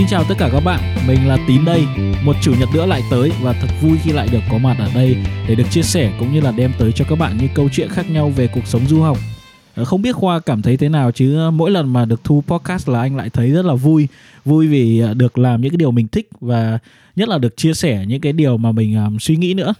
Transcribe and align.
Xin 0.00 0.08
chào 0.08 0.24
tất 0.28 0.34
cả 0.38 0.48
các 0.52 0.60
bạn, 0.60 0.80
mình 1.06 1.28
là 1.28 1.38
Tín 1.48 1.64
đây. 1.64 1.86
Một 2.24 2.36
chủ 2.42 2.54
nhật 2.60 2.68
nữa 2.74 2.86
lại 2.86 3.02
tới 3.10 3.32
và 3.42 3.52
thật 3.52 3.68
vui 3.82 3.98
khi 4.02 4.12
lại 4.12 4.28
được 4.32 4.38
có 4.50 4.58
mặt 4.58 4.76
ở 4.78 4.90
đây 4.94 5.16
để 5.48 5.54
được 5.54 5.64
chia 5.70 5.82
sẻ 5.82 6.12
cũng 6.18 6.32
như 6.32 6.40
là 6.40 6.52
đem 6.56 6.72
tới 6.78 6.92
cho 6.92 7.04
các 7.08 7.18
bạn 7.18 7.38
những 7.38 7.48
câu 7.54 7.68
chuyện 7.72 7.88
khác 7.88 8.10
nhau 8.10 8.32
về 8.36 8.48
cuộc 8.54 8.66
sống 8.66 8.86
du 8.86 9.02
học. 9.02 9.18
Ờ, 9.74 9.84
không 9.84 10.02
biết 10.02 10.12
Khoa 10.12 10.40
cảm 10.40 10.62
thấy 10.62 10.76
thế 10.76 10.88
nào 10.88 11.12
chứ 11.12 11.50
mỗi 11.52 11.70
lần 11.70 11.92
mà 11.92 12.04
được 12.04 12.24
thu 12.24 12.42
podcast 12.46 12.88
là 12.88 13.00
anh 13.00 13.16
lại 13.16 13.30
thấy 13.30 13.50
rất 13.50 13.64
là 13.64 13.74
vui. 13.74 14.08
Vui 14.44 14.66
vì 14.66 15.00
ờ, 15.00 15.14
được 15.14 15.38
làm 15.38 15.60
những 15.60 15.70
cái 15.70 15.76
điều 15.76 15.90
mình 15.90 16.08
thích 16.08 16.28
và 16.40 16.78
nhất 17.16 17.28
là 17.28 17.38
được 17.38 17.56
chia 17.56 17.74
sẻ 17.74 18.04
những 18.06 18.20
cái 18.20 18.32
điều 18.32 18.56
mà 18.56 18.72
mình 18.72 19.18
suy 19.20 19.36
nghĩ 19.36 19.54
nữa. 19.54 19.74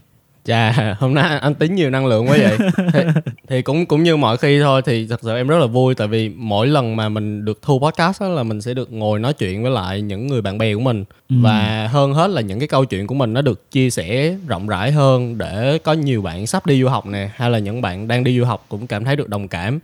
Chà, 0.51 0.97
hôm 0.99 1.15
nay 1.15 1.39
anh 1.39 1.55
tính 1.55 1.75
nhiều 1.75 1.91
năng 1.91 2.07
lượng 2.07 2.29
quá 2.29 2.37
vậy. 2.41 2.59
thì, 2.93 3.01
thì 3.49 3.63
cũng 3.63 3.87
cũng 3.87 4.03
như 4.03 4.17
mọi 4.17 4.37
khi 4.37 4.61
thôi 4.61 4.83
thì 4.85 5.07
thật 5.07 5.21
sự 5.23 5.37
em 5.37 5.49
rất 5.49 5.59
là 5.59 5.67
vui 5.67 5.95
tại 5.95 6.09
vì 6.09 6.29
mỗi 6.29 6.67
lần 6.67 6.97
mà 6.97 7.09
mình 7.09 7.45
được 7.45 7.63
thu 7.63 7.79
podcast 7.79 8.21
đó 8.21 8.29
là 8.29 8.43
mình 8.43 8.61
sẽ 8.61 8.75
được 8.75 8.93
ngồi 8.93 9.19
nói 9.19 9.33
chuyện 9.33 9.63
với 9.63 9.73
lại 9.73 10.03
những 10.03 10.27
người 10.27 10.43
bạn 10.43 10.59
bè 10.59 10.75
của 10.75 10.81
mình 10.81 11.05
ừ. 11.29 11.37
và 11.43 11.89
hơn 11.93 12.15
hết 12.15 12.31
là 12.31 12.41
những 12.41 12.59
cái 12.59 12.69
câu 12.69 12.85
chuyện 12.85 13.07
của 13.07 13.15
mình 13.15 13.33
nó 13.33 13.43
được 13.43 13.71
chia 13.71 13.91
sẻ 13.91 14.37
rộng 14.49 14.67
rãi 14.67 14.93
hơn 14.93 15.39
để 15.39 15.79
có 15.79 15.93
nhiều 15.93 16.23
bạn 16.23 16.47
sắp 16.47 16.67
đi 16.67 16.83
du 16.83 16.89
học 16.89 17.07
nè 17.07 17.31
hay 17.35 17.51
là 17.51 17.59
những 17.59 17.83
bạn 17.83 18.09
đang 18.09 18.25
đi 18.25 18.39
du 18.39 18.45
học 18.45 18.65
cũng 18.69 18.87
cảm 18.87 19.05
thấy 19.05 19.17
được 19.17 19.29
đồng 19.29 19.49
cảm. 19.49 19.79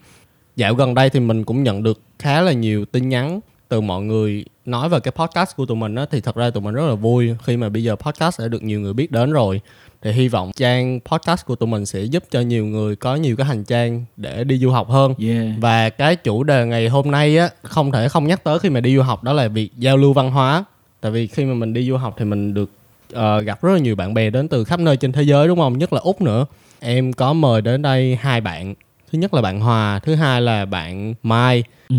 Dạo 0.56 0.74
gần 0.74 0.94
đây 0.94 1.10
thì 1.10 1.20
mình 1.20 1.44
cũng 1.44 1.62
nhận 1.62 1.82
được 1.82 2.00
khá 2.18 2.40
là 2.40 2.52
nhiều 2.52 2.84
tin 2.84 3.08
nhắn 3.08 3.40
từ 3.68 3.80
mọi 3.80 4.02
người 4.02 4.44
nói 4.66 4.88
về 4.88 5.00
cái 5.00 5.12
podcast 5.16 5.56
của 5.56 5.66
tụi 5.66 5.76
mình 5.76 5.94
á 5.94 6.06
thì 6.10 6.20
thật 6.20 6.36
ra 6.36 6.50
tụi 6.50 6.62
mình 6.62 6.74
rất 6.74 6.86
là 6.86 6.94
vui 6.94 7.30
khi 7.44 7.56
mà 7.56 7.68
bây 7.68 7.82
giờ 7.82 7.96
podcast 7.96 8.40
đã 8.40 8.48
được 8.48 8.62
nhiều 8.62 8.80
người 8.80 8.92
biết 8.92 9.10
đến 9.10 9.32
rồi 9.32 9.60
thì 10.06 10.12
hy 10.12 10.28
vọng 10.28 10.50
trang 10.56 11.00
podcast 11.04 11.46
của 11.46 11.54
tụi 11.54 11.66
mình 11.66 11.86
sẽ 11.86 12.02
giúp 12.02 12.24
cho 12.30 12.40
nhiều 12.40 12.66
người 12.66 12.96
có 12.96 13.16
nhiều 13.16 13.36
cái 13.36 13.46
hành 13.46 13.64
trang 13.64 14.04
để 14.16 14.44
đi 14.44 14.58
du 14.58 14.70
học 14.70 14.90
hơn. 14.90 15.14
Yeah. 15.18 15.46
và 15.60 15.90
cái 15.90 16.16
chủ 16.16 16.44
đề 16.44 16.66
ngày 16.66 16.88
hôm 16.88 17.10
nay 17.10 17.38
á 17.38 17.48
không 17.62 17.92
thể 17.92 18.08
không 18.08 18.26
nhắc 18.26 18.44
tới 18.44 18.58
khi 18.58 18.70
mà 18.70 18.80
đi 18.80 18.96
du 18.96 19.02
học 19.02 19.24
đó 19.24 19.32
là 19.32 19.48
việc 19.48 19.70
giao 19.76 19.96
lưu 19.96 20.12
văn 20.12 20.30
hóa. 20.30 20.64
Tại 21.00 21.12
vì 21.12 21.26
khi 21.26 21.44
mà 21.44 21.54
mình 21.54 21.72
đi 21.72 21.88
du 21.88 21.96
học 21.96 22.14
thì 22.18 22.24
mình 22.24 22.54
được 22.54 22.70
ờ, 23.12 23.40
gặp 23.40 23.62
rất 23.62 23.72
là 23.72 23.78
nhiều 23.78 23.96
bạn 23.96 24.14
bè 24.14 24.30
đến 24.30 24.48
từ 24.48 24.64
khắp 24.64 24.80
nơi 24.80 24.96
trên 24.96 25.12
thế 25.12 25.22
giới 25.22 25.48
đúng 25.48 25.58
không? 25.58 25.78
Nhất 25.78 25.92
là 25.92 26.00
úc 26.00 26.20
nữa. 26.20 26.46
Em 26.80 27.12
có 27.12 27.32
mời 27.32 27.62
đến 27.62 27.82
đây 27.82 28.16
hai 28.20 28.40
bạn. 28.40 28.74
Thứ 29.12 29.18
nhất 29.18 29.34
là 29.34 29.42
bạn 29.42 29.60
hòa 29.60 29.98
thứ 29.98 30.14
hai 30.14 30.40
là 30.40 30.64
bạn 30.64 31.14
mai. 31.22 31.64
Ừ. 31.88 31.96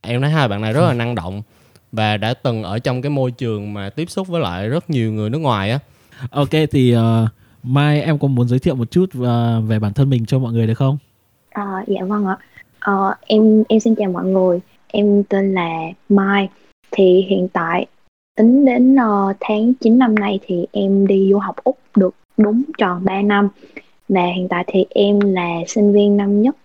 em 0.00 0.20
thấy 0.20 0.30
hai 0.30 0.48
bạn 0.48 0.60
này 0.60 0.72
rất 0.72 0.86
là 0.86 0.92
năng 0.92 1.14
động 1.14 1.42
và 1.92 2.16
đã 2.16 2.34
từng 2.34 2.62
ở 2.62 2.78
trong 2.78 3.02
cái 3.02 3.10
môi 3.10 3.30
trường 3.30 3.74
mà 3.74 3.90
tiếp 3.90 4.10
xúc 4.10 4.28
với 4.28 4.40
lại 4.40 4.68
rất 4.68 4.90
nhiều 4.90 5.12
người 5.12 5.30
nước 5.30 5.38
ngoài 5.38 5.70
á 5.70 5.78
Ok 6.30 6.50
thì 6.70 6.96
uh, 6.96 7.00
Mai 7.62 8.02
em 8.02 8.18
có 8.18 8.28
muốn 8.28 8.48
giới 8.48 8.58
thiệu 8.58 8.74
một 8.74 8.90
chút 8.90 9.04
uh, 9.18 9.24
về 9.68 9.78
bản 9.78 9.92
thân 9.92 10.10
mình 10.10 10.26
cho 10.26 10.38
mọi 10.38 10.52
người 10.52 10.66
được 10.66 10.74
không? 10.74 10.98
Ờ, 11.50 11.64
dạ 11.86 12.04
vâng 12.04 12.26
ạ. 12.26 12.36
Ờ, 12.80 13.14
em 13.20 13.64
em 13.68 13.80
xin 13.80 13.94
chào 13.94 14.10
mọi 14.10 14.24
người. 14.24 14.60
Em 14.86 15.22
tên 15.28 15.54
là 15.54 15.68
Mai. 16.08 16.48
Thì 16.90 17.26
hiện 17.28 17.48
tại 17.52 17.86
tính 18.36 18.64
đến 18.64 18.96
ờ, 18.96 19.32
tháng 19.40 19.74
9 19.74 19.98
năm 19.98 20.14
nay 20.14 20.38
thì 20.46 20.66
em 20.72 21.06
đi 21.06 21.28
du 21.30 21.38
học 21.38 21.56
Úc 21.64 21.78
được 21.96 22.14
đúng 22.36 22.62
tròn 22.78 23.04
3 23.04 23.22
năm. 23.22 23.48
Và 24.08 24.26
hiện 24.36 24.48
tại 24.48 24.64
thì 24.66 24.84
em 24.90 25.20
là 25.20 25.48
sinh 25.66 25.92
viên 25.92 26.16
năm 26.16 26.42
nhất 26.42 26.56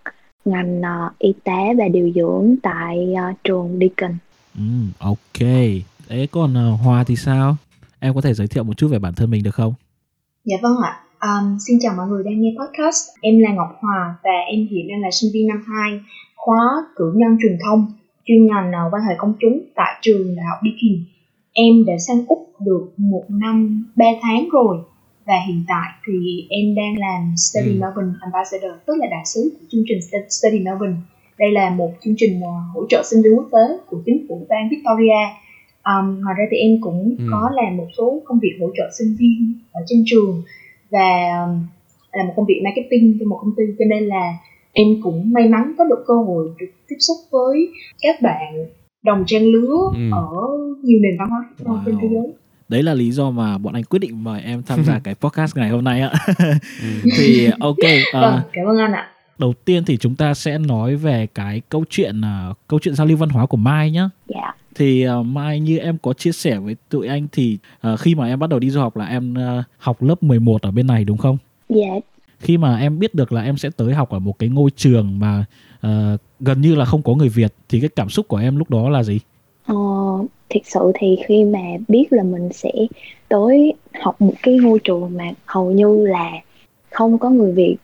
ngành 0.44 0.82
ờ, 0.82 1.10
y 1.18 1.32
tế 1.44 1.74
và 1.78 1.88
điều 1.88 2.10
dưỡng 2.14 2.56
tại 2.62 3.14
ờ, 3.16 3.32
trường 3.44 3.78
Deakin. 3.80 4.16
Ừ, 4.54 4.62
ok. 4.98 5.48
Đấy 6.08 6.28
còn 6.30 6.72
uh, 6.72 6.80
Hoa 6.80 7.04
thì 7.04 7.16
sao? 7.16 7.56
Em 8.04 8.14
có 8.14 8.20
thể 8.20 8.34
giới 8.34 8.48
thiệu 8.48 8.64
một 8.64 8.76
chút 8.76 8.88
về 8.88 8.98
bản 8.98 9.14
thân 9.16 9.30
mình 9.30 9.42
được 9.42 9.54
không? 9.54 9.74
Dạ 10.44 10.56
vâng 10.62 10.76
ạ. 10.90 10.92
Um, 11.28 11.58
xin 11.66 11.78
chào 11.80 11.94
mọi 11.96 12.06
người 12.08 12.22
đang 12.24 12.40
nghe 12.40 12.50
podcast. 12.60 13.00
Em 13.20 13.34
là 13.38 13.50
Ngọc 13.54 13.70
Hòa 13.80 14.14
và 14.24 14.36
em 14.52 14.60
hiện 14.70 14.88
đang 14.90 15.00
là 15.00 15.08
sinh 15.12 15.30
viên 15.34 15.46
năm 15.48 15.60
2 15.66 16.00
khóa 16.36 16.62
cử 16.96 17.12
nhân 17.16 17.36
truyền 17.42 17.56
thông 17.64 17.80
chuyên 18.26 18.46
ngành 18.46 18.68
uh, 18.86 18.92
quan 18.94 19.02
hệ 19.08 19.14
công 19.18 19.34
chúng 19.40 19.56
tại 19.74 19.92
trường 20.02 20.36
Đại 20.36 20.46
học 20.50 20.58
Deakin. 20.64 21.04
Em 21.52 21.84
đã 21.86 21.92
sang 22.06 22.26
Úc 22.28 22.38
được 22.66 22.84
một 22.96 23.24
năm 23.28 23.84
3 23.96 24.06
tháng 24.22 24.48
rồi 24.52 24.76
và 25.26 25.34
hiện 25.48 25.64
tại 25.68 25.88
thì 26.06 26.46
em 26.50 26.74
đang 26.74 26.94
làm 27.06 27.34
Study 27.36 27.72
Ừ. 27.76 27.80
Melbourne 27.80 28.12
Ambassador 28.20 28.72
tức 28.86 28.94
là 29.00 29.06
đại 29.10 29.24
sứ 29.26 29.40
của 29.54 29.66
chương 29.70 29.84
trình 29.88 29.98
Stu- 29.98 30.28
Study 30.28 30.58
Melbourne. 30.64 30.96
Đây 31.38 31.50
là 31.52 31.70
một 31.70 31.90
chương 32.04 32.14
trình 32.16 32.38
uh, 32.38 32.74
hỗ 32.74 32.80
trợ 32.88 33.02
sinh 33.10 33.22
viên 33.22 33.32
quốc 33.38 33.48
tế 33.52 33.64
của 33.86 34.02
chính 34.06 34.26
phủ 34.28 34.46
bang 34.50 34.68
Victoria. 34.70 35.22
Um, 35.90 36.20
ngoài 36.22 36.34
ra 36.38 36.44
thì 36.50 36.56
em 36.56 36.80
cũng 36.80 37.16
Ừ. 37.18 37.24
có 37.30 37.50
làm 37.54 37.76
một 37.76 37.86
số 37.98 38.22
công 38.24 38.38
việc 38.42 38.52
hỗ 38.60 38.66
trợ 38.76 38.90
sinh 38.98 39.16
viên 39.18 39.54
ở 39.72 39.80
trên 39.86 40.02
trường 40.06 40.42
và 40.90 41.08
um, 41.44 41.66
làm 42.12 42.26
một 42.26 42.32
công 42.36 42.46
việc 42.46 42.60
marketing 42.64 43.16
cho 43.20 43.26
một 43.28 43.38
công 43.40 43.52
ty 43.56 43.62
cho 43.78 43.84
nên 43.90 44.02
là 44.04 44.32
em 44.72 44.86
cũng 45.02 45.32
may 45.32 45.48
mắn 45.48 45.72
có 45.78 45.84
được 45.84 46.04
cơ 46.06 46.14
hội 46.14 46.48
được 46.58 46.66
tiếp 46.88 46.96
xúc 46.98 47.16
với 47.32 47.68
các 48.02 48.22
bạn 48.22 48.66
đồng 49.04 49.24
trang 49.26 49.42
lứa 49.42 49.76
Ừ. 49.94 50.00
ở 50.12 50.26
nhiều 50.82 50.98
nền 51.02 51.12
văn 51.18 51.28
hóa 51.30 51.44
khác 51.58 51.64
nhau 51.66 51.82
trên 51.86 51.96
thế 52.02 52.08
giới 52.12 52.32
Đấy 52.68 52.82
là 52.82 52.94
lý 52.94 53.10
do 53.10 53.30
mà 53.30 53.58
bọn 53.58 53.74
anh 53.74 53.84
quyết 53.84 53.98
định 53.98 54.24
mời 54.24 54.42
em 54.42 54.62
tham 54.66 54.84
gia 54.84 54.98
cái 55.04 55.14
podcast 55.14 55.56
ngày 55.56 55.70
hôm 55.70 55.84
nay 55.84 56.00
ạ. 56.00 56.10
Ừ. 56.82 56.88
thì 57.18 57.48
ok, 57.60 57.76
uh, 57.78 58.14
vâng 58.22 58.40
cảm 58.52 58.66
ơn 58.66 58.78
anh 58.78 58.92
ạ 58.92 59.10
đầu 59.38 59.52
tiên 59.64 59.82
thì 59.86 59.96
chúng 59.96 60.14
ta 60.16 60.34
sẽ 60.34 60.58
nói 60.58 60.96
về 60.96 61.26
cái 61.34 61.62
câu 61.68 61.84
chuyện 61.90 62.20
uh, 62.20 62.56
câu 62.68 62.78
chuyện 62.82 62.94
giao 62.94 63.06
lưu 63.06 63.16
văn 63.16 63.28
hóa 63.28 63.46
của 63.46 63.56
Mai 63.56 63.90
nhá. 63.90 64.10
Dạ. 64.28 64.54
Thì 64.74 65.06
uh, 65.08 65.26
Mai 65.26 65.60
như 65.60 65.78
em 65.78 65.98
có 66.02 66.12
chia 66.12 66.32
sẻ 66.32 66.58
với 66.58 66.76
tụi 66.88 67.06
anh 67.06 67.26
thì 67.32 67.58
uh, 67.92 68.00
khi 68.00 68.14
mà 68.14 68.26
em 68.26 68.38
bắt 68.38 68.50
đầu 68.50 68.58
đi 68.58 68.70
du 68.70 68.80
học 68.80 68.96
là 68.96 69.06
em 69.06 69.34
uh, 69.34 69.64
học 69.78 70.02
lớp 70.02 70.22
11 70.22 70.62
ở 70.62 70.70
bên 70.70 70.86
này 70.86 71.04
đúng 71.04 71.18
không? 71.18 71.38
Dạ, 71.68 72.00
Khi 72.38 72.58
mà 72.58 72.78
em 72.78 72.98
biết 72.98 73.14
được 73.14 73.32
là 73.32 73.42
em 73.42 73.56
sẽ 73.56 73.70
tới 73.76 73.94
học 73.94 74.10
ở 74.10 74.18
một 74.18 74.38
cái 74.38 74.48
ngôi 74.48 74.70
trường 74.70 75.18
mà 75.18 75.44
uh, 75.86 76.20
gần 76.40 76.60
như 76.60 76.74
là 76.74 76.84
không 76.84 77.02
có 77.02 77.14
người 77.14 77.28
Việt 77.28 77.54
thì 77.68 77.80
cái 77.80 77.90
cảm 77.96 78.08
xúc 78.08 78.28
của 78.28 78.36
em 78.36 78.56
lúc 78.56 78.70
đó 78.70 78.88
là 78.88 79.02
gì? 79.02 79.20
Ờ, 79.66 79.74
thực 80.50 80.60
sự 80.64 80.92
thì 80.94 81.16
khi 81.26 81.44
mà 81.44 81.58
biết 81.88 82.06
là 82.10 82.22
mình 82.22 82.48
sẽ 82.52 82.72
tới 83.28 83.74
học 84.00 84.20
một 84.20 84.34
cái 84.42 84.56
ngôi 84.56 84.78
trường 84.84 85.16
mà 85.16 85.24
hầu 85.46 85.72
như 85.72 86.06
là 86.06 86.30
không 86.90 87.18
có 87.18 87.30
người 87.30 87.52
Việt 87.52 87.76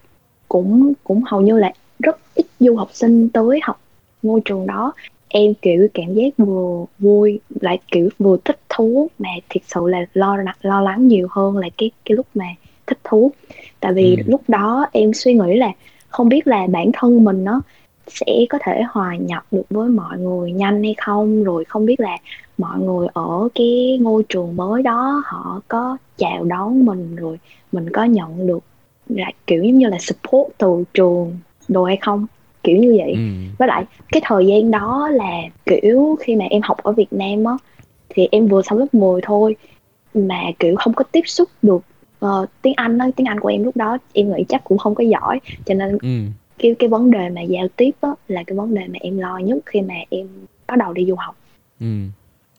cũng 0.49 0.93
cũng 1.05 1.23
hầu 1.27 1.41
như 1.41 1.59
là 1.59 1.73
rất 1.99 2.17
ít 2.35 2.47
du 2.61 2.77
học 2.77 2.89
sinh 2.93 3.29
tới 3.29 3.61
học 3.63 3.81
ngôi 4.23 4.41
trường 4.45 4.67
đó 4.67 4.93
em 5.31 5.55
kiểu 5.55 5.89
cảm 5.95 6.15
giác 6.15 6.37
vừa 6.39 6.85
vui 6.99 7.41
lại 7.61 7.79
kiểu 7.93 8.09
vừa 8.19 8.37
thích 8.45 8.61
thú 8.69 9.09
mà 9.19 9.29
thực 9.51 9.63
sự 9.67 9.81
là 9.89 9.99
lo 10.15 10.37
lo 10.63 10.81
lắng 10.81 11.09
nhiều 11.09 11.29
hơn 11.31 11.57
là 11.57 11.69
cái 11.79 11.91
cái 12.05 12.17
lúc 12.17 12.27
mà 12.35 12.47
thích 12.87 12.99
thú 13.05 13.33
tại 13.81 13.93
vì 13.93 14.17
Ừ. 14.17 14.23
lúc 14.27 14.43
đó 14.49 14.87
em 14.93 15.15
suy 15.15 15.35
nghĩ 15.35 15.57
là 15.57 15.73
không 16.09 16.29
biết 16.29 16.47
là 16.47 16.67
bản 16.67 16.91
thân 16.93 17.25
mình 17.25 17.45
nó 17.45 17.63
sẽ 18.07 18.27
có 18.51 18.59
thể 18.63 18.83
hòa 18.91 19.17
nhập 19.17 19.45
được 19.51 19.63
với 19.71 19.89
mọi 19.89 20.19
người 20.19 20.53
nhanh 20.53 20.83
hay 20.83 20.95
không 20.99 21.45
rồi 21.45 21.65
không 21.65 21.87
biết 21.87 22.01
là 22.01 22.17
mọi 22.59 22.79
người 22.79 23.07
ở 23.13 23.49
cái 23.55 23.99
ngôi 24.01 24.23
trường 24.29 24.57
mới 24.57 24.83
đó 24.83 25.23
họ 25.27 25.61
có 25.69 25.97
chào 26.17 26.45
đón 26.45 26.85
mình 26.85 27.17
rồi 27.17 27.39
mình 27.73 27.91
có 27.93 28.05
nhận 28.05 28.47
được 28.47 28.61
là 29.09 29.31
kiểu 29.47 29.63
giống 29.65 29.79
như 29.79 29.89
là 29.89 29.99
support 30.01 30.49
từ 30.59 30.85
trường 30.95 31.39
đồ 31.69 31.85
hay 31.85 31.97
không 31.97 32.27
kiểu 32.63 32.77
như 32.77 32.95
vậy 32.99 33.13
Ừ. 33.13 33.21
với 33.59 33.69
lại 33.69 33.85
cái 34.13 34.23
thời 34.25 34.47
gian 34.47 34.71
đó 34.71 35.09
là 35.13 35.41
kiểu 35.67 36.17
khi 36.21 36.37
mà 36.37 36.45
em 36.45 36.63
học 36.63 36.77
ở 36.83 36.93
Việt 36.93 37.13
Nam 37.13 37.45
á 37.45 37.53
thì 38.09 38.29
em 38.33 38.49
vừa 38.49 38.63
xong 38.63 38.79
lớp 38.79 38.95
10 38.95 39.21
thôi 39.25 39.57
mà 40.15 40.41
kiểu 40.59 40.77
không 40.77 40.93
có 40.95 41.05
tiếp 41.13 41.23
xúc 41.27 41.49
được 41.63 41.83
ờ, 42.19 42.47
tiếng 42.63 42.75
Anh 42.77 42.99
á 42.99 43.07
tiếng 43.17 43.27
Anh 43.27 43.41
của 43.41 43.49
em 43.49 43.63
lúc 43.65 43.77
đó 43.77 43.99
em 44.13 44.33
nghĩ 44.37 44.45
chắc 44.49 44.65
cũng 44.65 44.79
không 44.79 44.95
có 44.95 45.05
giỏi 45.05 45.41
cho 45.67 45.75
nên 45.75 45.99
Ừ. 46.03 46.09
cái 46.59 46.75
cái 46.79 46.89
vấn 46.89 47.11
đề 47.11 47.29
mà 47.29 47.41
giao 47.41 47.69
tiếp 47.77 47.91
á 48.01 48.09
là 48.29 48.43
cái 48.47 48.57
vấn 48.57 48.75
đề 48.75 48.87
mà 48.89 48.99
em 49.01 49.19
lo 49.19 49.39
nhất 49.39 49.59
khi 49.67 49.81
mà 49.81 49.95
em 50.11 50.27
bắt 50.67 50.77
đầu 50.79 50.93
đi 50.93 51.05
du 51.07 51.15
học 51.15 51.37
Ừ. 51.81 51.87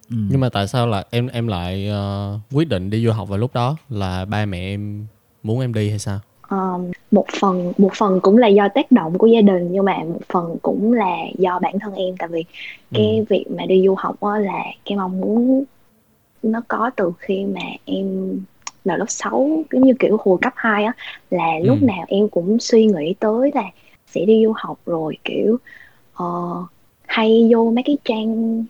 Ừ. 0.10 0.16
nhưng 0.30 0.40
mà 0.40 0.50
tại 0.50 0.68
sao 0.68 0.88
là 0.88 1.04
em 1.12 1.28
em 1.28 1.48
lại 1.48 1.88
ờ, 1.88 2.40
quyết 2.54 2.70
định 2.70 2.90
đi 2.90 3.06
du 3.06 3.12
học 3.12 3.30
vào 3.30 3.38
lúc 3.38 3.54
đó 3.54 3.78
là 3.90 4.26
ba 4.26 4.46
mẹ 4.46 4.60
em 4.60 5.06
muốn 5.44 5.60
em 5.62 5.74
đi 5.74 5.90
hay 5.90 6.00
sao 6.00 6.20
Ờm, 6.52 6.92
một 7.12 7.26
phần 7.40 7.72
một 7.78 7.90
phần 7.98 8.20
cũng 8.22 8.38
là 8.38 8.48
do 8.48 8.68
tác 8.76 8.92
động 8.92 9.18
của 9.18 9.28
gia 9.28 9.42
đình 9.42 9.68
nhưng 9.72 9.86
mà 9.86 9.98
một 10.04 10.20
phần 10.30 10.58
cũng 10.62 10.94
là 10.94 11.18
do 11.38 11.60
bản 11.60 11.80
thân 11.80 11.94
em 11.96 12.16
tại 12.20 12.30
vì 12.32 12.46
cái 12.94 13.18
Ừ. 13.18 13.26
việc 13.30 13.46
mà 13.58 13.66
đi 13.66 13.84
du 13.86 13.96
học 13.98 14.16
là 14.24 14.64
cái 14.86 14.98
mong 14.98 15.22
muốn 15.22 15.64
nó 16.44 16.62
có 16.68 16.92
từ 16.96 17.12
khi 17.20 17.46
mà 17.46 17.62
em 17.86 18.36
vào 18.86 18.98
lớp 18.98 19.06
6 19.10 19.64
giống 19.72 19.84
như 19.84 19.94
kiểu 20.00 20.18
hồi 20.24 20.38
cấp 20.42 20.54
2 20.56 20.84
á 20.84 20.94
là 21.30 21.60
lúc 21.64 21.78
Ừ. 21.82 21.86
nào 21.86 22.06
em 22.08 22.30
cũng 22.30 22.60
suy 22.60 22.86
nghĩ 22.86 23.14
tới 23.20 23.52
là 23.54 23.64
sẽ 24.08 24.26
đi 24.26 24.44
du 24.46 24.54
học 24.56 24.80
rồi 24.86 25.18
kiểu 25.24 25.58
ờ, 26.14 26.26
hay 27.08 27.50
vô 27.54 27.72
mấy 27.76 27.84
cái 27.84 27.98
trang 28.06 28.64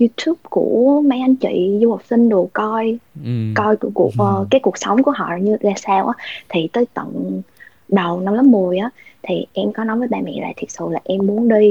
YouTube 0.00 0.38
của 0.50 1.02
mấy 1.06 1.20
anh 1.20 1.36
chị 1.36 1.78
du 1.82 1.90
học 1.90 2.02
sinh 2.10 2.28
đồ 2.28 2.48
coi 2.52 2.98
ừ. 3.24 3.30
coi 3.54 3.76
cuộc 3.76 3.90
cuộc 3.94 4.10
Ừ. 4.18 4.24
ờ, 4.24 4.46
cái 4.50 4.60
cuộc 4.60 4.78
sống 4.78 5.02
của 5.02 5.10
họ 5.10 5.28
như 5.40 5.56
ra 5.60 5.72
sao 5.76 6.06
á 6.06 6.24
thì 6.48 6.68
tới 6.72 6.86
tận 6.94 7.42
đầu 7.88 8.20
năm 8.20 8.34
lớp 8.34 8.42
10 8.42 8.78
á 8.78 8.90
thì 9.22 9.46
em 9.52 9.72
có 9.72 9.84
nói 9.84 9.98
với 9.98 10.08
ba 10.08 10.18
mẹ 10.24 10.32
là 10.40 10.52
thực 10.56 10.70
sự 10.70 10.84
là 10.90 11.00
em 11.04 11.26
muốn 11.26 11.48
đi 11.48 11.68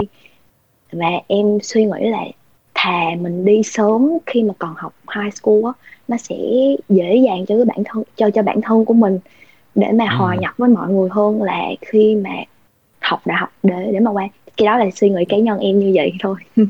và 0.92 1.08
em 1.28 1.58
suy 1.64 1.86
nghĩ 1.86 2.10
là 2.10 2.24
thà 2.74 3.10
mình 3.22 3.46
đi 3.46 3.64
sớm 3.64 4.10
khi 4.26 4.44
mà 4.44 4.54
còn 4.60 4.74
học 4.78 4.94
high 5.16 5.34
school 5.34 5.60
á 5.66 5.72
nó 6.08 6.18
sẽ 6.18 6.36
dễ 6.90 7.16
dàng 7.16 7.46
cho 7.46 7.56
cái 7.56 7.66
bản 7.66 7.84
thân 7.86 8.04
cho 8.16 8.30
cho 8.30 8.42
bản 8.44 8.62
thân 8.62 8.86
của 8.86 8.94
mình 8.94 9.20
để 9.76 9.92
mà 9.92 10.06
Ừ. 10.06 10.16
hòa 10.18 10.36
nhập 10.36 10.54
với 10.58 10.70
mọi 10.70 10.90
người 10.90 11.10
hơn 11.12 11.44
là 11.44 11.62
khi 11.82 12.16
mà 12.16 12.32
học 13.02 13.22
đại 13.26 13.38
học 13.38 13.50
để 13.64 13.90
để 13.94 14.00
mà 14.00 14.12
qua 14.12 14.28
cái 14.58 14.66
đó 14.66 14.78
là 14.78 14.86
suy 14.96 15.10
nghĩ 15.10 15.26
cá 15.26 15.38
nhân 15.38 15.60
em 15.60 15.80
như 15.80 15.92
vậy 15.96 16.14
thôi 16.20 16.36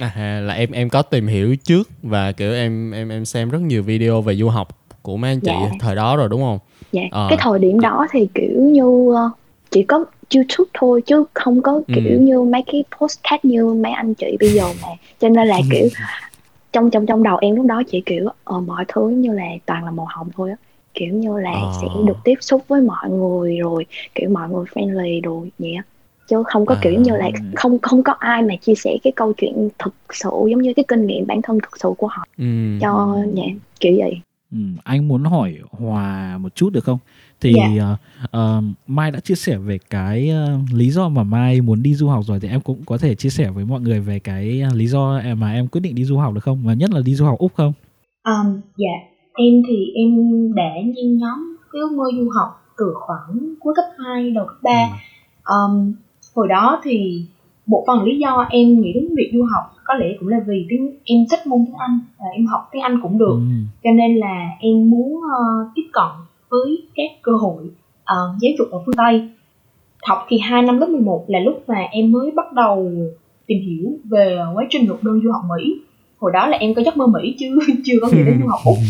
À, 0.00 0.40
là 0.44 0.54
em 0.54 0.70
em 0.72 0.88
có 0.88 1.02
tìm 1.02 1.26
hiểu 1.26 1.56
trước 1.56 1.90
và 2.02 2.32
kiểu 2.32 2.52
em 2.52 2.90
em 2.90 3.08
em 3.08 3.24
xem 3.24 3.50
rất 3.50 3.58
nhiều 3.62 3.82
video 3.82 4.22
về 4.22 4.34
du 4.34 4.48
học 4.48 4.68
của 5.02 5.16
mấy 5.16 5.30
anh 5.32 5.40
chị 5.40 5.50
Dạ. 5.62 5.70
thời 5.78 5.96
đó 5.96 6.16
rồi 6.16 6.28
đúng 6.28 6.40
không? 6.40 6.58
dạ 6.92 7.02
Ờ. 7.10 7.26
cái 7.30 7.38
thời 7.40 7.58
điểm 7.58 7.80
đó 7.80 8.06
thì 8.12 8.28
kiểu 8.34 8.62
như 8.62 9.14
ờ, 9.14 9.30
chỉ 9.70 9.82
có 9.82 10.04
YouTube 10.34 10.70
thôi 10.74 11.02
chứ 11.06 11.24
không 11.34 11.62
có 11.62 11.80
kiểu 11.88 12.02
Ừ. 12.04 12.18
như 12.20 12.42
mấy 12.42 12.62
cái 12.72 12.84
postcard 13.00 13.40
như 13.44 13.66
mấy 13.66 13.92
anh 13.92 14.14
chị 14.14 14.36
bây 14.40 14.52
giờ 14.52 14.72
mà 14.72 14.88
cho 15.20 15.28
nên 15.28 15.48
là 15.48 15.58
kiểu 15.70 15.88
trong 16.72 16.90
trong 16.90 17.06
trong 17.06 17.22
đầu 17.22 17.38
em 17.40 17.56
lúc 17.56 17.66
đó 17.66 17.82
chỉ 17.88 18.02
kiểu 18.06 18.28
ờ, 18.44 18.60
mọi 18.60 18.84
thứ 18.88 19.08
như 19.08 19.32
là 19.32 19.44
toàn 19.66 19.84
là 19.84 19.90
màu 19.90 20.06
hồng 20.10 20.28
thôi 20.36 20.50
á 20.50 20.56
kiểu 20.94 21.14
như 21.14 21.38
là 21.38 21.50
Ờ. 21.52 21.72
sẽ 21.82 21.88
được 22.06 22.16
tiếp 22.24 22.34
xúc 22.40 22.62
với 22.68 22.80
mọi 22.82 23.10
người 23.10 23.56
rồi 23.58 23.86
kiểu 24.14 24.30
mọi 24.30 24.48
người 24.48 24.64
friendly 24.74 25.20
rồi 25.22 25.50
vậy 25.58 25.72
á 25.74 25.82
chứ 26.32 26.42
không 26.46 26.66
có 26.66 26.76
kiểu 26.82 26.92
À. 26.92 26.98
như 27.00 27.16
là 27.16 27.30
không 27.56 27.78
không 27.78 28.02
có 28.02 28.12
ai 28.12 28.42
mà 28.42 28.54
chia 28.56 28.74
sẻ 28.74 28.96
cái 29.02 29.12
câu 29.16 29.32
chuyện 29.36 29.68
thực 29.78 29.94
sự 30.12 30.30
giống 30.50 30.62
như 30.62 30.72
cái 30.76 30.84
kinh 30.88 31.06
nghiệm 31.06 31.26
bản 31.26 31.42
thân 31.42 31.58
thực 31.62 31.76
sự 31.82 31.88
của 31.98 32.06
họ 32.06 32.24
Ừ. 32.38 32.44
cho 32.80 33.16
dạ 33.34 33.42
kiểu 33.80 33.92
vậy 33.98 34.20
Ừ, 34.52 34.58
anh 34.84 35.08
muốn 35.08 35.24
hỏi 35.24 35.54
Hòa 35.70 36.38
một 36.38 36.54
chút 36.54 36.72
được 36.72 36.84
không? 36.84 36.98
Thì 37.40 37.52
Dạ. 37.56 37.64
ờ, 37.80 37.96
ờ, 38.30 38.62
Mai 38.86 39.10
đã 39.10 39.20
chia 39.20 39.34
sẻ 39.34 39.56
về 39.56 39.78
cái 39.90 40.28
ờ, 40.28 40.58
lý 40.74 40.90
do 40.90 41.08
mà 41.08 41.22
Mai 41.22 41.60
muốn 41.60 41.82
đi 41.82 41.94
du 41.94 42.08
học 42.08 42.24
rồi 42.26 42.40
thì 42.40 42.48
em 42.48 42.60
cũng 42.60 42.80
có 42.86 42.98
thể 42.98 43.14
chia 43.14 43.28
sẻ 43.28 43.50
với 43.50 43.64
mọi 43.64 43.80
người 43.80 44.00
về 44.00 44.18
cái 44.18 44.60
ờ, 44.60 44.74
lý 44.74 44.86
do 44.86 45.20
mà 45.38 45.52
em 45.52 45.68
quyết 45.68 45.80
định 45.80 45.94
đi 45.94 46.04
du 46.04 46.18
học 46.18 46.34
được 46.34 46.40
không? 46.44 46.62
Và 46.64 46.74
nhất 46.74 46.90
là 46.90 47.00
đi 47.04 47.14
du 47.14 47.24
học 47.24 47.38
Úc 47.38 47.54
không? 47.54 47.72
Um, 48.24 48.60
dạ, 48.76 48.94
em 49.34 49.62
thì 49.68 49.86
em 49.94 50.10
đã 50.54 50.70
nhen 50.84 51.18
nhóm 51.18 51.56
cái 51.72 51.80
ước 51.80 51.92
mơ 51.96 52.04
du 52.16 52.30
học 52.38 52.48
từ 52.78 52.84
khoảng 52.94 53.54
cuối 53.60 53.74
cấp 53.76 53.84
2 54.06 54.30
đầu 54.30 54.46
cấp 54.46 54.56
3 54.62 54.70
um, 55.44 55.92
Hồi 56.34 56.48
đó 56.48 56.80
thì 56.84 57.24
một 57.66 57.84
phần 57.86 58.02
lý 58.02 58.18
do 58.18 58.46
em 58.50 58.80
nghĩ 58.80 58.92
đến 58.92 59.08
việc 59.16 59.30
du 59.32 59.44
học 59.54 59.64
có 59.84 59.94
lẽ 59.94 60.06
cũng 60.20 60.28
là 60.28 60.40
vì 60.46 60.66
tiếng 60.68 60.96
em 61.04 61.18
thích 61.30 61.46
môn 61.46 61.64
tiếng 61.66 61.76
Anh 61.78 61.98
và 62.18 62.26
em 62.32 62.46
học 62.46 62.68
tiếng 62.72 62.82
Anh 62.82 63.00
cũng 63.02 63.18
được. 63.18 63.34
Ừ. 63.34 63.56
cho 63.84 63.90
nên 63.90 64.16
là 64.16 64.48
em 64.60 64.90
muốn 64.90 65.20
ờ, 65.38 65.44
tiếp 65.74 65.88
cận 65.92 66.08
với 66.50 66.78
các 66.94 67.10
cơ 67.22 67.32
hội 67.32 67.64
ờ, 68.04 68.16
giáo 68.40 68.52
dục 68.58 68.68
ở 68.70 68.82
phương 68.86 68.94
Tây. 68.96 69.28
Học 70.02 70.26
kỳ 70.28 70.38
2 70.38 70.62
năm 70.62 70.78
lớp 70.78 70.88
11 70.88 71.24
là 71.28 71.38
lúc 71.40 71.62
mà 71.66 71.80
em 71.90 72.12
mới 72.12 72.30
bắt 72.30 72.52
đầu 72.52 72.92
tìm 73.46 73.58
hiểu 73.62 73.92
về 74.04 74.38
quá 74.54 74.64
trình 74.70 74.86
nộp 74.88 75.02
đơn 75.02 75.20
du 75.24 75.32
học 75.32 75.42
Mỹ. 75.56 75.74
Hồi 76.20 76.30
đó 76.34 76.46
là 76.46 76.56
em 76.56 76.74
có 76.74 76.82
giấc 76.82 76.96
mơ 76.96 77.06
Mỹ 77.06 77.36
chứ 77.38 77.58
chưa 77.84 77.94
có 78.00 78.08
nghĩ 78.12 78.24
đến 78.24 78.40
du 78.42 78.48
học 78.48 78.60
Úc. 78.64 78.76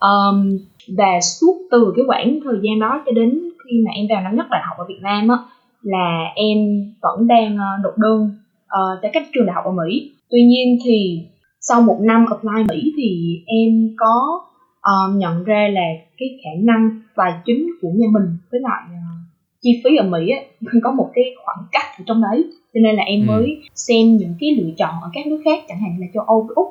Um, 0.00 0.58
và 0.88 1.20
suốt 1.20 1.58
từ 1.70 1.92
cái 1.96 2.04
khoảng 2.06 2.38
thời 2.44 2.56
gian 2.62 2.78
đó 2.78 3.02
cho 3.06 3.12
đến 3.12 3.40
khi 3.64 3.82
mà 3.86 3.90
em 3.94 4.06
vào 4.10 4.22
năm 4.22 4.36
nhất 4.36 4.46
đại 4.50 4.60
học 4.68 4.76
ở 4.78 4.84
Việt 4.88 4.98
Nam 5.02 5.28
á 5.28 5.36
là 5.82 6.24
em 6.36 6.58
vẫn 7.02 7.26
đang 7.26 7.56
ờ, 7.56 7.66
nộp 7.82 7.98
đơn 7.98 8.30
ờ, 8.68 8.80
cho 9.02 9.08
các 9.12 9.26
trường 9.34 9.46
đại 9.46 9.54
học 9.54 9.64
ở 9.64 9.72
Mỹ. 9.72 10.10
Tuy 10.30 10.42
nhiên 10.42 10.78
thì 10.84 11.26
sau 11.60 11.82
một 11.82 11.98
năm 12.00 12.26
apply 12.30 12.64
Mỹ 12.68 12.92
thì 12.96 13.36
em 13.46 13.94
có 13.96 14.40
ờ, 14.80 14.92
nhận 15.14 15.44
ra 15.44 15.68
là 15.72 15.86
cái 16.18 16.28
khả 16.44 16.50
năng 16.64 17.00
tài 17.16 17.32
chính 17.44 17.66
của 17.82 17.88
nhà 17.94 18.06
mình 18.12 18.36
với 18.50 18.60
lại 18.60 18.82
ờ, 18.88 19.14
chi 19.62 19.70
phí 19.84 19.96
ở 19.96 20.08
Mỹ 20.08 20.28
á, 20.30 20.40
có 20.82 20.92
một 20.92 21.10
cái 21.14 21.24
khoảng 21.44 21.66
cách 21.72 21.86
ở 21.98 22.04
trong 22.06 22.22
đấy. 22.22 22.44
Cho 22.74 22.80
nên 22.82 22.96
là 22.96 23.02
em 23.02 23.20
Ừ. 23.20 23.26
mới 23.26 23.56
xem 23.74 24.16
những 24.16 24.34
cái 24.40 24.50
lựa 24.58 24.70
chọn 24.78 24.94
ở 25.02 25.10
các 25.12 25.26
nước 25.26 25.42
khác 25.44 25.64
chẳng 25.68 25.80
hạn 25.80 25.96
là 26.00 26.06
châu 26.14 26.22
Âu 26.22 26.40
với 26.42 26.54
Úc. 26.54 26.66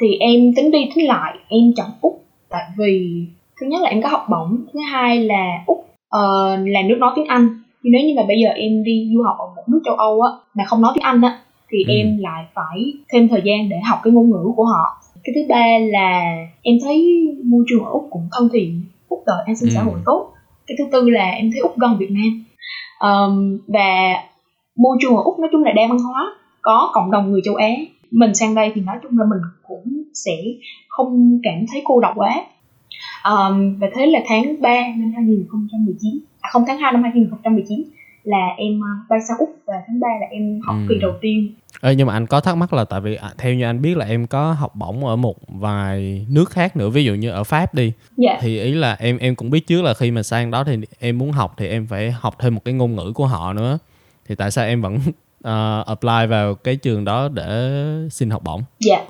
Thì 0.00 0.06
em 0.20 0.54
tính 0.56 0.70
đi 0.70 0.78
tính 0.94 1.06
lại 1.06 1.34
em 1.48 1.72
chọn 1.76 1.86
Úc. 2.00 2.24
Tại 2.50 2.62
vì 2.78 3.24
thứ 3.60 3.66
nhất 3.66 3.82
là 3.82 3.90
em 3.90 4.02
có 4.02 4.08
học 4.08 4.26
bổng 4.30 4.64
thứ 4.72 4.80
hai 4.92 5.24
là 5.24 5.64
Úc 5.66 5.78
ờ, 6.08 6.56
là 6.66 6.82
nước 6.82 6.96
nói 6.98 7.12
tiếng 7.16 7.26
Anh 7.26 7.48
thì 7.84 7.90
nếu 7.90 8.02
như 8.06 8.12
mà 8.16 8.22
bây 8.28 8.36
giờ 8.44 8.48
em 8.50 8.82
đi 8.84 9.10
du 9.14 9.22
học 9.22 9.36
ở 9.38 9.46
một 9.56 9.62
nước 9.68 9.80
châu 9.84 9.94
Âu 9.94 10.20
á 10.20 10.30
mà 10.54 10.64
không 10.64 10.80
nói 10.80 10.92
tiếng 10.94 11.02
Anh 11.04 11.22
á 11.22 11.38
thì 11.70 11.78
Ừ. 11.86 11.92
em 11.92 12.18
lại 12.20 12.44
phải 12.54 12.92
thêm 13.12 13.28
thời 13.28 13.42
gian 13.44 13.68
để 13.68 13.76
học 13.88 13.98
cái 14.04 14.12
ngôn 14.12 14.30
ngữ 14.30 14.52
của 14.56 14.64
họ. 14.64 15.02
Cái 15.24 15.32
thứ 15.34 15.40
ba 15.48 15.66
là 15.92 16.36
em 16.62 16.76
thấy 16.82 17.26
môi 17.44 17.64
trường 17.68 17.84
ở 17.84 17.90
Úc 17.90 18.06
cũng 18.10 18.28
thân 18.32 18.48
thiện 18.52 18.82
Úc 19.08 19.22
đợi 19.26 19.42
an 19.46 19.56
sinh 19.56 19.68
Ừ. 19.68 19.72
xã 19.74 19.82
hội 19.82 19.98
tốt. 20.06 20.32
Cái 20.66 20.76
thứ 20.78 20.84
tư 20.92 21.10
là 21.10 21.30
em 21.30 21.50
thấy 21.52 21.60
Úc 21.60 21.78
gần 21.78 21.96
Việt 21.98 22.10
Nam. 22.10 22.44
Ờm, 22.98 23.58
và 23.66 24.14
môi 24.76 24.96
trường 25.00 25.16
ở 25.16 25.22
Úc 25.24 25.38
nói 25.38 25.48
chung 25.52 25.64
là 25.64 25.72
đa 25.72 25.82
văn 25.88 25.98
hóa 25.98 26.32
có 26.62 26.90
cộng 26.94 27.10
đồng 27.10 27.30
người 27.32 27.40
châu 27.44 27.54
Á. 27.54 27.70
Mình 28.10 28.34
sang 28.34 28.54
đây 28.54 28.72
thì 28.74 28.80
nói 28.80 28.96
chung 29.02 29.18
là 29.18 29.24
mình 29.24 29.38
cũng 29.68 30.02
sẽ 30.14 30.32
không 30.88 31.38
cảm 31.42 31.54
thấy 31.72 31.82
cô 31.84 32.00
độc 32.00 32.12
quá. 32.16 32.40
Ờm, 33.22 33.78
và 33.80 33.86
thế 33.94 34.06
là 34.06 34.20
tháng 34.26 34.60
3 34.60 34.82
năm 34.96 35.12
2019 35.16 36.18
à 36.48 36.50
không 36.52 36.64
tháng 36.66 36.78
2 36.78 36.92
năm 36.92 37.02
2019 37.02 37.82
là 38.24 38.46
em 38.58 38.80
ờ, 38.80 38.88
bay 39.08 39.18
sang 39.28 39.36
Úc 39.38 39.56
và 39.66 39.74
tháng 39.86 40.00
3 40.00 40.08
là 40.20 40.26
em 40.30 40.60
học 40.66 40.76
Ừ. 40.76 40.86
kỳ 40.88 40.94
đầu 41.00 41.12
tiên 41.20 41.54
Ê, 41.82 41.94
nhưng 41.94 42.06
mà 42.06 42.12
anh 42.12 42.26
có 42.26 42.40
thắc 42.40 42.56
mắc 42.56 42.72
là 42.72 42.84
tại 42.84 43.00
vì 43.00 43.14
à, 43.14 43.30
theo 43.38 43.54
như 43.54 43.64
anh 43.64 43.82
biết 43.82 43.96
là 43.96 44.06
em 44.06 44.26
có 44.26 44.52
học 44.52 44.74
bổng 44.76 45.06
ở 45.06 45.16
một 45.16 45.36
vài 45.48 46.26
nước 46.30 46.50
khác 46.50 46.76
nữa 46.76 46.88
ví 46.88 47.04
dụ 47.04 47.14
như 47.14 47.30
ở 47.30 47.44
Pháp 47.44 47.74
đi 47.74 47.92
dạ 48.16 48.38
thì 48.40 48.60
ý 48.60 48.74
là 48.74 48.96
em 48.98 49.18
em 49.18 49.34
cũng 49.34 49.50
biết 49.50 49.66
trước 49.66 49.82
là 49.82 49.94
khi 49.94 50.10
mà 50.10 50.22
sang 50.22 50.50
đó 50.50 50.64
thì 50.64 50.76
em 50.98 51.18
muốn 51.18 51.32
học 51.32 51.54
thì 51.56 51.68
em 51.68 51.86
phải 51.86 52.10
học 52.10 52.34
thêm 52.38 52.54
một 52.54 52.60
cái 52.64 52.74
ngôn 52.74 52.94
ngữ 52.96 53.12
của 53.14 53.26
họ 53.26 53.52
nữa 53.52 53.78
thì 54.28 54.34
tại 54.34 54.50
sao 54.50 54.66
em 54.66 54.82
vẫn 54.82 54.98
ờ, 55.42 55.84
apply 55.86 56.26
vào 56.28 56.54
cái 56.54 56.76
trường 56.76 57.04
đó 57.04 57.28
để 57.34 57.46
xin 58.10 58.30
học 58.30 58.42
bổng 58.44 58.62
Dạ. 58.80 59.04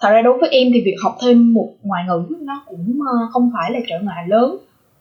Thật 0.00 0.10
ra 0.12 0.22
đối 0.22 0.38
với 0.38 0.48
em 0.50 0.68
thì 0.74 0.82
việc 0.84 0.94
học 1.02 1.16
thêm 1.22 1.52
một 1.52 1.68
ngoại 1.82 2.04
ngữ 2.08 2.22
nó 2.40 2.64
cũng 2.68 2.98
ờ, 3.12 3.28
không 3.32 3.50
phải 3.54 3.70
là 3.72 3.80
trở 3.88 4.00
ngại 4.00 4.24
lớn. 4.28 4.56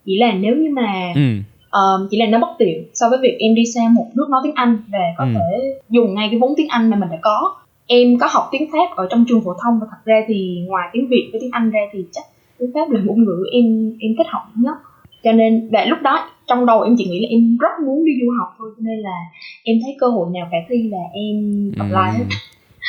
Chỉ 0.05 0.17
là 0.19 0.33
nếu 0.33 0.55
như 0.55 0.69
mà 0.75 1.11
ừ 1.15 1.21
ờ, 1.69 2.07
chỉ 2.11 2.17
là 2.17 2.25
nó 2.25 2.39
bất 2.39 2.55
tiện 2.57 2.83
so 2.93 3.09
với 3.09 3.19
việc 3.21 3.35
em 3.39 3.55
đi 3.55 3.63
sang 3.75 3.93
một 3.93 4.05
nước 4.15 4.27
nói 4.29 4.41
tiếng 4.43 4.55
Anh 4.55 4.77
và 4.91 4.99
có 5.17 5.23
Ừ. 5.25 5.29
thể 5.33 5.73
dùng 5.89 6.15
ngay 6.15 6.27
cái 6.31 6.39
vốn 6.39 6.53
tiếng 6.57 6.67
Anh 6.67 6.89
mà 6.89 6.97
mình 6.97 7.09
đã 7.09 7.17
có. 7.21 7.55
Em 7.87 8.17
có 8.19 8.27
học 8.31 8.43
tiếng 8.51 8.71
Pháp 8.71 8.95
ở 8.95 9.07
trong 9.11 9.25
trường 9.27 9.41
phổ 9.45 9.53
thông 9.63 9.79
và 9.79 9.87
thật 9.91 9.97
ra 10.05 10.15
thì 10.27 10.65
ngoài 10.67 10.89
tiếng 10.93 11.07
Việt 11.09 11.29
với 11.31 11.41
tiếng 11.41 11.51
Anh 11.51 11.69
ra 11.71 11.79
thì 11.93 11.99
chắc 12.11 12.23
tiếng 12.59 12.69
Pháp 12.73 12.89
là 12.91 12.99
ngôn 13.05 13.23
ngữ 13.23 13.43
em 13.53 13.93
em 13.99 14.11
thích 14.17 14.27
học 14.29 14.41
nhất. 14.55 14.75
Cho 15.23 15.31
nên 15.31 15.69
và 15.71 15.85
lúc 15.85 15.97
đó 16.01 16.29
trong 16.47 16.65
đầu 16.65 16.81
em 16.81 16.95
chỉ 16.97 17.05
nghĩ 17.05 17.19
là 17.19 17.27
em 17.29 17.57
rất 17.61 17.85
muốn 17.85 18.05
đi 18.05 18.11
du 18.21 18.27
học 18.39 18.55
thôi 18.57 18.69
cho 18.77 18.81
nên 18.85 18.99
là 18.99 19.17
em 19.63 19.77
thấy 19.83 19.95
cơ 19.99 20.07
hội 20.07 20.27
nào 20.33 20.47
khả 20.51 20.57
thi 20.69 20.89
là 20.91 20.97
em 21.13 21.35
apply 21.77 22.17
hết. 22.19 22.25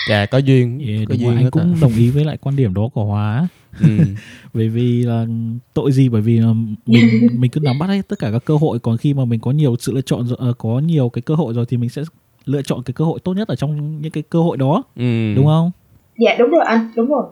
Dạ 0.08 0.26
có 0.26 0.38
duyên 0.38 0.78
Yeah, 0.88 1.08
có 1.08 1.14
rồi, 1.24 1.34
anh 1.36 1.50
cũng 1.50 1.62
ạ. 1.62 1.78
đồng 1.80 1.92
ý 1.96 2.10
với 2.10 2.24
lại 2.24 2.36
quan 2.40 2.56
điểm 2.56 2.74
đó 2.74 2.88
của 2.94 3.04
Hóa 3.04 3.48
ừ. 3.80 3.86
bởi 4.54 4.68
vì 4.68 5.02
là 5.02 5.26
tội 5.74 5.92
gì 5.92 6.08
bởi 6.08 6.20
vì 6.22 6.38
là 6.38 6.52
mình 6.86 7.28
mình 7.38 7.50
cứ 7.50 7.60
nắm 7.60 7.78
bắt 7.78 7.86
hết 7.86 8.02
tất 8.08 8.18
cả 8.18 8.30
các 8.32 8.44
cơ 8.44 8.56
hội 8.56 8.78
còn 8.78 8.96
khi 8.96 9.14
mà 9.14 9.24
mình 9.24 9.40
có 9.40 9.50
nhiều 9.50 9.76
sự 9.78 9.92
lựa 9.92 10.00
chọn 10.00 10.26
ờ, 10.38 10.52
có 10.58 10.78
nhiều 10.78 11.08
cái 11.08 11.22
cơ 11.22 11.34
hội 11.34 11.54
rồi 11.54 11.64
thì 11.68 11.76
mình 11.76 11.88
sẽ 11.90 12.02
lựa 12.44 12.62
chọn 12.62 12.82
cái 12.82 12.94
cơ 12.94 13.04
hội 13.04 13.18
tốt 13.24 13.32
nhất 13.34 13.48
ở 13.48 13.56
trong 13.56 14.00
những 14.02 14.12
cái 14.12 14.22
cơ 14.30 14.38
hội 14.40 14.56
đó 14.56 14.82
Ừ. 14.96 15.34
đúng 15.36 15.46
không 15.46 15.70
Dạ 16.18 16.36
đúng 16.38 16.50
rồi 16.50 16.64
anh, 16.66 16.92
đúng 16.96 17.06
rồi. 17.06 17.24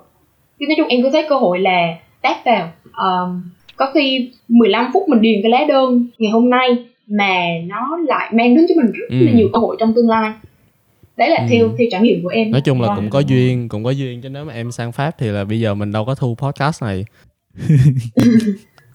Chứ 0.61 0.67
nói 0.69 0.75
chung 0.79 0.89
em 0.89 1.03
cứ 1.03 1.11
thấy 1.13 1.27
cơ 1.29 1.39
hội 1.39 1.59
là 1.61 1.95
tát 2.23 2.37
vào. 2.45 2.73
Ờm, 2.93 3.43
có 3.77 3.91
khi 3.95 4.31
15 4.49 4.91
phút 4.93 5.03
mình 5.09 5.21
điền 5.23 5.41
cái 5.43 5.51
lá 5.51 5.59
đơn 5.69 6.07
ngày 6.19 6.31
hôm 6.31 6.51
nay 6.51 6.69
mà 7.07 7.45
nó 7.67 7.97
lại 8.07 8.31
mang 8.35 8.55
đến 8.57 8.67
cho 8.69 8.75
mình 8.83 8.93
rất 8.93 9.07
là 9.11 9.31
Ừ. 9.31 9.37
nhiều 9.37 9.49
cơ 9.53 9.59
hội 9.59 9.77
trong 9.81 9.93
tương 9.95 10.09
lai. 10.09 10.33
Đấy 11.17 11.31
là 11.31 11.37
Ừ. 11.37 11.47
theo 11.51 11.69
theo 11.79 11.87
trải 11.91 12.01
nghiệm 12.03 12.23
của 12.23 12.29
em. 12.29 12.51
nói 12.51 12.61
chung 12.61 12.81
là 12.81 12.89
Vâng. 12.89 12.97
cũng 12.97 13.11
có 13.11 13.21
duyên 13.21 13.69
cũng 13.69 13.85
có 13.85 13.91
duyên 13.91 14.21
chứ 14.21 14.29
nếu 14.29 14.45
mà 14.45 14.53
em 14.53 14.73
sang 14.73 14.93
pháp 14.93 15.15
thì 15.19 15.29
là 15.29 15.45
bây 15.45 15.61
giờ 15.61 15.75
mình 15.75 15.93
đâu 15.93 16.05
có 16.05 16.15
thu 16.15 16.35
podcast 16.39 16.83
này 16.83 17.05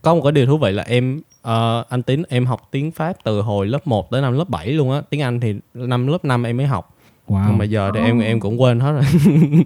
có 0.01 0.15
một 0.15 0.21
cái 0.23 0.31
điều 0.31 0.45
thú 0.45 0.57
vị 0.57 0.71
là 0.71 0.83
em 0.83 1.21
ờ, 1.41 1.83
anh 1.89 2.03
tín 2.03 2.23
em 2.29 2.45
học 2.45 2.67
tiếng 2.71 2.91
pháp 2.91 3.13
từ 3.23 3.41
hồi 3.41 3.67
lớp 3.67 3.87
1 3.87 4.11
tới 4.11 4.21
năm 4.21 4.37
lớp 4.37 4.49
7 4.49 4.67
luôn 4.71 4.91
á 4.91 5.01
tiếng 5.09 5.21
anh 5.21 5.39
thì 5.39 5.55
năm 5.73 6.07
lớp 6.07 6.25
5 6.25 6.43
em 6.43 6.57
mới 6.57 6.65
học 6.65 6.95
wow 7.27 7.43
nhưng 7.47 7.57
mà 7.57 7.65
giờ 7.65 7.91
thì 7.93 7.99
Oh. 7.99 8.05
em 8.05 8.19
em 8.19 8.39
cũng 8.39 8.61
quên 8.61 8.79
hết 8.79 8.91
rồi 8.91 9.03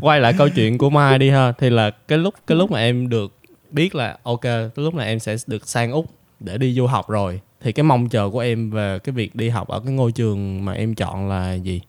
quay 0.00 0.20
lại 0.20 0.34
câu 0.38 0.48
chuyện 0.48 0.78
của 0.78 0.90
mai 0.90 1.18
đi 1.18 1.30
ha 1.30 1.52
thì 1.52 1.70
là 1.70 1.90
cái 2.08 2.18
lúc 2.18 2.34
cái 2.46 2.58
lúc 2.58 2.70
mà 2.70 2.78
em 2.80 3.08
được 3.08 3.32
biết 3.70 3.94
là 3.94 4.18
ok 4.22 4.42
cái 4.42 4.70
lúc 4.76 4.94
này 4.94 5.06
em 5.06 5.18
sẽ 5.18 5.36
được 5.46 5.68
sang 5.68 5.92
úc 5.92 6.06
để 6.40 6.58
đi 6.58 6.72
du 6.72 6.86
học 6.86 7.08
rồi 7.08 7.40
thì 7.60 7.72
cái 7.72 7.84
mong 7.84 8.08
chờ 8.08 8.30
của 8.30 8.38
em 8.40 8.70
về 8.70 8.98
cái 9.04 9.12
việc 9.12 9.36
đi 9.36 9.48
học 9.48 9.68
ở 9.68 9.80
cái 9.80 9.92
ngôi 9.94 10.12
trường 10.12 10.64
mà 10.64 10.72
em 10.72 10.94
chọn 10.94 11.28
là 11.28 11.54
gì 11.54 11.80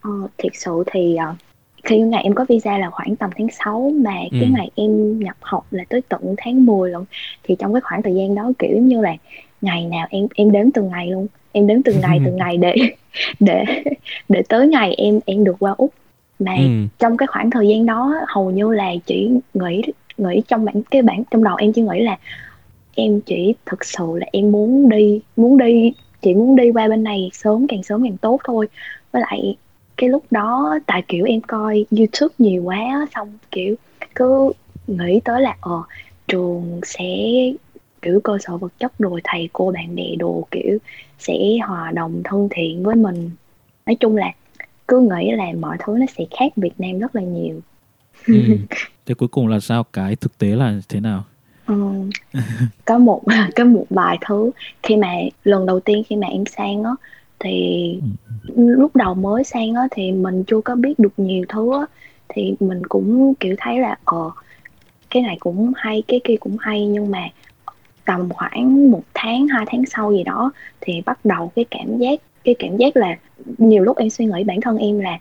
Ờ, 0.00 0.10
thiệt 0.38 0.52
sự 0.54 0.82
thì 0.92 1.16
ờ, 1.16 1.34
khi 1.84 1.98
ngày 2.00 2.22
em 2.22 2.34
có 2.34 2.44
visa 2.48 2.78
là 2.78 2.90
khoảng 2.90 3.16
tầm 3.16 3.30
tháng 3.38 3.48
6 3.50 3.92
mà 4.04 4.14
cái 4.38 4.46
Ừ. 4.46 4.46
ngày 4.48 4.70
em 4.74 5.18
nhập 5.20 5.36
học 5.40 5.66
là 5.70 5.84
tới 5.88 6.00
tận 6.08 6.34
tháng 6.38 6.66
10 6.66 6.90
lận 6.90 7.02
thì 7.42 7.56
trong 7.58 7.74
cái 7.74 7.80
khoảng 7.80 8.02
thời 8.02 8.14
gian 8.14 8.34
đó 8.34 8.52
kiểu 8.58 8.78
như 8.78 9.00
là 9.00 9.16
ngày 9.60 9.86
nào 9.86 10.06
em 10.10 10.26
em 10.34 10.52
đếm 10.52 10.70
từng 10.74 10.88
ngày 10.88 11.06
luôn 11.10 11.26
em 11.52 11.66
đếm 11.66 11.82
từng 11.82 12.00
ngày 12.00 12.20
từng 12.24 12.36
ngày 12.40 12.56
để 12.56 12.74
để 13.40 13.64
để 14.28 14.42
tới 14.48 14.68
ngày 14.68 14.94
em 14.94 15.20
em 15.26 15.44
được 15.44 15.56
qua 15.60 15.74
úc 15.78 15.94
mà 16.38 16.54
ừ. 16.54 16.62
trong 16.98 17.16
cái 17.16 17.26
khoảng 17.26 17.50
thời 17.50 17.68
gian 17.68 17.86
đó 17.86 18.14
hầu 18.28 18.50
như 18.50 18.72
là 18.72 18.92
chỉ 19.06 19.30
nghĩ 19.54 19.82
nghĩ 20.18 20.42
trong 20.48 20.64
bản 20.64 20.82
cái 20.90 21.02
bản 21.02 21.22
trong 21.30 21.44
đầu 21.44 21.56
em 21.56 21.72
chỉ 21.72 21.82
nghĩ 21.82 22.00
là 22.00 22.18
em 22.98 23.20
chỉ 23.20 23.54
thực 23.66 23.84
sự 23.84 24.04
là 24.14 24.26
em 24.32 24.52
muốn 24.52 24.88
đi 24.88 25.20
muốn 25.36 25.58
đi 25.58 25.92
chỉ 26.22 26.34
muốn 26.34 26.56
đi 26.56 26.70
qua 26.72 26.88
bên 26.88 27.02
này 27.02 27.30
sớm 27.32 27.66
càng 27.66 27.82
sớm 27.82 28.02
càng 28.04 28.16
tốt 28.16 28.40
thôi. 28.44 28.68
Với 29.12 29.22
lại 29.22 29.56
cái 29.96 30.10
lúc 30.10 30.24
đó 30.30 30.78
tại 30.86 31.02
kiểu 31.08 31.24
em 31.24 31.40
coi 31.40 31.84
youtube 31.90 32.34
nhiều 32.38 32.62
quá 32.62 33.06
xong 33.14 33.38
kiểu 33.50 33.74
cứ 34.14 34.52
nghĩ 34.86 35.20
tới 35.24 35.42
là 35.42 35.56
ờ 35.60 35.82
trường 36.28 36.80
sẽ 36.82 37.04
kiểu 38.02 38.20
cơ 38.24 38.38
sở 38.40 38.56
vật 38.56 38.72
chất 38.78 38.98
rồi 38.98 39.20
thầy 39.24 39.48
cô 39.52 39.72
bạn 39.72 39.94
bè 39.94 40.16
đồ 40.18 40.46
kiểu 40.50 40.78
sẽ 41.18 41.34
hòa 41.66 41.90
đồng 41.90 42.22
thân 42.24 42.48
thiện 42.50 42.82
với 42.82 42.96
mình. 42.96 43.30
Nói 43.86 43.96
chung 44.00 44.16
là 44.16 44.32
cứ 44.88 45.00
nghĩ 45.00 45.30
là 45.30 45.46
mọi 45.60 45.76
thứ 45.86 45.96
nó 45.98 46.06
sẽ 46.18 46.24
khác 46.38 46.52
Việt 46.56 46.74
Nam 46.78 46.98
rất 46.98 47.16
là 47.16 47.22
nhiều. 47.22 47.60
Ừ. 48.26 48.34
thế 49.06 49.14
cuối 49.14 49.28
cùng 49.28 49.48
là 49.48 49.60
sao? 49.60 49.84
Cái 49.84 50.16
thực 50.16 50.38
tế 50.38 50.48
là 50.48 50.80
thế 50.88 51.00
nào 51.00 51.24
ừ. 51.68 51.74
có 52.84 52.98
một 52.98 53.22
có 53.56 53.64
một 53.64 53.86
vài 53.90 54.18
thứ 54.26 54.50
khi 54.82 54.96
mà 54.96 55.12
lần 55.44 55.66
đầu 55.66 55.80
tiên 55.80 56.02
khi 56.08 56.16
mà 56.16 56.26
em 56.26 56.46
sang 56.46 56.84
á 56.84 56.90
thì 57.38 57.98
ừ. 58.46 58.52
lúc 58.54 58.96
đầu 58.96 59.14
mới 59.14 59.44
sang 59.44 59.74
á 59.74 59.88
thì 59.90 60.12
mình 60.12 60.44
chưa 60.46 60.60
có 60.60 60.74
biết 60.74 60.98
được 60.98 61.12
nhiều 61.16 61.44
thứ 61.48 61.72
á 61.72 61.86
thì 62.28 62.54
mình 62.60 62.82
cũng 62.88 63.34
kiểu 63.40 63.54
thấy 63.58 63.78
là 63.78 63.98
ờ 64.04 64.30
cái 65.10 65.22
này 65.22 65.36
cũng 65.40 65.72
hay 65.76 66.02
cái 66.08 66.20
kia 66.24 66.36
cũng 66.40 66.56
hay 66.60 66.86
nhưng 66.86 67.10
mà 67.10 67.28
tầm 68.04 68.28
khoảng 68.28 68.90
một 68.90 69.02
tháng 69.14 69.48
hai 69.48 69.64
tháng 69.68 69.86
sau 69.86 70.12
gì 70.12 70.24
đó 70.24 70.52
thì 70.80 71.02
bắt 71.06 71.24
đầu 71.24 71.52
cái 71.56 71.64
cảm 71.70 71.98
giác 71.98 72.20
cái 72.44 72.54
cảm 72.58 72.76
giác 72.76 72.96
là 72.96 73.16
nhiều 73.58 73.84
lúc 73.84 73.96
em 73.96 74.10
suy 74.10 74.24
nghĩ 74.24 74.44
bản 74.44 74.60
thân 74.60 74.78
em 74.78 75.00
là 75.00 75.18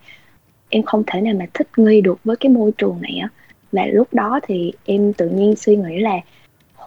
em 0.70 0.84
không 0.84 1.04
thể 1.08 1.22
nào 1.22 1.34
mà 1.40 1.46
thích 1.54 1.68
nghi 1.78 2.02
được 2.02 2.20
với 2.24 2.36
cái 2.36 2.52
môi 2.52 2.72
trường 2.78 2.98
này 3.02 3.18
á 3.22 3.30
và 3.72 3.86
lúc 3.86 4.14
đó 4.14 4.40
thì 4.44 4.74
em 4.86 5.14
tự 5.14 5.30
nhiên 5.30 5.56
suy 5.56 5.76
nghĩ 5.76 6.00
là 6.00 6.20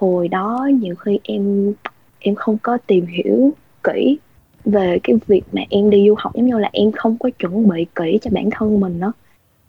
hồi 0.00 0.28
đó 0.28 0.68
nhiều 0.80 0.94
khi 0.94 1.18
em 1.22 1.72
em 2.18 2.34
không 2.34 2.58
có 2.58 2.78
tìm 2.86 3.06
hiểu 3.06 3.52
kỹ 3.84 4.18
về 4.64 4.98
cái 5.02 5.16
việc 5.26 5.42
mà 5.52 5.62
em 5.70 5.90
đi 5.90 6.08
du 6.08 6.14
học 6.18 6.32
giống 6.34 6.46
như 6.46 6.58
là 6.58 6.70
em 6.72 6.92
không 6.92 7.18
có 7.18 7.30
chuẩn 7.38 7.68
bị 7.68 7.86
kỹ 7.94 8.18
cho 8.22 8.30
bản 8.30 8.48
thân 8.50 8.80
mình 8.80 9.00
đó 9.00 9.12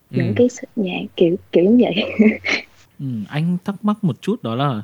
những 0.09 0.27
ừ. 0.27 0.33
cái 0.35 0.47
nhà 0.75 0.99
kiểu 1.15 1.35
kiểu 1.51 1.63
như 1.63 1.77
vậy. 1.83 2.05
Ừ, 2.99 3.07
anh 3.29 3.57
thắc 3.65 3.85
mắc 3.85 4.03
một 4.03 4.21
chút 4.21 4.43
đó 4.43 4.55
là 4.55 4.81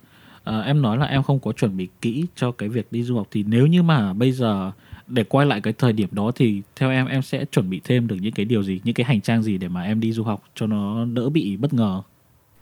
uh, 0.49 0.65
em 0.65 0.81
nói 0.81 0.97
là 0.97 1.05
em 1.05 1.23
không 1.23 1.39
có 1.39 1.51
chuẩn 1.51 1.77
bị 1.77 1.87
kỹ 2.01 2.25
cho 2.35 2.51
cái 2.51 2.69
việc 2.69 2.91
đi 2.91 3.03
du 3.03 3.15
học 3.15 3.27
thì 3.31 3.43
nếu 3.47 3.67
như 3.67 3.83
mà 3.83 4.13
bây 4.13 4.31
giờ 4.31 4.71
để 5.07 5.23
quay 5.23 5.45
lại 5.45 5.61
cái 5.61 5.73
thời 5.73 5.93
điểm 5.93 6.09
đó 6.11 6.31
thì 6.35 6.61
theo 6.75 6.91
em 6.91 7.07
em 7.07 7.21
sẽ 7.21 7.45
chuẩn 7.45 7.69
bị 7.69 7.81
thêm 7.83 8.07
được 8.07 8.15
những 8.21 8.31
cái 8.31 8.45
điều 8.45 8.63
gì 8.63 8.81
những 8.83 8.95
cái 8.95 9.05
hành 9.05 9.21
trang 9.21 9.43
gì 9.43 9.57
để 9.57 9.67
mà 9.67 9.83
em 9.83 9.99
đi 9.99 10.11
du 10.11 10.23
học 10.23 10.43
cho 10.55 10.67
nó 10.67 11.05
đỡ 11.05 11.29
bị 11.29 11.57
bất 11.57 11.73
ngờ 11.73 12.01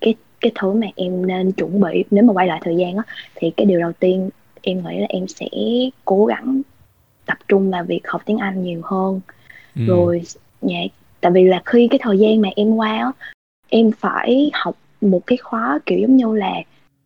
cái 0.06 0.16
cái 0.42 0.52
thứ 0.56 0.74
mà 0.74 0.88
em 0.96 1.28
nên 1.28 1.52
chuẩn 1.52 1.82
bị 1.82 2.04
nếu 2.12 2.24
mà 2.24 2.34
quay 2.34 2.48
lại 2.48 2.62
thời 2.64 2.76
gian 2.76 2.98
á 2.98 3.04
thì 3.36 3.52
cái 3.58 3.66
điều 3.66 3.80
đầu 3.80 3.92
tiên 3.92 4.30
em 4.62 4.84
nghĩ 4.84 5.00
là 5.00 5.08
em 5.10 5.28
sẽ 5.28 5.48
cố 6.06 6.26
gắng 6.26 6.62
tập 7.26 7.38
trung 7.48 7.72
vào 7.72 7.84
việc 7.84 8.02
học 8.08 8.22
tiếng 8.26 8.38
Anh 8.38 8.64
nhiều 8.64 8.82
hơn. 8.84 9.22
Ừ. 9.76 9.82
rồi 9.88 10.22
dạ 10.62 10.80
tại 11.22 11.32
vì 11.32 11.44
là 11.44 11.62
khi 11.66 11.88
cái 11.88 12.00
thời 12.04 12.20
gian 12.20 12.42
mà 12.42 12.50
em 12.56 12.76
qua 12.76 12.92
á 12.92 13.12
em 13.70 13.92
phải 13.92 14.52
học 14.54 14.78
một 15.02 15.28
cái 15.28 15.38
khóa 15.38 15.80
kiểu 15.86 16.00
giống 16.00 16.16
như 16.16 16.36
là 16.36 16.54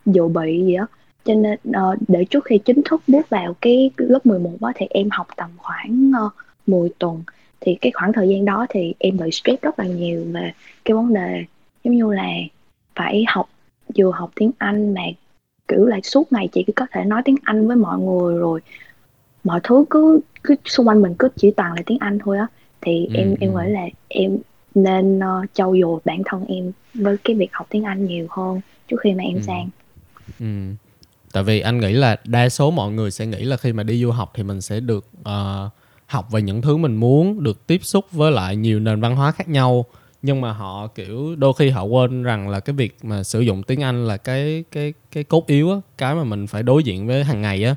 dự 0.06 0.28
bị 0.28 0.64
gì 0.66 0.78
đó 0.78 0.88
cho 1.26 1.34
nên 1.34 1.60
uh, 1.70 1.98
để 2.08 2.26
trước 2.26 2.46
khi 2.46 2.58
chính 2.58 2.82
thức 2.86 3.02
bước 3.08 3.30
vào 3.30 3.56
cái 3.62 3.92
lớp 3.98 4.26
11 4.26 4.52
đó 4.60 4.72
thì 4.76 4.86
em 4.90 5.10
học 5.12 5.28
tầm 5.36 5.50
khoảng 5.58 6.12
uh, 6.26 6.34
10 6.68 6.90
tuần. 7.00 7.24
Thì 7.62 7.76
cái 7.82 7.92
khoảng 7.92 8.14
thời 8.14 8.30
gian 8.30 8.46
đó 8.46 8.66
thì 8.70 8.94
em 9.00 9.18
bị 9.18 9.32
stress 9.32 9.62
rất 9.62 9.80
là 9.80 9.86
nhiều 9.86 10.26
về 10.32 10.52
cái 10.86 10.96
vấn 10.96 11.14
đề 11.14 11.46
giống 11.84 11.96
như 11.96 12.14
là 12.14 12.28
phải 13.00 13.26
học 13.28 13.50
vừa 13.98 14.12
học 14.12 14.32
tiếng 14.36 14.52
Anh 14.58 14.94
mà 14.94 15.02
kiểu 15.68 15.86
là 15.86 16.00
suốt 16.04 16.34
ngày 16.34 16.50
chỉ 16.52 16.66
có 16.76 16.88
thể 16.92 17.04
nói 17.06 17.22
tiếng 17.26 17.36
Anh 17.44 17.68
với 17.68 17.76
mọi 17.76 18.00
người 18.00 18.38
rồi 18.38 18.62
mọi 19.44 19.60
thứ 19.64 19.86
cứ 19.90 20.20
cứ 20.44 20.56
xung 20.66 20.88
quanh 20.88 21.02
mình 21.02 21.14
cứ 21.20 21.30
chỉ 21.36 21.52
toàn 21.52 21.74
là 21.74 21.82
tiếng 21.86 21.98
Anh 22.00 22.20
thôi 22.20 22.38
á 22.38 22.48
thì 22.82 23.06
ừ, 23.06 23.14
em 23.16 23.36
em 23.40 23.54
ừ. 23.54 23.62
nghĩ 23.62 23.72
là 23.72 23.86
em 24.08 24.38
nên 24.76 25.20
uh, 25.20 25.50
trau 25.54 25.76
dồi 25.82 26.00
bản 26.06 26.22
thân 26.26 26.46
em 26.46 26.72
với 26.94 27.18
cái 27.24 27.36
việc 27.36 27.50
học 27.54 27.68
tiếng 27.70 27.84
Anh 27.84 28.06
nhiều 28.06 28.28
hơn 28.30 28.62
trước 28.88 28.98
khi 29.04 29.14
mà 29.14 29.24
em 29.24 29.36
ừ. 29.36 29.42
sang. 29.42 29.70
Ừ. 30.40 30.46
Tại 31.34 31.44
vì 31.44 31.60
anh 31.60 31.80
nghĩ 31.80 31.94
là 31.94 32.16
đa 32.26 32.50
số 32.50 32.72
mọi 32.72 32.92
người 32.92 33.12
sẽ 33.12 33.26
nghĩ 33.26 33.44
là 33.44 33.58
khi 33.58 33.74
mà 33.74 33.84
đi 33.84 34.02
du 34.02 34.12
học 34.12 34.32
thì 34.36 34.44
mình 34.44 34.62
sẽ 34.62 34.80
được 34.80 35.06
uh, 35.22 35.72
học 36.06 36.32
về 36.32 36.42
những 36.42 36.62
thứ 36.62 36.78
mình 36.78 36.96
muốn, 36.96 37.44
được 37.44 37.68
tiếp 37.68 37.80
xúc 37.84 38.06
với 38.12 38.32
lại 38.32 38.56
nhiều 38.56 38.80
nền 38.80 39.02
văn 39.02 39.16
hóa 39.16 39.32
khác 39.32 39.50
nhau 39.50 39.86
nhưng 40.22 40.42
mà 40.42 40.52
họ 40.52 40.88
kiểu 40.88 41.36
đôi 41.36 41.54
khi 41.54 41.70
họ 41.70 41.84
quên 41.84 42.24
rằng 42.24 42.50
là 42.50 42.60
cái 42.60 42.74
việc 42.74 42.98
mà 43.04 43.24
sử 43.24 43.40
dụng 43.40 43.64
tiếng 43.64 43.84
Anh 43.84 44.08
là 44.08 44.18
cái 44.18 44.64
cái 44.72 44.94
cái 45.12 45.24
cốt 45.24 45.48
yếu 45.48 45.72
á, 45.72 45.78
cái 45.98 46.16
mà 46.16 46.24
mình 46.24 46.48
phải 46.48 46.64
đối 46.64 46.84
diện 46.84 47.08
với 47.08 47.24
hàng 47.24 47.42
ngày 47.42 47.64
á. 47.64 47.76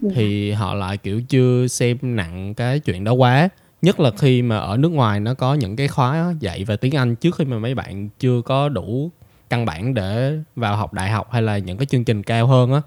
Dạ. 0.00 0.10
thì 0.14 0.52
họ 0.52 0.74
lại 0.74 0.96
kiểu 0.96 1.22
chưa 1.28 1.66
xem 1.66 1.98
nặng 2.02 2.54
cái 2.54 2.80
chuyện 2.80 3.04
đó 3.04 3.12
quá. 3.12 3.48
Nhất 3.82 4.00
là 4.00 4.10
khi 4.18 4.42
mà 4.42 4.58
ở 4.58 4.76
nước 4.76 4.88
ngoài 4.88 5.20
nó 5.20 5.34
có 5.34 5.54
những 5.54 5.76
cái 5.76 5.88
khóa 5.88 6.34
dạy 6.40 6.64
về 6.64 6.76
tiếng 6.76 6.96
Anh 6.96 7.16
trước 7.16 7.36
khi 7.36 7.44
mà 7.44 7.58
mấy 7.58 7.74
bạn 7.74 8.08
chưa 8.18 8.42
có 8.42 8.68
đủ 8.68 9.10
căn 9.50 9.64
bản 9.64 9.94
để 9.94 10.38
vào 10.56 10.76
học 10.76 10.92
đại 10.92 11.10
học 11.10 11.28
hay 11.32 11.42
là 11.42 11.58
những 11.58 11.78
cái 11.78 11.86
chương 11.86 12.04
trình 12.04 12.22
cao 12.22 12.46
hơn 12.46 12.72
á. 12.72 12.82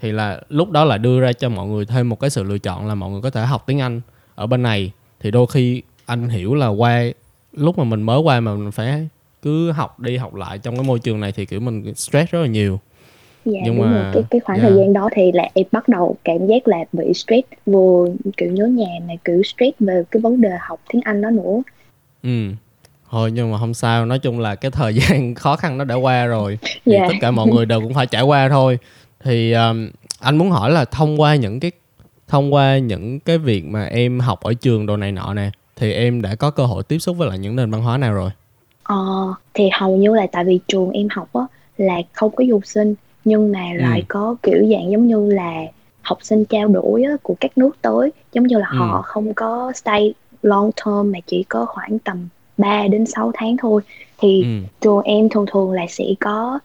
Thì 0.00 0.12
là 0.12 0.40
lúc 0.48 0.70
đó 0.70 0.84
là 0.84 0.98
đưa 0.98 1.20
ra 1.20 1.32
cho 1.32 1.48
mọi 1.48 1.68
người 1.68 1.86
thêm 1.86 2.08
một 2.08 2.20
cái 2.20 2.30
sự 2.30 2.42
lựa 2.42 2.58
chọn 2.58 2.88
là 2.88 2.94
mọi 2.94 3.10
người 3.10 3.22
có 3.22 3.30
thể 3.30 3.46
học 3.46 3.64
tiếng 3.66 3.80
Anh 3.80 4.00
ở 4.34 4.46
bên 4.46 4.62
này. 4.62 4.92
Thì 5.20 5.30
đôi 5.30 5.46
khi 5.46 5.82
anh 6.06 6.28
hiểu 6.28 6.54
là 6.54 6.66
qua 6.66 7.02
lúc 7.52 7.78
mà 7.78 7.84
mình 7.84 8.02
mới 8.02 8.18
qua 8.18 8.40
mà 8.40 8.54
mình 8.54 8.72
phải 8.72 9.08
cứ 9.42 9.70
học 9.70 10.00
đi 10.00 10.16
học 10.16 10.34
lại 10.34 10.58
trong 10.58 10.76
cái 10.76 10.84
môi 10.84 10.98
trường 10.98 11.20
này 11.20 11.32
thì 11.32 11.46
kiểu 11.46 11.60
mình 11.60 11.94
stress 11.94 12.32
rất 12.32 12.40
là 12.40 12.46
nhiều 12.46 12.80
dạ 13.44 13.60
nhưng 13.64 13.78
mà 13.78 13.92
rồi. 13.92 14.12
cái 14.14 14.22
cái 14.30 14.40
khoảng 14.40 14.58
yeah. 14.58 14.70
thời 14.70 14.78
gian 14.78 14.92
đó 14.92 15.08
thì 15.14 15.32
là 15.32 15.48
em 15.54 15.66
bắt 15.72 15.88
đầu 15.88 16.16
cảm 16.24 16.46
giác 16.46 16.68
là 16.68 16.78
bị 16.92 17.14
stress 17.14 17.48
vừa 17.66 18.06
kiểu 18.36 18.50
nhớ 18.50 18.66
nhà 18.66 18.98
mà 19.08 19.14
kiểu 19.24 19.42
stress 19.42 19.78
về 19.80 20.02
cái 20.10 20.20
vấn 20.20 20.40
đề 20.40 20.50
học 20.60 20.80
tiếng 20.92 21.02
Anh 21.04 21.20
đó 21.20 21.30
nữa 21.30 21.62
ừ 22.22 22.50
thôi 23.10 23.30
nhưng 23.32 23.52
mà 23.52 23.58
không 23.58 23.74
sao 23.74 24.06
nói 24.06 24.18
chung 24.18 24.40
là 24.40 24.54
cái 24.54 24.70
thời 24.70 24.94
gian 25.00 25.34
khó 25.34 25.56
khăn 25.56 25.78
nó 25.78 25.84
đã 25.84 25.94
qua 25.94 26.26
rồi 26.26 26.58
thì 26.62 26.92
yeah. 26.92 27.02
Dạ. 27.02 27.08
tất 27.08 27.14
cả 27.20 27.30
mọi 27.30 27.46
người 27.46 27.66
đều 27.66 27.80
cũng 27.80 27.94
phải 27.94 28.06
trải 28.06 28.22
qua 28.22 28.48
thôi 28.48 28.78
thì 29.24 29.52
um, 29.52 29.90
anh 30.20 30.36
muốn 30.36 30.50
hỏi 30.50 30.70
là 30.70 30.84
thông 30.84 31.20
qua 31.20 31.36
những 31.36 31.60
cái 31.60 31.70
thông 32.28 32.54
qua 32.54 32.78
những 32.78 33.20
cái 33.20 33.38
việc 33.38 33.64
mà 33.64 33.84
em 33.84 34.20
học 34.20 34.40
ở 34.40 34.54
trường 34.54 34.86
đồ 34.86 34.96
này 34.96 35.12
nọ 35.12 35.34
nè 35.34 35.50
thì 35.76 35.92
em 35.92 36.22
đã 36.22 36.34
có 36.34 36.50
cơ 36.50 36.66
hội 36.66 36.82
tiếp 36.82 36.98
xúc 36.98 37.16
với 37.16 37.28
lại 37.28 37.38
những 37.38 37.56
nền 37.56 37.70
văn 37.70 37.82
hóa 37.82 37.98
nào 37.98 38.14
rồi 38.14 38.30
ờ 38.82 39.34
thì 39.54 39.68
hầu 39.72 39.96
như 39.96 40.14
là 40.14 40.26
tại 40.32 40.44
vì 40.44 40.60
trường 40.68 40.90
em 40.90 41.08
học 41.10 41.28
á 41.32 41.42
là 41.76 41.94
không 42.12 42.30
có 42.36 42.44
du 42.48 42.60
sinh 42.64 42.94
nhưng 43.24 43.52
mà 43.52 43.64
lại 43.74 44.00
ừ. 44.00 44.04
có 44.08 44.36
kiểu 44.42 44.66
dạng 44.70 44.90
giống 44.90 45.06
như 45.06 45.32
là 45.32 45.62
học 46.02 46.18
sinh 46.22 46.44
trao 46.44 46.68
đổi 46.68 47.02
á, 47.02 47.12
của 47.22 47.34
các 47.40 47.58
nước 47.58 47.76
tới 47.82 48.12
giống 48.32 48.46
như 48.46 48.58
là 48.58 48.68
ừ. 48.70 48.76
họ 48.78 49.02
không 49.02 49.34
có 49.34 49.72
stay 49.74 50.14
long 50.42 50.70
term 50.72 51.12
mà 51.12 51.18
chỉ 51.26 51.42
có 51.42 51.66
khoảng 51.66 51.98
tầm 51.98 52.28
3 52.58 52.86
đến 52.88 53.06
6 53.06 53.30
tháng 53.34 53.56
thôi 53.56 53.82
thì 54.18 54.42
ừ. 54.42 54.68
trường 54.80 55.02
em 55.02 55.28
thường 55.28 55.46
thường 55.52 55.72
là 55.72 55.86
sẽ 55.88 56.04
có 56.20 56.58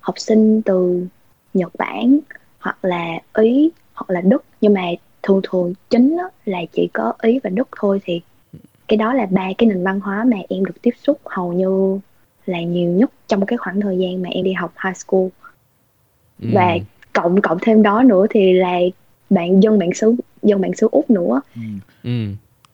học 0.00 0.14
sinh 0.18 0.62
từ 0.62 1.06
Nhật 1.54 1.72
Bản 1.78 2.18
hoặc 2.58 2.84
là 2.84 3.18
Ý 3.34 3.70
hoặc 3.94 4.10
là 4.10 4.20
Đức 4.20 4.44
nhưng 4.60 4.74
mà 4.74 4.82
thường 5.26 5.40
thường 5.50 5.74
chính 5.90 6.18
là 6.44 6.58
chỉ 6.72 6.88
có 6.92 7.12
Ý 7.22 7.40
và 7.44 7.50
Đức 7.50 7.68
thôi 7.80 8.00
thì 8.04 8.20
cái 8.88 8.96
đó 8.96 9.14
là 9.14 9.26
ba 9.30 9.48
cái 9.58 9.68
nền 9.68 9.84
văn 9.84 10.00
hóa 10.00 10.24
mà 10.24 10.36
em 10.48 10.64
được 10.64 10.82
tiếp 10.82 10.94
xúc 11.02 11.20
hầu 11.24 11.52
như 11.52 12.00
là 12.46 12.60
nhiều 12.60 12.90
nhất 12.90 13.10
trong 13.28 13.46
cái 13.46 13.56
khoảng 13.56 13.80
thời 13.80 13.98
gian 13.98 14.22
mà 14.22 14.28
em 14.32 14.44
đi 14.44 14.52
học 14.52 14.72
high 14.84 14.96
school 14.96 15.26
ừ. 16.42 16.48
và 16.52 16.78
cộng 17.12 17.40
cộng 17.40 17.58
thêm 17.62 17.82
đó 17.82 18.02
nữa 18.02 18.26
thì 18.30 18.52
là 18.52 18.78
bạn 19.30 19.62
dân 19.62 19.78
bản 19.78 19.94
xứ 19.94 20.14
dân 20.42 20.60
bản 20.60 20.74
xứ 20.74 20.88
úc 20.92 21.10
nữa 21.10 21.40
ừ. 21.54 21.60
ừ. 22.04 22.26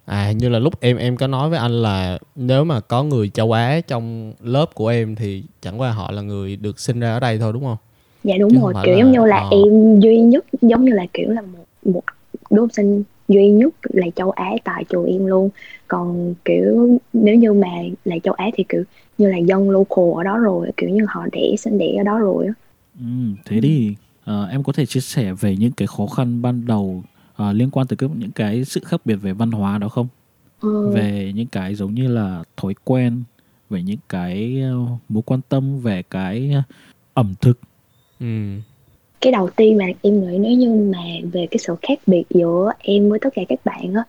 à 0.05 0.33
như 0.33 0.49
là 0.49 0.59
lúc 0.59 0.81
em 0.81 0.97
em 0.97 1.17
có 1.17 1.27
nói 1.27 1.51
với 1.51 1.59
anh 1.59 1.83
là 1.83 2.19
nếu 2.37 2.65
mà 2.65 2.81
có 2.81 3.03
người 3.03 3.29
châu 3.29 3.53
á 3.53 3.81
trong 3.87 4.33
lớp 4.41 4.75
của 4.75 4.89
em 4.89 5.15
thì 5.15 5.45
chẳng 5.63 5.81
qua 5.81 5.91
họ 5.91 6.11
là 6.11 6.23
người 6.23 6.57
được 6.57 6.81
sinh 6.81 7.01
ra 7.01 7.15
ở 7.15 7.21
đây 7.21 7.39
thôi 7.39 7.53
đúng 7.53 7.65
không 7.65 7.77
dạ 8.25 8.35
đúng 8.41 8.51
Chứ 8.51 8.59
rồi 8.61 8.75
kiểu 8.85 8.95
là... 8.95 8.99
giống 8.99 9.13
như 9.13 9.25
là 9.25 9.37
ờ. 9.37 9.49
em 9.51 10.01
duy 10.01 10.21
nhất 10.21 10.45
giống 10.63 10.85
như 10.85 10.93
là 10.93 11.07
kiểu 11.13 11.31
là 11.31 11.43
một 11.43 11.65
một 11.85 12.03
đứa 12.51 12.61
học 12.61 12.71
sinh 12.73 13.03
duy 13.29 13.49
nhất 13.51 13.75
là 13.83 14.07
châu 14.17 14.31
Á 14.31 14.51
tại 14.65 14.85
trường 14.89 15.05
em 15.05 15.27
luôn. 15.27 15.51
Còn 15.89 16.35
kiểu 16.45 16.99
nếu 17.13 17.35
như 17.35 17.53
mà 17.53 17.69
là 18.05 18.17
châu 18.19 18.35
Á 18.35 18.51
thì 18.55 18.65
kiểu 18.69 18.83
như 19.19 19.29
là 19.29 19.39
dân 19.39 19.71
local 19.71 20.05
ở 20.17 20.23
đó 20.23 20.39
rồi 20.39 20.71
kiểu 20.77 20.91
như 20.91 21.05
họ 21.09 21.27
đẻ 21.33 21.57
sinh 21.59 21.79
đẻ 21.79 21.95
ở 21.99 22.05
đó 22.05 22.19
rồi 22.19 22.47
ừ, 22.99 23.07
thế 23.45 23.61
thì 23.63 23.95
uh, 24.21 24.51
em 24.51 24.63
có 24.63 24.73
thể 24.73 24.87
chia 24.87 25.01
sẻ 25.01 25.33
về 25.33 25.57
những 25.57 25.73
cái 25.73 25.87
khó 25.87 26.07
khăn 26.07 26.43
ban 26.43 26.67
đầu 26.67 27.03
uh, 27.43 27.55
liên 27.55 27.71
quan 27.71 27.87
tới 27.87 28.09
những 28.19 28.31
cái 28.31 28.65
sự 28.65 28.81
khác 28.85 29.07
biệt 29.07 29.15
về 29.15 29.33
văn 29.33 29.51
hóa 29.51 29.79
đó 29.79 29.89
không? 29.89 30.09
Ừ. 30.61 30.89
về 30.89 31.33
những 31.35 31.47
cái 31.47 31.75
giống 31.75 31.95
như 31.95 32.09
là 32.09 32.45
thói 32.57 32.75
quen 32.85 33.23
về 33.71 33.83
những 33.83 33.99
cái 34.09 34.63
mối 35.09 35.23
quan 35.27 35.41
tâm 35.49 35.81
về 35.81 36.03
cái 36.03 36.55
ẩm 37.15 37.35
thực. 37.41 37.59
Ừ 38.21 38.27
cái 39.23 39.33
đầu 39.33 39.49
tiên 39.57 39.79
mà 39.79 39.85
em 40.03 40.21
nghĩ 40.21 40.39
nếu 40.39 40.53
như 40.53 40.75
mà 40.93 41.03
về 41.33 41.47
cái 41.51 41.59
sự 41.59 41.75
khác 41.83 41.99
biệt 42.07 42.25
giữa 42.31 42.73
em 42.79 43.11
với 43.11 43.19
tất 43.19 43.29
cả 43.35 43.43
các 43.49 43.59
bạn 43.65 43.95
á, 43.95 44.05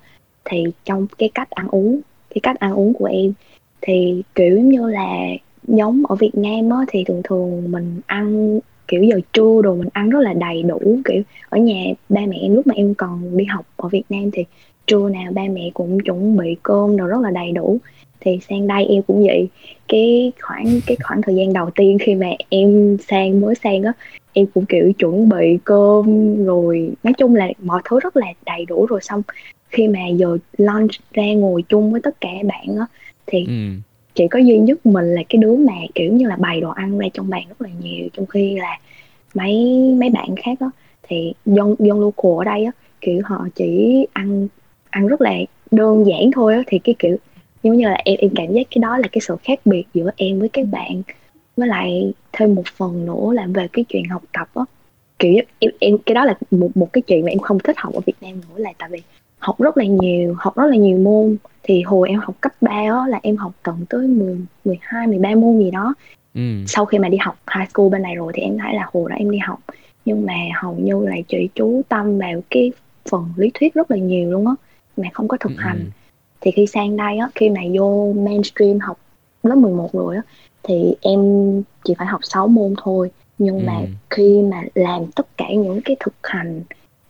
thì 0.46 0.63
trong 0.86 1.08
cái 1.17 1.29
cách 1.34 1.50
ăn 1.50 1.67
uống, 1.67 2.00
cái 2.29 2.39
cách 2.43 2.60
ăn 2.60 2.74
uống 2.74 2.93
của 2.93 3.05
em, 3.05 3.34
thì, 3.82 4.24
kiểu 4.36 4.60
như 4.60 4.89
là 4.89 5.27
giống 5.67 6.03
ở 6.05 6.15
Việt 6.15 6.32
Nam 6.34 6.70
á, 6.70 6.77
thì 6.88 7.03
thường 7.03 7.22
thường 7.24 7.72
mình 7.72 8.01
ăn, 8.05 8.60
kiểu, 8.88 9.03
giờ 9.03 9.20
trưa 9.34 9.62
đồ 9.63 9.75
mình 9.75 9.89
ăn 9.93 10.10
rất 10.10 10.20
là 10.20 10.34
đầy 10.34 10.63
đủ, 10.63 11.00
kiểu, 11.05 11.22
ở 11.50 11.58
nhà 11.58 11.84
ba 12.10 12.22
mẹ 12.27 12.38
em, 12.41 12.55
lúc 12.55 12.67
mà 12.67 12.74
em 12.74 12.93
còn 12.93 13.38
đi 13.38 13.46
học 13.46 13.65
ở 13.77 13.89
Việt 13.89 14.03
Nam 14.10 14.29
thì 14.34 14.46
trưa 14.88 15.10
nào 15.10 15.32
ba 15.32 15.43
mẹ 15.51 15.70
cũng 15.74 16.00
chuẩn 16.00 16.38
bị 16.38 16.55
cơm 16.63 16.98
đồ 16.98 17.08
rất 17.08 17.22
là 17.22 17.32
đầy 17.32 17.51
đủ. 17.51 17.77
Thì 18.20 18.39
sang 18.50 18.67
đây 18.67 18.86
em 18.86 19.03
cũng 19.03 19.24
vậy. 19.24 19.48
Cái 19.88 20.32
khoảng 20.41 20.79
cái 20.88 20.98
khoảng 21.03 21.22
thời 21.22 21.36
gian 21.36 21.53
đầu 21.53 21.70
tiên 21.75 21.98
khi 22.01 22.15
mà 22.15 22.27
em 22.50 22.98
sang, 23.08 23.41
mới 23.41 23.55
sang 23.55 23.84
á 23.84 23.93
em 24.33 24.45
cũng 24.53 24.65
kiểu 24.65 24.93
chuẩn 24.93 25.29
bị 25.29 25.57
cơm 25.63 26.35
rồi 26.45 26.91
nói 27.03 27.13
chung 27.17 27.35
là 27.35 27.47
mọi 27.63 27.81
thứ 27.89 27.99
rất 27.99 28.17
là 28.17 28.27
đầy 28.45 28.65
đủ 28.65 28.85
rồi. 28.85 28.99
Xong 29.01 29.21
khi 29.69 29.87
mà 29.87 30.07
giờ 30.07 30.37
lunch 30.57 30.91
ra 31.13 31.33
ngồi 31.33 31.61
chung 31.61 31.91
với 31.91 32.01
tất 32.01 32.21
cả 32.21 32.29
bạn 32.43 32.77
á 32.79 32.85
thì 33.25 33.45
ừ. 33.47 33.53
chỉ 34.15 34.27
có 34.27 34.39
duy 34.39 34.59
nhất 34.59 34.85
mình 34.85 35.05
là 35.05 35.21
cái 35.29 35.39
đứa 35.41 35.55
mà 35.55 35.73
kiểu 35.95 36.13
như 36.13 36.27
là 36.27 36.35
bày 36.35 36.61
đồ 36.61 36.69
ăn 36.69 36.97
ra 36.97 37.07
trong 37.13 37.29
bàn 37.29 37.43
rất 37.49 37.61
là 37.61 37.69
nhiều. 37.81 38.07
Trong 38.13 38.25
khi 38.25 38.55
là 38.55 38.79
mấy 39.33 39.77
mấy 39.99 40.09
bạn 40.09 40.35
khác 40.35 40.59
á 40.59 40.67
thì 41.03 41.33
dân 41.45 41.75
dân 41.79 41.99
local 41.99 42.31
ở 42.37 42.43
đây 42.43 42.65
á 42.65 42.71
kiểu 43.01 43.21
họ 43.25 43.47
chỉ 43.55 44.05
ăn 44.13 44.47
ăn 44.89 45.07
rất 45.07 45.21
là 45.21 45.33
đơn 45.71 46.05
giản 46.07 46.31
thôi 46.31 46.53
á. 46.53 46.63
Thì 46.67 46.79
cái 46.79 46.95
kiểu 46.99 47.17
giống 47.63 47.77
như 47.77 47.87
là 47.87 47.97
em 48.05 48.17
em 48.19 48.31
cảm 48.35 48.53
giác 48.53 48.67
cái 48.71 48.79
đó 48.81 48.97
là 48.97 49.07
cái 49.11 49.21
sự 49.21 49.35
khác 49.43 49.59
biệt 49.65 49.83
giữa 49.93 50.11
em 50.17 50.39
với 50.39 50.49
các 50.49 50.65
bạn 50.71 51.01
với 51.57 51.67
lại 51.67 52.13
thêm 52.33 52.55
một 52.55 52.63
phần 52.77 53.05
nữa 53.05 53.33
là 53.33 53.48
về 53.48 53.67
cái 53.74 53.86
chuyện 53.89 54.03
học 54.10 54.24
tập 54.33 54.50
á. 54.53 54.63
Kiểu 55.19 55.33
em, 55.60 55.72
em 55.79 55.98
cái 55.98 56.15
đó 56.15 56.25
là 56.25 56.38
một 56.51 56.77
một 56.77 56.93
cái 56.93 57.01
chuyện 57.01 57.25
mà 57.25 57.29
em 57.29 57.39
không 57.39 57.60
thích 57.60 57.75
học 57.79 57.93
ở 57.93 58.00
Việt 58.05 58.15
Nam 58.22 58.31
nữa 58.31 58.57
là 58.57 58.72
tại 58.77 58.89
vì 58.91 59.01
học 59.39 59.62
rất 59.62 59.77
là 59.77 59.86
nhiều 59.86 60.36
học 60.38 60.57
rất 60.57 60.65
là 60.67 60.75
nhiều 60.75 60.98
môn. 60.98 61.38
Thì 61.63 61.81
hồi 61.81 62.10
em 62.10 62.19
học 62.19 62.36
cấp 62.41 62.51
3 62.62 62.72
á 62.72 63.07
là 63.07 63.19
em 63.24 63.38
học 63.38 63.51
tận 63.63 63.86
tới 63.89 64.07
10, 64.07 64.38
12, 64.65 65.07
13 65.07 65.36
môn 65.36 65.60
gì 65.60 65.72
đó. 65.72 65.93
Ừ. 66.33 66.41
sau 66.67 66.86
khi 66.86 67.00
mà 67.00 67.10
đi 67.10 67.17
học 67.17 67.38
high 67.55 67.69
school 67.69 67.89
bên 67.89 68.01
này 68.01 68.15
rồi 68.15 68.31
thì 68.36 68.41
em 68.41 68.57
thấy 68.57 68.74
là 68.74 68.89
hồi 68.93 69.10
đó 69.10 69.15
em 69.15 69.31
đi 69.31 69.38
học. 69.38 69.60
Nhưng 70.05 70.25
mà 70.25 70.33
hầu 70.62 70.75
như 70.79 71.05
là 71.07 71.15
chỉ 71.27 71.50
chú 71.55 71.81
tâm 71.89 72.17
vào 72.17 72.43
cái 72.50 72.72
phần 73.10 73.25
lý 73.38 73.51
thuyết 73.53 73.74
rất 73.74 73.91
là 73.91 73.98
nhiều 73.98 74.31
luôn 74.31 74.48
á 74.48 74.53
mà 74.98 75.07
không 75.13 75.27
có 75.27 75.38
thực 75.39 75.50
Ừ, 75.50 75.55
ừ. 75.57 75.62
hành. 75.62 75.86
Thì 76.41 76.51
khi 76.51 76.67
sang 76.67 76.98
đây 76.98 77.17
á 77.17 77.29
khi 77.36 77.50
mà 77.50 77.62
vô 77.77 78.13
mainstream 78.17 78.79
học 78.79 78.98
lớp 79.43 79.55
11 79.55 79.89
rồi 79.93 80.15
á 80.15 80.22
thì 80.63 80.93
em 81.01 81.20
chỉ 81.86 81.93
phải 81.98 82.08
học 82.08 82.20
6 82.24 82.48
môn 82.48 82.74
thôi 82.84 83.12
nhưng 83.38 83.65
mà 83.65 83.74
Ừ. 83.79 83.86
khi 84.10 84.41
mà 84.51 84.62
làm 84.75 85.12
tất 85.15 85.38
cả 85.38 85.46
những 85.50 85.82
cái 85.86 85.96
thực 86.00 86.13
hành 86.24 86.62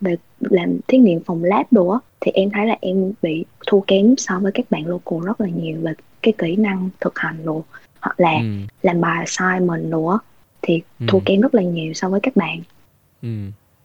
về 0.01 0.15
làm 0.39 0.77
thí 0.87 0.97
nghiệm 0.97 1.23
phòng 1.23 1.43
lab 1.43 1.65
đồ 1.71 1.87
á 1.87 1.99
thì 2.21 2.31
em 2.31 2.49
thấy 2.53 2.65
là 2.67 2.77
em 2.81 3.11
bị 3.21 3.45
thua 3.67 3.79
kém 3.79 4.15
so 4.17 4.39
với 4.39 4.51
các 4.51 4.65
bạn 4.71 4.85
local 4.87 5.19
rất 5.25 5.41
là 5.41 5.47
nhiều 5.47 5.81
về 5.81 5.93
cái 6.21 6.33
kỹ 6.37 6.55
năng 6.55 6.89
thực 7.01 7.19
hành 7.19 7.45
đồ 7.45 7.63
hoặc 8.01 8.19
là 8.19 8.31
Ừ. 8.31 8.43
làm 8.81 9.01
bài 9.01 9.17
assignment 9.19 9.91
đồ 9.91 10.05
á 10.05 10.17
thì 10.61 10.81
Ừ. 10.99 11.05
thua 11.09 11.19
kém 11.25 11.41
rất 11.41 11.55
là 11.55 11.61
nhiều 11.61 11.93
so 11.93 12.09
với 12.09 12.19
các 12.19 12.35
bạn 12.35 12.61
Ừ. 13.21 13.29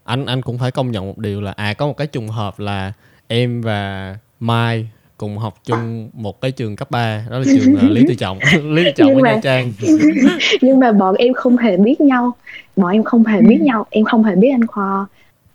Anh 0.03 0.25
anh 0.25 0.41
cũng 0.41 0.57
phải 0.57 0.71
công 0.71 0.91
nhận 0.91 1.07
một 1.07 1.17
điều 1.17 1.41
là 1.41 1.51
à 1.51 1.73
có 1.73 1.87
một 1.87 1.97
cái 1.97 2.07
trùng 2.07 2.27
hợp 2.27 2.59
là 2.59 2.93
em 3.27 3.61
và 3.61 4.15
Mai 4.39 4.89
cùng 5.19 5.37
học 5.37 5.55
chung 5.65 6.09
một 6.13 6.41
cái 6.41 6.51
trường 6.51 6.75
cấp 6.75 6.91
3 6.91 7.25
đó 7.29 7.37
là 7.39 7.45
trường 7.45 7.73
uh, 7.73 7.91
Lý 7.91 8.05
Tự 8.07 8.13
Trọng. 8.13 8.39
Lý 8.63 8.83
Tự 8.83 8.91
Trọng 8.95 9.07
Nhưng 9.07 9.17
ở 9.17 9.21
mà- 9.21 9.33
Nha 9.33 9.39
Trang. 9.43 9.73
Nhưng 10.61 10.79
mà 10.79 10.91
bọn 10.91 11.15
em 11.15 11.33
không 11.33 11.57
hề 11.57 11.77
biết 11.77 12.01
nhau. 12.01 12.31
Bọn 12.75 12.91
em 12.91 13.03
không 13.03 13.25
hề 13.25 13.41
biết 13.41 13.61
nhau. 13.61 13.85
Em 13.89 14.05
không 14.05 14.23
hề 14.23 14.35
biết 14.35 14.49
anh 14.51 14.67
khoa. 14.67 15.05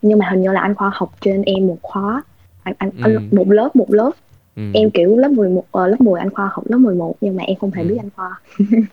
Nhưng 0.01 0.19
mà 0.19 0.25
hình 0.29 0.41
như 0.41 0.51
là 0.51 0.61
anh 0.61 0.75
khoa 0.75 0.91
học 0.93 1.15
trên 1.21 1.41
em 1.41 1.67
một 1.67 1.77
khóa. 1.81 2.21
Anh, 2.63 2.73
anh, 2.77 2.91
Ừ. 3.03 3.19
một 3.31 3.47
lớp 3.51 3.75
một 3.75 3.91
lớp. 3.93 4.11
Ừ. 4.55 4.61
em 4.73 4.89
kiểu 4.91 5.17
lớp 5.17 5.29
11 5.31 5.63
ờ, 5.71 5.87
lớp 5.87 6.01
10 6.01 6.19
anh 6.19 6.29
khoa 6.29 6.49
học 6.53 6.63
lớp 6.69 6.77
11 6.77 7.15
nhưng 7.21 7.35
mà 7.35 7.43
em 7.43 7.55
không 7.59 7.71
hề 7.71 7.83
Ừ. 7.83 7.87
biết 7.89 7.95
anh 7.99 8.09
khoa. 8.15 8.29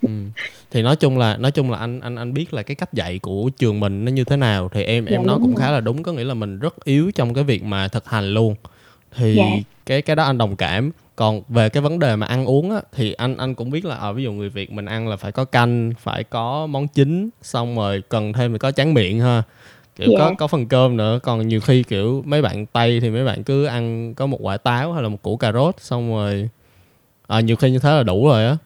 Ừ. 0.02 0.09
thì 0.71 0.83
nói 0.83 0.97
chung 0.97 1.19
là 1.19 1.37
nói 1.37 1.50
chung 1.50 1.71
là 1.71 1.79
anh 1.79 2.00
anh 2.00 2.17
anh 2.17 2.35
biết 2.35 2.55
là 2.55 2.62
cái 2.62 2.75
cách 2.75 2.93
dạy 2.93 3.19
của 3.19 3.50
trường 3.59 3.81
mình 3.81 4.05
nó 4.05 4.11
như 4.11 4.25
thế 4.25 4.37
nào. 4.37 4.69
Thì 4.73 4.83
em 4.83 5.05
em 5.05 5.21
Dạ, 5.21 5.26
nói 5.26 5.37
đúng 5.38 5.43
cũng 5.43 5.55
rồi. 5.55 5.61
khá 5.61 5.71
là 5.71 5.81
đúng. 5.81 6.02
Có 6.02 6.12
nghĩa 6.12 6.25
là 6.25 6.35
mình 6.35 6.59
rất 6.59 6.85
yếu 6.85 7.11
trong 7.14 7.35
cái 7.35 7.45
việc 7.45 7.64
mà 7.64 7.88
thực 7.88 8.09
hành 8.09 8.25
luôn 8.35 8.55
thì 9.16 9.35
Dạ. 9.37 9.45
cái 9.87 10.02
cái 10.02 10.16
đó 10.16 10.23
anh 10.25 10.38
đồng 10.38 10.57
cảm 10.57 10.90
còn 11.16 11.42
về 11.49 11.69
cái 11.69 11.81
vấn 11.83 11.99
đề 11.99 12.16
mà 12.16 12.26
ăn 12.26 12.45
uống 12.47 12.71
á 12.71 12.81
thì 12.97 13.12
anh 13.12 13.37
anh 13.37 13.54
cũng 13.54 13.71
biết 13.71 13.85
là 13.85 13.95
ở 13.95 14.12
ví 14.12 14.23
dụ 14.23 14.33
người 14.33 14.49
Việt 14.49 14.73
mình 14.73 14.85
ăn 14.87 15.09
là 15.09 15.16
phải 15.16 15.33
có 15.33 15.45
canh 15.45 15.92
phải 15.99 16.25
có 16.25 16.66
món 16.66 16.88
chính 16.88 17.28
xong 17.42 17.76
rồi 17.76 18.02
cần 18.09 18.33
thêm 18.33 18.52
thì 18.52 18.59
có 18.59 18.71
tráng 18.73 18.95
miệng 18.95 19.21
ha 19.21 19.42
kiểu 19.97 20.09
có 20.19 20.25
Dạ. 20.28 20.35
có 20.38 20.47
phần 20.47 20.66
cơm 20.66 20.97
nữa 20.97 21.19
còn 21.23 21.49
nhiều 21.49 21.61
khi 21.61 21.83
kiểu 21.83 22.23
mấy 22.26 22.42
bạn 22.42 22.66
tây 22.66 23.00
thì 23.00 23.11
mấy 23.11 23.25
bạn 23.25 23.45
cứ 23.45 23.64
ăn 23.64 24.14
có 24.14 24.26
một 24.26 24.38
quả 24.40 24.57
táo 24.57 24.92
hay 24.92 25.02
là 25.02 25.09
một 25.09 25.23
củ 25.23 25.37
cà 25.37 25.52
rốt 25.52 25.75
xong 25.78 26.11
rồi 26.14 26.49
à, 27.26 27.40
nhiều 27.40 27.57
khi 27.57 27.71
như 27.71 27.78
thế 27.78 27.90
là 27.90 28.02
đủ 28.02 28.26
rồi 28.28 28.45
á 28.47 28.56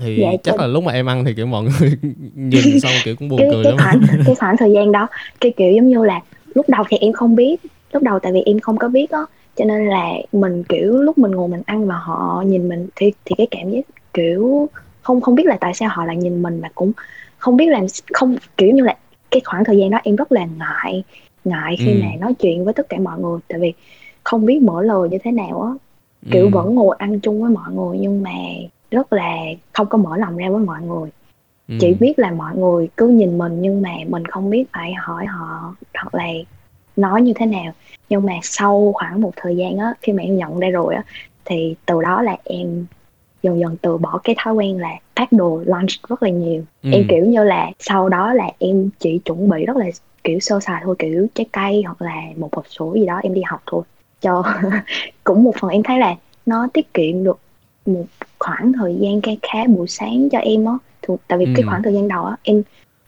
thì 0.00 0.18
Dạ, 0.20 0.30
chắc 0.44 0.52
đúng. 0.52 0.60
là 0.60 0.66
lúc 0.66 0.84
mà 0.84 0.92
em 0.92 1.06
ăn 1.06 1.24
thì 1.24 1.34
kiểu 1.34 1.46
mọi 1.46 1.62
người 1.64 1.92
nhìn 2.34 2.80
xong 2.80 2.92
kiểu 3.04 3.16
cũng 3.16 3.28
buồn 3.28 3.38
cái 3.40 3.48
cười 3.52 3.64
cái 3.64 3.72
lắm 3.72 3.78
khoảng 3.84 4.24
cái 4.26 4.34
khoảng 4.34 4.56
thời 4.56 4.72
gian 4.72 4.92
đó 4.92 5.08
cái 5.40 5.52
kiểu 5.56 5.72
giống 5.72 5.88
như 5.88 6.04
là 6.04 6.20
lúc 6.54 6.66
đầu 6.68 6.84
thì 6.88 6.96
em 6.96 7.12
không 7.12 7.36
biết 7.36 7.56
lúc 7.96 8.02
đầu 8.02 8.18
tại 8.18 8.32
vì 8.32 8.42
em 8.46 8.60
không 8.60 8.76
có 8.78 8.88
biết 8.88 9.10
á 9.10 9.20
cho 9.56 9.64
nên 9.64 9.86
là 9.88 10.12
mình 10.32 10.64
kiểu 10.68 10.92
lúc 11.02 11.18
mình 11.18 11.30
ngồi 11.32 11.48
mình 11.48 11.62
ăn 11.66 11.86
và 11.86 11.94
họ 11.96 12.42
nhìn 12.46 12.68
mình 12.68 12.88
thì 12.96 13.12
thì 13.24 13.34
cái 13.38 13.46
cảm 13.50 13.70
giác 13.70 13.80
kiểu 14.14 14.68
không 15.02 15.20
không 15.20 15.34
biết 15.34 15.46
là 15.46 15.56
tại 15.60 15.74
sao 15.74 15.88
họ 15.92 16.04
lại 16.04 16.16
nhìn 16.16 16.42
mình 16.42 16.60
mà 16.60 16.68
cũng 16.74 16.92
không 17.38 17.56
biết 17.56 17.66
làm 17.68 17.86
không 18.12 18.36
kiểu 18.56 18.70
như 18.72 18.82
là 18.82 18.96
cái 19.30 19.40
khoảng 19.44 19.64
thời 19.64 19.76
gian 19.78 19.90
đó 19.90 19.98
em 20.04 20.16
rất 20.16 20.32
là 20.32 20.46
ngại 20.58 21.02
ngại 21.44 21.76
khi 21.78 21.92
Ừ. 21.92 21.98
mà 22.00 22.06
nói 22.20 22.34
chuyện 22.34 22.64
với 22.64 22.74
tất 22.74 22.88
cả 22.88 22.98
mọi 22.98 23.20
người 23.20 23.38
tại 23.48 23.60
vì 23.60 23.72
không 24.24 24.46
biết 24.46 24.62
mở 24.62 24.82
lời 24.82 25.08
như 25.08 25.18
thế 25.24 25.30
nào 25.30 25.62
á 25.62 25.70
kiểu 26.30 26.44
Ừ. 26.44 26.48
vẫn 26.48 26.74
ngồi 26.74 26.96
ăn 26.98 27.20
chung 27.20 27.42
với 27.42 27.50
mọi 27.50 27.72
người 27.74 27.98
nhưng 27.98 28.22
mà 28.22 28.30
rất 28.90 29.12
là 29.12 29.36
không 29.72 29.86
có 29.86 29.98
mở 29.98 30.16
lòng 30.16 30.36
ra 30.36 30.50
với 30.50 30.64
mọi 30.64 30.82
người 30.82 31.10
Ừ. 31.68 31.74
chỉ 31.80 31.94
biết 31.94 32.18
là 32.18 32.30
mọi 32.30 32.56
người 32.56 32.88
cứ 32.96 33.08
nhìn 33.08 33.38
mình 33.38 33.60
nhưng 33.62 33.82
mà 33.82 33.90
mình 34.08 34.24
không 34.26 34.50
biết 34.50 34.64
phải 34.72 34.94
hỏi 34.94 35.26
họ 35.26 35.74
hoặc 35.94 36.14
là 36.14 36.26
nói 36.96 37.22
như 37.22 37.32
thế 37.36 37.46
nào 37.46 37.72
nhưng 38.08 38.26
mà 38.26 38.32
sau 38.42 38.92
khoảng 38.94 39.20
một 39.20 39.32
thời 39.36 39.56
gian 39.56 39.78
á 39.78 39.94
khi 40.02 40.12
mà 40.12 40.22
em 40.22 40.36
nhận 40.36 40.58
ra 40.58 40.68
rồi 40.68 40.94
á 40.94 41.02
thì 41.44 41.74
từ 41.86 42.02
đó 42.02 42.22
là 42.22 42.36
em 42.44 42.86
dần 43.42 43.60
dần 43.60 43.76
từ 43.82 43.96
bỏ 43.96 44.20
cái 44.24 44.36
thói 44.38 44.54
quen 44.54 44.78
là 44.78 44.90
pack 45.16 45.32
đồ 45.32 45.62
lunch 45.66 45.90
rất 46.08 46.22
là 46.22 46.28
nhiều 46.28 46.64
Ừ. 46.82 46.90
em 46.92 47.04
kiểu 47.08 47.24
như 47.24 47.44
là 47.44 47.70
sau 47.78 48.08
đó 48.08 48.32
là 48.32 48.50
em 48.58 48.90
chỉ 48.98 49.18
chuẩn 49.18 49.48
bị 49.48 49.66
rất 49.66 49.76
là 49.76 49.86
kiểu 50.24 50.40
sơ 50.40 50.60
sài 50.60 50.80
thôi 50.84 50.96
kiểu 50.98 51.26
trái 51.34 51.46
cây 51.52 51.82
hoặc 51.86 52.02
là 52.02 52.22
một 52.36 52.54
hộp 52.54 52.66
sữa 52.68 52.92
gì 52.94 53.06
đó 53.06 53.20
em 53.22 53.34
đi 53.34 53.42
học 53.46 53.62
thôi 53.66 53.82
cho 54.20 54.42
cũng 55.24 55.44
một 55.44 55.52
phần 55.60 55.70
em 55.70 55.82
thấy 55.82 55.98
là 55.98 56.14
nó 56.46 56.68
tiết 56.72 56.94
kiệm 56.94 57.24
được 57.24 57.38
một 57.86 58.04
khoảng 58.38 58.72
thời 58.72 58.96
gian 59.00 59.20
khá 59.20 59.32
khá 59.42 59.64
buổi 59.66 59.88
sáng 59.88 60.28
cho 60.32 60.38
em 60.38 60.64
á 60.64 60.72
tại 61.28 61.38
vì 61.38 61.44
cái 61.54 61.62
Ừ. 61.62 61.66
khoảng 61.70 61.82
thời 61.82 61.94
gian 61.94 62.08
đầu 62.08 62.24
á 62.24 62.36
em 62.42 62.62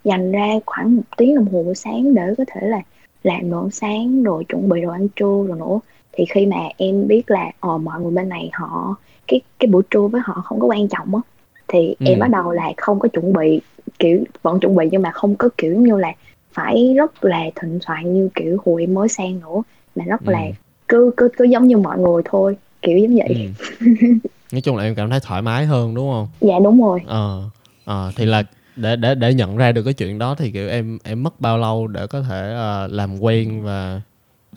dành 0.05 0.33
ra 0.33 0.47
khoảng 0.67 0.97
một 0.97 1.03
tiếng 1.17 1.35
đồng 1.35 1.47
hồ 1.53 1.63
buổi 1.63 1.75
sáng 1.75 2.15
để 2.15 2.35
có 2.39 2.45
thể 2.49 2.69
là 2.69 2.81
làm 3.29 3.51
đồ 3.51 3.59
ăn 3.61 3.71
sáng 3.71 4.23
rồi 4.23 4.45
chuẩn 4.49 4.69
bị 4.69 4.81
đồ 4.83 4.91
ăn 4.91 5.09
trưa 5.09 5.45
rồi 5.49 5.59
nữa 5.59 5.79
thì 6.13 6.25
khi 6.31 6.47
mà 6.47 6.57
em 6.77 7.07
biết 7.09 7.31
là 7.31 7.51
ờ 7.61 7.79
mọi 7.79 8.01
người 8.01 8.11
bên 8.11 8.29
này 8.29 8.51
họ 8.53 8.97
cái 9.29 9.41
cái 9.59 9.69
buổi 9.71 9.83
trưa 9.91 10.01
với 10.07 10.21
họ 10.25 10.43
không 10.45 10.61
có 10.61 10.67
quan 10.67 10.89
trọng 10.89 11.15
á 11.15 11.21
thì 11.69 11.89
Ừ. 11.99 12.07
em 12.07 12.19
bắt 12.19 12.31
đầu 12.31 12.53
là 12.53 12.73
không 12.77 12.99
có 12.99 13.09
chuẩn 13.09 13.33
bị 13.33 13.61
kiểu 13.99 14.25
vẫn 14.43 14.61
chuẩn 14.61 14.77
bị 14.77 14.89
nhưng 14.93 15.03
mà 15.03 15.11
không 15.11 15.37
có 15.37 15.49
kiểu 15.59 15.75
như 15.81 15.97
là 15.99 16.13
phải 16.53 16.95
rất 16.97 17.25
là 17.25 17.41
thịnh 17.61 17.79
soạn 17.87 18.15
như 18.15 18.29
kiểu 18.35 18.59
hồi 18.65 18.83
em 18.83 18.95
mới 18.95 19.09
sang 19.09 19.41
nữa 19.41 19.63
mà 19.97 20.05
rất 20.05 20.21
Ừ. 20.27 20.33
là 20.33 20.43
cứ 20.89 21.11
cứ 21.17 21.29
cứ 21.37 21.45
giống 21.45 21.67
như 21.69 21.77
mọi 21.77 21.99
người 21.99 22.23
thôi 22.25 22.57
kiểu 22.83 22.99
giống 22.99 23.17
vậy 23.17 23.53
Ừ. 23.81 23.87
nói 24.53 24.61
chung 24.61 24.77
là 24.77 24.85
em 24.85 24.95
cảm 24.95 25.11
thấy 25.11 25.21
thoải 25.23 25.43
mái 25.43 25.67
hơn 25.67 25.95
đúng 25.95 26.11
không 26.13 26.29
dạ 26.41 26.55
đúng 26.65 26.83
rồi 26.83 27.01
ờ 27.07 27.43
ờ 27.85 28.13
thì 28.17 28.25
là 28.27 28.43
để 28.79 28.97
để 28.97 29.15
để 29.15 29.35
nhận 29.35 29.57
ra 29.57 29.73
được 29.73 29.83
cái 29.83 29.95
chuyện 29.95 30.19
đó 30.19 30.35
thì 30.35 30.51
kiểu 30.51 30.69
em 30.69 30.99
em 31.05 31.23
mất 31.23 31.41
bao 31.41 31.59
lâu 31.59 31.87
để 31.87 32.07
có 32.07 32.23
thể 32.23 32.53
ờ, 32.53 32.87
làm 32.91 33.19
quen 33.23 33.63
và 33.63 34.01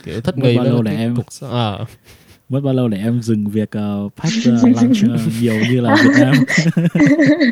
kiểu 0.03 0.21
thích 0.21 0.38
nghi 0.38 0.55
bao 0.57 0.63
với 0.63 0.73
lâu 0.73 0.84
cái 0.86 0.95
để 0.95 1.01
em- 1.01 1.15
cuộc 1.15 1.31
sống 1.31 1.49
ờ. 1.51 1.86
Mất 2.49 2.60
bao 2.63 2.73
lâu 2.73 2.88
để 2.88 2.97
em 2.97 3.21
dừng 3.21 3.45
việc 3.47 3.69
uh, 3.77 4.12
pack 4.15 4.34
uh, 4.38 4.63
lunch 4.63 5.15
uh, 5.15 5.34
nhiều 5.41 5.53
như 5.69 5.81
là 5.81 5.95
Việt 6.03 6.10
Nam? 6.19 6.34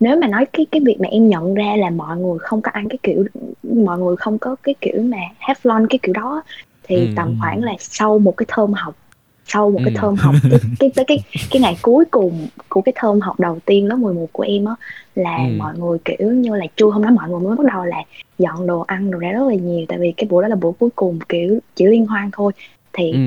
Nếu 0.00 0.20
mà 0.20 0.26
nói 0.26 0.46
cái 0.52 0.66
cái 0.70 0.80
việc 0.84 0.96
mà 1.00 1.08
em 1.08 1.28
nhận 1.28 1.54
ra 1.54 1.76
là 1.78 1.90
mọi 1.90 2.16
người 2.16 2.38
không 2.38 2.62
có 2.62 2.70
ăn 2.74 2.88
cái 2.88 2.98
kiểu 3.02 3.24
mọi 3.62 3.98
người 3.98 4.16
không 4.16 4.38
có 4.38 4.56
cái 4.62 4.74
kiểu 4.80 5.02
mà 5.02 5.18
have 5.38 5.60
lunch 5.62 5.90
cái 5.90 5.98
kiểu 6.02 6.12
đó 6.12 6.42
thì 6.82 6.96
Ừ. 6.96 7.06
tầm 7.16 7.34
khoảng 7.40 7.62
là 7.64 7.72
sau 7.78 8.18
một 8.18 8.36
cái 8.36 8.46
thơm 8.48 8.72
học 8.72 8.96
sau 9.48 9.70
một 9.70 9.78
cái 9.84 9.94
Ừ. 9.94 9.98
thơm 10.00 10.14
học 10.14 10.34
cái 10.50 10.60
cái 10.80 10.90
tới 10.94 11.04
cái 11.04 11.18
cái 11.50 11.62
ngày 11.62 11.76
cuối 11.82 12.04
cùng 12.10 12.46
của 12.68 12.80
cái 12.80 12.92
thơm 12.96 13.20
học 13.20 13.40
đầu 13.40 13.58
tiên 13.66 13.86
lớp 13.86 13.96
11 13.96 14.26
của 14.32 14.42
em 14.42 14.64
á 14.64 14.74
là 15.14 15.36
Ừ. 15.36 15.52
mọi 15.56 15.78
người 15.78 15.98
kiểu 16.04 16.32
như 16.32 16.56
là 16.56 16.66
trưa 16.76 16.86
hôm 16.86 17.02
đó 17.02 17.10
mọi 17.10 17.28
người 17.30 17.40
mới 17.40 17.56
bắt 17.56 17.66
đầu 17.74 17.84
là 17.84 18.02
dọn 18.38 18.66
đồ 18.66 18.80
ăn 18.80 19.10
đồ 19.10 19.18
ra 19.18 19.32
rất 19.32 19.48
là 19.48 19.54
nhiều 19.54 19.86
tại 19.88 19.98
vì 19.98 20.12
cái 20.16 20.26
bữa 20.30 20.42
đó 20.42 20.48
là 20.48 20.56
bữa 20.56 20.70
cuối 20.78 20.90
cùng 20.96 21.18
kiểu 21.28 21.58
chỉ 21.74 21.86
liên 21.86 22.06
hoan 22.06 22.30
thôi 22.32 22.52
thì 22.92 23.12
ừ 23.12 23.18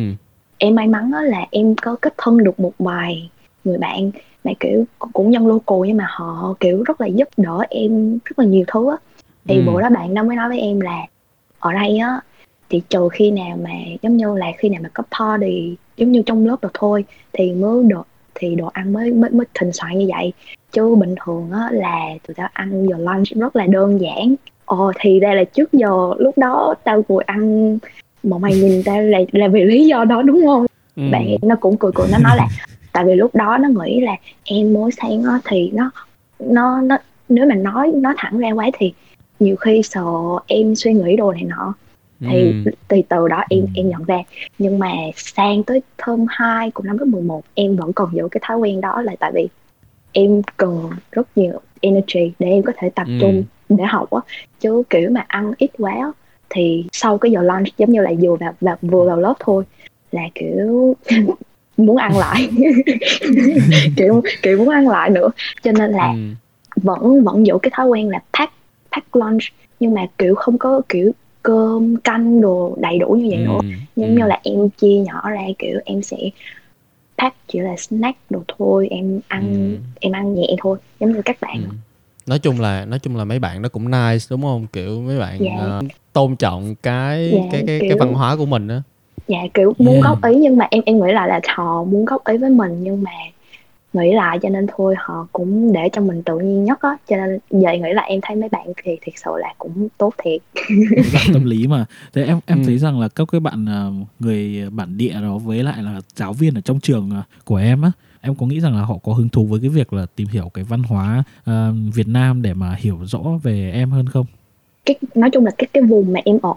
em 0.58 0.76
may 0.76 0.88
mắn 0.88 1.12
á 1.14 1.22
là 1.22 1.46
em 1.52 1.76
có 1.82 1.96
kết 2.02 2.14
thân 2.18 2.44
được 2.44 2.60
một 2.60 2.72
vài 2.80 3.30
người 3.64 3.78
bạn 3.78 4.12
mà 4.44 4.52
kiểu 4.60 4.86
cũng 5.14 5.32
nhân 5.32 5.48
local 5.48 5.78
nhưng 5.88 5.98
mà 5.98 6.06
họ 6.10 6.54
kiểu 6.60 6.84
rất 6.84 7.02
là 7.02 7.08
giúp 7.08 7.28
đỡ 7.38 7.60
em 7.70 8.18
rất 8.26 8.40
là 8.40 8.46
nhiều 8.46 8.64
thứ 8.68 8.90
á 8.92 8.98
thì 9.48 9.56
Ừ. 9.58 9.62
bữa 9.66 9.82
đó 9.82 9.90
bạn 9.90 10.14
đó 10.14 10.24
mới 10.24 10.36
nói 10.36 10.50
với 10.50 10.60
em 10.60 10.80
là 10.80 11.06
ở 11.60 11.74
đây 11.74 11.98
á 11.98 12.20
thì 12.72 12.82
trừ 12.90 13.10
khi 13.12 13.32
nào 13.32 13.58
mà 13.64 13.72
giống 14.02 14.18
như 14.18 14.38
là 14.38 14.48
khi 14.58 14.70
nào 14.70 14.82
mà 14.84 14.90
có 14.94 15.04
party 15.20 15.76
giống 15.98 16.12
như 16.12 16.22
trong 16.26 16.46
lớp 16.46 16.56
được 16.62 16.72
thôi 16.74 17.06
thì 17.34 17.52
mới 17.52 17.84
được 17.84 18.08
thì 18.36 18.56
đồ 18.56 18.68
ăn 18.74 18.94
mới 18.94 19.12
mới 19.12 19.30
mới 19.30 19.46
thịnh 19.60 19.72
soạn 19.72 19.98
như 19.98 20.10
vậy. 20.16 20.34
Chứ 20.72 20.96
bình 20.96 21.16
thường 21.26 21.52
á 21.52 21.70
là 21.72 22.06
tụi 22.28 22.36
tao 22.36 22.50
ăn 22.54 22.88
giờ 22.90 22.98
lunch 22.98 23.28
rất 23.28 23.56
là 23.56 23.66
đơn 23.66 24.02
giản. 24.02 24.36
Ồ 24.66 24.92
thì 25.00 25.20
ra 25.20 25.34
là 25.34 25.44
trước 25.44 25.74
giờ 25.74 26.14
lúc 26.18 26.38
đó 26.38 26.76
tao 26.84 27.04
ngồi 27.08 27.24
ăn 27.24 27.78
mà 28.24 28.38
mày 28.38 28.56
nhìn 28.56 28.84
tao 28.86 29.02
là 29.02 29.20
là 29.32 29.48
vì 29.48 29.64
lý 29.64 29.88
do 29.88 30.06
đó 30.06 30.22
đúng 30.22 30.42
không? 30.46 30.66
Ừ. 30.96 31.04
bạn 31.12 31.36
nó 31.42 31.56
cũng 31.56 31.78
cười 31.78 31.92
cười 31.96 32.08
nó 32.12 32.18
nói 32.18 32.38
là 32.38 32.48
tại 32.94 33.06
vì 33.06 33.16
lúc 33.16 33.36
đó 33.36 33.58
nó 33.58 33.70
nghĩ 33.84 34.00
là 34.02 34.16
em 34.44 34.74
mới 34.74 34.92
sang 34.92 35.24
á 35.24 35.40
thì 35.46 35.72
nó 35.74 35.92
nó 36.40 36.82
nó 36.82 36.98
nếu 37.30 37.46
mà 37.46 37.56
nói 37.56 37.92
nói 37.96 38.14
thẳng 38.18 38.38
ra 38.38 38.52
quá 38.52 38.70
thì 38.80 38.94
nhiều 39.40 39.56
khi 39.56 39.82
sợ 39.84 40.06
em 40.48 40.76
suy 40.76 40.94
nghĩ 40.94 41.16
đồ 41.16 41.32
này 41.32 41.44
nọ 41.44 41.74
thì 42.30 42.54
Ừ. 42.66 42.72
từ 42.88 43.02
từ 43.10 43.28
đó 43.28 43.44
em 43.50 43.60
Ừ. 43.62 43.68
em 43.74 43.90
nhận 43.90 44.04
ra 44.04 44.18
nhưng 44.58 44.80
mà 44.80 44.92
sang 45.16 45.64
tới 45.64 45.82
thơm 45.98 46.26
2 46.30 46.72
của 46.72 46.84
năm 46.84 46.98
lớp 46.98 47.06
11 47.06 47.42
em 47.54 47.76
vẫn 47.76 47.94
còn 47.94 48.16
giữ 48.16 48.28
cái 48.32 48.42
thói 48.48 48.58
quen 48.58 48.82
đó 48.82 49.02
là 49.02 49.16
tại 49.20 49.32
vì 49.36 49.48
em 50.12 50.42
cần 50.58 50.90
rất 51.12 51.28
nhiều 51.38 51.54
energy 51.82 52.32
để 52.40 52.48
em 52.50 52.64
có 52.64 52.74
thể 52.78 52.90
tập 52.90 53.08
Ừ. 53.08 53.14
trung 53.20 53.44
để 53.70 53.84
học 53.84 54.10
á 54.12 54.20
chứ 54.60 54.84
kiểu 54.90 55.10
mà 55.10 55.26
ăn 55.28 55.54
ít 55.58 55.72
quá 55.78 55.92
á, 55.92 56.12
thì 56.50 56.86
sau 56.92 57.18
cái 57.18 57.32
giờ 57.32 57.42
lunch 57.42 57.78
giống 57.78 57.92
như 57.92 58.02
là 58.02 58.12
vừa 58.22 58.36
vào, 58.36 58.54
vào 58.62 58.78
vừa 58.82 59.06
vào 59.08 59.18
lớp 59.20 59.34
thôi 59.40 59.64
là 60.12 60.22
kiểu 60.36 60.96
muốn 61.78 61.98
ăn 61.98 62.18
lại 62.18 62.50
kiểu 63.96 64.22
kiểu 64.42 64.58
muốn 64.58 64.70
ăn 64.70 64.88
lại 64.88 65.10
nữa 65.10 65.30
cho 65.64 65.72
nên 65.72 65.92
là 65.92 66.08
Ừ. 66.14 66.18
vẫn 66.76 67.24
vẫn 67.24 67.46
giữ 67.46 67.54
cái 67.62 67.72
thói 67.76 67.88
quen 67.88 68.10
là 68.10 68.20
pack 68.40 68.54
pack 68.92 69.16
lunch 69.16 69.42
nhưng 69.80 69.94
mà 69.94 70.06
kiểu 70.18 70.36
không 70.36 70.58
có 70.58 70.82
kiểu 70.90 71.12
cơm 71.44 71.96
canh 71.98 72.42
đồ 72.42 72.76
đầy 72.82 73.00
đủ 73.00 73.08
như 73.10 73.28
vậy 73.30 73.38
nữa 73.46 73.60
Ừ. 73.62 73.68
giống 73.96 74.10
Ừ. 74.10 74.16
như 74.20 74.26
là 74.26 74.40
em 74.44 74.70
chia 74.70 74.96
nhỏ 75.00 75.30
ra 75.30 75.42
kiểu 75.60 75.80
em 75.86 76.02
sẽ 76.02 76.18
pack 77.18 77.36
chỉ 77.48 77.60
là 77.60 77.76
snack 77.78 78.18
đồ 78.32 78.44
thôi 78.58 78.88
em 78.92 79.20
ăn 79.28 79.54
Ừ. 79.54 79.78
em 80.00 80.12
ăn 80.12 80.34
nhẹ 80.36 80.48
thôi 80.62 80.78
giống 81.00 81.12
như 81.12 81.22
các 81.26 81.38
bạn 81.42 81.56
Ừ. 81.56 81.76
nói 82.28 82.40
chung 82.40 82.60
là 82.62 82.86
nói 82.86 83.00
chung 83.00 83.16
là 83.16 83.24
mấy 83.26 83.40
bạn 83.40 83.62
đó 83.62 83.70
cũng 83.70 83.92
nice 83.92 84.26
đúng 84.30 84.42
không 84.42 84.68
kiểu 84.74 85.02
mấy 85.02 85.20
bạn 85.20 85.38
Dạ. 85.40 85.52
ờ, 85.60 85.82
tôn 86.14 86.36
trọng 86.36 86.76
cái 86.84 87.32
Dạ, 87.34 87.40
cái 87.52 87.64
cái 87.68 87.80
cái 87.80 87.90
kiểu- 87.90 87.98
văn 87.98 88.14
hóa 88.14 88.36
của 88.36 88.46
mình 88.46 88.68
á 88.68 88.82
dạ 89.28 89.40
kiểu 89.54 89.74
muốn 89.78 89.94
Yeah. 89.94 90.06
góp 90.06 90.26
ý 90.26 90.36
nhưng 90.36 90.58
mà 90.58 90.68
em 90.72 90.84
em 90.86 91.00
nghĩ 91.06 91.12
lại 91.14 91.28
là 91.30 91.40
họ 91.56 91.84
muốn 91.84 92.06
góp 92.06 92.28
ý 92.28 92.38
với 92.38 92.50
mình 92.50 92.84
nhưng 92.84 93.04
mà 93.04 93.12
nghĩ 93.94 94.14
lại 94.14 94.40
cho 94.42 94.50
nên 94.50 94.66
thôi 94.78 94.96
họ 94.98 95.28
cũng 95.32 95.74
để 95.74 95.90
cho 95.94 96.02
mình 96.02 96.24
tự 96.24 96.40
nhiên 96.40 96.64
nhất 96.64 96.82
á. 96.82 96.98
Cho 97.10 97.16
nên 97.18 97.40
giờ 97.62 97.72
nghĩ 97.74 97.94
là 97.94 98.02
em 98.02 98.20
thấy 98.24 98.36
mấy 98.36 98.50
bạn 98.50 98.68
thì 98.84 98.92
thiệt 99.02 99.14
sự 99.26 99.32
là 99.40 99.54
cũng 99.58 99.88
tốt 99.98 100.14
thiệt. 100.24 100.42
Dạng 101.14 101.34
tâm 101.34 101.46
lý 101.46 101.68
mà. 101.68 101.86
Thế 102.14 102.24
em 102.24 102.40
em 102.46 102.58
Ừ. 102.62 102.66
thấy 102.66 102.78
rằng 102.78 103.00
là 103.00 103.08
các 103.16 103.28
cái 103.32 103.40
bạn 103.42 103.66
ờ, 103.66 103.92
người 104.20 104.70
bản 104.72 104.98
địa 104.98 105.14
đó 105.22 105.38
với 105.38 105.64
lại 105.64 105.84
là 105.84 106.02
giáo 106.16 106.34
viên 106.34 106.54
ở 106.56 106.62
trong 106.62 106.80
trường 106.80 107.10
ờ, 107.12 107.22
của 107.46 107.56
em 107.56 107.82
á 107.82 107.92
em 108.22 108.36
có 108.36 108.46
nghĩ 108.46 108.60
rằng 108.60 108.76
là 108.76 108.82
họ 108.82 108.98
có 109.04 109.14
hứng 109.14 109.30
thú 109.30 109.46
với 109.46 109.60
cái 109.60 109.70
việc 109.70 109.94
là 109.94 110.06
tìm 110.16 110.28
hiểu 110.28 110.50
cái 110.54 110.64
văn 110.64 110.84
hóa 110.84 111.24
ờ, 111.46 111.74
Việt 111.94 112.08
Nam 112.08 112.42
để 112.42 112.54
mà 112.54 112.76
hiểu 112.80 112.98
rõ 113.06 113.20
về 113.44 113.72
em 113.74 113.92
hơn 113.92 114.06
không? 114.10 114.26
Cái 114.86 114.96
nói 115.16 115.30
chung 115.30 115.46
là 115.46 115.52
cái 115.58 115.68
cái 115.74 115.84
vùng 115.84 116.14
mà 116.14 116.20
em 116.26 116.40
ở 116.42 116.54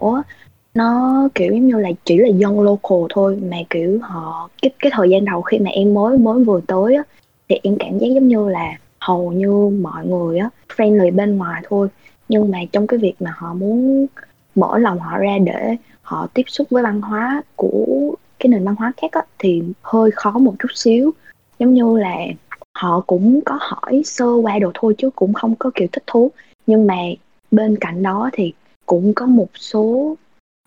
nó 0.74 1.28
kiểu 1.34 1.52
giống 1.52 1.66
như 1.68 1.78
là 1.78 1.90
chỉ 2.04 2.16
là 2.18 2.28
dân 2.28 2.60
local 2.60 2.98
thôi. 3.14 3.38
Mà 3.50 3.56
kiểu 3.70 3.98
họ 4.02 4.48
cái 4.62 4.70
cái 4.78 4.92
thời 4.94 5.10
gian 5.10 5.24
đầu 5.24 5.42
khi 5.42 5.58
mà 5.58 5.70
em 5.70 5.94
mới 5.94 6.18
mới 6.18 6.44
vừa 6.44 6.60
tới 6.66 6.94
á 6.94 7.02
thì 7.48 7.56
em 7.62 7.76
cảm 7.78 7.98
giác 7.98 8.08
giống 8.14 8.28
như 8.28 8.48
là 8.48 8.78
hầu 9.00 9.32
như 9.32 9.78
mọi 9.82 10.06
người 10.06 10.38
á, 10.38 10.50
friendly 10.76 11.14
bên 11.14 11.36
ngoài 11.36 11.62
thôi. 11.68 11.88
Nhưng 12.28 12.50
mà 12.50 12.58
trong 12.72 12.86
cái 12.86 12.98
việc 12.98 13.14
mà 13.20 13.32
họ 13.36 13.54
muốn 13.54 14.06
mở 14.54 14.78
lòng 14.78 14.98
họ 14.98 15.18
ra 15.18 15.38
để 15.44 15.76
họ 16.02 16.26
tiếp 16.34 16.42
xúc 16.46 16.66
với 16.70 16.82
văn 16.82 17.00
hóa 17.00 17.42
của 17.56 18.14
cái 18.38 18.48
nền 18.48 18.64
văn 18.64 18.74
hóa 18.78 18.92
khác 18.96 19.12
á, 19.12 19.22
thì 19.38 19.62
hơi 19.82 20.10
khó 20.10 20.30
một 20.30 20.54
chút 20.58 20.68
xíu. 20.74 21.10
Giống 21.58 21.74
như 21.74 21.98
là 21.98 22.16
họ 22.76 23.00
cũng 23.00 23.40
có 23.46 23.58
hỏi 23.60 24.02
sơ 24.04 24.34
qua 24.42 24.58
đồ 24.58 24.70
thôi 24.74 24.94
chứ 24.98 25.10
cũng 25.10 25.34
không 25.34 25.54
có 25.54 25.70
kiểu 25.74 25.88
thích 25.92 26.04
thú. 26.06 26.30
Nhưng 26.66 26.86
mà 26.86 26.96
bên 27.50 27.76
cạnh 27.80 28.02
đó 28.02 28.30
thì 28.32 28.52
cũng 28.86 29.14
có 29.14 29.26
một 29.26 29.48
số, 29.54 30.16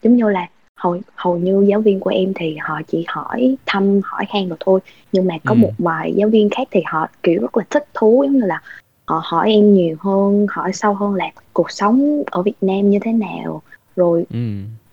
giống 0.03 0.15
như 0.15 0.29
là 0.29 0.49
hầu 0.77 0.97
hầu 1.15 1.37
như 1.37 1.65
giáo 1.69 1.81
viên 1.81 1.99
của 1.99 2.09
em 2.09 2.33
thì 2.35 2.55
họ 2.59 2.81
chỉ 2.87 3.05
hỏi 3.07 3.55
thăm 3.65 3.99
hỏi 4.03 4.25
han 4.29 4.49
rồi 4.49 4.57
thôi 4.59 4.79
nhưng 5.11 5.27
mà 5.27 5.35
có 5.45 5.53
Ừ. 5.53 5.57
một 5.57 5.71
vài 5.77 6.13
giáo 6.15 6.29
viên 6.29 6.49
khác 6.49 6.67
thì 6.71 6.81
họ 6.85 7.07
kiểu 7.23 7.41
rất 7.41 7.57
là 7.57 7.63
thích 7.69 7.85
thú 7.93 8.23
giống 8.23 8.37
như 8.37 8.45
là 8.45 8.61
họ 9.07 9.21
hỏi 9.25 9.51
em 9.51 9.73
nhiều 9.73 9.95
hơn 9.99 10.47
hỏi 10.49 10.73
sâu 10.73 10.93
hơn 10.93 11.13
là 11.15 11.31
cuộc 11.53 11.71
sống 11.71 12.23
ở 12.31 12.41
Việt 12.41 12.53
Nam 12.61 12.89
như 12.89 12.99
thế 13.01 13.11
nào 13.11 13.61
rồi 13.95 14.25
ừ. 14.29 14.37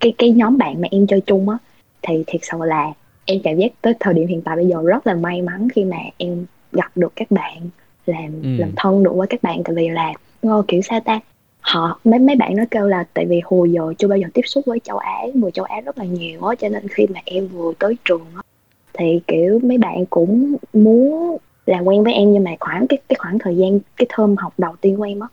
cái 0.00 0.14
cái 0.18 0.30
nhóm 0.30 0.58
bạn 0.58 0.80
mà 0.80 0.88
em 0.90 1.06
chơi 1.06 1.20
chung 1.20 1.48
á 1.48 1.56
thì 2.02 2.24
thiệt 2.26 2.40
sự 2.44 2.58
là 2.60 2.92
em 3.24 3.40
cảm 3.44 3.56
giác 3.56 3.72
tới 3.82 3.94
thời 4.00 4.14
điểm 4.14 4.26
hiện 4.26 4.42
tại 4.42 4.56
bây 4.56 4.66
giờ 4.66 4.82
rất 4.86 5.06
là 5.06 5.14
may 5.14 5.42
mắn 5.42 5.68
khi 5.74 5.84
mà 5.84 5.96
em 6.16 6.46
gặp 6.72 6.90
được 6.94 7.12
các 7.16 7.30
bạn 7.30 7.68
làm 8.06 8.32
Ừ. 8.42 8.48
làm 8.58 8.70
thân 8.76 9.02
được 9.02 9.12
với 9.16 9.26
các 9.26 9.42
bạn 9.42 9.62
tại 9.64 9.74
vì 9.74 9.88
là 9.88 10.12
ờ, 10.42 10.62
kiểu 10.68 10.80
sao 10.82 11.00
ta 11.00 11.20
họ 11.64 11.98
mấy 12.04 12.18
mấy 12.18 12.36
bạn 12.36 12.56
nó 12.56 12.64
kêu 12.70 12.86
là 12.86 13.04
tại 13.14 13.26
vì 13.26 13.40
hồi 13.44 13.72
giờ 13.72 13.92
chưa 13.98 14.08
bao 14.08 14.18
giờ 14.18 14.26
tiếp 14.34 14.42
xúc 14.44 14.64
với 14.66 14.78
châu 14.84 14.98
Á 14.98 15.18
người 15.34 15.50
châu 15.50 15.64
Á 15.64 15.80
rất 15.80 15.98
là 15.98 16.04
nhiều 16.04 16.44
á 16.44 16.54
cho 16.54 16.68
nên 16.68 16.88
khi 16.88 17.06
mà 17.14 17.20
em 17.24 17.46
vừa 17.48 17.72
tới 17.78 17.96
trường 18.04 18.26
á 18.36 18.42
thì 18.98 19.20
kiểu 19.26 19.58
mấy 19.62 19.78
bạn 19.78 20.06
cũng 20.10 20.54
muốn 20.72 21.36
làm 21.66 21.84
quen 21.84 22.04
với 22.04 22.12
em 22.14 22.32
nhưng 22.32 22.44
mà 22.44 22.50
khoảng 22.60 22.86
cái 22.86 22.98
cái 23.08 23.16
khoảng 23.18 23.38
thời 23.38 23.56
gian 23.56 23.78
cái 23.96 24.06
thơm 24.08 24.36
học 24.36 24.52
đầu 24.58 24.72
tiên 24.80 24.96
của 24.96 25.02
em 25.02 25.20
á 25.20 25.28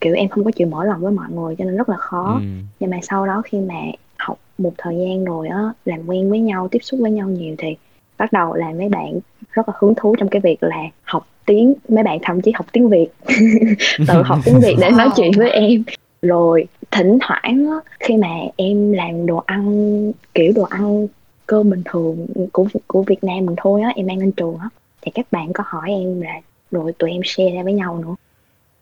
kiểu 0.00 0.14
em 0.14 0.28
không 0.28 0.44
có 0.44 0.50
chịu 0.50 0.66
mở 0.68 0.84
lòng 0.84 1.00
với 1.00 1.12
mọi 1.12 1.30
người 1.30 1.56
cho 1.58 1.64
nên 1.64 1.76
rất 1.76 1.88
là 1.88 1.96
khó 1.96 2.34
Ừ. 2.34 2.40
nhưng 2.80 2.90
mà 2.90 2.98
sau 3.02 3.26
đó 3.26 3.42
khi 3.44 3.58
mà 3.58 3.74
học 4.18 4.38
một 4.58 4.72
thời 4.78 4.96
gian 4.98 5.24
rồi 5.24 5.48
á 5.48 5.72
làm 5.84 6.00
quen 6.06 6.30
với 6.30 6.40
nhau 6.40 6.68
tiếp 6.68 6.78
xúc 6.82 7.00
với 7.02 7.10
nhau 7.10 7.28
nhiều 7.28 7.54
thì 7.58 7.76
bắt 8.22 8.32
đầu 8.32 8.54
là 8.54 8.72
mấy 8.78 8.88
bạn 8.88 9.18
rất 9.52 9.68
là 9.68 9.74
hứng 9.78 9.94
thú 9.94 10.16
trong 10.18 10.28
cái 10.28 10.40
việc 10.40 10.62
là 10.62 10.82
học 11.02 11.26
tiếng 11.46 11.74
mấy 11.88 12.04
bạn 12.04 12.18
thậm 12.22 12.40
chí 12.40 12.52
học 12.54 12.66
tiếng 12.72 12.88
việt. 12.88 13.06
Tự 14.08 14.22
học 14.22 14.38
tiếng 14.44 14.60
việt 14.60 14.76
để 14.80 14.90
nói 14.90 15.08
chuyện 15.16 15.30
với 15.36 15.50
em. 15.50 15.82
Rồi 16.22 16.66
thỉnh 16.90 17.18
thoảng 17.20 17.66
á, 17.70 17.92
khi 18.00 18.16
mà 18.16 18.28
em 18.56 18.92
làm 18.92 19.26
đồ 19.26 19.42
ăn 19.46 20.12
kiểu 20.34 20.52
đồ 20.56 20.62
ăn 20.62 21.06
cơm 21.46 21.70
bình 21.70 21.82
thường 21.84 22.26
của 22.52 22.66
của 22.86 23.02
Việt 23.02 23.24
Nam 23.24 23.46
mình 23.46 23.54
thôi 23.56 23.82
á 23.82 23.92
em 23.96 24.06
mang 24.06 24.18
lên 24.18 24.32
trường 24.32 24.56
á 24.60 24.68
thì 25.02 25.12
các 25.14 25.26
bạn 25.30 25.52
có 25.52 25.64
hỏi 25.66 25.88
em 25.88 26.20
là 26.20 26.40
rồi 26.70 26.92
tụi 26.98 27.10
em 27.10 27.20
share 27.24 27.50
ra 27.56 27.62
với 27.62 27.72
nhau 27.72 27.98
nữa. 28.06 28.14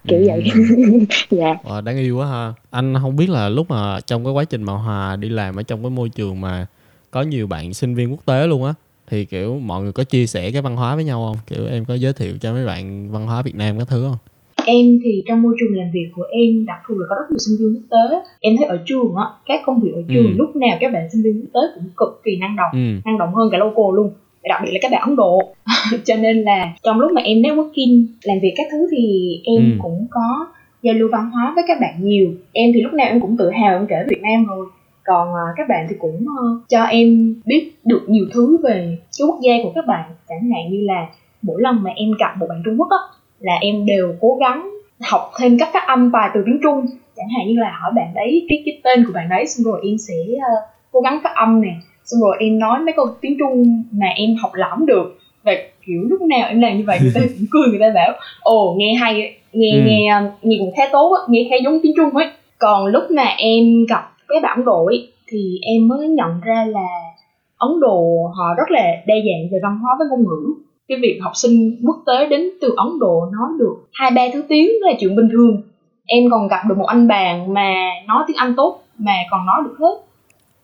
Kiểu 0.08 0.24
vậy. 0.26 0.50
Dạ. 1.30 1.54
Wow, 1.64 1.84
đáng 1.84 1.96
yêu 1.96 2.18
quá 2.18 2.26
ha. 2.26 2.52
Anh 2.70 2.94
không 3.02 3.16
biết 3.16 3.30
là 3.30 3.48
lúc 3.48 3.70
mà 3.70 4.00
trong 4.00 4.24
cái 4.24 4.32
quá 4.32 4.44
trình 4.44 4.62
mà 4.62 4.72
hòa 4.72 5.16
đi 5.16 5.28
làm 5.28 5.56
ở 5.56 5.62
trong 5.62 5.82
cái 5.82 5.90
môi 5.90 6.08
trường 6.08 6.40
mà 6.40 6.66
có 7.10 7.22
nhiều 7.22 7.46
bạn 7.46 7.74
sinh 7.74 7.94
viên 7.94 8.10
quốc 8.10 8.26
tế 8.26 8.46
luôn 8.46 8.64
á 8.64 8.74
thì 9.10 9.24
kiểu 9.24 9.58
mọi 9.58 9.82
người 9.82 9.92
có 9.92 10.04
chia 10.04 10.26
sẻ 10.26 10.50
cái 10.52 10.62
văn 10.62 10.76
hóa 10.76 10.94
với 10.94 11.04
nhau 11.04 11.24
không 11.26 11.36
kiểu 11.46 11.66
em 11.70 11.84
có 11.84 11.94
giới 11.94 12.12
thiệu 12.12 12.32
cho 12.40 12.52
mấy 12.52 12.66
bạn 12.66 13.10
văn 13.12 13.26
hóa 13.26 13.42
Việt 13.42 13.54
Nam 13.54 13.78
các 13.78 13.88
thứ 13.90 14.02
không 14.08 14.18
Em 14.66 14.98
thì 15.04 15.22
trong 15.28 15.42
môi 15.42 15.54
trường 15.60 15.78
làm 15.78 15.90
việc 15.92 16.08
của 16.16 16.22
em 16.32 16.66
đặc 16.66 16.78
thù 16.88 16.94
là 16.98 17.06
có 17.08 17.14
rất 17.14 17.26
nhiều 17.30 17.38
sinh 17.38 17.56
viên 17.60 17.74
quốc 17.74 17.86
tế. 17.90 18.16
Em 18.40 18.56
thấy 18.58 18.66
ở 18.66 18.78
trường 18.86 19.14
á, 19.16 19.24
các 19.46 19.60
công 19.66 19.80
việc 19.80 19.90
ở 19.94 20.02
trường 20.08 20.26
Ừ. 20.26 20.32
lúc 20.36 20.56
nào 20.56 20.76
các 20.80 20.92
bạn 20.92 21.08
sinh 21.12 21.22
viên 21.22 21.40
quốc 21.40 21.50
tế 21.54 21.60
cũng 21.74 21.84
cực 21.96 22.20
kỳ 22.24 22.36
năng 22.36 22.56
động, 22.56 22.70
ừ 22.72 23.00
năng 23.04 23.18
động 23.18 23.34
hơn 23.34 23.48
cả 23.52 23.58
local 23.58 23.96
luôn. 23.96 24.10
Đặc 24.48 24.60
biệt 24.64 24.70
là 24.72 24.78
các 24.82 24.90
bạn 24.92 25.02
Ấn 25.08 25.16
Độ. 25.16 25.38
Cho 26.04 26.16
nên 26.16 26.42
là 26.42 26.72
trong 26.82 27.00
lúc 27.00 27.12
mà 27.12 27.22
em 27.22 27.38
networking, 27.38 28.06
làm 28.22 28.38
việc 28.42 28.52
các 28.56 28.66
thứ 28.72 28.78
thì 28.96 29.34
em 29.44 29.72
Ừ. 29.72 29.78
cũng 29.82 30.06
có 30.10 30.46
giao 30.82 30.94
lưu 30.94 31.08
văn 31.12 31.30
hóa 31.30 31.52
với 31.54 31.64
các 31.68 31.78
bạn 31.80 31.94
nhiều. 32.04 32.30
Em 32.52 32.70
thì 32.74 32.80
lúc 32.82 32.92
nào 32.92 33.06
em 33.06 33.20
cũng 33.20 33.36
tự 33.36 33.50
hào 33.50 33.76
em 33.76 33.86
kể 33.86 33.96
Việt 34.08 34.20
Nam 34.22 34.44
rồi. 34.46 34.66
Còn 35.10 35.28
à, 35.34 35.44
các 35.56 35.68
bạn 35.68 35.86
thì 35.90 35.96
cũng 35.98 36.26
ờ, 36.40 36.44
cho 36.68 36.82
em 36.82 37.34
biết 37.46 37.72
được 37.84 38.02
nhiều 38.08 38.24
thứ 38.32 38.58
về 38.64 38.98
cái 39.18 39.26
quốc 39.28 39.38
gia 39.42 39.52
của 39.62 39.72
các 39.74 39.84
bạn. 39.86 40.04
Chẳng 40.28 40.50
hạn 40.50 40.72
như 40.72 40.78
là 40.82 41.06
mỗi 41.42 41.62
lần 41.62 41.82
mà 41.82 41.90
em 41.96 42.08
gặp 42.20 42.36
một 42.38 42.46
bạn 42.48 42.62
Trung 42.64 42.76
Quốc 42.78 42.88
á, 42.90 43.02
là 43.40 43.52
em 43.60 43.86
đều 43.86 44.14
cố 44.20 44.38
gắng 44.40 44.70
học 45.10 45.30
thêm 45.38 45.58
các 45.58 45.68
phát 45.72 45.86
âm 45.86 46.10
vài 46.10 46.30
từ 46.34 46.42
tiếng 46.46 46.58
Trung. 46.62 46.86
Chẳng 47.16 47.28
hạn 47.38 47.46
như 47.48 47.54
là 47.60 47.78
hỏi 47.82 47.92
bạn 47.96 48.14
đấy 48.14 48.46
cái 48.48 48.62
cái 48.66 48.80
tên 48.84 49.04
của 49.06 49.12
bạn 49.14 49.28
đấy 49.28 49.46
xong 49.46 49.64
rồi 49.72 49.80
em 49.84 49.98
sẽ 49.98 50.14
ờ, 50.48 50.54
cố 50.92 51.00
gắng 51.00 51.20
phát 51.24 51.32
âm 51.34 51.60
nè. 51.60 51.74
Xong 52.04 52.20
rồi 52.20 52.36
em 52.40 52.58
nói 52.58 52.80
mấy 52.80 52.92
câu 52.96 53.06
tiếng 53.20 53.36
Trung 53.38 53.82
mà 53.92 54.06
em 54.16 54.36
học 54.42 54.50
lỏm 54.54 54.86
được. 54.86 55.18
Và 55.44 55.52
kiểu 55.86 56.02
lúc 56.10 56.22
nào 56.22 56.48
em 56.48 56.60
làm 56.60 56.76
như 56.78 56.84
vậy 56.86 56.98
người 57.02 57.12
ta 57.14 57.20
cũng 57.20 57.46
cười 57.50 57.68
người 57.70 57.80
ta 57.80 57.92
bảo 57.94 58.12
ồ 58.40 58.74
nghe 58.78 58.94
hay 58.94 59.36
nghe 59.52 59.70
Ừ. 59.74 59.80
nghe 59.86 60.08
ờ, 60.12 60.30
nghe 60.42 60.56
cũng 60.60 60.72
khá 60.76 60.82
tốt 60.92 61.16
nghe 61.28 61.46
khá 61.50 61.56
giống 61.64 61.78
tiếng 61.82 61.92
Trung 61.96 62.16
ấy. 62.16 62.26
Còn 62.58 62.86
lúc 62.86 63.02
mà 63.10 63.24
em 63.38 63.86
gặp 63.88 64.09
cái 64.30 64.50
Ấn 64.56 64.64
Độ 64.64 64.86
ấy, 64.86 65.12
thì 65.28 65.58
em 65.62 65.88
mới 65.88 66.08
nhận 66.08 66.40
ra 66.40 66.64
là 66.68 66.88
Ấn 67.56 67.80
Độ 67.80 68.30
họ 68.38 68.54
rất 68.56 68.70
là 68.70 68.82
đa 69.06 69.14
dạng 69.14 69.48
về 69.52 69.58
văn 69.62 69.78
hóa 69.82 69.92
với 69.98 70.08
ngôn 70.10 70.20
ngữ. 70.20 70.54
Cái 70.88 70.98
việc 71.02 71.18
học 71.22 71.32
sinh 71.34 71.76
quốc 71.86 71.96
tế 72.06 72.26
đến 72.26 72.50
từ 72.60 72.74
Ấn 72.76 72.98
Độ 73.00 73.26
nói 73.32 73.48
được 73.58 73.74
hai 73.92 74.10
ba 74.10 74.22
thứ 74.32 74.42
tiếng 74.48 74.68
là 74.80 74.92
chuyện 75.00 75.16
bình 75.16 75.28
thường. 75.32 75.62
Em 76.06 76.24
còn 76.30 76.48
gặp 76.48 76.60
được 76.68 76.78
một 76.78 76.86
anh 76.86 77.08
bạn 77.08 77.54
mà 77.54 77.74
nói 78.08 78.24
tiếng 78.26 78.36
Anh 78.36 78.54
tốt 78.56 78.82
mà 78.98 79.12
còn 79.30 79.46
nói 79.46 79.62
được 79.64 79.76
hết. 79.78 79.94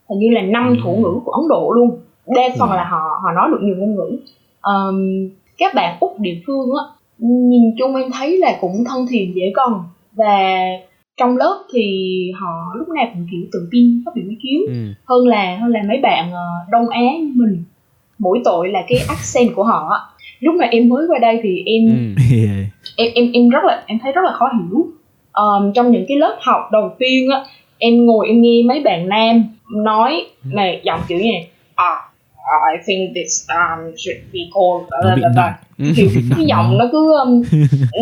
Hình 0.09 0.19
như 0.19 0.27
là 0.31 0.41
năm 0.41 0.69
Ừ. 0.69 0.75
thủ 0.83 0.95
ngữ 0.95 1.19
của 1.25 1.31
Ấn 1.31 1.47
Độ 1.49 1.71
luôn. 1.75 1.99
Đa 2.27 2.41
phần 2.59 2.69
Ừ. 2.69 2.75
là 2.75 2.83
họ 2.83 2.99
họ 3.23 3.31
nói 3.35 3.49
được 3.51 3.59
nhiều 3.61 3.75
ngôn 3.77 3.95
ngữ. 3.95 4.17
Ờm, 4.61 5.07
các 5.57 5.73
bạn 5.75 5.97
úc 5.99 6.19
địa 6.19 6.41
phương 6.47 6.69
á 6.77 6.83
nhìn 7.19 7.61
chung 7.79 7.95
em 7.95 8.11
thấy 8.11 8.37
là 8.37 8.57
cũng 8.61 8.83
thân 8.89 9.05
thiện 9.09 9.35
dễ 9.35 9.51
gần. 9.55 9.73
Và 10.11 10.59
trong 11.17 11.37
lớp 11.37 11.63
thì 11.73 11.81
họ 12.39 12.73
lúc 12.75 12.89
nào 12.89 13.05
cũng 13.13 13.27
kiểu 13.31 13.41
tự 13.51 13.67
tin 13.71 14.01
phát 14.05 14.11
biểu 14.15 14.25
ý 14.29 14.37
kiến. 14.43 14.61
Ừ. 14.67 14.93
Hơn 15.05 15.27
là 15.27 15.57
hơn 15.61 15.71
là 15.71 15.79
mấy 15.87 15.97
bạn 15.97 16.31
ờ, 16.31 16.45
Đông 16.71 16.89
Á 16.89 17.01
như 17.19 17.31
mình 17.35 17.63
mỗi 18.19 18.41
tội 18.43 18.69
là 18.69 18.79
cái 18.87 18.99
accent 19.07 19.55
của 19.55 19.63
họ 19.63 20.09
lúc 20.39 20.55
mà 20.55 20.65
em 20.65 20.89
mới 20.89 21.07
qua 21.07 21.19
đây 21.19 21.39
thì 21.43 21.63
em 21.65 22.13
ừ. 22.15 22.23
em 22.97 23.11
em 23.15 23.31
em 23.31 23.49
rất 23.49 23.63
là 23.63 23.83
em 23.85 23.99
thấy 24.03 24.11
rất 24.11 24.21
là 24.25 24.31
khó 24.31 24.49
hiểu. 24.53 24.87
Ờm, 25.31 25.71
trong 25.73 25.91
những 25.91 26.05
cái 26.07 26.17
lớp 26.17 26.37
học 26.41 26.61
đầu 26.71 26.95
tiên 26.99 27.29
á 27.29 27.43
em 27.77 28.05
ngồi 28.05 28.27
em 28.27 28.41
nghe 28.41 28.63
mấy 28.65 28.79
bạn 28.79 29.09
nam 29.09 29.43
nói 29.69 30.25
mà 30.43 30.63
giọng 30.83 30.99
kiểu 31.07 31.19
như 31.19 31.31
này 31.31 31.47
à 31.75 31.95
I 32.47 32.77
think 32.85 33.15
this 33.15 33.47
um, 33.49 33.93
should 33.97 34.19
be 34.33 34.39
called 34.55 34.89
nó 35.03 35.15
bị 35.15 35.21
nặng. 35.35 35.53
kiểu 35.95 36.09
cái 36.37 36.45
giọng 36.45 36.77
nó 36.77 36.85
cứ 36.91 37.13
um, 37.25 37.41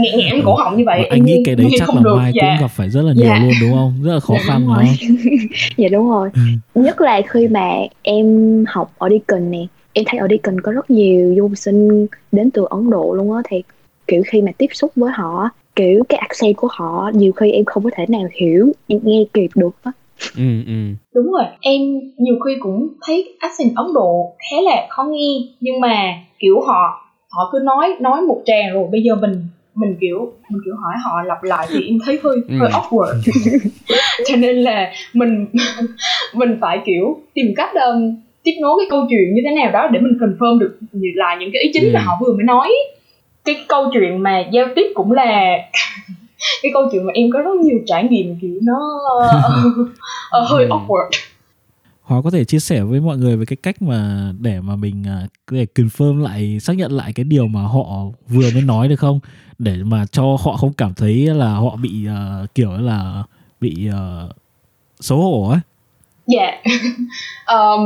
nghẹn 0.03 0.17
nghẹn 0.19 0.41
cổ 0.45 0.55
họng 0.55 0.77
như 0.77 0.83
vậy 0.85 1.05
anh 1.05 1.23
nghĩ 1.25 1.41
cái 1.45 1.55
đấy 1.55 1.67
chắc 1.79 1.89
là 1.95 2.01
được. 2.03 2.15
mai 2.17 2.31
dạ. 2.35 2.41
cũng 2.41 2.61
gặp 2.61 2.71
phải 2.71 2.89
rất 2.89 3.01
là 3.01 3.13
nhiều 3.13 3.25
Dạ. 3.25 3.39
luôn 3.43 3.51
đúng 3.61 3.71
không? 3.73 3.93
Rất 4.03 4.13
là 4.13 4.19
khó 4.19 4.33
Dạ, 4.33 4.43
khăn 4.47 4.61
đúng 4.67 4.75
không? 4.75 4.85
Dạ 5.77 5.87
đúng 5.91 6.09
rồi. 6.09 6.29
Nhất 6.75 7.01
là 7.01 7.21
khi 7.29 7.47
mà 7.47 7.69
em 8.01 8.25
học 8.67 8.91
ở 8.97 9.09
Deakin 9.09 9.51
nè 9.51 9.65
em 9.93 10.05
thấy 10.07 10.19
ở 10.19 10.27
Deakin 10.29 10.61
có 10.61 10.71
rất 10.71 10.89
nhiều 10.89 11.33
du 11.37 11.43
học 11.43 11.51
sinh 11.57 12.07
đến 12.31 12.51
từ 12.51 12.65
Ấn 12.69 12.89
Độ 12.89 13.13
luôn 13.13 13.31
á 13.35 13.41
thì 13.49 13.63
kiểu 14.07 14.23
khi 14.27 14.41
mà 14.41 14.51
tiếp 14.57 14.67
xúc 14.73 14.91
với 14.95 15.11
họ 15.15 15.49
kiểu 15.75 16.03
cái 16.09 16.17
accent 16.19 16.57
của 16.57 16.67
họ 16.71 17.11
nhiều 17.13 17.31
khi 17.31 17.51
em 17.51 17.65
không 17.65 17.83
có 17.83 17.89
thể 17.97 18.05
nào 18.09 18.27
hiểu 18.41 18.71
em 18.87 18.99
nghe 19.03 19.23
kịp 19.33 19.49
được 19.55 19.75
á 19.83 19.91
ừ 20.37 20.63
ừ 20.67 20.73
đúng 21.15 21.31
rồi 21.31 21.43
em 21.61 21.81
nhiều 22.17 22.35
khi 22.45 22.51
cũng 22.59 22.87
thấy 23.07 23.35
accent 23.39 23.75
Ấn 23.75 23.85
Độ 23.93 24.33
khá 24.51 24.57
là 24.61 24.87
khó 24.89 25.03
nghe 25.03 25.29
nhưng 25.59 25.79
mà 25.79 26.13
kiểu 26.39 26.61
họ 26.61 27.01
họ 27.29 27.49
cứ 27.51 27.59
nói 27.63 27.95
nói 27.99 28.21
một 28.21 28.41
tràng 28.45 28.73
rồi 28.73 28.87
bây 28.91 29.01
giờ 29.01 29.15
mình 29.15 29.45
mình 29.75 29.95
kiểu 30.01 30.33
mình 30.49 30.61
kiểu 30.65 30.73
hỏi 30.83 30.93
họ 31.05 31.21
lặp 31.25 31.43
lại 31.43 31.67
thì 31.69 31.81
em 31.87 31.97
thấy 32.05 32.19
hơi 32.23 32.35
hơi 32.59 32.69
Ừ. 32.73 32.79
awkward 32.79 33.21
cho 34.27 34.35
nên 34.35 34.55
là 34.57 34.91
mình 35.13 35.45
mình 36.33 36.57
phải 36.61 36.79
kiểu 36.85 37.19
tìm 37.33 37.45
cách 37.55 37.69
um, 37.73 38.15
tiếp 38.43 38.51
nối 38.61 38.73
cái 38.79 38.87
câu 38.89 39.05
chuyện 39.09 39.33
như 39.33 39.41
thế 39.49 39.55
nào 39.55 39.71
đó 39.71 39.87
để 39.91 39.99
mình 39.99 40.17
confirm 40.19 40.59
được 40.59 40.79
là 40.93 41.35
những 41.39 41.49
cái 41.53 41.61
ý 41.63 41.69
chính 41.73 41.83
Ừ. 41.83 41.91
mà 41.93 41.99
họ 42.05 42.13
vừa 42.21 42.33
mới 42.33 42.43
nói 42.43 42.71
cái 43.45 43.55
câu 43.67 43.85
chuyện 43.93 44.23
mà 44.23 44.43
giao 44.51 44.65
tiếp 44.75 44.85
cũng 44.93 45.11
là 45.11 45.57
cái 46.63 46.71
câu 46.73 46.83
chuyện 46.91 47.05
mà 47.05 47.11
em 47.13 47.29
có 47.33 47.39
rất 47.39 47.51
nhiều 47.63 47.77
trải 47.87 48.03
nghiệm 48.03 48.39
kiểu 48.41 48.59
nó 48.61 48.79
ờ, 50.31 50.45
hơi 50.49 50.65
Ừ. 50.65 50.69
awkward. 50.69 51.09
Hóa 52.01 52.21
có 52.21 52.29
thể 52.31 52.43
chia 52.45 52.59
sẻ 52.59 52.81
với 52.83 52.99
mọi 53.01 53.17
người 53.17 53.37
về 53.37 53.45
cái 53.45 53.57
cách 53.63 53.81
mà 53.81 54.31
để 54.39 54.61
mà 54.61 54.75
mình 54.75 55.03
à, 55.07 55.27
có 55.45 55.57
thể 55.57 55.65
confirm 55.75 56.21
lại 56.23 56.59
xác 56.61 56.73
nhận 56.77 56.91
lại 56.91 57.13
cái 57.13 57.23
điều 57.23 57.47
mà 57.47 57.61
họ 57.61 58.05
vừa 58.27 58.49
mới 58.49 58.61
nói 58.61 58.87
được 58.87 58.95
không? 58.99 59.19
Để 59.59 59.75
mà 59.85 60.05
cho 60.11 60.23
họ 60.23 60.57
không 60.57 60.73
cảm 60.73 60.93
thấy 60.93 61.13
là 61.27 61.53
họ 61.55 61.75
bị 61.75 62.07
à, 62.07 62.45
kiểu 62.55 62.71
là 62.71 63.23
bị 63.61 63.89
à, 63.93 64.23
xấu 64.99 65.17
hổ 65.21 65.49
ấy 65.49 65.59
Dạ. 66.27 66.51
Ờm, 67.45 67.79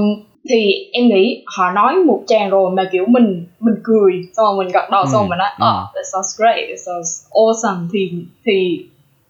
Thì 0.50 0.90
em 0.92 1.08
nghĩ 1.08 1.44
họ 1.58 1.72
nói 1.72 1.96
một 1.96 2.24
tràng 2.28 2.50
rồi 2.50 2.72
mà 2.72 2.90
kiểu 2.92 3.06
mình 3.08 3.46
mình 3.60 3.76
cười 3.84 4.14
Xong 4.38 4.46
rồi 4.46 4.66
mình 4.66 4.74
gật 4.74 4.90
đầu 4.92 5.02
Ừ, 5.02 5.10
xong 5.12 5.22
rồi 5.22 5.30
mình 5.30 5.38
nói. 5.38 5.50
Oh, 5.54 5.96
that 5.96 6.06
sounds 6.14 6.40
great, 6.40 6.70
that 6.70 6.80
sounds 6.86 7.28
awesome 7.32 7.88
Thì 7.94 8.12
thì 8.46 8.86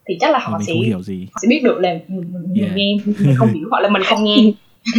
thì 0.07 0.17
chắc 0.19 0.31
là 0.31 0.39
họ 0.39 0.57
mình 0.57 0.67
sẽ 0.67 0.73
không 0.73 0.81
hiểu 0.81 1.01
gì 1.01 1.27
họ 1.31 1.39
sẽ 1.41 1.47
biết 1.47 1.61
được 1.63 1.77
là 1.79 1.93
mình, 2.07 2.33
mình, 2.33 2.43
mình 2.53 2.63
Yeah. 2.63 2.75
nghe 2.75 2.97
mình 3.05 3.35
không 3.37 3.53
hiểu 3.53 3.67
hoặc 3.71 3.79
là 3.79 3.89
mình 3.89 4.01
không 4.05 4.23
nghe 4.23 4.37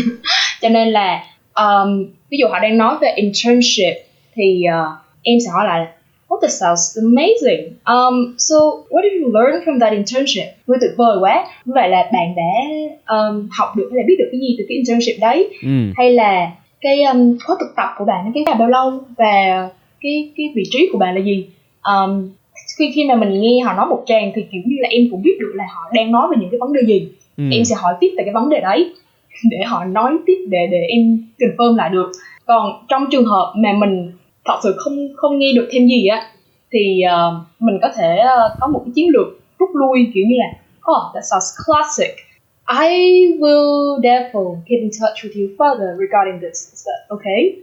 cho 0.62 0.68
nên 0.68 0.88
là 0.88 1.24
um, 1.54 2.06
ví 2.30 2.38
dụ 2.40 2.46
họ 2.50 2.58
đang 2.58 2.78
nói 2.78 2.96
về 3.00 3.12
internship 3.16 3.94
thì 4.34 4.62
uh, 4.68 4.98
em 5.22 5.38
sẽ 5.44 5.50
hỏi 5.54 5.66
là 5.66 5.86
Oh, 6.32 6.38
that 6.42 6.50
sounds 6.50 6.98
amazing. 6.98 7.74
Um, 7.84 8.34
so, 8.38 8.56
what 8.90 9.02
did 9.02 9.12
you 9.20 9.32
learn 9.32 9.64
from 9.64 9.78
that 9.80 9.92
internship? 9.92 10.46
Vui 10.66 10.78
tuyệt 10.80 10.90
vời 10.96 11.16
quá. 11.20 11.46
Như 11.64 11.72
vậy 11.74 11.88
là 11.88 12.10
bạn 12.12 12.34
đã 12.36 12.52
um, 13.16 13.48
học 13.50 13.68
được 13.76 13.88
hay 13.92 13.96
là 13.96 14.06
biết 14.06 14.14
được 14.18 14.28
cái 14.32 14.40
gì 14.40 14.54
từ 14.58 14.64
cái 14.68 14.76
internship 14.76 15.20
đấy? 15.20 15.48
ừ 15.62 15.92
Hay 15.96 16.12
là 16.12 16.50
cái 16.80 17.02
um, 17.02 17.38
khóa 17.46 17.56
thực 17.60 17.72
tập 17.76 17.88
của 17.98 18.04
bạn 18.04 18.24
nó 18.24 18.30
kéo 18.34 18.44
dài 18.46 18.54
bao 18.58 18.68
lâu 18.68 19.00
và 19.18 19.68
cái 20.00 20.30
cái 20.36 20.52
vị 20.54 20.62
trí 20.70 20.88
của 20.92 20.98
bạn 20.98 21.14
là 21.14 21.20
gì? 21.20 21.46
Um, 21.82 22.30
khi 22.78 22.90
khi 22.94 23.04
mà 23.04 23.14
mình 23.14 23.40
nghe 23.40 23.60
họ 23.64 23.72
nói 23.72 23.86
một 23.86 24.02
tràng 24.06 24.32
thì 24.34 24.42
kiểu 24.52 24.62
như 24.64 24.76
là 24.80 24.88
em 24.88 25.08
cũng 25.10 25.22
biết 25.22 25.36
được 25.40 25.52
là 25.54 25.64
họ 25.74 25.90
đang 25.94 26.12
nói 26.12 26.28
về 26.30 26.36
những 26.40 26.50
cái 26.50 26.58
vấn 26.60 26.72
đề 26.72 26.80
gì 26.86 27.08
ừ 27.36 27.44
em 27.50 27.64
sẽ 27.64 27.74
hỏi 27.78 27.94
tiếp 28.00 28.08
về 28.18 28.24
cái 28.24 28.34
vấn 28.34 28.48
đề 28.48 28.60
đấy 28.60 28.92
để 29.50 29.58
họ 29.66 29.84
nói 29.84 30.18
tiếp 30.26 30.46
để 30.48 30.68
để 30.70 30.78
em 30.88 31.18
confirm 31.38 31.76
lại 31.76 31.90
được 31.90 32.12
còn 32.46 32.84
trong 32.88 33.06
trường 33.10 33.24
hợp 33.24 33.52
mà 33.56 33.72
mình 33.72 34.12
thật 34.52 34.60
sự 34.62 34.74
không 34.78 35.08
không 35.16 35.38
nghe 35.38 35.52
được 35.56 35.68
thêm 35.72 35.88
gì 35.88 36.06
á 36.06 36.26
thì 36.72 37.02
ờ, 37.02 37.40
mình 37.58 37.78
có 37.82 37.88
thể 37.96 38.16
ờ, 38.16 38.56
có 38.60 38.66
một 38.66 38.82
cái 38.84 38.92
chiến 38.94 39.08
lược 39.08 39.26
rút 39.58 39.70
lui 39.74 40.10
kiểu 40.14 40.24
như 40.28 40.36
là 40.38 40.46
oh 40.92 41.14
that 41.14 41.24
sounds 41.30 41.50
classic. 41.66 42.14
I 42.86 43.26
will 43.38 44.00
therefore 44.00 44.54
get 44.66 44.80
in 44.80 44.90
touch 45.00 45.16
with 45.22 45.34
you 45.40 45.56
further 45.58 45.98
regarding 45.98 46.40
this. 46.40 46.70
Is 46.72 46.86
that 46.86 47.08
okay? 47.08 47.56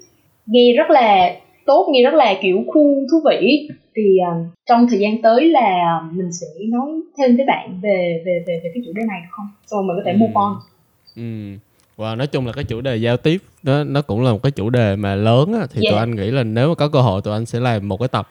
Nghe 0.45 0.73
rất 0.77 0.89
là 0.89 1.35
tốt 1.65 1.89
nghe 1.91 2.03
rất 2.03 2.13
là 2.13 2.33
kiểu 2.41 2.63
cool 2.67 2.93
thú 3.11 3.21
vị. 3.29 3.69
Thì 3.95 4.17
ờ, 4.17 4.33
trong 4.65 4.87
thời 4.89 4.99
gian 4.99 5.21
tới 5.21 5.45
là 5.45 6.01
mình 6.11 6.31
sẽ 6.31 6.47
nói 6.69 6.89
thêm 7.17 7.35
với 7.37 7.45
bạn 7.45 7.79
về 7.83 8.23
về 8.25 8.43
về, 8.47 8.59
về 8.63 8.71
cái 8.73 8.83
chủ 8.85 8.91
đề 8.95 9.01
này 9.07 9.19
được 9.21 9.31
không? 9.31 9.47
Rồi 9.65 9.83
mình 9.83 9.97
có 9.97 10.03
thể 10.05 10.13
move 10.13 10.33
on. 10.33 10.53
Ừ. 11.15 11.57
Và 11.97 12.15
nói 12.15 12.27
chung 12.27 12.45
là 12.47 12.51
cái 12.53 12.63
chủ 12.63 12.81
đề 12.81 12.95
giao 12.97 13.17
tiếp 13.17 13.41
nó 13.63 13.83
nó 13.83 14.01
cũng 14.01 14.23
là 14.23 14.31
một 14.31 14.43
cái 14.43 14.51
chủ 14.51 14.69
đề 14.69 14.95
mà 14.95 15.15
lớn 15.15 15.53
á 15.53 15.67
thì 15.73 15.81
Yeah. 15.83 15.91
tụi 15.91 15.99
anh 15.99 16.15
nghĩ 16.15 16.31
là 16.31 16.43
nếu 16.43 16.69
mà 16.69 16.75
có 16.75 16.87
cơ 16.87 17.01
hội 17.01 17.21
tụi 17.21 17.33
anh 17.33 17.45
sẽ 17.45 17.59
làm 17.59 17.87
một 17.87 17.97
cái 17.99 18.07
tập 18.07 18.29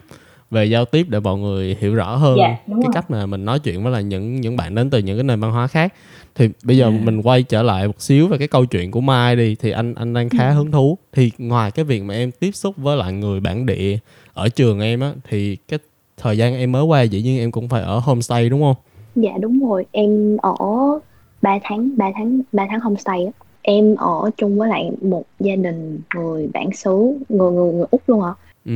về 0.50 0.64
giao 0.64 0.84
tiếp 0.84 1.06
để 1.10 1.20
mọi 1.20 1.38
người 1.38 1.76
hiểu 1.80 1.94
rõ 1.94 2.16
hơn 2.16 2.36
Dạ, 2.38 2.56
đúng 2.66 2.82
cái 2.82 2.86
rồi. 2.86 2.92
cách 2.94 3.10
mà 3.10 3.26
mình 3.26 3.44
nói 3.44 3.58
chuyện 3.58 3.82
với 3.82 3.92
là 3.92 4.00
những 4.00 4.40
những 4.40 4.56
bạn 4.56 4.74
đến 4.74 4.90
từ 4.90 4.98
những 4.98 5.16
cái 5.16 5.24
nền 5.24 5.40
văn 5.40 5.52
hóa 5.52 5.66
khác. 5.66 5.94
Thì 6.34 6.48
bây 6.62 6.76
giờ 6.76 6.88
Yeah. 6.88 7.02
mình 7.02 7.22
quay 7.22 7.42
trở 7.42 7.62
lại 7.62 7.86
một 7.86 8.00
xíu 8.02 8.28
về 8.28 8.38
cái 8.38 8.48
câu 8.48 8.64
chuyện 8.66 8.90
của 8.90 9.00
Mai 9.00 9.36
đi 9.36 9.54
thì 9.54 9.70
anh 9.70 9.94
anh 9.94 10.14
đang 10.14 10.28
khá 10.28 10.50
hứng 10.50 10.70
thú. 10.70 10.98
Thì 11.12 11.30
ngoài 11.38 11.70
cái 11.70 11.84
việc 11.84 12.02
mà 12.02 12.14
em 12.14 12.30
tiếp 12.30 12.50
xúc 12.54 12.74
với 12.76 12.96
lại 12.96 13.12
người 13.12 13.40
bản 13.40 13.66
địa 13.66 13.98
ở 14.34 14.48
trường 14.48 14.80
em 14.80 15.00
á 15.00 15.12
thì 15.28 15.56
cái 15.68 15.78
thời 16.16 16.38
gian 16.38 16.56
em 16.56 16.72
mới 16.72 16.82
qua 16.82 17.02
dĩ 17.02 17.22
nhiên 17.22 17.38
em 17.38 17.50
cũng 17.50 17.68
phải 17.68 17.82
ở 17.82 17.98
homestay 17.98 18.48
đúng 18.48 18.60
không? 18.62 18.76
dạ 19.16 19.32
đúng 19.40 19.68
rồi 19.68 19.86
em 19.92 20.36
ở 20.42 20.54
3 21.42 21.58
tháng 21.62 21.90
3 21.96 22.10
tháng 22.16 22.40
3 22.52 22.66
tháng 22.70 22.80
homestay 22.80 23.24
á 23.24 23.30
em 23.66 23.96
ở 23.96 24.30
chung 24.36 24.58
với 24.58 24.68
lại 24.68 24.90
một 25.02 25.24
gia 25.40 25.56
đình 25.56 26.00
người 26.14 26.48
bản 26.52 26.72
xứ 26.72 27.12
người 27.28 27.52
người 27.52 27.72
người 27.72 27.86
úc 27.90 28.02
luôn 28.06 28.22
ạ 28.22 28.32
Ừ. 28.64 28.72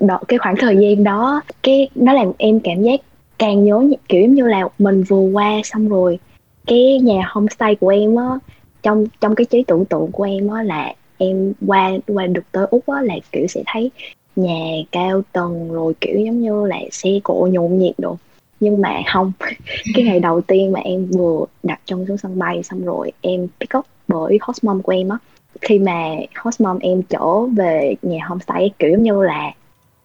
đó 0.00 0.20
cái 0.28 0.38
khoảng 0.38 0.56
thời 0.58 0.76
gian 0.76 1.04
đó 1.04 1.40
cái 1.62 1.88
nó 1.94 2.12
làm 2.12 2.32
em 2.38 2.60
cảm 2.60 2.82
giác 2.82 3.00
càng 3.38 3.64
nhớ 3.64 3.82
kiểu 4.08 4.22
giống 4.22 4.34
như 4.34 4.46
là 4.46 4.68
mình 4.78 5.02
vừa 5.02 5.20
qua 5.20 5.60
xong 5.64 5.88
rồi 5.88 6.18
cái 6.66 6.98
nhà 7.02 7.22
homestay 7.30 7.74
của 7.74 7.88
em 7.88 8.16
á 8.16 8.38
trong 8.82 9.06
trong 9.20 9.34
cái 9.34 9.44
trí 9.44 9.64
tưởng 9.66 9.84
tượng 9.84 10.12
của 10.12 10.24
em 10.24 10.48
á 10.48 10.62
là 10.62 10.94
em 11.18 11.52
qua 11.66 11.90
qua 12.06 12.26
được 12.26 12.42
tới 12.52 12.66
úc 12.70 12.86
á 12.86 13.02
là 13.02 13.14
kiểu 13.32 13.46
sẽ 13.46 13.62
thấy 13.66 13.90
nhà 14.36 14.74
cao 14.92 15.22
tầng 15.32 15.72
rồi 15.72 15.94
kiểu 16.00 16.18
giống 16.18 16.40
như 16.40 16.66
là 16.66 16.78
xe 16.92 17.10
cộ 17.24 17.48
nhộn 17.52 17.78
nhịp 17.78 17.94
đồ 17.98 18.16
nhưng 18.60 18.80
mà 18.80 19.02
không 19.12 19.32
cái 19.94 20.04
ngày 20.04 20.20
đầu 20.20 20.40
tiên 20.40 20.72
mà 20.72 20.80
em 20.80 21.06
vừa 21.06 21.44
đặt 21.62 21.80
chân 21.84 22.06
xuống 22.06 22.18
sân 22.18 22.38
bay 22.38 22.62
xong 22.62 22.84
rồi 22.84 23.12
em 23.20 23.46
pick 23.60 23.78
up 23.78 23.84
bởi 24.10 24.38
host 24.42 24.64
mom 24.64 24.82
của 24.82 24.92
em 24.92 25.08
á. 25.08 25.16
Khi 25.60 25.78
mà 25.78 26.16
host 26.36 26.60
mom 26.60 26.78
em 26.78 27.02
chở 27.02 27.46
về 27.46 27.94
nhà 28.02 28.18
homestay 28.28 28.70
kiểu 28.78 28.90
giống 28.90 29.02
như 29.02 29.22
là 29.22 29.52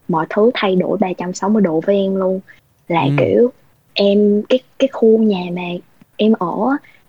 mọi 0.07 0.25
thứ 0.29 0.51
thay 0.53 0.75
đổi 0.75 0.97
360 0.97 1.61
độ 1.61 1.81
với 1.85 1.95
em 1.95 2.15
luôn. 2.15 2.39
Là 2.87 3.03
Ừ. 3.03 3.09
kiểu 3.17 3.51
em 3.93 4.41
cái 4.49 4.59
cái 4.79 4.89
khu 4.93 5.17
nhà 5.17 5.43
mà 5.53 5.61
em 6.17 6.33
ở 6.39 6.55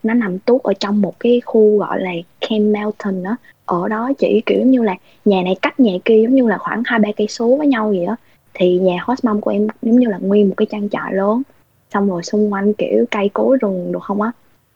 nó 0.03 0.15
nằm 0.15 0.39
tuốt 0.39 0.63
ở 0.63 0.73
trong 0.81 1.03
một 1.03 1.15
cái 1.21 1.41
khu 1.45 1.79
gọi 1.79 2.01
là 2.01 2.13
Camp 2.41 2.77
Mountain 2.77 3.23
á. 3.23 3.37
Ở 3.65 3.89
đó 3.89 4.11
chỉ 4.19 4.43
kiểu 4.47 4.67
như 4.67 4.83
là 4.83 4.97
nhà 5.25 5.43
này 5.43 5.57
cách 5.63 5.81
nhà 5.81 5.93
kia 6.05 6.23
giống 6.23 6.35
như 6.35 6.47
là 6.47 6.59
khoảng 6.59 6.83
hai 6.85 6.99
ba 6.99 7.09
cây 7.17 7.27
số 7.27 7.57
với 7.57 7.67
nhau 7.67 7.89
vậy 7.89 8.05
á. 8.05 8.17
Thì 8.55 8.79
nhà 8.79 8.97
host 9.03 9.25
mom 9.25 9.41
của 9.41 9.51
em 9.51 9.67
giống 9.83 9.99
như 9.99 10.09
là 10.09 10.19
nguyên 10.19 10.49
một 10.49 10.55
cái 10.57 10.67
trang 10.71 10.89
trại 10.89 11.15
lớn. 11.15 11.43
Xong 11.95 12.09
rồi 12.11 12.23
xung 12.23 12.53
quanh 12.53 12.75
kiểu 12.75 13.05
cây 13.11 13.31
cối 13.33 13.57
rừng 13.61 13.93
được 13.93 14.03
không 14.03 14.23
á. 14.23 14.33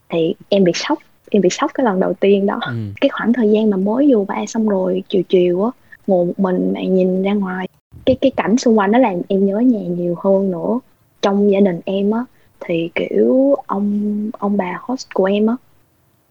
Thì 0.08 0.34
em 0.48 0.64
bị 0.64 0.72
sốc 0.74 0.98
em 1.30 1.42
bị 1.42 1.48
sốc 1.50 1.70
cái 1.74 1.84
lần 1.84 2.00
đầu 2.00 2.12
tiên 2.12 2.46
đó. 2.46 2.58
Ừ. 2.62 2.72
cái 3.00 3.08
khoảng 3.08 3.32
thời 3.32 3.50
gian 3.50 3.70
mà 3.70 3.76
mới 3.76 4.14
vô 4.14 4.24
ba 4.28 4.46
xong 4.46 4.68
rồi 4.68 5.02
chiều 5.08 5.22
chiều 5.28 5.64
á 5.64 5.70
ngồi 6.06 6.26
một 6.26 6.38
mình 6.40 6.72
mà 6.74 6.80
nhìn 6.82 7.22
ra 7.22 7.32
ngoài. 7.32 7.68
Cái 8.06 8.16
cái 8.20 8.30
cảnh 8.36 8.56
xung 8.56 8.78
quanh 8.78 8.92
nó 8.92 8.98
làm 8.98 9.14
em 9.28 9.46
nhớ 9.46 9.58
nhà 9.58 9.80
nhiều 9.80 10.14
hơn 10.18 10.50
nữa. 10.50 10.78
Trong 11.22 11.50
gia 11.50 11.60
đình 11.60 11.80
em 11.84 12.10
á 12.10 12.24
thì 12.60 12.90
kiểu 12.94 13.56
ông 13.66 14.30
ông 14.38 14.56
bà 14.56 14.78
host 14.80 15.06
của 15.14 15.24
em 15.24 15.46
á 15.46 15.56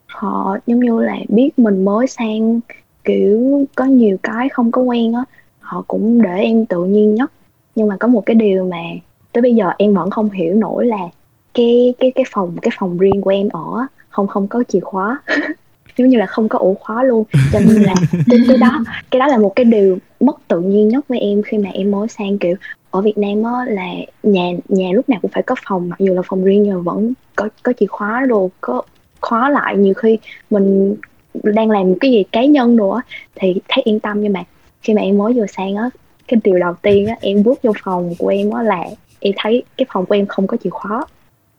họ 0.07 0.57
giống 0.67 0.79
như 0.79 1.01
là 1.01 1.17
biết 1.29 1.59
mình 1.59 1.85
mới 1.85 2.07
sang 2.07 2.59
kiểu 3.03 3.65
có 3.75 3.85
nhiều 3.85 4.17
cái 4.23 4.49
không 4.49 4.71
có 4.71 4.81
quen 4.81 5.13
á 5.13 5.23
họ 5.59 5.83
cũng 5.87 6.21
để 6.21 6.39
em 6.39 6.65
tự 6.65 6.85
nhiên 6.85 7.15
nhất. 7.15 7.31
Nhưng 7.75 7.87
mà 7.87 7.97
có 7.99 8.07
một 8.07 8.25
cái 8.25 8.35
điều 8.35 8.65
mà 8.65 8.81
tới 9.31 9.41
bây 9.41 9.55
giờ 9.55 9.71
em 9.77 9.93
vẫn 9.93 10.09
không 10.09 10.29
hiểu 10.29 10.55
nổi 10.55 10.85
là 10.85 11.09
cái 11.53 11.93
cái 11.99 12.11
cái 12.15 12.25
phòng 12.31 12.55
cái 12.61 12.71
phòng 12.79 12.97
riêng 12.97 13.21
của 13.21 13.29
em 13.29 13.49
ở 13.49 13.87
không 14.19 14.27
không 14.27 14.47
có 14.47 14.63
chìa 14.67 14.79
khóa. 14.79 15.21
Giống 15.97 16.09
như 16.09 16.17
là 16.17 16.25
không 16.25 16.49
có 16.49 16.59
ổ 16.59 16.73
khóa 16.79 17.03
luôn. 17.03 17.23
Cho 17.53 17.59
nên 17.59 17.83
là 17.83 17.93
cái, 18.29 18.39
cái 18.47 18.57
đó 18.57 18.83
cái 19.11 19.19
đó 19.19 19.27
là 19.27 19.37
một 19.37 19.55
cái 19.55 19.65
điều 19.65 19.97
mất 20.19 20.37
tự 20.47 20.61
nhiên 20.61 20.87
nhất 20.87 21.07
với 21.07 21.19
em 21.19 21.41
khi 21.41 21.57
mà 21.57 21.69
em 21.69 21.91
mới 21.91 22.07
sang 22.07 22.37
kiểu 22.37 22.55
ở 22.91 23.01
Việt 23.01 23.17
Nam 23.17 23.43
á 23.43 23.65
là 23.67 23.87
nhà 24.23 24.51
nhà 24.69 24.89
lúc 24.93 25.09
nào 25.09 25.19
cũng 25.21 25.31
phải 25.31 25.43
có 25.43 25.55
phòng 25.67 25.89
mặc 25.89 25.99
dù 25.99 26.13
là 26.13 26.21
phòng 26.25 26.43
riêng 26.43 26.63
nhưng 26.63 26.73
mà 26.73 26.81
vẫn 26.81 27.13
có 27.35 27.49
có 27.63 27.73
chìa 27.79 27.85
khóa 27.85 28.25
đồ 28.29 28.49
có 28.61 28.81
khóa 29.21 29.49
lại. 29.49 29.77
Nhiều 29.77 29.93
khi 29.93 30.17
mình 30.49 30.95
đang 31.33 31.69
làm 31.69 31.99
cái 31.99 32.11
gì 32.11 32.23
cá 32.31 32.45
nhân 32.45 32.77
đồ 32.77 32.89
á 32.89 33.01
thì 33.35 33.55
thấy 33.67 33.81
yên 33.83 33.99
tâm. 33.99 34.21
Nhưng 34.21 34.33
mà 34.33 34.43
khi 34.81 34.93
mà 34.93 35.01
em 35.01 35.17
mới 35.17 35.33
vừa 35.33 35.45
sang 35.45 35.75
á 35.75 35.89
cái 36.27 36.39
điều 36.43 36.59
đầu 36.59 36.73
tiên 36.81 37.07
á 37.07 37.15
em 37.21 37.43
bước 37.43 37.61
vô 37.63 37.71
phòng 37.83 38.13
của 38.19 38.27
em 38.27 38.51
á 38.51 38.63
là 38.63 38.85
em 39.19 39.33
thấy 39.37 39.63
cái 39.77 39.85
phòng 39.93 40.05
của 40.05 40.15
em 40.15 40.25
không 40.25 40.47
có 40.47 40.57
chìa 40.63 40.69
khóa 40.69 41.05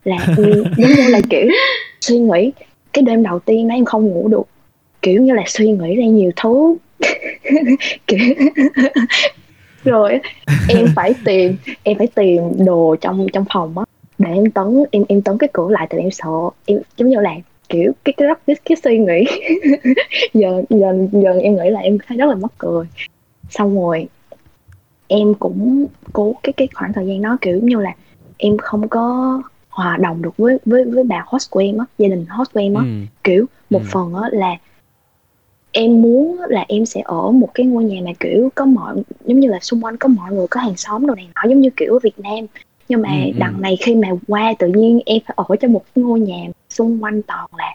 là 0.04 0.16
em 0.36 0.64
giống 0.76 0.90
như 0.96 1.08
là 1.08 1.20
kiểu 1.30 1.46
suy 2.00 2.18
nghĩ. 2.18 2.52
Cái 2.92 3.02
đêm 3.02 3.22
đầu 3.22 3.38
tiên 3.38 3.68
đó 3.68 3.74
em 3.74 3.84
không 3.84 4.06
ngủ 4.06 4.28
được. 4.28 4.42
Kiểu 5.02 5.22
như 5.22 5.34
là 5.34 5.42
suy 5.46 5.70
nghĩ 5.70 5.96
ra 5.96 6.04
nhiều 6.04 6.30
thứ. 6.36 6.76
Kiểu 8.06 8.18
rồi 9.84 10.20
em 10.68 10.86
phải 10.96 11.14
tìm 11.24 11.56
em 11.82 11.98
phải 11.98 12.06
tìm 12.06 12.42
đồ 12.66 12.96
trong 13.00 13.26
trong 13.32 13.44
phòng 13.52 13.78
á 13.78 13.84
để 14.18 14.30
em 14.34 14.50
tấn 14.50 14.84
em 14.90 15.04
em 15.08 15.22
tấn 15.22 15.38
cái 15.38 15.48
cửa 15.52 15.70
lại 15.70 15.86
tại 15.90 16.00
em 16.00 16.10
sợ. 16.10 16.30
Em 16.66 16.78
giống 16.96 17.08
như 17.08 17.20
là 17.20 17.34
kiểu 17.68 17.92
cái 18.04 18.12
cái 18.16 18.28
cái, 18.46 18.56
cái 18.64 18.76
suy 18.84 18.98
nghĩ. 18.98 19.24
Giờ 20.34 20.62
giờ 20.70 21.06
giờ 21.12 21.32
em 21.42 21.56
nghĩ 21.56 21.70
là 21.70 21.80
em 21.80 21.98
thấy 22.06 22.18
rất 22.18 22.26
là 22.26 22.34
mắc 22.34 22.52
cười. 22.58 22.86
Xong 23.50 23.74
rồi 23.74 24.08
em 25.08 25.34
cũng 25.34 25.86
cố 26.12 26.34
cái 26.42 26.52
cái 26.52 26.68
khoảng 26.74 26.92
thời 26.92 27.06
gian 27.06 27.22
đó 27.22 27.38
kiểu 27.40 27.60
như 27.62 27.80
là 27.80 27.94
em 28.38 28.58
không 28.58 28.88
có 28.88 29.42
hòa 29.80 29.96
đồng 29.96 30.22
được 30.22 30.36
với 30.36 30.58
với 30.66 30.84
với 30.84 31.04
bà 31.04 31.24
host 31.26 31.50
của 31.50 31.60
em 31.60 31.78
á 31.78 31.84
gia 31.98 32.08
đình 32.08 32.26
host 32.26 32.52
của 32.52 32.60
em 32.60 32.74
á 32.74 32.82
Ừ. 32.82 32.88
kiểu 33.24 33.46
một 33.70 33.82
Ừ. 33.82 33.88
phần 33.92 34.14
á 34.14 34.28
là 34.32 34.56
em 35.72 36.02
muốn 36.02 36.40
là 36.48 36.64
em 36.68 36.86
sẽ 36.86 37.00
ở 37.04 37.30
một 37.30 37.48
cái 37.54 37.66
ngôi 37.66 37.84
nhà 37.84 38.00
mà 38.04 38.10
kiểu 38.20 38.48
có 38.54 38.64
mọi 38.64 39.02
giống 39.24 39.40
như 39.40 39.48
là 39.48 39.58
xung 39.60 39.84
quanh 39.84 39.96
có 39.96 40.08
mọi 40.08 40.32
người 40.32 40.46
có 40.50 40.60
hàng 40.60 40.76
xóm 40.76 41.06
đồ 41.06 41.14
này 41.14 41.28
nọ 41.34 41.48
giống 41.50 41.60
như 41.60 41.70
kiểu 41.76 41.92
ở 41.92 41.98
Việt 42.02 42.18
Nam 42.18 42.46
nhưng 42.88 43.02
mà 43.02 43.08
Ừ, 43.08 43.26
ừ. 43.26 43.32
đằng 43.38 43.60
này 43.60 43.76
khi 43.80 43.94
mà 43.94 44.08
qua 44.28 44.54
tự 44.58 44.68
nhiên 44.68 45.00
em 45.06 45.18
phải 45.26 45.34
ở 45.48 45.56
trong 45.60 45.72
một 45.72 45.84
ngôi 45.94 46.20
nhà 46.20 46.46
xung 46.70 47.02
quanh 47.04 47.22
toàn 47.22 47.46
là 47.58 47.74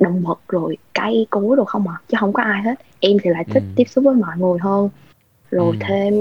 động 0.00 0.22
vật 0.22 0.38
rồi 0.48 0.76
cây 0.94 1.26
cối 1.30 1.56
đồ 1.56 1.64
không 1.64 1.88
à 1.88 1.94
chứ 2.08 2.16
không 2.20 2.32
có 2.32 2.42
ai 2.42 2.62
hết 2.62 2.74
em 3.00 3.16
thì 3.22 3.30
lại 3.30 3.44
thích 3.44 3.62
Ừ. 3.62 3.72
tiếp 3.76 3.84
xúc 3.88 4.04
với 4.04 4.14
mọi 4.14 4.36
người 4.38 4.58
hơn 4.60 4.88
rồi 5.50 5.76
Ừ. 5.80 5.86
thêm 5.88 6.14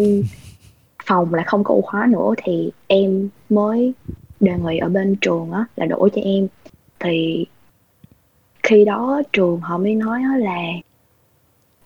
phòng 1.06 1.34
là 1.34 1.44
không 1.44 1.64
có 1.64 1.74
ổ 1.76 1.82
khóa 1.82 2.08
nữa 2.12 2.34
thì 2.44 2.72
em 2.88 3.30
mới 3.50 3.94
đề 4.44 4.54
nghị 4.66 4.78
ở 4.78 4.90
bên 4.90 5.16
trường 5.22 5.52
á 5.52 5.66
là 5.76 5.86
đổi 5.86 6.10
cho 6.16 6.22
em. 6.22 6.48
Thì 7.00 7.46
khi 8.64 8.86
đó 8.86 9.22
trường 9.34 9.60
họ 9.60 9.78
mới 9.78 9.96
nói 9.96 10.22
á 10.32 10.38
là 10.38 10.62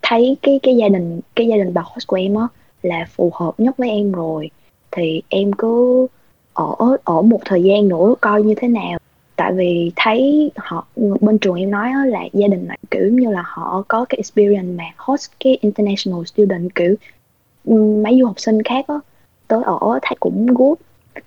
thấy 0.01 0.37
cái 0.41 0.59
cái 0.63 0.77
gia 0.77 0.89
đình 0.89 1.21
cái 1.35 1.47
gia 1.47 1.55
đình 1.57 1.73
bà 1.73 1.81
host 1.85 2.07
của 2.07 2.15
em 2.15 2.35
á 2.35 2.47
là 2.81 3.05
phù 3.15 3.31
hợp 3.33 3.51
nhất 3.57 3.77
với 3.77 3.89
em 3.89 4.11
rồi. 4.11 4.49
Thì 4.91 5.21
em 5.29 5.53
cứ 5.53 6.07
ở 6.53 6.75
ở 7.03 7.21
một 7.21 7.39
thời 7.45 7.63
gian 7.63 7.87
nữa 7.87 8.15
coi 8.21 8.43
như 8.43 8.53
thế 8.57 8.67
nào. 8.67 8.99
Tại 9.35 9.53
vì 9.53 9.91
thấy 9.95 10.51
họ 10.55 10.87
bên 10.95 11.37
trường 11.37 11.55
em 11.55 11.71
nói 11.71 11.89
là 12.05 12.21
gia 12.33 12.47
đình 12.47 12.67
này 12.67 12.77
kiểu 12.91 13.09
như 13.11 13.29
là 13.31 13.43
họ 13.45 13.83
có 13.87 14.05
cái 14.09 14.17
experience 14.17 14.73
mà 14.77 14.83
host 14.97 15.31
cái 15.39 15.57
international 15.61 16.23
student 16.25 16.75
kiểu 16.75 16.95
ừ, 17.65 17.73
mấy 18.03 18.17
du 18.19 18.25
học 18.25 18.39
sinh 18.39 18.63
khác 18.63 18.85
đó, 18.87 19.01
tới 19.47 19.63
ở 19.63 19.99
thấy 20.01 20.17
cũng 20.19 20.45
good 20.45 20.77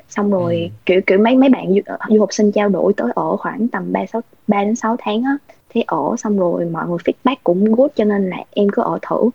xong 0.08 0.30
rồi 0.30 0.60
Ừ. 0.62 0.76
kiểu 0.86 1.00
kiểu 1.06 1.18
mấy 1.18 1.36
mấy 1.36 1.48
bạn 1.48 1.68
du, 1.74 1.80
du 2.08 2.20
học 2.20 2.28
sinh 2.32 2.52
trao 2.52 2.68
đổi 2.68 2.92
tới 2.96 3.12
ở 3.14 3.36
khoảng 3.36 3.68
tầm 3.68 3.92
ba 3.92 4.06
sáu 4.06 4.20
ba 4.48 4.64
đến 4.64 4.76
6 4.76 4.96
tháng 4.98 5.22
á 5.22 5.36
thế 5.74 5.82
ở 5.86 6.14
xong 6.18 6.38
rồi 6.38 6.64
mọi 6.66 6.88
người 6.88 6.98
feedback 7.04 7.36
cũng 7.44 7.64
good 7.74 7.90
cho 7.94 8.04
nên 8.04 8.30
là 8.30 8.36
em 8.50 8.68
cứ 8.72 8.82
ở 8.82 8.98
thử 9.02 9.30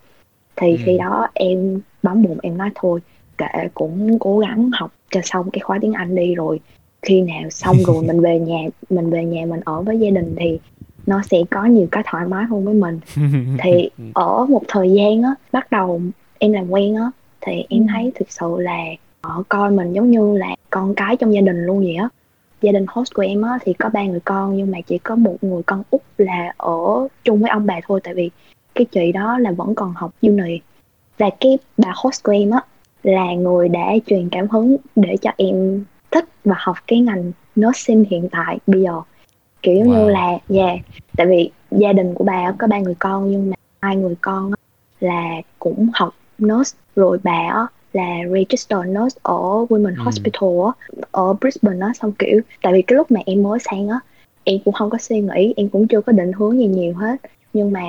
thì 0.56 0.70
Ừ. 0.70 0.76
khi 0.84 0.98
đó 0.98 1.28
em 1.34 1.80
bấm 2.02 2.22
bụng 2.22 2.38
em 2.42 2.58
nói 2.58 2.70
thôi 2.74 3.00
kệ 3.38 3.68
cũng 3.74 4.18
cố 4.18 4.38
gắng 4.38 4.70
học 4.72 4.90
cho 5.10 5.20
xong 5.24 5.50
cái 5.50 5.60
khóa 5.60 5.78
tiếng 5.82 5.92
Anh 5.92 6.14
đi 6.14 6.34
rồi 6.34 6.60
khi 7.02 7.20
nào 7.20 7.50
xong 7.50 7.82
rồi 7.84 8.02
mình 8.06 8.20
về 8.20 8.38
nhà 8.38 8.58
mình 8.90 9.10
về 9.10 9.24
nhà 9.24 9.46
mình 9.46 9.60
ở 9.64 9.82
với 9.82 9.98
gia 9.98 10.10
đình 10.10 10.36
thì 10.38 10.58
nó 11.06 11.22
sẽ 11.30 11.38
có 11.50 11.64
nhiều 11.64 11.86
cái 11.92 12.02
thoải 12.06 12.26
mái 12.26 12.44
hơn 12.44 12.64
với 12.64 12.74
mình 12.74 13.00
thì 13.62 13.90
ở 14.14 14.46
một 14.46 14.62
thời 14.68 14.90
gian 14.92 15.22
á 15.22 15.34
bắt 15.52 15.70
đầu 15.70 16.00
em 16.38 16.52
làm 16.52 16.70
quen 16.70 16.94
á 16.94 17.10
thì 17.40 17.52
em 17.70 17.82
Ừ. 17.82 17.86
thấy 17.94 18.12
thực 18.14 18.30
sự 18.30 18.46
là 18.58 18.78
họ 19.26 19.42
coi 19.48 19.70
mình 19.70 19.92
giống 19.92 20.10
như 20.10 20.36
là 20.38 20.56
con 20.70 20.94
cái 20.94 21.16
trong 21.16 21.34
gia 21.34 21.40
đình 21.40 21.66
luôn 21.66 21.80
vậy 21.80 21.94
á. 21.94 22.08
Gia 22.62 22.72
đình 22.72 22.86
host 22.88 23.14
của 23.14 23.22
em 23.22 23.42
á 23.42 23.58
thì 23.60 23.72
có 23.72 23.88
ba 23.88 24.02
người 24.02 24.20
con 24.20 24.56
nhưng 24.56 24.70
mà 24.70 24.78
chỉ 24.86 24.98
có 24.98 25.16
một 25.16 25.36
người 25.40 25.62
con 25.62 25.82
út 25.90 26.02
là 26.18 26.52
ở 26.56 27.08
chung 27.24 27.40
với 27.40 27.50
ông 27.50 27.66
bà 27.66 27.80
thôi 27.86 28.00
tại 28.04 28.14
vì 28.14 28.30
cái 28.74 28.84
chị 28.84 29.12
đó 29.12 29.38
là 29.38 29.52
vẫn 29.52 29.74
còn 29.74 29.92
học 29.96 30.10
uni. 30.22 30.60
Và 31.18 31.30
cái 31.40 31.58
bà 31.76 31.92
host 31.96 32.22
của 32.22 32.32
em 32.32 32.50
á 32.50 32.60
là 33.02 33.34
người 33.34 33.68
đã 33.68 33.92
truyền 34.06 34.28
cảm 34.28 34.48
hứng 34.48 34.76
để 34.96 35.16
cho 35.20 35.30
em 35.36 35.84
thích 36.10 36.24
và 36.44 36.56
học 36.58 36.76
cái 36.86 37.00
ngành 37.00 37.32
nursing 37.60 38.04
hiện 38.10 38.28
tại 38.30 38.58
bây 38.66 38.82
giờ. 38.82 39.00
Kiểu 39.62 39.84
Wow. 39.84 39.88
như 39.88 40.08
là 40.08 40.38
yeah, 40.48 40.78
tại 41.16 41.26
vì 41.26 41.50
gia 41.70 41.92
đình 41.92 42.14
của 42.14 42.24
bà 42.24 42.52
có 42.58 42.66
ba 42.66 42.78
người 42.78 42.94
con 42.98 43.30
nhưng 43.30 43.50
mà 43.50 43.56
hai 43.82 43.96
người 43.96 44.14
con 44.20 44.50
á, 44.50 44.56
là 45.00 45.42
cũng 45.58 45.88
học 45.94 46.14
nurse 46.42 46.78
rồi 46.96 47.18
bà 47.22 47.48
á, 47.54 47.66
là 47.96 48.16
register 48.32 48.78
nurse 48.88 49.18
ở 49.22 49.38
Women 49.68 49.94
Ừ. 49.96 50.02
Hospital 50.04 50.48
á, 50.66 50.72
ở 51.10 51.32
Brisbane 51.32 51.86
á 51.86 51.92
xong 51.94 52.12
kiểu 52.18 52.40
tại 52.62 52.72
vì 52.72 52.82
cái 52.82 52.96
lúc 52.96 53.10
mà 53.10 53.20
em 53.26 53.42
mới 53.42 53.58
sang 53.58 53.88
á 53.88 54.00
em 54.44 54.58
cũng 54.64 54.74
không 54.74 54.90
có 54.90 54.98
suy 54.98 55.20
nghĩ 55.20 55.54
em 55.56 55.68
cũng 55.68 55.88
chưa 55.88 56.00
có 56.00 56.12
định 56.12 56.32
hướng 56.32 56.58
gì 56.58 56.66
nhiều 56.66 56.94
hết. 56.94 57.16
Nhưng 57.52 57.72
mà 57.72 57.84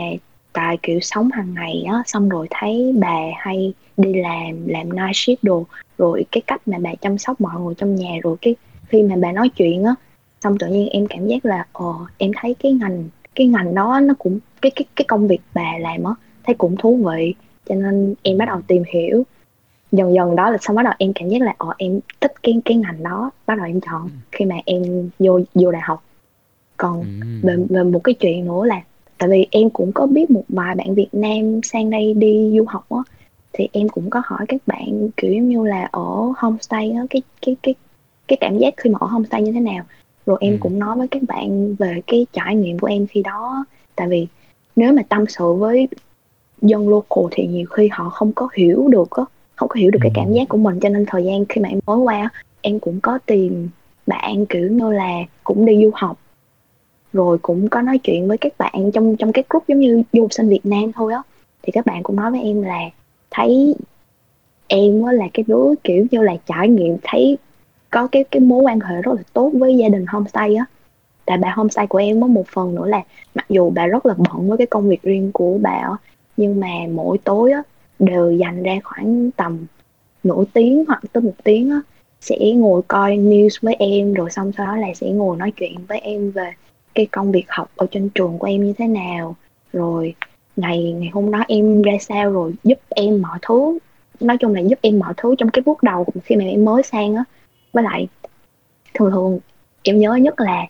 tại 0.54 0.78
kiểu 0.84 1.00
sống 1.00 1.32
hàng 1.32 1.54
ngày 1.54 1.84
á 1.88 2.04
xong 2.06 2.30
rồi 2.30 2.48
thấy 2.52 2.94
bà 3.00 3.18
hay 3.38 3.74
đi 3.98 4.14
làm 4.14 4.68
làm 4.68 4.90
night 4.90 5.16
shift 5.16 5.36
đồ 5.42 5.66
rồi 5.98 6.26
cái 6.32 6.42
cách 6.48 6.68
mà 6.68 6.78
bà 6.82 6.96
chăm 7.02 7.18
sóc 7.18 7.42
mọi 7.42 7.62
người 7.62 7.74
trong 7.78 7.96
nhà 7.96 8.12
rồi 8.24 8.38
cái 8.42 8.56
khi 8.88 9.04
mà 9.04 9.16
bà 9.16 9.32
nói 9.32 9.50
chuyện 9.50 9.84
á 9.84 9.96
xong 10.44 10.58
tự 10.58 10.68
nhiên 10.68 10.90
em 10.90 11.08
cảm 11.08 11.28
giác 11.28 11.46
là 11.46 11.66
ờ 11.74 11.94
em 12.18 12.32
thấy 12.42 12.56
cái 12.60 12.72
ngành 12.72 13.04
cái 13.36 13.48
ngành 13.48 13.76
đó 13.76 14.00
nó 14.00 14.14
cũng 14.20 14.40
cái 14.62 14.72
cái 14.76 14.86
cái 14.96 15.06
công 15.08 15.28
việc 15.28 15.40
bà 15.54 15.72
làm 15.80 16.04
á 16.04 16.12
thấy 16.44 16.56
cũng 16.56 16.76
thú 16.78 16.96
vị. 17.06 17.34
Cho 17.70 17.76
nên 17.76 18.14
em 18.24 18.38
bắt 18.38 18.46
đầu 18.46 18.62
tìm 18.68 18.84
hiểu 18.94 19.24
dần 19.92 20.14
dần 20.14 20.36
đó 20.36 20.50
là 20.50 20.58
xong 20.62 20.76
bắt 20.76 20.84
đầu 20.84 20.94
em 21.00 21.12
cảm 21.16 21.30
giác 21.30 21.42
là 21.42 21.56
ờ 21.58 21.74
em 21.78 22.00
thích 22.22 22.34
cái 22.44 22.62
cái 22.66 22.78
ngành 22.78 23.04
đó 23.04 23.32
bắt 23.46 23.58
đầu 23.58 23.66
em 23.68 23.82
chọn 23.82 24.10
khi 24.32 24.46
mà 24.46 24.56
em 24.66 25.10
vô 25.20 25.40
vô 25.54 25.72
đại 25.72 25.82
học. 25.86 26.04
Còn 26.78 27.06
Ừ. 27.22 27.28
về 27.42 27.56
về 27.70 27.84
một 27.84 28.00
cái 28.04 28.16
chuyện 28.16 28.46
nữa 28.46 28.66
là 28.66 28.82
tại 29.18 29.30
vì 29.30 29.48
em 29.52 29.70
cũng 29.70 29.92
có 29.92 30.08
biết 30.08 30.32
một 30.32 30.44
vài 30.50 30.76
bạn 30.76 30.96
Việt 30.96 31.10
Nam 31.12 31.60
sang 31.64 31.90
đây 31.90 32.14
đi 32.14 32.54
du 32.58 32.66
học 32.68 32.86
á 32.90 33.00
thì 33.54 33.68
em 33.72 33.90
cũng 33.90 34.10
có 34.10 34.22
hỏi 34.26 34.46
các 34.48 34.62
bạn 34.68 35.10
kiểu 35.18 35.44
như 35.44 35.66
là 35.66 35.90
ở 35.92 36.34
homestay 36.38 36.92
á 36.92 37.02
cái 37.10 37.22
cái 37.42 37.56
cái 37.64 37.76
cái 38.28 38.38
cảm 38.42 38.58
giác 38.58 38.74
khi 38.78 38.90
mà 38.90 38.98
ở 39.02 39.08
homestay 39.08 39.42
như 39.42 39.52
thế 39.52 39.60
nào? 39.60 39.86
Rồi 40.26 40.38
em 40.42 40.54
Ừ. 40.54 40.58
cũng 40.60 40.80
nói 40.80 40.98
với 40.98 41.08
các 41.08 41.22
bạn 41.28 41.76
về 41.76 42.02
cái 42.08 42.26
trải 42.34 42.56
nghiệm 42.56 42.80
của 42.80 42.88
em 42.88 43.08
khi 43.08 43.22
đó 43.22 43.66
tại 43.96 44.08
vì 44.08 44.28
nếu 44.76 44.94
mà 44.94 45.02
tâm 45.10 45.26
sự 45.28 45.54
với 45.54 45.88
dân 46.62 46.90
local 46.90 47.24
thì 47.32 47.48
nhiều 47.48 47.66
khi 47.66 47.88
họ 47.92 48.10
không 48.10 48.32
có 48.36 48.50
hiểu 48.56 48.88
được 48.88 49.12
á 49.12 49.24
không 49.58 49.70
có 49.70 49.76
hiểu 49.80 49.92
được 49.92 50.00
cái 50.02 50.12
Ừ. 50.16 50.20
cảm 50.22 50.34
giác 50.34 50.50
của 50.50 50.58
mình 50.58 50.80
cho 50.80 50.90
nên 50.90 51.06
thời 51.08 51.24
gian 51.24 51.46
khi 51.46 51.62
mà 51.62 51.70
em 51.70 51.80
mới 51.86 51.98
qua 51.98 52.30
em 52.62 52.80
cũng 52.80 53.00
có 53.02 53.20
tìm 53.26 53.70
bạn 54.08 54.46
kiểu 54.46 54.72
như 54.72 54.92
là 54.92 55.12
cũng 55.44 55.66
đi 55.66 55.84
du 55.84 55.92
học 55.94 56.18
rồi 57.14 57.38
cũng 57.42 57.70
có 57.70 57.82
nói 57.82 57.98
chuyện 57.98 58.28
với 58.28 58.38
các 58.38 58.54
bạn 58.58 58.92
trong 58.94 59.16
trong 59.18 59.32
cái 59.32 59.44
group 59.50 59.68
giống 59.68 59.80
như 59.80 60.04
du 60.14 60.22
học 60.22 60.34
sinh 60.34 60.50
Việt 60.50 60.66
Nam 60.66 60.92
thôi 60.96 61.14
á 61.14 61.22
thì 61.64 61.72
các 61.72 61.86
bạn 61.86 62.04
cũng 62.04 62.16
nói 62.16 62.32
với 62.32 62.42
em 62.42 62.62
là 62.62 62.80
thấy 63.32 63.76
em 64.68 65.04
á 65.04 65.12
là 65.12 65.26
cái 65.34 65.46
đứa 65.48 65.66
kiểu 65.84 66.06
như 66.12 66.22
là 66.22 66.36
trải 66.46 66.70
nghiệm 66.70 66.98
thấy 67.04 67.38
có 67.90 68.08
cái 68.08 68.24
cái 68.24 68.40
mối 68.40 68.62
quan 68.62 68.80
hệ 68.80 69.02
rất 69.02 69.12
là 69.16 69.22
tốt 69.34 69.52
với 69.54 69.78
gia 69.78 69.90
đình 69.90 70.06
homestay 70.08 70.56
á 70.56 70.66
tại 71.26 71.38
bà 71.38 71.50
homestay 71.56 71.88
của 71.88 71.98
em 71.98 72.22
có 72.22 72.28
một 72.28 72.48
phần 72.48 72.76
nữa 72.76 72.86
là 72.88 73.04
mặc 73.36 73.46
dù 73.50 73.70
bà 73.70 73.86
rất 73.86 74.06
là 74.06 74.14
bận 74.18 74.50
với 74.50 74.58
cái 74.58 74.68
công 74.68 74.90
việc 74.90 75.02
riêng 75.02 75.32
của 75.34 75.58
bà 75.62 75.72
á 75.72 75.96
nhưng 76.38 76.60
mà 76.60 76.68
mỗi 76.92 77.18
tối 77.18 77.52
á 77.52 77.64
đều 78.00 78.32
dành 78.32 78.64
ra 78.64 78.76
khoảng 78.84 79.32
tầm 79.32 79.66
nửa 80.24 80.44
tiếng 80.54 80.84
hoặc 80.88 81.02
tới 81.14 81.22
một 81.24 81.34
tiếng 81.44 81.70
á 81.70 81.82
sẽ 82.22 82.38
ngồi 82.56 82.82
coi 82.88 83.18
news 83.18 83.50
với 83.62 83.74
em 83.80 84.14
rồi 84.14 84.30
xong 84.32 84.52
sau 84.58 84.66
đó 84.66 84.76
là 84.78 84.88
sẽ 84.96 85.10
ngồi 85.10 85.38
nói 85.38 85.52
chuyện 85.52 85.86
với 85.88 86.00
em 86.00 86.32
về 86.32 86.52
cái 86.96 87.06
công 87.06 87.32
việc 87.32 87.46
học 87.48 87.72
ở 87.76 87.88
trên 87.92 88.10
trường 88.10 88.38
của 88.40 88.48
em 88.48 88.64
như 88.66 88.74
thế 88.78 88.88
nào 88.88 89.36
rồi 89.74 90.16
ngày 90.56 90.92
ngày 90.92 91.10
hôm 91.14 91.32
đó 91.32 91.44
em 91.48 91.82
ra 91.82 91.94
sao 92.02 92.32
rồi 92.32 92.54
giúp 92.64 92.80
em 92.90 93.22
mọi 93.22 93.40
thứ 93.42 93.80
nói 94.20 94.38
chung 94.38 94.54
là 94.54 94.62
giúp 94.62 94.80
em 94.82 95.00
mọi 95.00 95.14
thứ 95.18 95.36
trong 95.38 95.50
cái 95.50 95.64
bước 95.66 95.84
đầu 95.84 96.06
khi 96.24 96.36
mà 96.36 96.44
em 96.44 96.66
mới 96.66 96.84
sang 96.84 97.16
á 97.16 97.24
với 97.74 97.84
lại 97.84 98.08
thường 98.94 99.12
thường 99.12 99.40
em 99.84 100.00
nhớ 100.00 100.16
nhất 100.16 100.40
là 100.40 100.66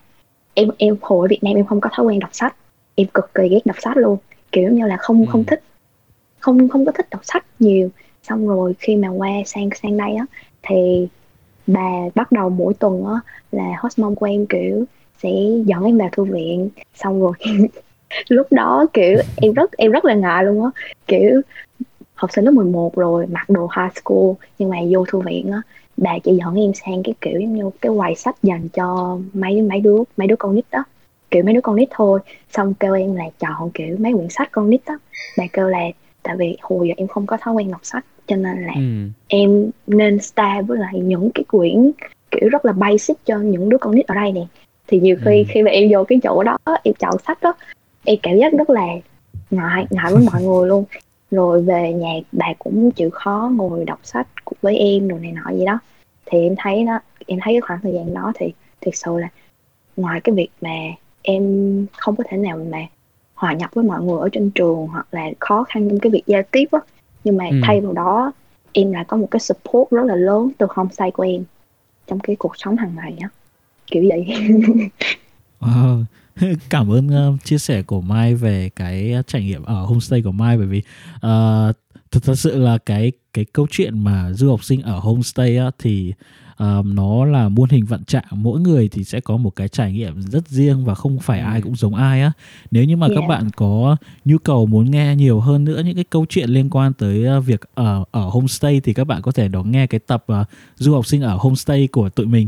em 0.54 0.70
em 0.78 0.96
hồi 1.02 1.26
ở 1.26 1.30
Việt 1.30 1.44
Nam 1.44 1.54
em 1.56 1.66
không 1.66 1.82
có 1.82 1.90
thói 1.94 2.06
quen 2.06 2.20
đọc 2.20 2.30
sách 2.34 2.56
em 2.96 3.08
cực 3.13 3.34
kỳ 3.34 3.50
ghét 3.50 3.60
đọc 3.66 3.76
sách 3.80 3.98
luôn 3.98 4.18
kiểu 4.52 4.72
như 4.72 4.86
là 4.88 4.98
không 4.98 5.20
Ừ. 5.20 5.26
không 5.32 5.44
thích 5.44 5.63
không 6.48 6.70
không 6.70 6.86
có 6.86 6.92
thích 6.92 7.08
đọc 7.12 7.22
sách 7.26 7.46
nhiều. 7.60 7.90
Xong 8.24 8.48
rồi 8.48 8.74
khi 8.80 8.96
mà 8.96 9.10
qua 9.10 9.30
sang 9.46 9.70
sang 9.82 9.98
đây 9.98 10.16
á, 10.16 10.26
thì 10.64 11.08
bà 11.68 11.92
bắt 12.16 12.32
đầu 12.32 12.50
mỗi 12.50 12.74
tuần 12.74 13.06
á, 13.06 13.14
là 13.52 13.64
host 13.80 14.00
mom 14.00 14.16
của 14.16 14.26
em, 14.26 14.46
kiểu, 14.48 14.86
sẽ 15.24 15.30
dẫn 15.66 15.84
em 15.84 15.98
vào 15.98 16.10
thư 16.12 16.24
viện. 16.24 16.70
Xong 16.95 17.22
rồi 17.22 17.34
lúc 18.30 18.48
đó, 18.52 18.86
kiểu, 18.93 19.22
em 19.36 19.54
rất 19.54 19.72
em 19.72 19.91
rất 19.91 20.06
là 20.06 20.14
ngại 20.16 20.43
luôn 20.43 20.64
á. 20.64 20.70
Kiểu, 21.08 21.41
học 22.16 22.30
sinh 22.34 22.45
lớp 22.45 22.52
11 22.52 22.95
rồi, 22.95 23.28
mặc 23.28 23.50
đồ 23.50 23.70
high 23.78 23.93
school, 24.04 24.34
nhưng 24.60 24.70
mà 24.70 24.78
vô 24.91 25.06
thư 25.06 25.20
viện 25.20 25.52
á, 25.52 25.62
bà 25.98 26.12
chỉ 26.24 26.36
dẫn 26.36 26.56
em 26.56 26.72
sang 26.74 27.04
cái 27.04 27.16
kiểu 27.22 27.39
giống 27.39 27.56
như 27.56 27.70
cái 27.82 27.91
quầy 27.98 28.16
sách 28.16 28.36
dành 28.43 28.70
cho 28.70 29.20
mấy 29.34 29.62
mấy 29.62 29.80
đứa 29.82 29.98
mấy 30.18 30.28
đứa 30.28 30.36
con 30.36 30.56
nít 30.56 30.66
đó 30.72 30.84
kiểu 31.32 31.43
mấy 31.43 31.54
đứa 31.54 31.62
con 31.62 31.76
nít 31.76 31.89
thôi. 31.91 32.20
Xong 32.52 32.74
kêu 32.74 32.93
em 32.93 33.16
là 33.16 33.26
chọn 33.39 33.72
kiểu 33.74 33.98
mấy 34.00 34.14
quyển 34.14 34.30
sách 34.30 34.50
con 34.52 34.70
nít 34.70 34.82
đó 34.86 35.00
bà 35.38 35.43
kêu 35.54 35.68
là 35.70 35.80
tại 36.28 36.36
vì 36.38 36.57
hồi 36.61 36.88
giờ 36.88 36.93
em 36.97 37.07
không 37.07 37.25
có 37.25 37.38
thói 37.41 37.53
quen 37.53 37.71
đọc 37.71 37.80
sách 37.84 38.05
cho 38.28 38.36
nên 38.36 38.61
là 38.65 38.73
Ừ. 38.75 38.82
em 39.28 39.69
nên 39.88 40.19
start 40.19 40.67
với 40.67 40.78
lại 40.78 40.99
những 40.99 41.30
cái 41.34 41.43
quyển 41.47 41.91
kiểu 42.32 42.49
rất 42.49 42.65
là 42.65 42.71
basic 42.71 43.25
cho 43.25 43.38
những 43.39 43.69
đứa 43.69 43.78
con 43.78 43.95
nít 43.95 44.07
ở 44.07 44.15
đây 44.15 44.32
nè 44.32 44.45
thì 44.88 44.99
nhiều 44.99 45.15
khi 45.25 45.38
Ừ. 45.38 45.43
khi 45.47 45.61
mà 45.61 45.71
em 45.71 45.89
vô 45.91 46.03
cái 46.03 46.19
chỗ 46.23 46.43
đó 46.43 46.57
em 46.84 46.93
chọn 46.99 47.13
sách 47.28 47.38
đó 47.41 47.53
em 48.03 48.17
cảm 48.23 48.38
giác 48.38 48.53
rất 48.53 48.69
là 48.69 48.88
ngại 49.51 49.86
ngại 49.89 50.11
với 50.11 50.23
mọi 50.32 50.41
người 50.43 50.67
luôn 50.67 50.86
rồi 51.32 51.61
về 51.61 51.93
nhà 51.93 52.13
bà 52.32 52.45
cũng 52.59 52.91
chịu 52.91 53.09
khó 53.09 53.51
ngồi 53.55 53.86
đọc 53.86 53.99
sách 54.03 54.28
với 54.61 54.78
em 54.78 55.07
rồi 55.07 55.19
này 55.19 55.32
nọ 55.32 55.51
gì 55.57 55.65
đó 55.65 55.80
thì 56.25 56.39
em 56.43 56.55
thấy 56.57 56.84
đó 56.84 56.99
em 57.28 57.39
thấy 57.43 57.53
cái 57.53 57.61
khoảng 57.61 57.80
thời 57.84 57.93
gian 57.93 58.13
đó 58.13 58.32
thì 58.36 58.53
thực 58.82 58.95
sự 58.95 59.17
là 59.17 59.30
ngoài 59.95 60.21
cái 60.21 60.36
việc 60.36 60.49
mà 60.61 60.75
em 61.21 61.43
không 61.97 62.15
có 62.15 62.23
thể 62.30 62.38
nào 62.38 62.57
mà 62.71 62.78
hòa 63.38 63.54
nhập 63.54 63.70
với 63.74 63.86
mọi 63.86 64.02
người 64.04 64.20
ở 64.20 64.30
trên 64.32 64.52
trường 64.52 64.88
hoặc 64.88 65.08
là 65.12 65.26
khó 65.40 65.64
khăn 65.64 65.90
trong 65.90 66.00
cái 66.00 66.12
việc 66.12 66.24
giao 66.28 66.42
tiếp 66.52 66.66
á 66.72 66.80
nhưng 67.24 67.38
mà 67.38 67.46
Ừ. 67.52 67.58
thay 67.64 67.82
vào 67.82 67.94
đó 67.94 68.32
em 68.74 68.92
lại 68.92 69.06
có 69.08 69.18
một 69.18 69.28
cái 69.32 69.40
support 69.40 69.92
rất 69.92 70.04
là 70.06 70.16
lớn 70.16 70.52
từ 70.58 70.68
homestay 70.70 71.12
của 71.12 71.24
em 71.24 71.44
trong 72.08 72.20
cái 72.20 72.36
cuộc 72.36 72.54
sống 72.58 72.78
hàng 72.78 72.96
ngày 72.96 73.18
á 73.22 73.30
kiểu 73.92 74.04
vậy 74.10 74.26
Wow. 75.60 76.04
Cảm 76.70 76.92
ơn 76.92 77.08
uh, 77.34 77.44
chia 77.44 77.58
sẻ 77.58 77.82
của 77.82 78.02
Mai 78.02 78.36
về 78.36 78.70
cái 78.76 79.16
trải 79.28 79.44
nghiệm 79.44 79.64
ở 79.64 79.86
homestay 79.86 80.22
của 80.22 80.32
Mai 80.32 80.58
bởi 80.58 80.68
vì 80.68 80.78
uh, 81.16 81.76
thật 82.12 82.20
thật 82.24 82.36
sự 82.36 82.58
là 82.58 82.78
cái 82.86 83.12
cái 83.34 83.46
câu 83.54 83.68
chuyện 83.72 84.04
mà 84.04 84.32
du 84.34 84.50
học 84.50 84.64
sinh 84.64 84.82
ở 84.82 85.00
homestay 85.00 85.58
á, 85.58 85.72
thì 85.80 86.14
uh, 86.64 86.86
nó 86.86 87.26
là 87.26 87.49
muôn 87.49 87.70
hình 87.70 87.86
vạn 87.86 88.03
trạng. 88.03 88.24
Mỗi 88.32 88.60
người 88.60 88.89
thì 88.89 89.03
sẽ 89.03 89.20
có 89.20 89.38
một 89.38 89.55
cái 89.55 89.68
trải 89.68 89.91
nghiệm 89.91 90.22
rất 90.22 90.47
riêng 90.47 90.86
và 90.86 90.95
không 90.95 91.20
phải 91.20 91.39
ai 91.39 91.62
cũng 91.62 91.76
giống 91.76 91.95
ai 91.95 92.22
á. 92.22 92.32
Nếu 92.72 92.84
như 92.84 92.97
mà 92.97 93.08
các 93.08 93.16
Yeah. 93.16 93.30
bạn 93.30 93.49
có 93.55 93.97
nhu 94.26 94.38
cầu 94.38 94.66
muốn 94.66 94.91
nghe 94.91 95.16
nhiều 95.16 95.39
hơn 95.39 95.66
nữa 95.66 95.82
những 95.86 95.95
cái 95.95 96.03
câu 96.03 96.26
chuyện 96.30 96.49
liên 96.49 96.70
quan 96.70 96.93
tới 96.93 97.38
uh, 97.38 97.45
việc 97.45 97.62
ở 97.74 98.03
ở 98.12 98.30
homestay 98.30 98.80
thì 98.80 98.93
các 98.93 99.03
bạn 99.03 99.22
có 99.22 99.32
thể 99.32 99.47
đón 99.47 99.72
nghe 99.72 99.88
cái 99.88 99.99
tập 99.99 100.26
uh, 100.41 100.47
du 100.76 100.93
học 100.93 101.05
sinh 101.05 101.22
ở 101.22 101.38
homestay 101.38 101.88
của 101.88 102.10
tụi 102.10 102.26
mình. 102.26 102.47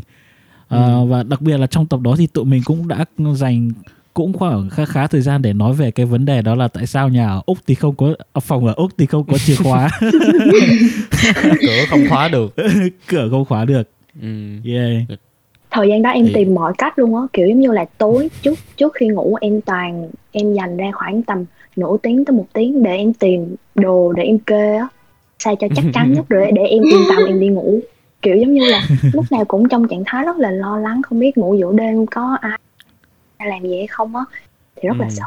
Ờ, 0.67 1.05
và 1.05 1.23
đặc 1.23 1.41
biệt 1.41 1.57
là 1.57 1.67
trong 1.67 1.87
tập 1.87 1.99
đó 1.99 2.15
thì 2.17 2.27
tụi 2.27 2.45
mình 2.45 2.61
cũng 2.65 2.87
đã 2.87 3.05
dành 3.35 3.71
cũng 4.13 4.33
khoảng 4.33 4.69
khá 4.69 4.85
khá 4.85 5.07
thời 5.07 5.21
gian 5.21 5.41
để 5.41 5.53
nói 5.53 5.73
về 5.73 5.91
cái 5.91 6.05
vấn 6.05 6.25
đề 6.25 6.41
đó 6.41 6.55
là 6.55 6.67
tại 6.67 6.87
sao 6.87 7.09
nhà 7.09 7.29
ở 7.29 7.41
úc 7.45 7.57
thì 7.67 7.75
không 7.75 7.95
có 7.95 8.13
à, 8.33 8.39
phòng 8.39 8.67
ở 8.67 8.73
úc 8.73 8.91
thì 8.97 9.05
không 9.05 9.23
có 9.23 9.37
chìa 9.37 9.55
khóa. 9.55 9.89
Cửa 11.61 11.85
không 11.89 12.09
khóa 12.09 12.27
được. 12.27 12.55
Cửa 13.07 13.27
không 13.31 13.45
khóa 13.45 13.65
được 13.65 13.89
ừ. 14.21 14.27
yeah. 14.65 14.89
Thời 15.71 15.87
gian 15.89 16.01
đó 16.01 16.09
em 16.09 16.25
Thì- 16.25 16.33
tìm 16.33 16.53
mọi 16.55 16.73
cách 16.77 16.99
luôn 16.99 17.15
á 17.15 17.21
kiểu 17.33 17.47
giống 17.47 17.59
như 17.59 17.71
là 17.71 17.85
tối 17.97 18.29
trước 18.41 18.53
trước 18.77 18.93
khi 18.93 19.07
ngủ 19.07 19.37
em 19.41 19.61
toàn 19.61 20.09
em 20.31 20.53
dành 20.53 20.77
ra 20.77 20.91
khoảng 20.93 21.23
tầm 21.23 21.45
nửa 21.75 21.97
tiếng 22.03 22.25
tới 22.25 22.35
một 22.37 22.45
tiếng 22.53 22.83
để 22.83 22.95
em 22.97 23.13
tìm 23.13 23.55
đồ 23.75 24.13
để 24.13 24.23
em 24.23 24.39
kê 24.39 24.75
á 24.75 24.87
sao 25.39 25.55
cho 25.55 25.67
chắc 25.75 25.85
chắn 25.93 26.13
nhất 26.13 26.25
để 26.29 26.51
để 26.55 26.61
em 26.65 26.83
yên 26.83 27.01
tâm 27.09 27.17
em 27.27 27.39
đi 27.39 27.47
ngủ. 27.47 27.79
Kiểu 28.21 28.35
giống 28.35 28.53
như 28.53 28.65
là 28.65 28.81
lúc 29.13 29.25
nào 29.31 29.45
cũng 29.45 29.69
trong 29.69 29.87
trạng 29.87 30.03
thái 30.05 30.25
rất 30.25 30.37
là 30.37 30.51
lo 30.51 30.77
lắng 30.77 31.01
không 31.01 31.19
biết 31.19 31.37
ngủ 31.37 31.55
giữa 31.55 31.71
đêm 31.75 32.05
có 32.05 32.37
ai 32.41 33.49
làm 33.49 33.61
gì 33.63 33.77
hay 33.77 33.87
không 33.87 34.15
á 34.15 34.23
thì 34.75 34.87
rất 34.87 34.97
là 34.99 35.05
Ừ. 35.05 35.09
sợ. 35.11 35.25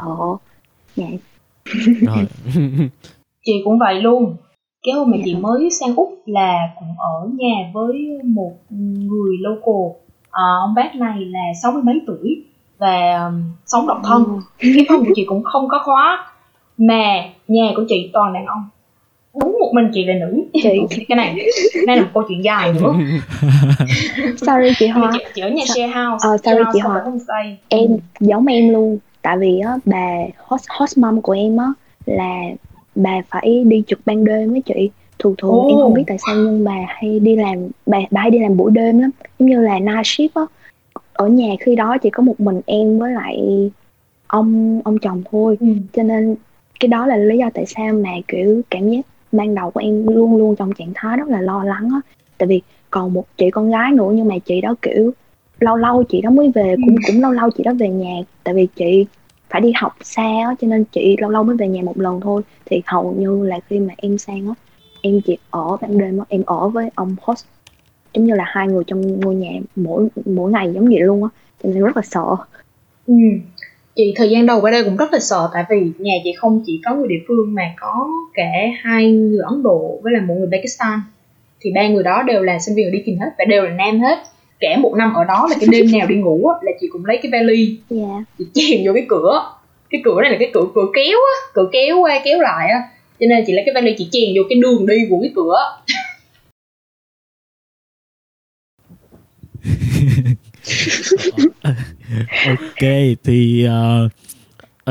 Dạ. 0.95 1.07
Rồi. 2.01 2.25
Chị 3.45 3.51
cũng 3.63 3.79
vậy 3.79 4.01
luôn 4.01 4.35
cái 4.83 4.93
hôm 4.93 5.11
mà 5.11 5.17
chị 5.25 5.35
mới 5.35 5.69
sang 5.79 5.95
úc 5.95 6.19
là 6.25 6.53
cũng 6.79 6.87
ở 6.97 7.29
nhà 7.37 7.69
với 7.73 8.19
một 8.23 8.51
người 8.69 9.37
local. 9.39 10.01
À, 10.31 10.43
ông 10.61 10.73
bác 10.75 10.95
này 10.95 11.19
là 11.19 11.39
sáu 11.61 11.71
mươi 11.71 11.81
mấy 11.83 12.01
tuổi 12.07 12.43
và 12.77 13.25
um, 13.27 13.43
sống 13.65 13.87
độc 13.87 14.01
thân. 14.03 14.39
Cái 14.59 14.85
phòng 14.89 15.05
của 15.05 15.11
chị 15.15 15.25
cũng 15.25 15.43
không 15.43 15.67
có 15.69 15.81
khóa 15.85 16.25
mà 16.77 17.23
nhà 17.47 17.71
của 17.75 17.83
chị 17.87 18.09
toàn 18.13 18.33
đàn 18.33 18.45
ông. 18.45 18.63
Đúng 19.41 19.57
một 19.59 19.71
mình 19.73 19.91
chị 19.93 20.05
là 20.05 20.13
nữ. 20.13 20.43
Chị- 20.89 21.05
cái 21.09 21.15
này 21.15 21.35
đây 21.87 21.97
là 21.97 22.01
một 22.03 22.09
câu 22.13 22.23
chuyện 22.27 22.43
dài 22.43 22.73
nữa. 22.73 22.93
Sorry 24.37 24.69
chị 24.79 24.87
Hoa. 24.87 25.09
chị, 25.13 25.19
chị 25.35 25.41
ở 25.41 25.49
nhà 25.49 25.63
share 25.65 25.87
house. 25.87 26.17
share 26.23 26.37
sorry 26.57 26.63
chị 26.73 26.79
Hoa. 26.79 27.03
em 27.69 27.97
giống 28.19 28.45
em 28.45 28.69
luôn 28.73 28.97
tại 29.21 29.37
vì 29.37 29.59
á 29.59 29.71
bà 29.85 30.07
host, 30.47 30.65
host 30.79 30.97
mom 30.97 31.21
của 31.21 31.33
em 31.33 31.57
á 31.57 31.65
là 32.05 32.41
bà 32.95 33.21
phải 33.29 33.63
đi 33.67 33.83
trực 33.87 33.99
ban 34.05 34.25
đêm 34.25 34.51
với 34.51 34.61
chị. 34.61 34.89
Thường 35.19 35.35
thường 35.37 35.67
em 35.67 35.79
không 35.81 35.93
biết 35.93 36.03
tại 36.07 36.17
sao 36.25 36.35
nhưng 36.35 36.63
bà 36.63 36.77
hay 36.87 37.19
đi 37.19 37.35
làm 37.35 37.67
bà, 37.85 37.97
bà 38.11 38.21
hay 38.21 38.31
đi 38.31 38.39
làm 38.39 38.57
buổi 38.57 38.71
đêm 38.71 38.99
lắm 38.99 39.11
giống 39.39 39.49
như 39.49 39.61
là 39.61 39.79
night 39.79 40.05
shift 40.05 40.29
á. 40.33 40.41
Ở 41.13 41.27
nhà 41.27 41.55
khi 41.59 41.75
đó 41.75 41.97
chỉ 41.97 42.09
có 42.09 42.23
một 42.23 42.39
mình 42.39 42.61
em 42.65 42.99
với 42.99 43.11
lại 43.11 43.69
ông 44.27 44.81
ông 44.83 44.99
chồng 44.99 45.23
thôi. 45.31 45.57
Ừ. 45.59 45.67
cho 45.93 46.03
nên 46.03 46.35
cái 46.79 46.87
đó 46.87 47.05
là 47.07 47.17
lý 47.17 47.37
do 47.37 47.49
tại 47.53 47.65
sao 47.65 47.93
mà 47.93 48.11
kiểu 48.27 48.61
cảm 48.69 48.89
giác 48.89 49.05
ban 49.31 49.55
đầu 49.55 49.71
của 49.71 49.79
em 49.79 50.07
luôn 50.07 50.37
luôn 50.37 50.55
trong 50.55 50.73
trạng 50.73 50.91
thái 50.95 51.17
rất 51.17 51.29
là 51.29 51.41
lo 51.41 51.63
lắng 51.63 51.89
á. 51.93 52.01
Tại 52.37 52.47
vì 52.47 52.61
còn 52.89 53.13
một 53.13 53.25
chị 53.37 53.49
con 53.51 53.71
gái 53.71 53.91
nữa 53.91 54.11
nhưng 54.13 54.27
mà 54.27 54.35
chị 54.45 54.61
đó 54.61 54.75
kiểu 54.81 55.11
lâu 55.59 55.75
lâu 55.75 56.03
chị 56.03 56.21
đó 56.21 56.29
mới 56.29 56.51
về 56.55 56.75
cũng 56.85 56.95
cũng 57.07 57.21
lâu 57.21 57.31
lâu 57.31 57.49
chị 57.49 57.63
đó 57.63 57.73
về 57.79 57.89
nhà. 57.89 58.15
Tại 58.43 58.53
vì 58.53 58.67
chị 58.75 59.05
phải 59.53 59.61
đi 59.61 59.71
học 59.75 59.95
xa 60.01 60.23
á, 60.23 60.55
cho 60.61 60.67
nên 60.67 60.83
chị 60.83 61.15
lâu 61.19 61.29
lâu 61.29 61.43
mới 61.43 61.57
về 61.57 61.67
nhà 61.67 61.81
một 61.81 61.99
lần 61.99 62.21
thôi. 62.21 62.41
Thì 62.65 62.81
hầu 62.85 63.15
như 63.17 63.45
là 63.45 63.59
khi 63.67 63.79
mà 63.79 63.93
em 63.97 64.17
sang 64.17 64.47
á, 64.47 64.53
em 65.01 65.21
chỉ 65.25 65.37
ở 65.49 65.77
ban 65.81 65.97
đêm 65.97 66.17
á, 66.17 66.25
em 66.29 66.43
ở 66.45 66.69
với 66.69 66.89
ông 66.95 67.15
host. 67.21 67.45
Giống 68.13 68.25
như 68.25 68.35
là 68.35 68.43
hai 68.47 68.67
người 68.67 68.83
trong 68.87 69.19
ngôi 69.19 69.35
nhà 69.35 69.51
mỗi 69.75 70.07
mỗi 70.25 70.51
ngày 70.51 70.71
giống 70.73 70.85
vậy 70.85 70.99
luôn 70.99 71.23
á, 71.23 71.29
cho 71.63 71.69
nên 71.69 71.83
rất 71.83 71.97
là 71.97 72.01
sợ. 72.05 72.25
Ừ. 73.07 73.13
Chị 73.95 74.13
thời 74.15 74.29
gian 74.29 74.45
đầu 74.45 74.61
ở 74.61 74.71
đây 74.71 74.83
cũng 74.83 74.97
rất 74.97 75.13
là 75.13 75.19
sợ, 75.19 75.49
tại 75.53 75.63
vì 75.69 75.91
nhà 75.97 76.13
chị 76.23 76.33
không 76.37 76.63
chỉ 76.65 76.81
có 76.85 76.95
người 76.95 77.07
địa 77.07 77.25
phương 77.27 77.53
mà 77.53 77.73
có 77.79 78.09
cả 78.33 78.51
hai 78.83 79.11
người 79.11 79.41
Ấn 79.49 79.63
Độ 79.63 79.99
với 80.03 80.13
là 80.13 80.21
một 80.21 80.35
người 80.37 80.49
Pakistan. 80.51 80.99
Thì 81.61 81.71
ba 81.75 81.87
người 81.87 82.03
đó 82.03 82.23
đều 82.23 82.41
là 82.41 82.59
sinh 82.59 82.75
viên 82.75 82.87
ở 82.87 82.91
đi 82.91 83.03
kìm 83.05 83.19
hết 83.19 83.29
và 83.37 83.45
đều 83.45 83.63
là 83.63 83.69
nam 83.69 83.99
hết 83.99 84.17
cả 84.63 84.77
một 84.77 84.93
năm 84.97 85.13
ở 85.13 85.23
đó 85.23 85.47
là 85.49 85.55
cái 85.59 85.69
đêm 85.71 85.91
nào 85.91 86.07
đi 86.07 86.15
ngủ 86.15 86.47
á, 86.47 86.55
là 86.61 86.71
chị 86.81 86.87
cũng 86.91 87.05
lấy 87.05 87.19
cái 87.23 87.31
vali. 87.31 87.77
Dạ. 87.89 88.23
Chị 88.37 88.45
chèn 88.53 88.81
vô 88.85 88.93
cái 88.93 89.05
cửa. 89.09 89.53
Cái 89.89 90.01
cửa 90.05 90.21
này 90.21 90.31
là 90.31 90.37
cái 90.39 90.51
cửa 90.53 90.65
cửa 90.75 90.87
kéo 90.95 91.17
á 91.17 91.35
cửa 91.53 91.69
kéo 91.71 91.99
qua 92.01 92.21
kéo 92.25 92.39
lại 92.39 92.69
á. 92.69 92.79
Cho 93.19 93.25
nên 93.29 93.43
chị 93.47 93.53
lấy 93.53 93.63
cái 93.65 93.73
vali 93.75 93.95
chị 93.97 94.07
chèn 94.11 94.29
vô 94.35 94.43
cái 94.49 94.59
đường 94.61 94.85
đi 94.85 94.95
của 95.09 95.19
cái 95.21 95.31
cửa. 95.35 95.55
Ok 102.47 102.89
thì 103.23 103.67
uh, 103.67 104.11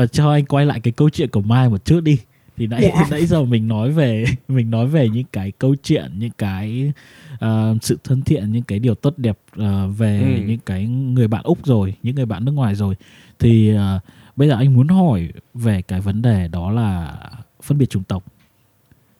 uh, 0.03 0.11
cho 0.11 0.31
anh 0.31 0.45
quay 0.45 0.65
lại 0.65 0.79
cái 0.83 0.93
câu 0.97 1.09
chuyện 1.09 1.29
của 1.29 1.41
Mai 1.41 1.69
một 1.69 1.85
chút 1.85 1.99
đi. 2.01 2.17
Thì 2.57 2.67
nãy 2.67 2.81
Dạ. 2.83 3.05
nãy 3.11 3.25
giờ 3.25 3.43
mình 3.43 3.67
nói 3.67 3.91
về 3.91 4.25
mình 4.47 4.71
nói 4.71 4.87
về 4.87 5.09
những 5.09 5.25
cái 5.31 5.51
câu 5.59 5.75
chuyện 5.83 6.11
những 6.17 6.31
cái 6.37 6.91
uh, 7.35 7.83
sự 7.83 7.97
thân 8.03 8.21
thiện 8.21 8.51
những 8.51 8.63
cái 8.63 8.79
điều 8.79 8.95
tốt 8.95 9.13
đẹp 9.17 9.37
uh, 9.59 9.63
về 9.97 10.19
Ừ. 10.21 10.43
những 10.47 10.59
cái 10.65 10.85
người 10.87 11.27
bạn 11.27 11.41
úc 11.43 11.65
rồi 11.65 11.95
những 12.03 12.15
người 12.15 12.25
bạn 12.25 12.45
nước 12.45 12.51
ngoài 12.51 12.75
rồi. 12.75 12.95
Thì 13.39 13.75
uh, 13.75 14.01
bây 14.35 14.47
giờ 14.47 14.55
anh 14.55 14.73
muốn 14.73 14.87
hỏi 14.87 15.27
về 15.53 15.81
cái 15.81 16.01
vấn 16.01 16.21
đề 16.21 16.47
đó 16.47 16.71
là 16.71 17.15
phân 17.63 17.77
biệt 17.77 17.89
chủng 17.89 18.03
tộc. 18.03 18.23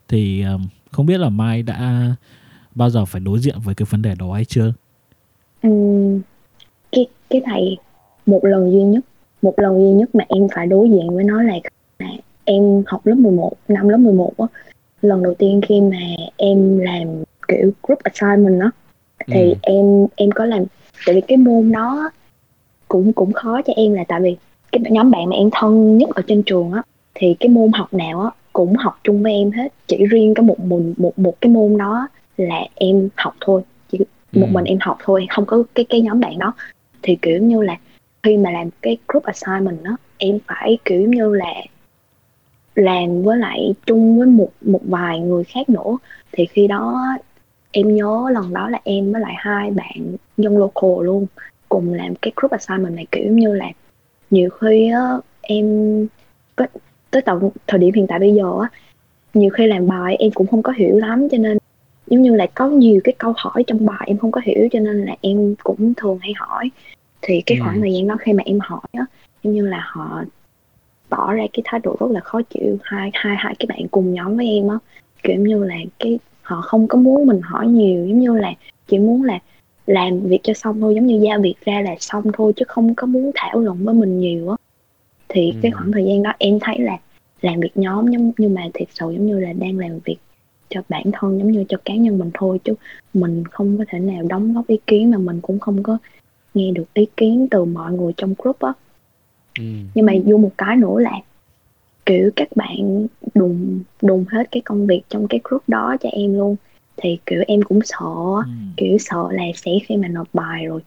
Thì 0.07 0.41
um, 0.41 0.67
không 0.91 1.05
biết 1.05 1.19
là 1.19 1.29
Mai 1.29 1.63
đã 1.63 2.05
bao 2.75 2.89
giờ 2.89 3.05
phải 3.05 3.21
đối 3.21 3.39
diện 3.39 3.55
với 3.63 3.75
cái 3.75 3.85
vấn 3.89 4.01
đề 4.01 4.15
đó 4.15 4.33
hay 4.33 4.45
chưa? 4.45 4.73
Ừm, 5.61 6.21
cái 6.91 7.05
cái 7.29 7.41
này 7.41 7.77
một 8.25 8.39
lần 8.45 8.71
duy 8.71 8.81
nhất 8.83 9.05
một 9.41 9.53
lần 9.57 9.79
duy 9.79 9.91
nhất 9.91 10.15
mà 10.15 10.23
em 10.29 10.47
phải 10.55 10.67
đối 10.67 10.89
diện 10.89 11.09
với 11.15 11.23
nó 11.23 11.41
là 11.41 11.53
là 11.99 12.07
em 12.43 12.83
học 12.87 13.05
lớp 13.05 13.15
11 13.15 13.53
năm 13.67 13.89
lớp 13.89 13.97
11 13.97 14.33
á. 14.37 14.45
Lần 15.01 15.23
đầu 15.23 15.33
tiên 15.39 15.61
khi 15.67 15.81
mà 15.81 15.97
em 16.37 16.77
làm 16.77 17.07
kiểu 17.57 17.71
group 17.83 17.99
assignment 17.99 18.61
á. 18.61 18.69
Thì 19.27 19.49
Ừ. 19.49 19.55
em 19.61 20.07
em 20.15 20.31
có 20.31 20.45
làm 20.45 20.63
tại 21.05 21.15
vì 21.15 21.21
cái 21.21 21.37
môn 21.37 21.71
đó 21.71 22.11
cũng 22.87 23.13
cũng 23.13 23.33
khó 23.33 23.61
cho 23.61 23.73
em 23.75 23.93
là 23.93 24.03
tại 24.07 24.21
vì 24.21 24.35
cái 24.71 24.81
nhóm 24.89 25.11
bạn 25.11 25.29
mà 25.29 25.35
em 25.35 25.49
thân 25.51 25.97
nhất 25.97 26.09
ở 26.09 26.21
trên 26.27 26.43
trường 26.43 26.71
á 26.71 26.81
thì 27.15 27.35
cái 27.39 27.49
môn 27.49 27.71
học 27.73 27.93
nào 27.93 28.21
á 28.21 28.29
cũng 28.53 28.75
học 28.75 28.99
chung 29.03 29.23
với 29.23 29.33
em 29.33 29.51
hết. 29.51 29.73
Chỉ 29.87 30.05
riêng 30.05 30.33
cái 30.33 30.45
một 30.45 30.59
một 30.59 30.81
một 30.97 31.19
một 31.19 31.41
cái 31.41 31.51
môn 31.51 31.77
đó 31.77 32.07
là 32.37 32.65
em 32.75 33.09
học 33.15 33.35
thôi. 33.41 33.61
Chỉ 33.91 33.97
một 34.33 34.47
Ừ. 34.47 34.51
mình 34.53 34.65
em 34.65 34.77
học 34.81 34.97
thôi 35.03 35.27
không 35.29 35.45
có 35.45 35.63
cái 35.75 35.85
cái 35.89 36.01
nhóm 36.01 36.19
bạn 36.19 36.39
đó. 36.39 36.53
Thì 37.01 37.17
kiểu 37.21 37.41
như 37.41 37.61
là 37.61 37.77
khi 38.23 38.37
mà 38.37 38.51
làm 38.51 38.69
cái 38.81 38.97
group 39.07 39.23
assignment 39.23 39.83
đó 39.83 39.97
em 40.17 40.39
phải 40.47 40.77
kiểu 40.85 41.07
như 41.09 41.35
là 41.35 41.53
làm 42.75 43.21
với 43.23 43.37
lại 43.37 43.73
chung 43.85 44.17
với 44.17 44.27
một 44.27 44.49
một 44.61 44.81
vài 44.83 45.19
người 45.19 45.43
khác 45.43 45.69
nữa. 45.69 45.97
Thì 46.31 46.45
khi 46.45 46.67
đó 46.67 47.01
em 47.73 47.95
nhớ 47.95 48.29
lần 48.31 48.53
đó 48.53 48.69
là 48.69 48.79
em 48.83 49.11
với 49.11 49.21
lại 49.21 49.33
hai 49.37 49.71
bạn 49.71 50.15
dân 50.37 50.57
local 50.57 51.05
luôn 51.05 51.25
cùng 51.69 51.93
làm 51.93 52.15
cái 52.15 52.31
group 52.35 52.51
assignment 52.51 52.95
này 52.95 53.05
kiểu 53.11 53.31
như 53.31 53.53
là 53.53 53.71
nhiều 54.29 54.49
khi 54.49 54.89
á 54.91 55.17
em 55.41 55.67
tới 57.11 57.21
tận 57.21 57.49
thời 57.67 57.79
điểm 57.79 57.93
hiện 57.93 58.07
tại 58.07 58.19
bây 58.19 58.33
giờ 58.33 58.53
á 58.61 58.69
nhiều 59.33 59.49
khi 59.49 59.67
làm 59.67 59.87
bài 59.87 60.15
em 60.15 60.31
cũng 60.31 60.47
không 60.47 60.63
có 60.63 60.71
hiểu 60.71 60.97
lắm 60.97 61.27
cho 61.31 61.37
nên 61.37 61.57
giống 62.07 62.21
như 62.21 62.35
là 62.35 62.47
có 62.53 62.67
nhiều 62.69 63.01
cái 63.03 63.13
câu 63.17 63.33
hỏi 63.37 63.63
trong 63.67 63.85
bài 63.85 64.03
em 64.07 64.17
không 64.17 64.31
có 64.31 64.41
hiểu 64.43 64.67
cho 64.71 64.79
nên 64.79 65.05
là 65.05 65.15
em 65.21 65.55
cũng 65.63 65.93
thường 65.97 66.19
hay 66.21 66.33
hỏi 66.37 66.71
thì 67.21 67.41
cái 67.45 67.57
khoảng 67.63 67.75
Ừ. 67.75 67.79
thời 67.81 67.93
gian 67.93 68.07
đó 68.07 68.17
khi 68.19 68.33
mà 68.33 68.43
em 68.45 68.59
hỏi 68.61 68.81
á 68.91 69.05
giống 69.43 69.53
như 69.53 69.65
là 69.67 69.83
họ 69.91 70.23
tỏ 71.09 71.33
ra 71.33 71.43
cái 71.53 71.61
thái 71.65 71.79
độ 71.83 71.95
rất 71.99 72.11
là 72.11 72.19
khó 72.19 72.41
chịu 72.41 72.77
hai 72.83 73.09
hai 73.13 73.35
hai 73.39 73.55
cái 73.59 73.67
bạn 73.67 73.87
cùng 73.91 74.13
nhóm 74.13 74.37
với 74.37 74.47
em 74.47 74.67
á 74.67 74.77
kiểu 75.23 75.35
như 75.35 75.63
là 75.63 75.75
cái 75.99 76.19
họ 76.43 76.61
không 76.61 76.87
có 76.87 76.97
muốn 76.97 77.25
mình 77.25 77.41
hỏi 77.41 77.67
nhiều 77.67 78.07
giống 78.07 78.19
như 78.19 78.35
là 78.37 78.53
chỉ 78.87 78.99
muốn 78.99 79.23
là 79.23 79.39
làm 79.87 80.19
việc 80.19 80.39
cho 80.43 80.53
xong 80.53 80.81
thôi 80.81 80.95
giống 80.95 81.05
như 81.05 81.19
giao 81.23 81.39
việc 81.41 81.55
ra 81.65 81.81
là 81.81 81.95
xong 81.99 82.23
thôi 82.33 82.53
chứ 82.55 82.65
không 82.67 82.95
có 82.95 83.07
muốn 83.07 83.31
thảo 83.35 83.59
luận 83.59 83.85
với 83.85 83.93
mình 83.93 84.19
nhiều 84.19 84.49
á 84.49 84.55
thì 85.29 85.53
cái 85.61 85.71
Ừ. 85.71 85.75
khoảng 85.77 85.91
thời 85.91 86.05
gian 86.05 86.23
đó 86.23 86.31
em 86.37 86.59
thấy 86.61 86.79
là 86.79 86.97
làm 87.41 87.59
việc 87.59 87.77
nhóm 87.77 88.07
giống 88.11 88.31
nhưng 88.37 88.53
mà 88.53 88.61
thiệt 88.73 88.87
sự 88.91 89.11
giống 89.11 89.27
như 89.27 89.39
là 89.39 89.53
đang 89.53 89.77
làm 89.77 89.99
việc 90.05 90.17
cho 90.69 90.81
bản 90.89 91.03
thân 91.13 91.39
giống 91.39 91.51
như 91.51 91.63
cho 91.69 91.77
cá 91.85 91.95
nhân 91.95 92.17
mình 92.17 92.31
thôi 92.33 92.59
chứ 92.63 92.73
mình 93.13 93.43
không 93.51 93.77
có 93.77 93.85
thể 93.87 93.99
nào 93.99 94.23
đóng 94.23 94.53
góp 94.53 94.67
ý 94.67 94.79
kiến 94.87 95.11
mà 95.11 95.17
mình 95.17 95.39
cũng 95.41 95.59
không 95.59 95.83
có 95.83 95.97
nghe 96.53 96.71
được 96.71 96.93
ý 96.93 97.07
kiến 97.17 97.47
từ 97.51 97.65
mọi 97.65 97.93
người 97.93 98.13
trong 98.17 98.33
group 98.37 98.59
á 98.59 98.73
ừ. 99.59 99.63
nhưng 99.93 100.05
mà 100.05 100.13
vô 100.25 100.37
một 100.37 100.51
cái 100.57 100.75
nữa 100.77 100.99
là 100.99 101.19
kiểu 102.05 102.31
các 102.35 102.47
bạn 102.55 103.07
đùng 103.33 103.79
đùng 104.01 104.25
hết 104.29 104.51
cái 104.51 104.61
công 104.61 104.87
việc 104.87 105.01
trong 105.09 105.27
cái 105.27 105.39
group 105.43 105.61
đó 105.69 105.95
cho 106.01 106.09
em 106.09 106.37
luôn 106.37 106.55
thì 106.97 107.17
kiểu 107.25 107.43
em 107.47 107.61
cũng 107.61 107.79
sợ 107.83 108.05
Ừ. 108.45 108.51
kiểu 108.77 108.97
sợ 108.97 109.27
là 109.31 109.43
sẽ 109.55 109.71
khi 109.85 109.97
mà 109.97 110.07
nộp 110.07 110.27
bài 110.33 110.65
rồi 110.65 110.81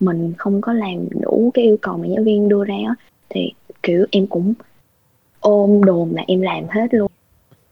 mình 0.00 0.32
không 0.38 0.60
có 0.60 0.72
làm 0.72 1.08
đủ 1.20 1.50
cái 1.54 1.64
yêu 1.64 1.76
cầu 1.82 1.98
mà 1.98 2.06
giáo 2.06 2.24
viên 2.24 2.48
đưa 2.48 2.64
ra 2.64 2.74
á 2.86 2.94
thì 3.28 3.52
kiểu 3.82 4.06
em 4.10 4.26
cũng 4.26 4.54
ôm 5.40 5.84
đồn 5.84 6.14
là 6.14 6.24
em 6.26 6.40
làm 6.40 6.64
hết 6.68 6.94
luôn 6.94 7.10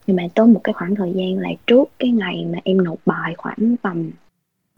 nhưng 0.07 0.17
mà 0.17 0.23
tới 0.35 0.47
một 0.47 0.61
cái 0.65 0.73
khoảng 0.73 0.95
thời 0.95 1.13
gian 1.13 1.39
là 1.39 1.49
trước 1.67 1.85
cái 1.99 2.11
ngày 2.11 2.47
mà 2.53 2.59
em 2.65 2.85
nộp 2.85 2.99
bài 3.07 3.35
khoảng 3.39 3.77
tầm 3.83 4.11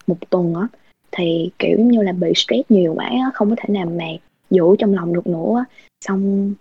một 0.07 0.17
tuần 0.29 0.53
á 0.55 0.67
thì 1.11 1.49
kiểu 1.59 1.79
như 1.79 2.01
là 2.01 2.11
bị 2.11 2.33
stress 2.35 2.71
nhiều 2.71 2.93
quá 2.93 3.05
á, 3.05 3.31
không 3.33 3.49
có 3.49 3.55
thể 3.59 3.73
nào 3.73 3.85
mà 3.85 4.05
giữ 4.49 4.63
trong 4.79 4.93
lòng 4.93 5.13
được 5.13 5.27
nữa 5.27 5.55
á. 5.57 5.63
xong 6.05 6.53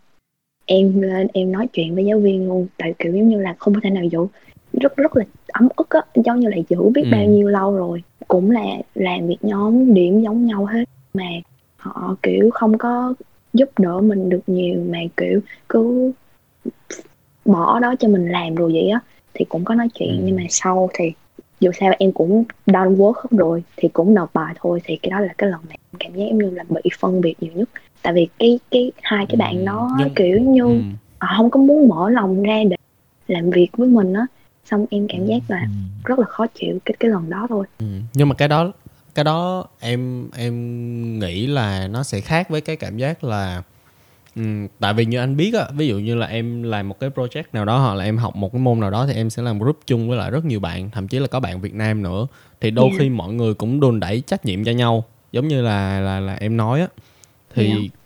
em 0.72 1.00
lên 1.02 1.26
em 1.32 1.52
nói 1.52 1.66
chuyện 1.72 1.94
với 1.94 2.04
giáo 2.04 2.18
viên 2.18 2.48
luôn. 2.48 2.66
Tại 2.78 2.94
kiểu 2.98 3.16
giống 3.16 3.28
như 3.28 3.40
là 3.40 3.54
không 3.58 3.74
có 3.74 3.80
thể 3.82 3.90
nào 3.90 4.04
giữ 4.04 4.26
rất 4.80 4.96
rất 4.96 5.16
là 5.16 5.24
ấm 5.52 5.68
ức 5.76 5.90
á. 5.90 6.00
Giống 6.14 6.40
như 6.40 6.48
là 6.48 6.56
giữ 6.68 6.82
biết 6.94 7.02
Ừ. 7.04 7.08
bao 7.12 7.24
nhiêu 7.24 7.48
lâu 7.48 7.76
rồi. 7.76 8.02
Cũng 8.28 8.50
là 8.50 8.64
làm 8.94 9.26
việc 9.26 9.36
nhóm 9.42 9.94
điểm 9.94 10.20
giống 10.22 10.46
nhau 10.46 10.64
hết. 10.64 10.84
Mà 11.14 11.24
họ 11.76 12.16
kiểu 12.22 12.50
không 12.50 12.78
có 12.78 13.14
giúp 13.52 13.70
đỡ 13.78 14.00
mình 14.00 14.28
được 14.28 14.40
nhiều. 14.46 14.84
Mà 14.90 14.98
kiểu 15.16 15.40
cứ 15.68 16.12
bỏ 17.44 17.78
đó 17.80 17.94
cho 17.98 18.08
mình 18.08 18.28
làm 18.28 18.54
rồi 18.54 18.72
vậy 18.72 18.88
á. 18.88 19.00
Thì 19.34 19.44
cũng 19.48 19.64
có 19.64 19.74
nói 19.74 19.88
chuyện. 19.94 20.16
Ừ. 20.18 20.22
nhưng 20.24 20.36
mà 20.36 20.42
sau 20.48 20.90
thì 20.94 21.12
dù 21.62 21.70
sao 21.80 21.92
em 21.98 22.12
cũng 22.12 22.44
down 22.66 22.96
work 22.96 23.12
hết 23.12 23.28
rồi 23.30 23.62
thì 23.76 23.88
cũng 23.88 24.14
nộp 24.14 24.34
bài 24.34 24.54
thôi 24.60 24.80
thì 24.84 24.96
cái 24.96 25.10
đó 25.10 25.20
là 25.20 25.32
cái 25.38 25.50
lần 25.50 25.60
này 25.68 25.78
em 25.92 25.98
cảm 25.98 26.14
giác 26.14 26.24
em 26.24 26.38
như 26.38 26.50
là 26.50 26.64
bị 26.68 26.90
phân 26.98 27.20
biệt 27.20 27.34
nhiều 27.40 27.52
nhất 27.54 27.68
tại 28.02 28.12
vì 28.12 28.28
cái 28.38 28.60
cái 28.70 28.92
hai 29.02 29.26
cái 29.26 29.36
Ừ, 29.36 29.38
bạn 29.38 29.64
đó 29.64 29.90
nhưng- 29.98 30.14
kiểu 30.14 30.40
như 30.40 30.62
Ừ. 30.64 30.80
họ 31.18 31.34
không 31.36 31.50
có 31.50 31.60
muốn 31.60 31.88
mở 31.88 32.10
lòng 32.10 32.42
ra 32.42 32.62
để 32.70 32.76
làm 33.26 33.50
việc 33.50 33.68
với 33.76 33.88
mình 33.88 34.12
á 34.12 34.26
xong 34.64 34.86
em 34.90 35.06
cảm 35.08 35.26
giác 35.26 35.38
là 35.48 35.60
Ừ. 35.60 35.68
rất 36.04 36.18
là 36.18 36.24
khó 36.26 36.46
chịu 36.54 36.78
cái 36.84 36.94
cái 37.00 37.10
lần 37.10 37.30
đó 37.30 37.46
thôi 37.48 37.66
Ừ. 37.78 37.86
nhưng 38.14 38.28
mà 38.28 38.34
cái 38.34 38.48
đó 38.48 38.72
cái 39.14 39.24
đó 39.24 39.64
em 39.80 40.28
em 40.36 41.18
nghĩ 41.18 41.46
là 41.46 41.88
nó 41.88 42.02
sẽ 42.02 42.20
khác 42.20 42.48
với 42.50 42.60
cái 42.60 42.76
cảm 42.76 42.96
giác 42.98 43.24
là 43.24 43.62
ừm, 44.36 44.68
tại 44.80 44.94
vì 44.94 45.04
như 45.04 45.18
anh 45.18 45.36
biết 45.36 45.54
á 45.54 45.68
ví 45.76 45.88
dụ 45.88 45.98
như 45.98 46.14
là 46.14 46.26
em 46.26 46.62
làm 46.62 46.88
một 46.88 47.00
cái 47.00 47.10
project 47.10 47.42
nào 47.52 47.64
đó 47.64 47.78
hoặc 47.78 47.94
là 47.94 48.04
em 48.04 48.16
học 48.16 48.36
một 48.36 48.52
cái 48.52 48.60
môn 48.62 48.80
nào 48.80 48.90
đó 48.90 49.06
thì 49.06 49.14
em 49.14 49.30
sẽ 49.30 49.42
làm 49.42 49.58
group 49.58 49.78
chung 49.86 50.08
với 50.08 50.18
lại 50.18 50.30
rất 50.30 50.44
nhiều 50.44 50.60
bạn 50.60 50.90
thậm 50.90 51.08
chí 51.08 51.18
là 51.18 51.26
có 51.26 51.40
bạn 51.40 51.60
Việt 51.60 51.74
Nam 51.74 52.02
nữa. 52.02 52.26
Thì 52.60 52.70
đôi 52.70 52.90
Dạ. 52.92 52.96
khi 52.98 53.08
mọi 53.08 53.32
người 53.32 53.54
cũng 53.54 53.80
đùn 53.80 54.00
đẩy 54.00 54.20
trách 54.20 54.44
nhiệm 54.44 54.64
cho 54.64 54.72
nhau 54.72 55.04
giống 55.32 55.48
như 55.48 55.62
là 55.62 56.00
là 56.00 56.20
là 56.20 56.34
em 56.34 56.56
nói 56.56 56.80
á. 56.80 56.86
Thì 57.54 57.68
Dạ. 57.68 57.98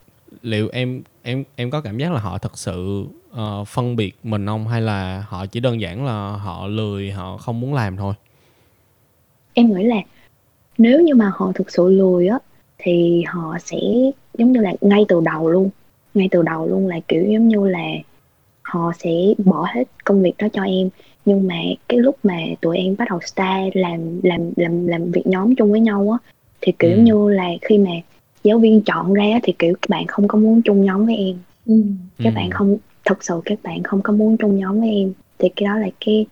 liệu 0.43 0.69
em 0.73 1.03
em 1.23 1.45
em 1.57 1.71
có 1.71 1.81
cảm 1.81 1.99
giác 1.99 2.13
là 2.13 2.21
họ 2.21 2.39
thật 2.39 2.59
sự 2.59 3.05
ờ, 3.33 3.65
phân 3.65 3.97
biệt 3.97 4.17
mình 4.23 4.47
không? 4.47 4.69
Hay 4.69 4.81
là 4.81 5.25
họ 5.29 5.47
chỉ 5.47 5.61
đơn 5.61 5.81
giản 5.81 6.07
là 6.07 6.31
họ 6.31 6.67
lười 6.67 7.11
họ 7.11 7.37
không 7.37 7.61
muốn 7.61 7.75
làm 7.75 7.97
thôi? 7.97 8.15
Em 9.55 9.75
nghĩ 9.75 9.85
là 9.85 9.97
nếu 10.79 11.01
như 11.01 11.15
mà 11.15 11.33
họ 11.35 11.53
thực 11.55 11.71
sự 11.71 11.89
lười 11.89 12.29
á 12.29 12.39
thì 12.79 13.23
họ 13.27 13.57
sẽ 13.65 13.77
giống 14.39 14.53
như 14.53 14.61
là 14.61 14.73
ngay 14.81 15.05
từ 15.09 15.21
đầu 15.25 15.51
luôn 15.51 15.71
ngay 16.17 16.29
từ 16.31 16.43
đầu 16.43 16.67
luôn 16.67 16.87
là 16.87 17.01
kiểu 17.09 17.25
giống 17.27 17.49
như 17.49 17.69
là 17.69 17.85
họ 18.63 18.93
sẽ 18.99 19.11
bỏ 19.45 19.67
hết 19.75 19.85
công 20.05 20.23
việc 20.23 20.33
đó 20.39 20.49
cho 20.53 20.63
em 20.63 20.89
nhưng 21.25 21.47
mà 21.49 21.55
cái 21.89 21.99
lúc 22.01 22.17
mà 22.23 22.37
tụi 22.61 22.79
em 22.79 22.97
bắt 22.99 23.09
đầu 23.11 23.21
start 23.21 23.77
làm 23.77 24.21
làm 24.23 24.51
làm 24.57 24.87
làm 24.87 25.11
việc 25.11 25.27
nhóm 25.27 25.55
chung 25.55 25.71
với 25.71 25.81
nhau 25.81 26.11
á 26.23 26.31
thì 26.61 26.73
kiểu 26.79 26.91
Ừ. 26.91 26.97
như 27.01 27.29
là 27.29 27.49
khi 27.63 27.79
mà 27.79 27.91
giáo 28.45 28.59
viên 28.59 28.81
chọn 28.83 29.15
ra 29.15 29.25
á, 29.33 29.41
thì 29.43 29.55
kiểu 29.59 29.75
các 29.83 29.89
bạn 29.91 30.07
không 30.07 30.29
có 30.29 30.39
muốn 30.39 30.63
chung 30.63 30.85
nhóm 30.85 31.07
với 31.07 31.17
em 31.17 31.37
ừ. 31.67 31.83
các 32.19 32.31
Ừ. 32.33 32.37
bạn 32.37 32.51
không 32.51 32.77
thật 33.05 33.25
sự 33.25 33.41
các 33.45 33.59
bạn 33.63 33.83
không 33.83 34.03
có 34.03 34.13
muốn 34.13 34.37
chung 34.37 34.59
nhóm 34.59 34.81
với 34.81 34.91
em 34.91 35.13
thì 35.39 35.49
cái 35.57 35.67
đó 35.69 35.79
là 35.79 35.89
cái 36.07 36.27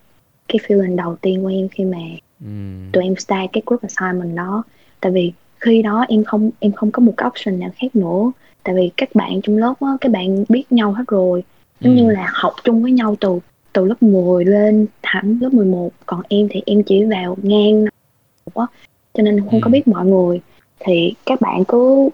cái 0.49 0.59
feeling 0.67 0.97
đầu 0.97 1.17
tiên 1.17 1.43
của 1.43 1.49
em 1.49 1.69
khi 1.69 1.85
mà 1.85 1.99
Ừm. 2.45 2.91
tụi 2.93 3.05
em 3.05 3.17
start 3.17 3.51
cái 3.53 3.63
group 3.67 3.83
assignment 3.83 4.37
đó 4.37 4.63
tại 5.01 5.13
vì 5.13 5.33
khi 5.61 5.83
đó 5.83 6.05
em 6.09 6.25
không 6.25 6.51
em 6.61 6.73
không 6.73 6.91
có 6.91 7.01
một 7.01 7.15
cái 7.17 7.29
option 7.29 7.59
nào 7.61 7.71
khác 7.77 7.97
nữa 7.97 8.31
tại 8.65 8.75
vì 8.75 8.91
các 8.97 9.09
bạn 9.15 9.41
trong 9.43 9.57
lớp 9.57 9.75
á 9.81 9.89
các 10.01 10.13
bạn 10.13 10.45
biết 10.49 10.65
nhau 10.73 10.93
hết 10.93 11.05
rồi 11.09 11.45
giống 11.81 11.97
Ừ. 11.97 12.03
như 12.03 12.11
là 12.11 12.29
học 12.35 12.53
chung 12.65 12.83
với 12.83 12.93
nhau 12.93 13.17
từ 13.21 13.39
từ 13.73 13.85
lớp 13.85 14.03
10 14.03 14.45
lên 14.45 14.87
thẳng 15.03 15.39
lớp 15.41 15.53
11 15.53 15.91
còn 16.07 16.23
em 16.29 16.47
thì 16.51 16.63
em 16.67 16.83
chỉ 16.83 17.05
vào 17.05 17.37
ngang 17.43 17.85
á 18.55 18.67
cho 19.15 19.23
nên 19.23 19.41
không 19.51 19.61
có 19.61 19.69
Ừ. 19.69 19.73
biết 19.73 19.89
mọi 19.89 20.07
người 20.07 20.41
thì 20.79 21.15
các 21.27 21.41
bạn 21.41 21.65
cứ 21.69 22.09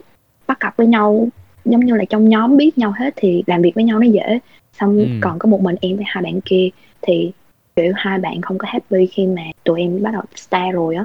bắt 0.46 0.61
cặp 0.61 0.76
với 0.76 0.86
nhau 0.86 1.28
giống 1.64 1.80
như 1.84 1.96
là 1.96 2.05
trong 2.05 2.28
nhóm 2.28 2.57
biết 2.57 2.78
nhau 2.78 2.92
hết 2.98 3.14
thì 3.16 3.42
làm 3.46 3.62
việc 3.62 3.74
với 3.74 3.84
nhau 3.84 3.98
nó 3.98 4.07
dễ 4.07 4.38
xong 4.72 4.98
Ừ. 4.98 5.07
còn 5.20 5.38
có 5.38 5.48
một 5.48 5.61
mình 5.62 5.76
em 5.80 5.96
với 5.96 6.05
hai 6.09 6.22
bạn 6.24 6.40
kia 6.44 6.68
thì 7.03 7.32
kiểu 7.76 7.92
hai 7.96 8.18
bạn 8.18 8.40
không 8.40 8.59
có 8.59 8.68
happy 8.70 9.07
khi 9.07 9.26
mà 9.26 9.42
tụi 9.64 9.80
em 9.80 10.03
bắt 10.03 10.11
đầu 10.12 10.22
start 10.34 10.72
rồi 10.74 10.94
á 10.96 11.05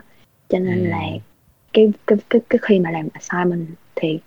cho 0.50 0.60
nên 0.60 0.84
Ừ. 0.84 0.90
là 0.90 1.04
cái 1.74 1.92
cái 2.08 2.18
cái 2.30 2.42
cái 2.50 2.60
khi 2.62 2.80
mà 2.80 2.92
làm 2.92 3.08
assignment 3.14 3.68
thì 3.96 4.20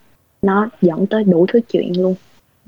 nó 0.43 0.69
dẫn 0.83 1.07
tới 1.07 1.25
đủ 1.25 1.47
thứ 1.53 1.61
chuyện 1.73 1.93
luôn. 2.01 2.15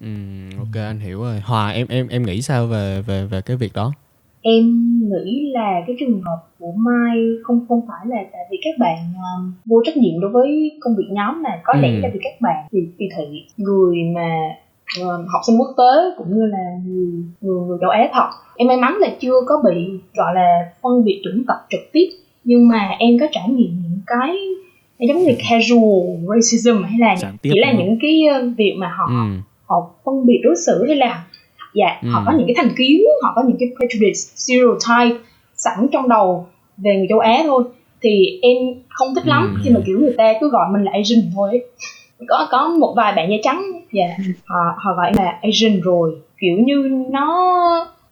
Ừm, 0.02 0.50
ok 0.58 0.74
anh 0.74 0.98
hiểu 0.98 1.20
rồi. 1.22 1.40
Hòa 1.40 1.70
em 1.70 1.86
em 1.90 2.08
em 2.08 2.22
nghĩ 2.22 2.42
sao 2.42 2.66
về 2.66 3.02
về 3.06 3.26
về 3.26 3.40
cái 3.40 3.56
việc 3.56 3.72
đó? 3.74 3.92
Em 4.42 4.64
nghĩ 5.10 5.50
là 5.52 5.80
cái 5.86 5.96
trường 6.00 6.22
hợp 6.22 6.38
của 6.58 6.72
Mai 6.76 7.16
không 7.42 7.66
không 7.68 7.80
phải 7.88 8.06
là 8.06 8.16
tại 8.32 8.40
vì 8.50 8.56
các 8.64 8.74
bạn 8.78 8.96
um, 9.14 9.52
vô 9.66 9.82
trách 9.86 9.96
nhiệm 9.96 10.20
đối 10.20 10.30
với 10.30 10.78
công 10.80 10.96
việc 10.96 11.08
nhóm 11.10 11.42
mà. 11.42 11.60
Có 11.64 11.72
lẽ 11.80 11.88
Ừ. 11.88 12.00
là 12.00 12.08
vì 12.14 12.20
các 12.22 12.32
bạn 12.40 12.68
thì 12.72 12.78
kỳ 12.98 13.08
thị 13.16 13.24
người 13.56 13.96
mà 14.14 14.28
um, 15.00 15.06
học 15.08 15.40
sinh 15.46 15.56
quốc 15.58 15.74
tế 15.78 16.14
cũng 16.18 16.28
như 16.36 16.46
là 16.46 16.64
người 16.86 17.24
người, 17.40 17.60
người 17.68 17.78
châu 17.80 17.90
Á 17.90 18.08
thật 18.12 18.28
em 18.56 18.68
may 18.68 18.76
mắn 18.76 18.96
là 19.00 19.08
chưa 19.20 19.34
có 19.46 19.62
bị 19.68 19.86
gọi 20.14 20.34
là 20.34 20.72
phân 20.82 21.04
biệt 21.04 21.22
chủng 21.24 21.44
tộc 21.48 21.56
trực 21.70 21.80
tiếp. 21.92 22.08
Nhưng 22.44 22.68
mà 22.68 22.88
em 22.98 23.18
có 23.20 23.26
trải 23.32 23.48
nghiệm 23.48 23.70
những 23.82 24.00
cái 24.06 24.36
giống 25.08 25.22
như 25.24 25.32
casual 25.50 26.16
racism 26.34 26.82
hay 26.82 26.98
là 26.98 27.16
tiếp 27.42 27.50
chỉ 27.54 27.60
là 27.60 27.68
không? 27.72 27.78
những 27.84 27.98
cái 28.02 28.20
uh, 28.50 28.56
việc 28.58 28.74
mà 28.78 28.88
họ 28.98 29.04
Ừm, 29.06 29.42
họ 29.66 29.90
phân 30.04 30.26
biệt 30.26 30.40
đối 30.44 30.54
xử 30.66 30.84
hay 30.88 30.96
là 30.96 31.24
dạ 31.74 32.00
họ 32.12 32.18
Ừ. 32.20 32.22
có 32.26 32.32
những 32.38 32.46
cái 32.46 32.54
thành 32.58 32.74
kiến 32.78 33.00
họ 33.22 33.32
có 33.36 33.42
những 33.48 33.56
cái 33.60 33.68
prejudice 33.68 34.12
stereotype 34.36 35.18
sẵn 35.56 35.86
trong 35.92 36.08
đầu 36.08 36.46
về 36.76 36.96
người 36.96 37.06
châu 37.08 37.18
Á 37.18 37.42
thôi 37.46 37.62
thì 38.02 38.38
em 38.42 38.56
không 38.88 39.14
thích 39.14 39.26
lắm 39.26 39.54
Ừ. 39.54 39.60
khi 39.64 39.70
mà 39.70 39.80
kiểu 39.86 39.98
người 40.00 40.14
ta 40.18 40.32
cứ 40.40 40.48
gọi 40.50 40.66
mình 40.72 40.82
là 40.84 40.90
Asian 40.94 41.20
thôi 41.34 41.48
ấy. 41.50 41.60
có 42.28 42.48
có 42.50 42.68
một 42.68 42.94
vài 42.96 43.12
bạn 43.16 43.30
da 43.30 43.36
trắng 43.42 43.62
dạ 43.92 44.06
họ 44.44 44.56
họ 44.76 44.94
gọi 44.96 45.06
em 45.06 45.14
là 45.16 45.38
Asian 45.42 45.80
rồi 45.80 46.16
kiểu 46.40 46.56
như 46.64 47.04
nó 47.10 47.56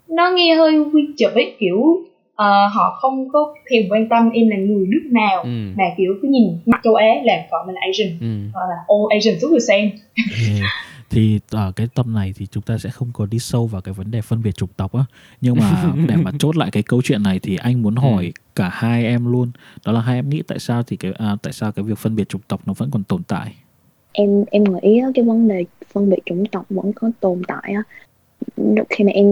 nó 0.09 0.31
nghe 0.31 0.55
hơi 0.55 0.79
quy 0.93 1.03
chụp 1.19 1.31
ấy 1.35 1.55
kiểu 1.59 1.99
ờ, 2.39 2.67
họ 2.67 2.99
không 3.01 3.29
có 3.33 3.55
thèm 3.71 3.83
quan 3.91 4.09
tâm 4.09 4.31
em 4.31 4.49
là 4.49 4.57
người 4.57 4.87
nước 4.87 5.09
nào 5.11 5.43
ừm, 5.43 5.75
mà 5.77 5.85
kiểu 5.97 6.15
cứ 6.23 6.29
nhìn 6.29 6.59
mặt 6.67 6.81
châu 6.85 6.95
Á 6.95 7.07
là 7.25 7.35
gọi 7.51 7.67
mình 7.67 7.75
là 7.75 7.81
Asian 7.87 8.19
gọi 8.55 8.65
là 8.69 8.77
all 8.89 9.19
Asian 9.19 9.41
suốt 9.41 9.49
the 9.53 9.61
same 9.69 9.91
Yeah. 10.49 10.71
thì 11.11 11.41
ở 11.51 11.73
cái 11.77 11.87
tập 11.95 12.07
này 12.07 12.33
thì 12.37 12.47
chúng 12.51 12.63
ta 12.63 12.79
sẽ 12.79 12.91
không 12.91 13.11
có 13.13 13.27
đi 13.27 13.39
sâu 13.39 13.67
vào 13.67 13.81
cái 13.81 13.95
vấn 13.95 14.11
đề 14.11 14.21
phân 14.21 14.43
biệt 14.43 14.53
chủng 14.57 14.69
tộc 14.77 14.93
á. 14.93 15.05
Nhưng 15.41 15.57
mà 15.57 15.93
để 16.09 16.17
mà 16.17 16.31
chốt 16.39 16.57
lại 16.57 16.69
cái 16.73 16.83
câu 16.83 17.03
chuyện 17.05 17.23
này 17.23 17.39
thì 17.43 17.57
anh 17.57 17.83
muốn 17.83 17.97
hỏi 17.97 18.33
cả 18.55 18.69
hai 18.73 19.05
em 19.05 19.33
luôn. 19.33 19.51
Đó 19.87 19.93
là 19.93 20.01
hai 20.01 20.17
em 20.17 20.29
nghĩ 20.29 20.43
tại 20.49 20.59
sao 20.59 20.83
thì 20.83 20.97
cái 20.97 21.13
à, 21.19 21.37
tại 21.43 21.53
sao 21.53 21.73
cái 21.73 21.83
việc 21.83 21.99
phân 21.99 22.17
biệt 22.17 22.29
chủng 22.29 22.41
tộc 22.49 22.61
nó 22.67 22.73
vẫn 22.77 22.91
còn 22.91 23.05
tồn 23.05 23.23
tại? 23.23 23.55
Em 24.13 24.45
em 24.51 24.65
nghĩ 24.65 25.01
cái 25.15 25.25
vấn 25.25 25.49
đề 25.49 25.65
phân 25.93 26.11
biệt 26.11 26.19
chủng 26.27 26.47
tộc 26.47 26.65
vẫn 26.71 26.93
có 26.93 27.11
tồn 27.21 27.43
tại 27.49 27.75
á. 27.75 27.83
Khi 28.91 29.05
mà 29.05 29.11
em 29.11 29.27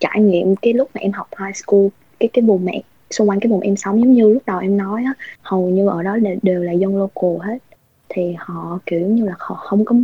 trải 0.00 0.20
nghiệm 0.20 0.56
cái 0.56 0.72
lúc 0.72 0.90
mà 0.94 1.00
em 1.00 1.12
học 1.12 1.28
high 1.40 1.56
school 1.56 1.86
cái 2.20 2.28
cái 2.32 2.44
vùng 2.44 2.64
mẹ 2.64 2.82
xung 3.10 3.28
quanh 3.28 3.40
cái 3.40 3.50
vùng 3.50 3.60
em 3.60 3.76
sống 3.76 4.00
giống 4.00 4.12
như 4.12 4.28
lúc 4.28 4.42
đầu 4.46 4.58
em 4.58 4.76
nói 4.76 5.04
á 5.04 5.14
hầu 5.42 5.68
như 5.68 5.88
ở 5.88 6.02
đó 6.02 6.16
đều, 6.16 6.36
đều 6.42 6.62
là 6.62 6.72
dân 6.72 6.96
local 6.96 7.48
hết. 7.48 7.58
Thì 8.08 8.34
họ 8.38 8.78
kiểu 8.86 9.06
như 9.08 9.24
là 9.24 9.34
họ 9.38 9.54
không 9.54 9.84
có 9.84 9.96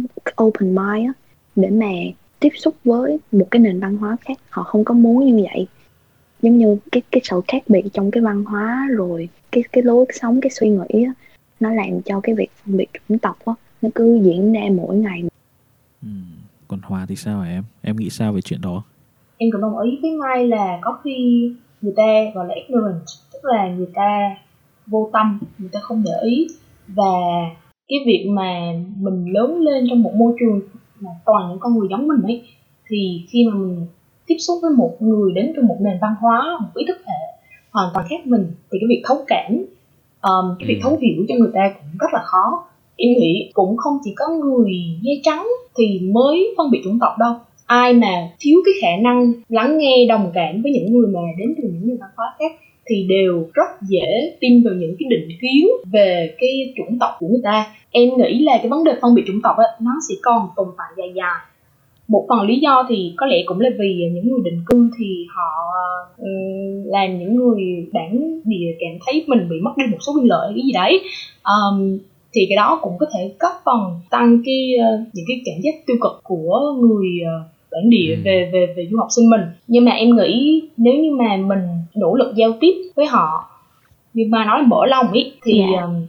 open 0.44 0.74
mind 0.74 1.06
á 1.06 1.12
để 1.56 1.70
mà 1.70 1.92
tiếp 2.40 2.52
xúc 2.56 2.74
với 2.84 3.18
một 3.32 3.46
cái 3.50 3.60
nền 3.60 3.80
văn 3.80 3.96
hóa 3.96 4.16
khác. 4.20 4.38
Họ 4.50 4.62
không 4.62 4.84
có 4.84 4.94
muốn 4.94 5.26
như 5.26 5.46
vậy. 5.52 5.66
Giống 6.42 6.58
như 6.58 6.76
cái 6.92 7.02
cái 7.10 7.20
sự 7.24 7.40
khác 7.48 7.62
biệt 7.68 7.82
trong 7.92 8.10
cái 8.10 8.22
văn 8.22 8.44
hóa 8.44 8.88
rồi 8.90 9.28
cái 9.52 9.64
cái 9.72 9.82
lối 9.82 10.04
sống 10.12 10.40
cái 10.40 10.50
suy 10.50 10.68
nghĩ 10.68 11.04
á 11.04 11.12
nó 11.60 11.70
làm 11.70 12.02
cho 12.04 12.20
cái 12.22 12.34
việc 12.34 12.50
phân 12.64 12.76
biệt 12.76 12.86
chủng 13.08 13.18
tộc 13.18 13.38
á 13.44 13.52
nó 13.82 13.88
cứ 13.94 14.20
diễn 14.22 14.52
ra 14.52 14.60
mỗi 14.74 14.96
ngày. 14.96 15.22
Ừm, 16.02 16.24
còn 16.68 16.80
Hòa 16.82 17.06
thì 17.08 17.16
sao 17.16 17.40
hả 17.40 17.50
em? 17.50 17.64
Em 17.82 17.96
nghĩ 17.96 18.10
sao 18.10 18.32
về 18.32 18.40
chuyện 18.40 18.60
đó? 18.60 18.82
Em 19.36 19.50
cũng 19.52 19.60
đồng 19.60 19.78
ý 19.78 19.98
với 20.02 20.10
Mai 20.10 20.48
là 20.48 20.78
có 20.82 20.98
khi 21.04 21.52
người 21.82 21.92
ta 21.96 22.04
gọi 22.34 22.46
là 22.48 22.54
ignorant 22.54 23.00
tức 23.32 23.38
là 23.42 23.68
người 23.68 23.88
ta 23.94 24.36
vô 24.86 25.10
tâm 25.12 25.40
người 25.58 25.70
ta 25.72 25.80
không 25.82 26.02
để 26.04 26.12
ý. 26.22 26.46
Và 26.88 27.12
cái 27.88 27.98
việc 28.06 28.26
mà 28.30 28.72
mình 28.96 29.32
lớn 29.32 29.58
lên 29.58 29.86
trong 29.90 30.02
một 30.02 30.12
môi 30.14 30.32
trường 30.40 30.60
mà 31.00 31.10
toàn 31.26 31.48
những 31.48 31.58
con 31.60 31.78
người 31.78 31.88
giống 31.90 32.08
mình 32.08 32.22
ấy 32.22 32.42
thì 32.88 33.26
khi 33.30 33.46
mà 33.50 33.58
mình 33.58 33.86
tiếp 34.26 34.36
xúc 34.38 34.58
với 34.62 34.70
một 34.70 34.96
người 35.00 35.32
đến 35.32 35.52
từ 35.56 35.62
một 35.62 35.76
nền 35.80 35.98
văn 36.00 36.14
hóa 36.20 36.58
một 36.60 36.68
ý 36.74 36.84
thức 36.88 36.96
hệ 37.06 37.40
hoàn 37.70 37.90
toàn 37.94 38.06
khác 38.10 38.26
mình 38.26 38.46
thì 38.72 38.78
cái 38.80 38.86
việc 38.88 39.02
thấu 39.04 39.16
cảm 39.26 39.52
um, 40.22 40.56
cái 40.58 40.68
việc 40.68 40.80
Ừ. 40.82 40.82
thấu 40.82 40.98
hiểu 41.00 41.24
cho 41.28 41.34
người 41.38 41.50
ta 41.54 41.74
cũng 41.74 41.98
rất 41.98 42.06
là 42.12 42.20
khó. 42.24 42.64
Em 42.96 43.10
nghĩ 43.18 43.50
cũng 43.54 43.76
không 43.76 43.98
chỉ 44.04 44.12
có 44.16 44.28
người 44.28 44.72
da 45.02 45.12
trắng 45.22 45.48
thì 45.76 46.00
mới 46.14 46.54
phân 46.58 46.70
biệt 46.70 46.80
chủng 46.84 46.98
tộc 47.00 47.12
đâu 47.18 47.34
ai 47.70 47.92
mà 47.92 48.28
thiếu 48.40 48.58
cái 48.64 48.74
khả 48.82 49.02
năng 49.02 49.32
lắng 49.48 49.78
nghe 49.78 50.06
đồng 50.08 50.30
cảm 50.34 50.62
với 50.62 50.72
những 50.72 50.92
người 50.92 51.08
mà 51.14 51.20
đến 51.38 51.54
từ 51.56 51.68
những 51.68 51.88
nền 51.88 51.96
văn 52.00 52.10
hóa 52.16 52.26
khác 52.38 52.52
thì 52.86 53.06
đều 53.08 53.48
rất 53.54 53.68
dễ 53.88 54.36
tin 54.40 54.62
vào 54.64 54.74
những 54.74 54.94
cái 54.98 55.06
định 55.10 55.28
kiến 55.40 55.66
về 55.92 56.34
cái 56.38 56.74
chủng 56.76 56.98
tộc 56.98 57.10
của 57.18 57.26
người 57.28 57.40
ta. 57.44 57.66
Em 57.90 58.08
nghĩ 58.16 58.38
là 58.44 58.58
cái 58.58 58.68
vấn 58.68 58.84
đề 58.84 58.92
phân 59.02 59.14
biệt 59.14 59.22
chủng 59.26 59.42
tộc 59.42 59.56
á 59.56 59.64
nó 59.80 59.90
sẽ 60.08 60.14
còn 60.22 60.48
tồn 60.56 60.68
tại 60.78 60.86
dài 60.96 61.12
dài. 61.14 61.36
Một 62.08 62.26
phần 62.28 62.48
lý 62.48 62.58
do 62.58 62.86
thì 62.88 63.12
có 63.16 63.26
lẽ 63.26 63.36
cũng 63.46 63.60
là 63.60 63.70
vì 63.78 64.10
những 64.14 64.28
người 64.28 64.40
định 64.44 64.60
cư 64.66 64.90
thì 64.98 65.26
họ 65.36 65.50
ờ, 66.18 66.28
là 66.84 67.06
làm 67.06 67.18
những 67.18 67.36
người 67.36 67.86
bản 67.92 68.40
địa 68.44 68.76
cảm 68.80 68.98
thấy 69.06 69.24
mình 69.26 69.48
bị 69.50 69.56
mất 69.62 69.72
đi 69.76 69.84
một 69.92 69.98
số 70.00 70.12
quyền 70.16 70.28
lợi 70.28 70.46
hay 70.46 70.54
cái 70.56 70.64
gì 70.66 70.72
đấy. 70.72 71.00
Um, 71.44 71.98
thì 72.32 72.46
cái 72.48 72.56
đó 72.56 72.78
cũng 72.82 72.98
có 73.00 73.06
thể 73.14 73.34
góp 73.40 73.52
phần 73.64 74.00
tăng 74.10 74.42
cái 74.46 74.74
ờ, 74.82 74.90
những 75.12 75.24
cái 75.28 75.40
cảm 75.44 75.60
giác 75.62 75.74
tiêu 75.86 75.96
cực 76.00 76.20
của 76.22 76.60
người 76.80 77.08
ờ, 77.26 77.59
bản 77.72 77.90
địa 77.90 78.14
Ừ. 78.16 78.22
về 78.24 78.50
về 78.52 78.74
về 78.76 78.88
du 78.90 78.98
học 78.98 79.08
sinh 79.16 79.30
mình 79.30 79.40
nhưng 79.66 79.84
mà 79.84 79.92
em 79.92 80.16
nghĩ 80.16 80.62
nếu 80.76 80.94
như 80.94 81.10
mà 81.18 81.36
mình 81.36 81.58
nỗ 81.94 82.14
lực 82.14 82.32
giao 82.36 82.52
tiếp 82.60 82.72
với 82.96 83.06
họ 83.06 83.50
như 84.14 84.24
mà 84.30 84.44
nói 84.44 84.62
mở 84.66 84.86
lòng 84.86 85.12
ý 85.12 85.32
thì 85.44 85.52
Dạ. 85.72 85.80
ờm, 85.80 86.06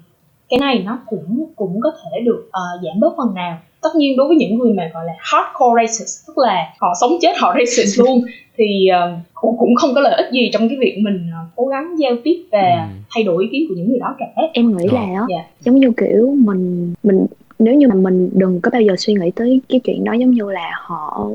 cái 0.50 0.60
này 0.60 0.84
nó 0.86 1.00
cũng 1.10 1.46
cũng 1.56 1.80
có 1.82 1.92
thể 2.04 2.20
được 2.26 2.48
ờ, 2.52 2.62
giảm 2.84 3.00
bớt 3.00 3.14
phần 3.18 3.34
nào 3.36 3.58
tất 3.82 3.90
nhiên 3.98 4.18
đối 4.18 4.28
với 4.28 4.38
những 4.38 4.58
người 4.60 4.74
mà 4.74 4.92
gọi 4.94 5.06
là 5.06 5.14
hardcore 5.20 5.84
racist 5.84 6.28
tức 6.28 6.38
là 6.38 6.74
họ 6.80 6.88
sống 7.02 7.12
chết 7.22 7.32
họ 7.40 7.56
racist 7.60 8.00
luôn 8.00 8.22
thì 8.58 8.88
ờ, 8.88 9.12
cũng 9.34 9.58
cũng 9.58 9.76
không 9.76 9.90
có 9.96 10.02
lợi 10.02 10.14
ích 10.24 10.32
gì 10.34 10.50
trong 10.54 10.70
cái 10.70 10.78
việc 10.82 10.98
mình 11.04 11.30
ờ, 11.34 11.40
cố 11.56 11.66
gắng 11.66 11.96
giao 12.00 12.12
tiếp 12.24 12.44
và 12.52 12.60
Ừ. 12.92 12.96
thay 13.16 13.24
đổi 13.24 13.44
ý 13.44 13.50
kiến 13.52 13.66
của 13.70 13.76
những 13.78 13.90
người 13.90 14.00
đó 14.00 14.16
cả 14.20 14.26
em 14.54 14.78
nghĩ 14.78 14.88
Rồi. 14.88 15.00
là 15.02 15.14
đó 15.20 15.28
Dạ. 15.30 15.44
giống 15.60 15.76
như 15.76 15.92
kiểu 15.98 16.36
mình 16.38 16.94
mình 17.04 17.26
nếu 17.60 17.76
như 17.76 17.88
mà 17.88 17.96
mình 17.96 18.30
đừng 18.34 18.62
có 18.62 18.70
bao 18.74 18.82
giờ 18.82 18.96
suy 18.98 19.14
nghĩ 19.14 19.32
tới 19.36 19.62
cái 19.70 19.80
chuyện 19.84 20.04
đó 20.04 20.14
giống 20.14 20.32
như 20.32 20.52
là 20.52 20.72
họ 20.82 21.30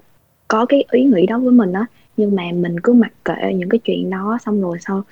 có 0.48 0.66
cái 0.66 0.84
ý 0.90 1.04
nghĩ 1.04 1.26
đó 1.26 1.38
với 1.38 1.52
mình 1.52 1.72
á 1.72 1.86
nhưng 2.16 2.36
mà 2.36 2.42
mình 2.54 2.80
cứ 2.80 2.92
mặc 2.92 3.12
kệ 3.24 3.54
những 3.54 3.68
cái 3.68 3.78
chuyện 3.78 4.10
đó 4.10 4.38
xong 4.44 4.60
rồi 4.60 4.78
sau 4.86 5.02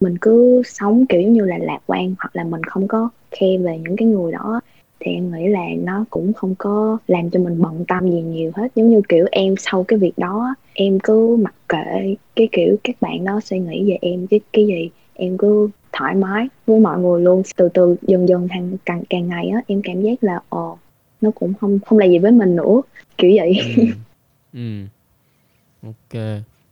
mình 0.00 0.18
cứ 0.20 0.62
sống 0.64 1.06
kiểu 1.06 1.22
như 1.22 1.44
là 1.44 1.58
lạc 1.58 1.78
quan 1.86 2.14
hoặc 2.18 2.36
là 2.36 2.44
mình 2.44 2.62
không 2.62 2.88
có 2.88 3.08
khe 3.30 3.58
về 3.58 3.78
những 3.78 3.96
cái 3.96 4.08
người 4.08 4.32
đó 4.32 4.60
thì 5.00 5.12
em 5.12 5.32
nghĩ 5.32 5.48
là 5.48 5.64
nó 5.78 6.04
cũng 6.10 6.32
không 6.32 6.54
có 6.58 6.98
làm 7.06 7.30
cho 7.30 7.40
mình 7.40 7.62
bận 7.62 7.84
tâm 7.88 8.10
gì 8.10 8.20
nhiều 8.20 8.50
hết. 8.54 8.68
Giống 8.74 8.88
như 8.90 9.00
kiểu 9.08 9.26
em 9.32 9.54
sau 9.58 9.84
cái 9.84 9.98
việc 9.98 10.12
đó 10.16 10.54
em 10.74 10.98
cứ 11.00 11.36
mặc 11.36 11.54
kệ 11.68 12.14
cái 12.36 12.48
kiểu 12.52 12.76
các 12.84 12.96
bạn 13.00 13.24
đó 13.24 13.40
suy 13.44 13.58
nghĩ 13.58 13.90
về 13.90 13.98
em 14.00 14.26
cái 14.26 14.40
cái 14.52 14.66
gì 14.66 14.90
em 15.14 15.38
cứ 15.38 15.68
thoải 15.92 16.14
mái 16.14 16.48
với 16.66 16.80
mọi 16.80 16.98
người 16.98 17.22
luôn. 17.22 17.42
Từ 17.56 17.68
từ 17.68 17.96
dần 18.02 18.28
dần 18.28 18.48
càng 18.50 18.76
càng 18.86 19.02
càng 19.10 19.28
ngày 19.28 19.48
á 19.48 19.60
em 19.66 19.80
cảm 19.84 20.02
giác 20.02 20.24
là 20.24 20.40
ồ 20.48 20.78
nó 21.20 21.30
cũng 21.34 21.52
không 21.60 21.78
không 21.86 21.98
là 21.98 22.06
gì 22.06 22.18
với 22.18 22.32
mình 22.32 22.56
nữa 22.56 22.80
kiểu 23.18 23.32
vậy. 23.36 23.52
Ừ. 23.76 23.82
ừ. 24.54 24.84
ok 25.82 26.22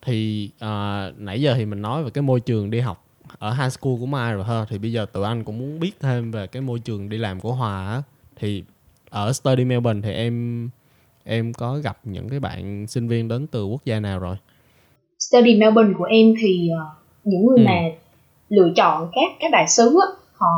thì 0.02 0.50
à, 0.58 1.04
nãy 1.18 1.40
giờ 1.40 1.54
thì 1.54 1.64
mình 1.66 1.82
nói 1.82 2.04
về 2.04 2.10
cái 2.10 2.22
môi 2.22 2.40
trường 2.40 2.70
đi 2.70 2.80
học 2.80 3.04
ở 3.38 3.50
high 3.54 3.72
school 3.72 3.94
của 4.00 4.06
Mai 4.06 4.34
rồi 4.34 4.44
ha 4.44 4.64
thì 4.68 4.78
bây 4.78 4.92
giờ 4.92 5.06
tụi 5.12 5.24
anh 5.24 5.44
cũng 5.44 5.58
muốn 5.58 5.80
biết 5.80 5.92
thêm 6.00 6.30
về 6.30 6.46
cái 6.46 6.62
môi 6.62 6.78
trường 6.78 7.08
đi 7.08 7.18
làm 7.18 7.40
của 7.40 7.52
Hòa 7.52 7.92
á 7.92 8.02
thì 8.36 8.64
ở 9.10 9.32
Study 9.32 9.64
Melbourne 9.64 10.00
thì 10.02 10.12
em 10.12 10.68
em 11.24 11.52
có 11.52 11.78
gặp 11.78 11.98
những 12.04 12.28
cái 12.28 12.40
bạn 12.40 12.86
sinh 12.86 13.08
viên 13.08 13.28
đến 13.28 13.46
từ 13.46 13.64
quốc 13.64 13.84
gia 13.84 14.00
nào 14.00 14.18
rồi 14.18 14.36
study 15.18 15.56
Melbourne 15.60 15.94
của 15.98 16.04
em 16.04 16.34
thì 16.40 16.68
ờ, 16.78 16.84
những 17.24 17.46
người 17.46 17.58
Ừ. 17.58 17.64
mà 17.64 17.80
lựa 18.48 18.72
chọn 18.76 19.10
các 19.12 19.32
các 19.40 19.50
đại 19.52 19.68
sứ 19.68 19.98
họ 20.32 20.48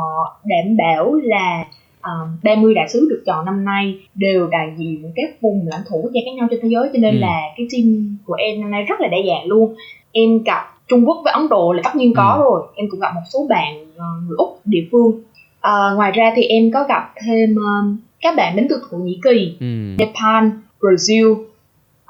đảm 0.45 0.77
bảo 0.77 1.13
là 1.23 1.65
um, 2.05 2.37
30 2.43 2.73
đại 2.73 2.89
sứ 2.89 3.07
được 3.09 3.23
chọn 3.25 3.45
năm 3.45 3.65
nay 3.65 3.97
đều 4.15 4.47
đại 4.47 4.67
diện 4.77 5.11
các 5.15 5.41
vùng 5.41 5.67
lãnh 5.71 5.81
thổ 5.89 5.97
quốc 5.97 6.11
gia 6.13 6.21
khác 6.25 6.31
nhau 6.37 6.47
trên 6.51 6.59
thế 6.63 6.69
giới 6.71 6.89
cho 6.93 6.99
nên 6.99 7.15
Ừ. 7.15 7.19
là 7.19 7.41
cái 7.57 7.67
team 7.71 8.17
của 8.25 8.33
em 8.33 8.61
năm 8.61 8.71
nay 8.71 8.83
rất 8.83 9.01
là 9.01 9.07
đa 9.07 9.17
dạng 9.27 9.45
luôn 9.47 9.75
em 10.11 10.43
gặp 10.43 10.61
Trung 10.87 11.05
Quốc 11.07 11.21
với 11.23 11.33
Ấn 11.33 11.49
Độ 11.49 11.73
là 11.73 11.81
tất 11.83 11.95
nhiên 11.95 12.13
có 12.15 12.33
Ừ. 12.37 12.43
rồi 12.43 12.61
em 12.75 12.85
cũng 12.91 12.99
gặp 12.99 13.11
một 13.15 13.21
số 13.33 13.39
bạn 13.49 13.73
ờ, 13.97 14.05
người 14.27 14.35
Úc 14.37 14.59
địa 14.65 14.83
phương 14.91 15.11
Ờ, 15.59 15.95
ngoài 15.95 16.11
ra 16.11 16.33
thì 16.35 16.43
em 16.43 16.71
có 16.71 16.83
gặp 16.89 17.13
thêm 17.25 17.55
um, 17.55 17.97
các 18.21 18.35
bạn 18.37 18.55
đến 18.55 18.67
từ 18.69 18.81
Thổ 18.91 18.97
Nhĩ 18.97 19.19
Kỳ, 19.23 19.55
ừ. 19.59 19.65
Japan, 19.97 20.49
Brazil, 20.81 21.35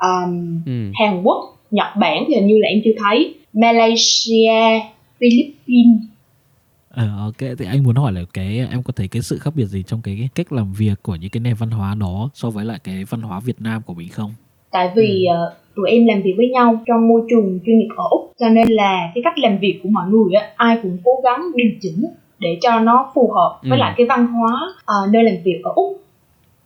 um, 0.02 0.62
Ừ. 0.66 0.72
Hàn 0.94 1.22
Quốc, 1.24 1.58
Nhật 1.72 1.88
Bản 2.00 2.24
thì 2.28 2.36
hình 2.36 2.48
như 2.48 2.58
là 2.60 2.68
em 2.68 2.80
chưa 2.86 2.92
thấy, 3.04 3.36
Malaysia, 3.54 4.80
Philippines. 5.20 6.02
Ờ, 6.96 7.08
ok 7.20 7.50
thì 7.60 7.66
anh 7.66 7.84
muốn 7.84 7.96
hỏi 7.96 8.12
là 8.14 8.22
cái 8.34 8.68
em 8.72 8.84
có 8.84 8.94
thấy 8.96 9.08
cái 9.08 9.22
sự 9.22 9.40
khác 9.40 9.52
biệt 9.56 9.66
gì 9.66 9.84
trong 9.88 10.02
cái 10.02 10.30
cách 10.36 10.52
làm 10.54 10.74
việc 10.74 10.94
của 11.04 11.16
những 11.16 11.30
cái 11.30 11.40
nền 11.42 11.54
văn 11.56 11.70
hóa 11.72 11.96
đó 12.00 12.30
so 12.34 12.50
với 12.50 12.66
lại 12.66 12.80
cái 12.84 13.04
văn 13.10 13.22
hóa 13.22 13.40
Việt 13.40 13.62
Nam 13.62 13.82
của 13.86 13.94
mình 13.94 14.10
không? 14.10 14.34
Tại 14.72 14.92
vì 14.96 15.26
ờ, 15.26 15.54
tụi 15.76 15.90
em 15.92 16.06
làm 16.08 16.22
việc 16.22 16.34
với 16.38 16.50
nhau 16.50 16.82
trong 16.88 17.08
môi 17.08 17.22
trường 17.30 17.60
chuyên 17.66 17.78
nghiệp 17.80 17.88
ở 17.98 18.04
Úc 18.10 18.32
cho 18.40 18.50
nên 18.50 18.68
là 18.70 19.12
cái 19.16 19.22
cách 19.24 19.38
làm 19.40 19.58
việc 19.58 19.80
của 19.84 19.90
mọi 19.90 20.10
người 20.10 20.34
á, 20.34 20.48
ai 20.56 20.78
cũng 20.84 20.98
cố 21.04 21.12
gắng 21.24 21.42
điều 21.56 21.72
chỉnh 21.82 22.06
để 22.40 22.58
cho 22.62 22.80
nó 22.80 23.12
phù 23.16 23.32
hợp 23.32 23.60
với 23.62 23.72
Ừ. 23.72 23.76
lại 23.78 23.94
cái 23.98 24.06
văn 24.10 24.28
hóa 24.28 24.54
ờ, 24.86 24.96
nơi 25.12 25.24
làm 25.24 25.36
việc 25.44 25.60
ở 25.64 25.72
Úc. 25.76 26.02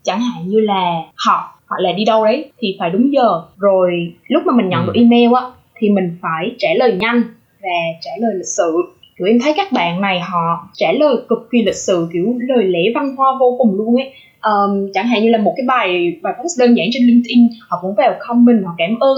Chẳng 0.04 0.22
hạn 0.22 0.48
như 0.48 0.60
là 0.60 1.02
họp 1.28 1.42
hoặc 1.68 1.78
là 1.80 1.92
đi 1.92 2.06
đâu 2.06 2.26
đấy 2.26 2.52
thì 2.60 2.76
phải 2.80 2.90
đúng 2.90 3.14
giờ 3.14 3.42
rồi 3.58 4.14
lúc 4.28 4.44
mà 4.46 4.54
mình 4.56 4.70
nhận 4.70 4.82
Ừ. 4.82 4.86
được 4.86 4.94
email 4.96 5.34
á 5.36 5.42
thì 5.80 5.90
mình 5.90 6.18
phải 6.22 6.56
trả 6.60 6.68
lời 6.78 6.98
nhanh 7.00 7.22
và 7.62 7.70
trả 8.02 8.12
lời 8.20 8.32
lịch 8.36 8.48
sự 8.58 8.74
tụi 9.20 9.30
em 9.30 9.40
thấy 9.40 9.54
các 9.58 9.72
bạn 9.72 10.02
này 10.02 10.20
họ 10.20 10.70
trả 10.74 10.92
lời 10.92 11.16
cực 11.30 11.48
kỳ 11.52 11.64
lịch 11.64 11.76
sự 11.76 12.08
kiểu 12.14 12.36
lời 12.40 12.64
lẽ 12.64 12.80
văn 12.96 13.16
hoa 13.16 13.28
vô 13.40 13.56
cùng 13.58 13.76
luôn 13.78 13.96
ấy. 13.96 14.12
Ờm, 14.40 14.88
chẳng 14.94 15.08
hạn 15.08 15.24
như 15.24 15.30
là 15.30 15.38
một 15.38 15.54
cái 15.58 15.66
bài 15.68 16.14
bài 16.22 16.34
post 16.44 16.60
đơn 16.60 16.78
giản 16.78 16.88
trên 16.92 17.04
LinkedIn 17.08 17.48
họ 17.70 17.78
cũng 17.82 17.96
vào 17.96 18.14
comment 18.28 18.66
họ 18.66 18.72
cảm 18.78 19.00
ơn 19.00 19.16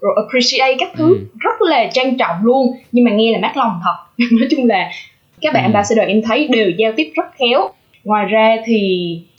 rồi 0.00 0.14
appreciate 0.16 0.76
các 0.78 0.92
thứ 0.96 1.08
Ừ. 1.08 1.24
rất 1.40 1.62
là 1.62 1.90
trang 1.92 2.18
trọng 2.18 2.36
luôn. 2.42 2.66
Nhưng 2.92 3.04
mà 3.04 3.10
nghe 3.10 3.32
là 3.32 3.38
mát 3.38 3.56
lòng 3.56 3.72
thật. 3.84 3.94
Nói 4.40 4.48
chung 4.50 4.66
là 4.66 4.90
các 5.40 5.52
bạn 5.54 5.62
Ừ. 5.62 5.66
ambassador 5.66 6.06
em 6.08 6.22
thấy 6.22 6.48
đều 6.48 6.70
giao 6.70 6.92
tiếp 6.96 7.12
rất 7.14 7.24
khéo. 7.38 7.60
Ngoài 8.04 8.26
ra 8.26 8.56
thì 8.64 8.78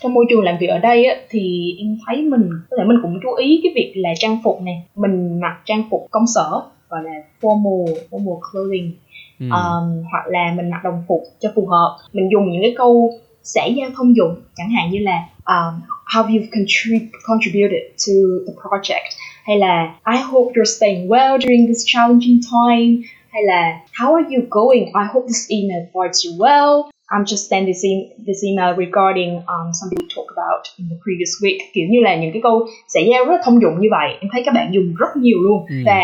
trong 0.03 0.13
môi 0.13 0.25
trường 0.29 0.43
làm 0.43 0.57
việc 0.59 0.67
ở 0.67 0.77
đây 0.79 1.05
á, 1.05 1.15
thì 1.29 1.75
em 1.79 1.97
thấy 2.07 2.17
mình 2.21 2.49
có 2.69 2.77
thể 2.77 2.83
mình 2.87 2.97
cũng 3.01 3.19
chú 3.23 3.33
ý 3.33 3.59
cái 3.63 3.71
việc 3.75 3.93
là 3.95 4.09
trang 4.19 4.37
phục 4.43 4.61
này 4.61 4.81
mình 4.95 5.39
mặc 5.39 5.55
trang 5.65 5.83
phục 5.91 6.07
công 6.11 6.27
sở 6.35 6.61
gọi 6.89 7.03
là 7.03 7.11
formal 7.41 7.85
formal 8.11 8.39
clothing 8.51 8.91
Ừ. 9.39 9.45
um, 9.45 10.03
hoặc 10.11 10.25
là 10.27 10.53
mình 10.55 10.69
mặc 10.69 10.81
đồng 10.83 11.03
phục 11.07 11.23
cho 11.39 11.49
phù 11.55 11.65
hợp. 11.65 11.97
Mình 12.13 12.29
dùng 12.31 12.51
những 12.51 12.61
cái 12.61 12.73
câu 12.77 13.11
xã 13.43 13.65
giao 13.65 13.89
thông 13.95 14.15
dụng 14.15 14.35
chẳng 14.55 14.69
hạn 14.69 14.91
như 14.91 14.99
là 14.99 15.17
um, 15.45 15.81
how 16.05 16.23
have 16.23 16.29
you 16.33 16.41
contri- 16.51 17.07
contributed 17.23 17.83
to 18.07 18.13
the 18.47 18.53
project? 18.61 19.09
Hay 19.43 19.57
là 19.57 19.93
I 20.13 20.17
hope 20.21 20.53
you're 20.53 20.77
staying 20.77 21.07
well 21.07 21.37
during 21.37 21.67
this 21.67 21.83
challenging 21.85 22.39
time. 22.55 23.07
Hay 23.29 23.43
là 23.43 23.79
how 23.93 24.15
are 24.15 24.35
you 24.35 24.41
going? 24.49 24.85
I 24.85 25.05
hope 25.13 25.25
this 25.27 25.49
email 25.49 25.81
finds 25.93 26.25
you 26.25 26.31
well. 26.45 26.89
I'm 27.11 27.25
just 27.25 27.49
sending 27.49 27.73
this, 27.73 27.83
e- 27.85 28.09
this 28.27 28.43
email 28.49 28.71
regarding 28.85 29.31
um, 29.53 29.67
something 29.79 29.99
we 30.03 30.07
talked 30.15 30.33
about 30.37 30.61
in 30.79 30.85
the 30.91 30.97
previous 31.05 31.33
week. 31.43 31.59
Kiểu 31.73 31.85
như 31.89 31.99
là 32.01 32.15
những 32.15 32.31
cái 32.33 32.41
câu 32.41 32.65
xã 32.87 32.99
giao 32.99 33.25
rất 33.25 33.33
là 33.33 33.41
thông 33.45 33.61
dụng 33.61 33.75
như 33.81 33.87
vậy. 33.91 34.09
Em 34.21 34.29
thấy 34.31 34.41
các 34.45 34.53
bạn 34.53 34.73
dùng 34.73 34.95
rất 34.99 35.11
nhiều 35.17 35.37
luôn. 35.43 35.65
Ừ. 35.69 35.75
và 35.85 36.01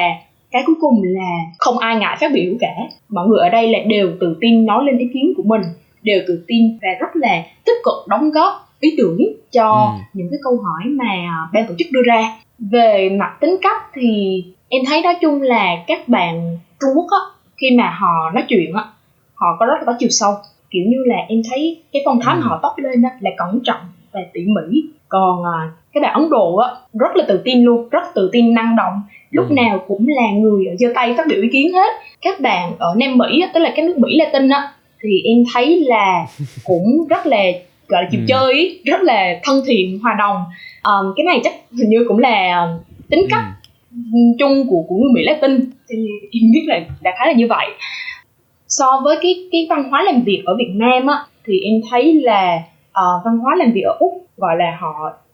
cái 0.52 0.64
cuối 0.66 0.76
cùng 0.82 1.02
là 1.04 1.30
không 1.60 1.78
ai 1.78 1.96
ngại 1.96 2.18
phát 2.22 2.32
biểu 2.34 2.54
cả. 2.60 2.76
Mọi 3.10 3.28
người 3.28 3.40
ở 3.40 3.50
đây 3.50 3.68
là 3.68 3.80
đều 3.88 4.12
tự 4.20 4.38
tin 4.42 4.66
nói 4.66 4.84
lên 4.86 4.98
ý 4.98 5.10
kiến 5.14 5.34
của 5.38 5.44
mình 5.46 5.62
đều 6.04 6.22
tự 6.28 6.44
tin 6.48 6.78
và 6.82 6.88
rất 7.00 7.16
là 7.16 7.44
tích 7.66 7.78
cực 7.84 8.08
đóng 8.08 8.30
góp 8.32 8.54
ý 8.80 8.96
tưởng 8.98 9.20
cho 9.52 9.72
Ừ. 9.72 10.02
những 10.14 10.28
cái 10.32 10.40
câu 10.44 10.58
hỏi 10.58 10.84
mà 10.90 11.06
ban 11.54 11.66
tổ 11.68 11.74
chức 11.78 11.88
đưa 11.92 12.02
ra. 12.06 12.34
Về 12.72 13.10
mặt 13.20 13.38
tính 13.42 13.58
cách 13.62 13.82
thì 13.94 14.44
em 14.70 14.82
thấy 14.88 15.02
nói 15.02 15.16
chung 15.22 15.42
là 15.42 15.76
các 15.88 16.08
bạn 16.08 16.58
Trung 16.80 16.90
Quốc 16.96 17.06
á 17.12 17.18
khi 17.62 17.68
mà 17.78 17.90
họ 18.00 18.32
nói 18.34 18.44
chuyện 18.48 18.74
á 18.74 18.84
họ 19.36 19.48
có 19.60 19.66
rất 19.66 19.76
là 19.80 19.84
có 19.86 19.94
chiều 20.00 20.10
sâu. 20.10 20.34
Kiểu 20.70 20.84
như 20.88 20.98
là 21.06 21.16
em 21.28 21.42
thấy 21.50 21.82
cái 21.94 22.02
phong 22.06 22.20
thái 22.22 22.36
Ừ. 22.36 22.40
mà 22.42 22.48
họ 22.48 22.60
tóc 22.64 22.74
lên 22.78 23.02
á 23.02 23.10
là 23.20 23.30
cẩn 23.38 23.60
trọng 23.64 23.82
và 24.12 24.20
tỉ 24.34 24.42
mỉ. 24.46 24.82
Còn 25.10 25.44
à, 25.46 25.72
các 25.94 26.04
bạn 26.04 26.14
Ấn 26.14 26.30
Độ 26.30 26.56
á 26.56 26.68
rất 26.94 27.16
là 27.16 27.26
tự 27.28 27.42
tin 27.46 27.64
luôn 27.64 27.90
rất 27.90 28.04
tự 28.16 28.30
tin 28.34 28.54
năng 28.54 28.76
động 28.76 28.94
lúc 29.32 29.46
Ừ. 29.50 29.54
nào 29.54 29.80
cũng 29.88 30.06
là 30.08 30.32
người 30.40 30.66
giơ 30.80 30.88
tay 30.96 31.14
phát 31.18 31.28
biểu 31.28 31.42
ý 31.42 31.50
kiến 31.52 31.74
hết 31.74 31.94
các 32.22 32.40
bạn 32.40 32.74
ở 32.80 32.96
Nam 32.98 33.18
Mỹ 33.18 33.44
tức 33.54 33.60
là 33.60 33.74
các 33.76 33.86
nước 33.86 33.98
Mỹ 33.98 34.18
Latin 34.20 34.50
á 34.50 34.72
thì 35.04 35.10
em 35.26 35.38
thấy 35.54 35.80
là 35.80 36.26
cũng 36.64 37.08
rất 37.10 37.26
là 37.28 37.38
gọi 37.88 38.04
là 38.04 38.10
chiều 38.12 38.22
Ừ. 38.22 38.26
chơi 38.28 38.54
ý, 38.54 38.80
rất 38.86 39.02
là 39.02 39.40
thân 39.44 39.62
thiện 39.68 40.00
hòa 40.00 40.16
đồng 40.20 40.38
Ờm, 40.82 41.14
cái 41.18 41.24
này 41.24 41.40
chắc 41.44 41.54
hình 41.80 41.90
như 41.90 42.06
cũng 42.08 42.20
là 42.20 42.68
tính 43.10 43.22
cách 43.30 43.44
Ừ. 44.14 44.20
chung 44.40 44.68
của 44.70 44.84
của 44.88 44.96
người 44.96 45.12
Mỹ 45.16 45.22
Latin 45.24 45.60
thì 45.90 45.98
em 46.32 46.52
biết 46.54 46.64
là 46.68 46.80
đã 47.02 47.12
khá 47.20 47.26
là 47.26 47.32
như 47.34 47.48
vậy 47.50 47.68
so 48.68 49.02
với 49.04 49.18
cái 49.22 49.36
cái 49.52 49.68
văn 49.70 49.84
hóa 49.90 50.04
làm 50.04 50.22
việc 50.22 50.42
ở 50.46 50.56
Việt 50.58 50.72
Nam 50.76 51.08
á 51.08 51.26
thì 51.46 51.60
em 51.60 51.74
thấy 51.92 52.14
là 52.14 52.60
ờ, 52.92 53.22
văn 53.26 53.38
hóa 53.38 53.56
làm 53.58 53.72
việc 53.72 53.82
ở 53.82 53.96
Úc 54.00 54.12
gọi 54.38 54.56
là 54.58 54.78
họ 54.82 54.94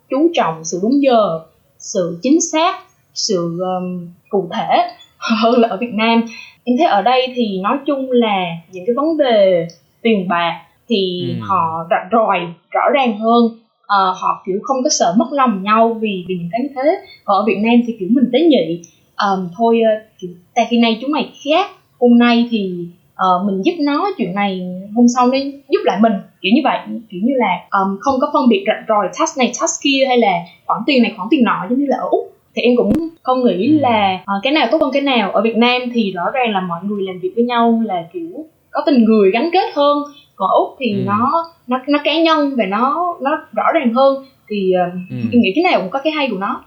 chú 0.09 0.29
trọng 0.33 0.63
sự 0.63 0.79
đúng 0.83 1.01
giờ 1.03 1.39
sự 1.79 2.19
chính 2.21 2.41
xác 2.41 2.79
sự 3.18 3.59
um, 3.59 4.07
cụ 4.30 4.49
thể 4.53 4.84
hơn 5.20 5.59
là 5.59 5.68
ở 5.68 5.78
Việt 5.78 5.93
Nam. 5.93 6.24
Em 6.63 6.78
thấy 6.78 6.88
ở 6.88 7.01
đây 7.01 7.34
thì 7.36 7.59
nói 7.63 7.78
chung 7.86 8.11
là 8.11 8.45
những 8.72 8.84
cái 8.88 8.95
vấn 8.95 9.18
đề 9.18 9.68
tiền 10.01 10.28
bạc 10.28 10.61
thì 10.89 11.26
ừ. 11.30 11.45
họ 11.47 11.88
rạch 11.89 12.07
ròi 12.11 12.39
rõ 12.72 12.82
ràng 12.93 13.18
hơn. 13.18 13.43
Uh, 13.45 14.18
họ 14.22 14.43
kiểu 14.45 14.59
không 14.63 14.78
có 14.84 14.89
sợ 14.89 15.13
mất 15.18 15.28
lòng 15.32 15.63
nhau 15.63 15.97
vì 16.01 16.26
vì 16.28 16.36
những 16.36 16.49
cái 16.51 16.61
như 16.61 16.70
thế. 16.76 16.97
Còn 17.26 17.36
ở 17.38 17.43
Việt 17.47 17.57
Nam 17.63 17.74
thì 17.88 17.95
kiểu 17.99 18.09
mình 18.11 18.30
tế 18.34 18.39
nhị. 18.39 18.82
Um, 19.28 19.49
thôi 19.57 19.80
uh, 19.82 20.20
kiểu 20.20 20.32
tại 20.55 20.68
khi 20.70 20.80
nay 20.80 20.97
chúng 21.01 21.11
mày 21.11 21.30
khác. 21.45 21.72
Hôm 21.99 22.18
nay 22.18 22.47
thì 22.51 22.74
uh, 23.13 23.45
mình 23.45 23.61
giúp 23.65 23.74
nó 23.80 24.09
chuyện 24.18 24.36
này 24.36 24.61
hôm 24.95 25.05
sau 25.15 25.28
nên 25.28 25.61
giúp 25.70 25.80
lại 25.84 25.97
mình 26.01 26.13
kiểu 26.41 26.51
như 26.55 26.61
vậy. 26.63 26.80
Kiểu 27.09 27.22
như 27.24 27.34
là 27.38 27.80
um, 27.80 27.97
không 27.99 28.15
có 28.22 28.30
phân 28.34 28.49
biệt 28.49 28.63
rạch 28.68 28.86
ròi 28.88 29.07
task 29.20 29.38
này 29.38 29.51
task 29.61 29.84
kia 29.84 30.05
hay 30.07 30.18
là 30.18 30.34
khoản 30.65 30.82
tiền 30.86 31.03
này 31.03 31.13
khoản 31.18 31.28
tiền 31.32 31.43
nọ 31.43 31.65
giống 31.70 31.80
như 31.80 31.86
là 31.88 31.97
ở 31.97 32.07
úc 32.11 32.36
thì 32.57 32.63
em 32.63 32.75
cũng 32.77 33.09
không 33.23 33.43
nghĩ 33.45 33.67
ừ. 33.67 33.77
là 33.79 34.19
uh, 34.21 34.43
cái 34.43 34.53
nào 34.53 34.67
tốt 34.71 34.81
hơn 34.81 34.91
cái 34.93 35.01
nào 35.01 35.31
ở 35.31 35.41
Việt 35.41 35.57
Nam 35.57 35.81
thì 35.93 36.11
rõ 36.11 36.23
ràng 36.33 36.51
là 36.51 36.61
mọi 36.61 36.79
người 36.83 37.03
làm 37.03 37.19
việc 37.19 37.31
với 37.35 37.43
nhau 37.43 37.83
là 37.85 38.03
kiểu 38.13 38.45
có 38.71 38.83
tình 38.85 39.05
người 39.05 39.31
gắn 39.31 39.49
kết 39.53 39.75
hơn 39.75 39.97
còn 40.35 40.49
úc 40.49 40.75
thì 40.79 40.91
ừ. 40.91 41.03
nó 41.05 41.45
nó 41.67 41.79
nó 41.87 41.99
cá 42.03 42.21
nhân 42.21 42.55
và 42.57 42.65
nó 42.65 43.15
nó 43.21 43.31
rõ 43.55 43.63
ràng 43.73 43.93
hơn 43.93 44.25
thì 44.49 44.71
uh, 44.87 44.93
ừ. 45.09 45.17
em 45.31 45.41
nghĩ 45.41 45.51
cái 45.55 45.71
nào 45.71 45.81
cũng 45.81 45.89
có 45.89 45.99
cái 46.03 46.13
hay 46.13 46.27
của 46.31 46.37
nó 46.37 46.63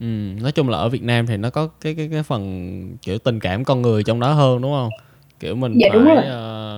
Ừ, 0.00 0.06
nói 0.42 0.52
chung 0.52 0.68
là 0.68 0.78
ở 0.78 0.88
Việt 0.88 1.02
Nam 1.02 1.26
thì 1.26 1.36
nó 1.36 1.50
có 1.50 1.68
cái 1.80 1.94
cái 1.94 2.08
cái 2.12 2.22
phần 2.22 2.82
kiểu 3.02 3.18
tình 3.18 3.40
cảm 3.40 3.64
con 3.64 3.82
người 3.82 4.02
trong 4.02 4.20
đó 4.20 4.32
hơn 4.32 4.62
đúng 4.62 4.72
không? 4.72 4.88
Kiểu 5.40 5.54
mình 5.56 5.78
dạ, 5.78 5.88
phải 5.90 5.98
đúng 5.98 6.08
rồi. 6.08 6.24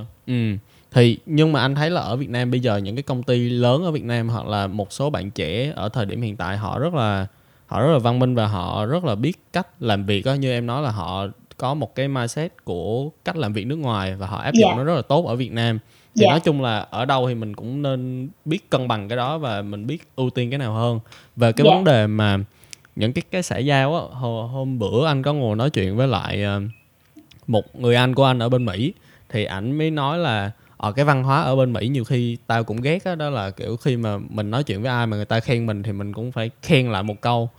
Uh, 0.00 0.06
ừ 0.26 0.56
thì 0.92 1.18
nhưng 1.26 1.52
mà 1.52 1.60
anh 1.60 1.74
thấy 1.74 1.90
là 1.90 2.00
ở 2.00 2.16
Việt 2.16 2.30
Nam 2.30 2.50
bây 2.50 2.60
giờ 2.60 2.76
những 2.76 2.96
cái 2.96 3.02
công 3.02 3.22
ty 3.22 3.48
lớn 3.48 3.84
ở 3.84 3.90
Việt 3.90 4.04
Nam 4.04 4.28
hoặc 4.28 4.46
là 4.46 4.66
một 4.66 4.92
số 4.92 5.10
bạn 5.10 5.30
trẻ 5.30 5.72
ở 5.76 5.88
thời 5.88 6.06
điểm 6.06 6.22
hiện 6.22 6.36
tại 6.36 6.56
họ 6.56 6.78
rất 6.78 6.94
là 6.94 7.26
họ 7.70 7.80
rất 7.80 7.92
là 7.92 7.98
văn 7.98 8.18
minh 8.18 8.34
và 8.34 8.46
họ 8.46 8.86
rất 8.86 9.04
là 9.04 9.14
biết 9.14 9.38
cách 9.52 9.66
làm 9.80 10.06
việc 10.06 10.24
đó 10.24 10.34
như 10.34 10.50
em 10.50 10.66
nói 10.66 10.82
là 10.82 10.90
họ 10.90 11.26
có 11.56 11.74
một 11.74 11.94
cái 11.94 12.08
mindset 12.08 12.52
của 12.64 13.10
cách 13.24 13.36
làm 13.36 13.52
việc 13.52 13.66
nước 13.66 13.76
ngoài 13.76 14.16
và 14.16 14.26
họ 14.26 14.38
áp 14.38 14.54
dụng 14.54 14.64
yeah. 14.64 14.76
Dạ. 14.76 14.78
nó 14.78 14.84
rất 14.84 14.94
là 14.94 15.02
tốt 15.02 15.26
ở 15.26 15.36
Việt 15.36 15.52
Nam 15.52 15.78
thì 16.14 16.22
yeah. 16.22 16.28
Dạ. 16.28 16.30
nói 16.30 16.40
chung 16.40 16.62
là 16.62 16.78
ở 16.90 17.04
đâu 17.04 17.28
thì 17.28 17.34
mình 17.34 17.56
cũng 17.56 17.82
nên 17.82 18.28
biết 18.44 18.70
cân 18.70 18.88
bằng 18.88 19.08
cái 19.08 19.16
đó 19.16 19.38
và 19.38 19.62
mình 19.62 19.86
biết 19.86 20.02
ưu 20.16 20.30
tiên 20.30 20.50
cái 20.50 20.58
nào 20.58 20.72
hơn 20.72 21.00
về 21.36 21.52
cái 21.52 21.66
yeah. 21.66 21.72
Dạ. 21.72 21.76
vấn 21.76 21.84
đề 21.84 22.06
mà 22.06 22.38
những 22.96 23.12
cái 23.12 23.22
cái 23.30 23.42
xã 23.42 23.58
giao 23.58 23.96
á 23.96 24.02
hôm, 24.46 24.78
bữa 24.78 25.06
anh 25.06 25.22
có 25.22 25.32
ngồi 25.32 25.56
nói 25.56 25.70
chuyện 25.70 25.96
với 25.96 26.08
lại 26.08 26.42
ờ, 26.42 26.60
một 27.46 27.76
người 27.76 27.94
anh 27.94 28.14
của 28.14 28.24
anh 28.24 28.38
ở 28.38 28.48
bên 28.48 28.64
Mỹ 28.64 28.92
thì 29.28 29.44
ảnh 29.44 29.78
mới 29.78 29.90
nói 29.90 30.18
là 30.18 30.50
ở 30.80 30.88
ờ, 30.88 30.92
cái 30.92 31.04
văn 31.04 31.22
hóa 31.22 31.42
ở 31.42 31.56
bên 31.56 31.72
Mỹ 31.72 31.88
nhiều 31.88 32.04
khi 32.04 32.36
tao 32.46 32.64
cũng 32.64 32.80
ghét 32.80 32.98
đó, 33.04 33.14
đó 33.14 33.30
là 33.30 33.50
kiểu 33.50 33.76
khi 33.76 33.96
mà 33.96 34.18
mình 34.28 34.50
nói 34.50 34.64
chuyện 34.64 34.82
với 34.82 34.90
ai 34.90 35.06
mà 35.06 35.16
người 35.16 35.24
ta 35.24 35.40
khen 35.40 35.66
mình 35.66 35.82
thì 35.82 35.92
mình 35.92 36.12
cũng 36.12 36.32
phải 36.32 36.50
khen 36.62 36.92
lại 36.92 37.02
một 37.02 37.20
câu 37.20 37.50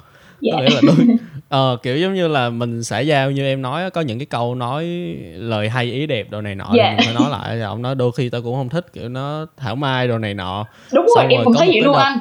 yeah. 0.41 0.59
Dạ. 0.59 0.69
nghĩa 0.69 0.75
là 0.75 0.81
đôi 0.87 1.17
ờ, 1.49 1.77
kiểu 1.83 1.97
giống 1.97 2.13
như 2.13 2.27
là 2.27 2.49
mình 2.49 2.83
xã 2.83 2.99
giao 2.99 3.31
như 3.31 3.43
em 3.43 3.61
nói 3.61 3.89
có 3.91 4.01
những 4.01 4.19
cái 4.19 4.25
câu 4.25 4.55
nói 4.55 4.85
lời 5.35 5.69
hay 5.69 5.91
ý 5.91 6.07
đẹp 6.07 6.29
đồ 6.29 6.41
này 6.41 6.55
nọ 6.55 6.63
yeah. 6.63 6.77
Dạ. 6.77 6.89
mình 6.89 7.05
phải 7.05 7.13
nói 7.13 7.31
lại 7.31 7.55
thì 7.55 7.61
ông 7.61 7.81
nói 7.81 7.95
đôi 7.95 8.11
khi 8.11 8.29
tao 8.29 8.41
cũng 8.41 8.55
không 8.55 8.69
thích 8.69 8.93
kiểu 8.93 9.09
nó 9.09 9.45
thảo 9.57 9.75
mai 9.75 10.07
đồ 10.07 10.17
này 10.17 10.33
nọ 10.33 10.65
đúng 10.93 11.05
rồi 11.15 11.25
em 11.29 11.41
cũng 11.43 11.53
thấy 11.57 11.67
vậy 11.67 11.81
luôn 11.81 11.95
đợt... 11.95 12.03
anh 12.03 12.19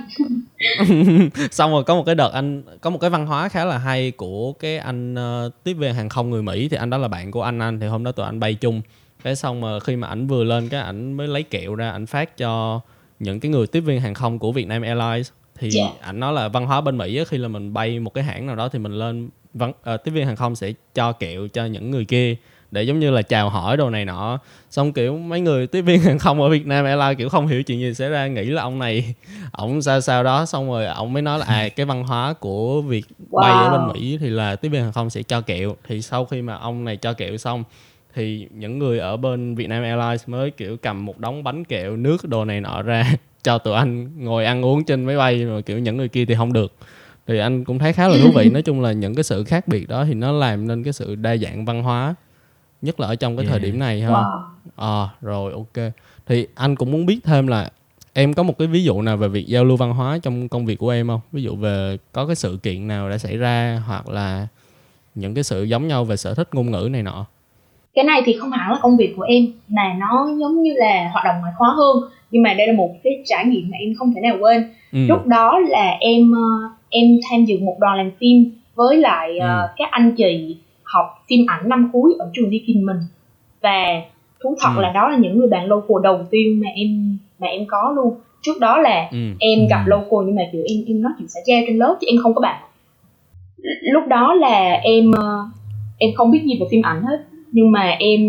xong 1.50 1.70
rồi 1.70 1.84
có 1.84 1.94
một 1.94 2.02
cái 2.06 2.14
đợt 2.14 2.32
anh 2.32 2.62
có 2.80 2.90
một 2.90 2.98
cái 2.98 3.10
văn 3.10 3.26
hóa 3.26 3.48
khá 3.48 3.64
là 3.64 3.78
hay 3.78 4.10
của 4.10 4.52
cái 4.52 4.78
anh 4.78 5.14
uh, 5.14 5.52
tiếp 5.64 5.74
viên 5.74 5.94
hàng 5.94 6.08
không 6.08 6.30
người 6.30 6.42
Mỹ 6.42 6.68
thì 6.68 6.76
anh 6.76 6.90
đó 6.90 6.98
là 6.98 7.08
bạn 7.08 7.30
của 7.30 7.42
anh 7.42 7.58
anh 7.58 7.80
thì 7.80 7.86
hôm 7.86 8.04
đó 8.04 8.12
tụi 8.12 8.26
anh 8.26 8.40
bay 8.40 8.54
chung 8.54 8.82
cái 9.20 9.36
xong 9.36 9.60
mà 9.60 9.80
khi 9.80 9.96
mà 9.96 10.08
ảnh 10.08 10.26
vừa 10.26 10.44
lên 10.44 10.68
cái 10.68 10.80
ảnh 10.80 11.12
mới 11.12 11.28
lấy 11.28 11.42
kẹo 11.42 11.74
ra 11.74 11.90
ảnh 11.90 12.06
phát 12.06 12.36
cho 12.36 12.80
những 13.18 13.40
cái 13.40 13.50
người 13.50 13.66
tiếp 13.66 13.80
viên 13.80 14.00
hàng 14.00 14.14
không 14.14 14.38
của 14.38 14.52
Vietnam 14.52 14.82
Airlines 14.82 15.30
thì 15.58 15.70
yeah. 15.74 15.90
Dạ. 15.94 16.06
ảnh 16.06 16.20
nói 16.20 16.32
là 16.32 16.48
văn 16.48 16.66
hóa 16.66 16.80
bên 16.80 16.98
Mỹ 16.98 17.16
á, 17.16 17.24
khi 17.28 17.38
là 17.38 17.48
mình 17.48 17.72
bay 17.72 18.00
một 18.00 18.14
cái 18.14 18.24
hãng 18.24 18.46
nào 18.46 18.56
đó 18.56 18.68
thì 18.68 18.78
mình 18.78 18.92
lên 18.92 19.28
văn 19.54 19.70
uh, 19.70 20.04
tiếp 20.04 20.10
viên 20.10 20.26
hàng 20.26 20.36
không 20.36 20.56
sẽ 20.56 20.72
cho 20.94 21.12
kẹo 21.12 21.48
cho 21.48 21.64
những 21.64 21.90
người 21.90 22.04
kia 22.04 22.36
để 22.70 22.82
giống 22.82 23.00
như 23.00 23.10
là 23.10 23.22
chào 23.22 23.50
hỏi 23.50 23.76
đồ 23.76 23.90
này 23.90 24.04
nọ 24.04 24.38
xong 24.70 24.92
kiểu 24.92 25.18
mấy 25.18 25.40
người 25.40 25.66
tiếp 25.66 25.82
viên 25.82 26.00
hàng 26.04 26.18
không 26.18 26.42
ở 26.42 26.48
Việt 26.48 26.66
Nam 26.66 26.84
Airlines 26.84 27.18
kiểu 27.18 27.28
không 27.28 27.46
hiểu 27.46 27.62
chuyện 27.62 27.80
gì 27.80 27.94
xảy 27.94 28.08
ra 28.08 28.26
nghĩ 28.26 28.44
là 28.44 28.62
ông 28.62 28.78
này 28.78 29.14
ổng 29.52 29.82
sao 29.82 30.00
sao 30.00 30.24
đó 30.24 30.46
xong 30.46 30.68
rồi 30.68 30.86
ổng 30.86 31.12
mới 31.12 31.22
nói 31.22 31.38
là 31.38 31.44
à 31.44 31.68
cái 31.68 31.86
văn 31.86 32.04
hóa 32.04 32.32
của 32.32 32.82
việc 32.82 33.06
wow. 33.30 33.40
bay 33.40 33.52
ở 33.52 33.78
bên 33.78 33.88
Mỹ 33.92 34.18
thì 34.20 34.28
là 34.28 34.56
tiếp 34.56 34.68
viên 34.68 34.82
hàng 34.82 34.92
không 34.92 35.10
sẽ 35.10 35.22
cho 35.22 35.40
kẹo 35.40 35.76
thì 35.88 36.02
sau 36.02 36.24
khi 36.24 36.42
mà 36.42 36.54
ông 36.54 36.84
này 36.84 36.96
cho 36.96 37.12
kẹo 37.12 37.36
xong 37.36 37.64
thì 38.14 38.48
những 38.50 38.78
người 38.78 38.98
ở 38.98 39.16
bên 39.16 39.54
Vietnam 39.54 39.82
Airlines 39.82 40.28
mới 40.28 40.50
kiểu 40.50 40.76
cầm 40.76 41.06
một 41.06 41.18
đống 41.18 41.44
bánh 41.44 41.64
kẹo 41.64 41.96
nước 41.96 42.28
đồ 42.28 42.44
này 42.44 42.60
nọ 42.60 42.82
ra 42.82 43.14
cho 43.42 43.58
tụi 43.58 43.74
anh 43.74 44.24
ngồi 44.24 44.44
ăn 44.44 44.64
uống 44.64 44.84
trên 44.84 45.04
máy 45.04 45.16
bay 45.16 45.44
mà 45.44 45.60
kiểu 45.60 45.78
những 45.78 45.96
người 45.96 46.08
kia 46.08 46.24
thì 46.24 46.34
không 46.34 46.52
được. 46.52 46.72
Thì 47.26 47.38
anh 47.38 47.64
cũng 47.64 47.78
thấy 47.78 47.92
khá 47.92 48.08
là 48.08 48.16
thú 48.22 48.30
vị. 48.34 48.50
Nói 48.52 48.62
chung 48.62 48.80
là 48.80 48.92
những 48.92 49.14
cái 49.14 49.24
sự 49.24 49.44
khác 49.44 49.68
biệt 49.68 49.88
đó 49.88 50.04
thì 50.04 50.14
nó 50.14 50.32
làm 50.32 50.68
nên 50.68 50.84
cái 50.84 50.92
sự 50.92 51.14
đa 51.14 51.36
dạng 51.36 51.64
văn 51.64 51.82
hóa 51.82 52.14
nhất 52.82 53.00
là 53.00 53.06
ở 53.06 53.14
trong 53.14 53.36
cái 53.36 53.46
yeah. 53.46 53.50
thời 53.50 53.60
điểm 53.60 53.78
này 53.78 54.00
ha. 54.00 54.10
Wow. 54.10 54.40
à, 54.76 55.08
rồi 55.20 55.52
ok. 55.52 55.92
Thì 56.26 56.46
anh 56.54 56.76
cũng 56.76 56.92
muốn 56.92 57.06
biết 57.06 57.20
thêm 57.24 57.46
là 57.46 57.70
em 58.12 58.34
có 58.34 58.42
một 58.42 58.58
cái 58.58 58.68
ví 58.68 58.84
dụ 58.84 59.02
nào 59.02 59.16
về 59.16 59.28
việc 59.28 59.46
giao 59.46 59.64
lưu 59.64 59.76
văn 59.76 59.92
hóa 59.92 60.18
trong 60.22 60.48
công 60.48 60.66
việc 60.66 60.78
của 60.78 60.90
em 60.90 61.08
không? 61.08 61.20
Ví 61.32 61.42
dụ 61.42 61.56
về 61.56 61.98
có 62.12 62.26
cái 62.26 62.36
sự 62.36 62.58
kiện 62.62 62.88
nào 62.88 63.10
đã 63.10 63.18
xảy 63.18 63.36
ra 63.36 63.82
hoặc 63.86 64.08
là 64.08 64.46
những 65.14 65.34
cái 65.34 65.44
sự 65.44 65.62
giống 65.62 65.88
nhau 65.88 66.04
về 66.04 66.16
sở 66.16 66.34
thích 66.34 66.54
ngôn 66.54 66.70
ngữ 66.70 66.88
này 66.92 67.02
nọ 67.02 67.26
cái 67.94 68.04
này 68.04 68.22
thì 68.24 68.32
không 68.32 68.50
hẳn 68.50 68.70
là 68.70 68.78
công 68.82 68.96
việc 68.96 69.14
của 69.16 69.22
em 69.22 69.46
mà 69.68 69.96
nó 69.98 70.28
giống 70.40 70.62
như 70.62 70.72
là 70.76 71.10
hoạt 71.12 71.24
động 71.24 71.34
ngoại 71.40 71.52
khóa 71.58 71.68
hơn 71.76 72.10
nhưng 72.30 72.42
mà 72.42 72.54
đây 72.54 72.66
là 72.66 72.72
một 72.72 72.90
cái 73.04 73.12
trải 73.24 73.46
nghiệm 73.46 73.70
mà 73.70 73.76
em 73.80 73.94
không 73.98 74.12
thể 74.14 74.20
nào 74.20 74.36
quên 74.40 74.62
ừ. 74.92 74.98
lúc 75.08 75.26
đó 75.26 75.58
là 75.58 75.96
em 76.00 76.32
ờ, 76.32 76.68
em 76.88 77.04
tham 77.30 77.44
dự 77.44 77.58
một 77.60 77.76
đoàn 77.80 77.96
làm 77.96 78.10
phim 78.20 78.50
với 78.74 78.96
lại 78.96 79.36
uh, 79.36 79.42
ừ. 79.42 79.66
các 79.76 79.88
anh 79.90 80.14
chị 80.16 80.56
học 80.82 81.06
phim 81.28 81.46
ảnh 81.48 81.68
năm 81.68 81.90
cuối 81.92 82.14
ở 82.18 82.30
trường 82.32 82.50
đi 82.50 82.62
kim 82.66 82.86
mình 82.86 82.98
và 83.62 83.84
thú 84.42 84.56
thật 84.60 84.70
ừ. 84.76 84.82
là 84.82 84.92
đó 84.92 85.08
là 85.08 85.16
những 85.16 85.38
người 85.38 85.48
bạn 85.48 85.66
local 85.66 86.02
đầu 86.02 86.20
tiên 86.30 86.60
mà 86.60 86.68
em 86.74 87.18
mà 87.38 87.46
em 87.46 87.66
có 87.68 87.92
luôn 87.96 88.14
trước 88.42 88.60
đó 88.60 88.78
là 88.78 89.08
ừ. 89.12 89.18
em 89.38 89.58
gặp 89.70 89.82
ừ. 89.86 89.90
local 89.90 90.26
nhưng 90.26 90.36
mà 90.36 90.42
kiểu 90.52 90.62
em 90.68 90.84
em 90.86 91.02
nói 91.02 91.12
chuyện 91.18 91.28
xã 91.28 91.40
giao 91.46 91.60
trên 91.66 91.78
lớp 91.78 91.96
chứ 92.00 92.06
em 92.10 92.16
không 92.22 92.34
có 92.34 92.40
bạn 92.40 92.62
lúc 93.82 94.06
đó 94.08 94.34
là 94.34 94.80
em 94.82 95.10
uh, 95.10 95.48
em 95.98 96.10
không 96.16 96.30
biết 96.30 96.40
gì 96.44 96.58
về 96.60 96.66
phim 96.70 96.82
ảnh 96.82 97.02
hết 97.02 97.18
nhưng 97.52 97.72
mà 97.72 97.96
em 97.98 98.20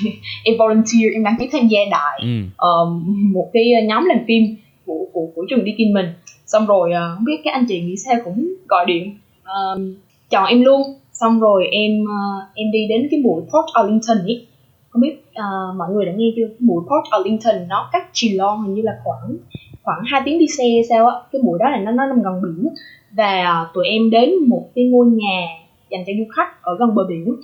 em 0.44 0.54
volunteer 0.58 1.12
em 1.14 1.24
đăng 1.24 1.36
ký 1.38 1.48
tham 1.52 1.68
gia 1.68 1.80
đại 1.90 2.20
ừ. 2.22 2.40
um, 2.56 3.04
một 3.32 3.50
cái 3.52 3.64
nhóm 3.88 4.04
làm 4.04 4.18
phim 4.28 4.56
của 4.86 5.06
của 5.12 5.26
của 5.34 5.44
trường 5.50 5.64
đi 5.64 5.74
kinh 5.78 5.92
mình. 5.92 6.06
Xong 6.46 6.66
rồi 6.66 6.90
uh, 6.90 7.16
không 7.16 7.24
biết 7.24 7.40
các 7.44 7.54
anh 7.54 7.66
chị 7.68 7.80
nghĩ 7.80 7.96
sao 7.96 8.14
cũng 8.24 8.48
gọi 8.68 8.86
điện 8.86 9.18
um, 9.44 9.94
chọn 10.30 10.48
em 10.48 10.60
luôn. 10.60 10.82
Xong 11.12 11.40
rồi 11.40 11.66
em 11.66 12.02
uh, 12.02 12.42
em 12.54 12.72
đi 12.72 12.78
đến 12.88 13.08
cái 13.10 13.20
buổi 13.24 13.42
Port 13.42 13.74
Arlington 13.74 14.18
ấy. 14.18 14.46
Không 14.88 15.02
biết 15.02 15.16
uh, 15.30 15.76
mọi 15.76 15.88
người 15.92 16.06
đã 16.06 16.12
nghe 16.16 16.26
chưa? 16.36 16.46
Cái 16.46 16.58
buổi 16.60 16.82
Port 16.82 17.10
Arlington 17.10 17.68
nó 17.68 17.88
cách 17.92 18.10
Geelong 18.22 18.62
hình 18.62 18.74
như 18.74 18.82
là 18.82 18.92
khoảng 19.04 19.36
khoảng 19.82 20.02
2 20.06 20.22
tiếng 20.24 20.38
đi 20.38 20.46
xe 20.58 20.64
sao 20.88 21.06
á. 21.06 21.14
Cái 21.32 21.42
buổi 21.44 21.58
đó 21.58 21.70
là 21.70 21.78
nó 21.78 21.92
nó 21.92 22.06
nằm 22.06 22.22
gần 22.22 22.42
biển. 22.42 22.68
Và 23.16 23.62
uh, 23.62 23.74
tụi 23.74 23.86
em 23.88 24.10
đến 24.10 24.30
một 24.48 24.70
cái 24.74 24.84
ngôi 24.84 25.06
nhà 25.06 25.46
dành 25.90 26.04
cho 26.06 26.12
du 26.18 26.24
khách 26.36 26.62
ở 26.62 26.76
gần 26.78 26.94
bờ 26.94 27.02
biển 27.08 27.36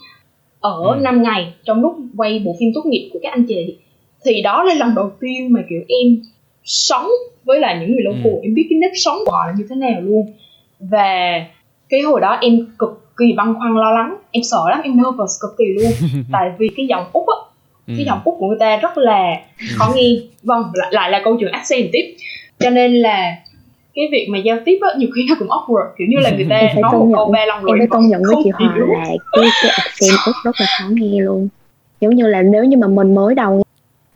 ở 0.61 0.95
ừ. 0.95 1.01
5 1.03 1.23
ngày 1.23 1.53
trong 1.65 1.83
lúc 1.83 1.97
quay 2.17 2.43
bộ 2.45 2.57
phim 2.61 2.71
tốt 2.75 2.83
nghiệp 2.87 3.11
của 3.13 3.19
các 3.23 3.33
anh 3.33 3.45
chị. 3.49 3.77
Thì 4.25 4.43
đó 4.43 4.65
là 4.65 4.75
lần 4.75 4.95
đầu 4.95 5.11
tiên 5.21 5.53
mà 5.53 5.61
kiểu 5.71 5.81
em 5.89 6.23
sống 6.65 7.07
với 7.45 7.61
lại 7.61 7.79
những 7.81 7.93
người 7.93 8.03
local. 8.05 8.33
Ừ. 8.33 8.41
em 8.43 8.55
biết 8.55 8.67
cái 8.71 8.79
nếp 8.79 8.91
sống 8.95 9.17
của 9.27 9.33
họ 9.33 9.47
là 9.47 9.53
như 9.59 9.67
thế 9.71 9.77
nào 9.77 10.01
luôn. 10.01 10.27
Và 10.81 11.41
cái 11.89 12.01
hồi 12.01 12.21
đó 12.21 12.39
em 12.41 12.67
cực 12.79 13.13
kỳ 13.17 13.33
băn 13.37 13.55
khoăn 13.55 13.75
lo 13.75 13.93
lắng. 13.93 14.17
Em 14.31 14.43
sợ 14.43 14.61
lắm 14.71 14.81
em 14.85 14.97
nervous 14.97 15.41
cực 15.43 15.51
kỳ 15.59 15.65
luôn. 15.65 15.93
Tại 16.33 16.51
vì 16.59 16.69
cái 16.77 16.87
giọng 16.87 17.05
úc 17.13 17.25
á 17.29 17.37
ừ. 17.87 17.95
cái 17.97 18.07
giọng 18.07 18.21
úc 18.25 18.35
của 18.39 18.47
người 18.47 18.59
ta 18.61 18.77
rất 18.77 18.99
là 18.99 19.35
khó 19.75 19.93
nghe. 19.95 20.11
Vâng 20.43 20.63
lại, 20.73 20.89
lại 20.93 21.11
là 21.11 21.21
câu 21.25 21.37
chuyện 21.41 21.53
accent 21.53 21.89
tiếp. 21.93 22.17
Cho 22.59 22.71
nên 22.71 22.95
là 22.95 23.37
cái 23.95 24.09
việc 24.13 24.27
mà 24.31 24.39
giao 24.39 24.57
tiếp 24.65 24.79
á 24.81 24.89
nhiều 24.99 25.09
khi 25.15 25.27
nó 25.29 25.35
cũng 25.39 25.49
awkward 25.49 25.89
kiểu 25.99 26.07
như 26.11 26.17
là 26.19 26.31
người 26.31 26.47
ta 26.51 26.61
nói 26.81 26.93
một 26.93 27.13
câu 27.15 27.31
ba 27.33 27.47
lần 27.47 27.63
rồi 27.63 27.71
em 27.71 27.79
phải 27.79 27.87
công 27.91 28.09
nhận 28.09 28.23
với 28.27 28.37
chị 28.45 28.51
Hòa 28.53 28.77
là 28.77 29.05
cái 29.33 29.45
cái 29.63 29.71
accent 29.77 30.19
úc 30.27 30.35
rất 30.45 30.55
là 30.61 30.67
khó 30.79 30.89
nghe 30.91 31.21
luôn. 31.21 31.49
Giống 32.01 32.15
như 32.15 32.27
là 32.27 32.43
nếu 32.43 32.65
như 32.65 32.77
mà 32.77 32.87
mình 32.87 33.15
mới 33.15 33.35
đầu 33.35 33.63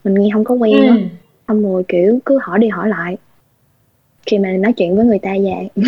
mình 0.04 0.14
nghe 0.14 0.28
không 0.32 0.44
có 0.44 0.54
quen 0.54 0.86
ừ. 0.86 0.96
xong 1.48 1.62
rồi 1.62 1.82
kiểu 1.88 2.18
cứ 2.24 2.38
hỏi 2.42 2.58
đi 2.58 2.68
hỏi 2.68 2.88
lại. 2.88 3.16
Khi 4.26 4.38
mà 4.38 4.48
nói 4.48 4.72
chuyện 4.72 4.96
với 4.96 5.04
người 5.04 5.18
ta 5.18 5.30
vậy. 5.30 5.70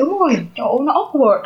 Đúng 0.00 0.18
rồi 0.18 0.36
chỗ 0.56 0.80
nó 0.82 0.92
awkward. 0.92 1.42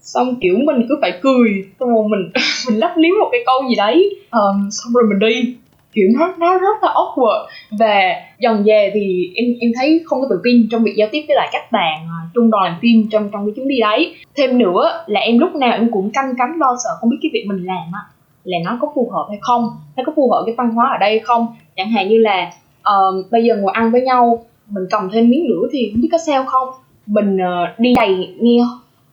Xong 0.00 0.36
kiểu 0.40 0.56
mình 0.64 0.86
cứ 0.88 0.98
phải 1.00 1.18
cười. 1.22 1.50
Xong 1.80 1.88
rồi 1.88 2.04
mình 2.08 2.32
mình 2.68 2.78
lắp 2.78 2.94
liếm 2.96 3.12
một 3.20 3.28
cái 3.32 3.40
câu 3.46 3.68
gì 3.68 3.74
đấy. 3.76 4.16
Um, 4.30 4.70
xong 4.70 4.92
rồi 4.92 5.04
mình 5.08 5.18
đi 5.18 5.56
kiểu 5.92 6.06
nó 6.18 6.34
nó 6.38 6.58
rất 6.58 6.82
là 6.82 6.88
awkward. 6.88 7.46
Và 7.70 8.14
dần 8.38 8.62
về 8.66 8.90
thì 8.94 9.30
em 9.34 9.46
em 9.60 9.70
thấy 9.78 10.02
không 10.04 10.20
có 10.20 10.26
tự 10.30 10.40
tin 10.44 10.68
trong 10.70 10.82
việc 10.82 10.94
giao 10.96 11.08
tiếp 11.12 11.24
với 11.28 11.36
lại 11.36 11.48
các 11.52 11.72
bạn 11.72 11.98
à, 11.98 12.18
trung 12.34 12.50
đoàn 12.50 12.64
làm 12.64 12.78
phim 12.82 13.08
trong 13.10 13.28
trong 13.32 13.46
cái 13.46 13.52
chuyến 13.56 13.68
đi 13.68 13.80
đấy. 13.80 14.14
Thêm 14.36 14.58
nữa 14.58 15.04
là 15.06 15.20
em 15.20 15.38
lúc 15.38 15.54
nào 15.54 15.72
em 15.72 15.90
cũng 15.92 16.10
canh 16.10 16.34
cánh 16.38 16.58
lo 16.58 16.76
sợ 16.84 16.90
không 17.00 17.10
biết 17.10 17.16
cái 17.22 17.30
việc 17.32 17.44
mình 17.48 17.64
làm 17.64 17.92
á 17.92 18.00
là 18.44 18.58
nó 18.64 18.78
có 18.80 18.92
phù 18.94 19.10
hợp 19.12 19.26
hay 19.28 19.38
không 19.40 19.70
nó 19.96 20.02
có 20.06 20.12
phù 20.16 20.30
hợp 20.30 20.42
với 20.44 20.54
văn 20.58 20.70
hóa 20.70 20.90
ở 20.92 20.98
đây 20.98 21.10
hay 21.10 21.18
không. 21.18 21.46
Chẳng 21.76 21.90
hạn 21.90 22.08
như 22.08 22.18
là 22.18 22.52
uh, 22.80 23.30
bây 23.30 23.44
giờ 23.44 23.56
ngồi 23.56 23.72
ăn 23.72 23.92
với 23.92 24.00
nhau 24.00 24.44
mình 24.68 24.84
cầm 24.90 25.10
thêm 25.12 25.30
miếng 25.30 25.46
lửa 25.48 25.68
thì 25.72 25.90
không 25.92 26.02
biết 26.02 26.08
có 26.12 26.18
sao 26.26 26.44
không? 26.46 26.68
Mình 27.06 27.36
uh, 27.36 27.78
đi 27.78 27.94
đầy 27.96 28.34
nghe 28.40 28.58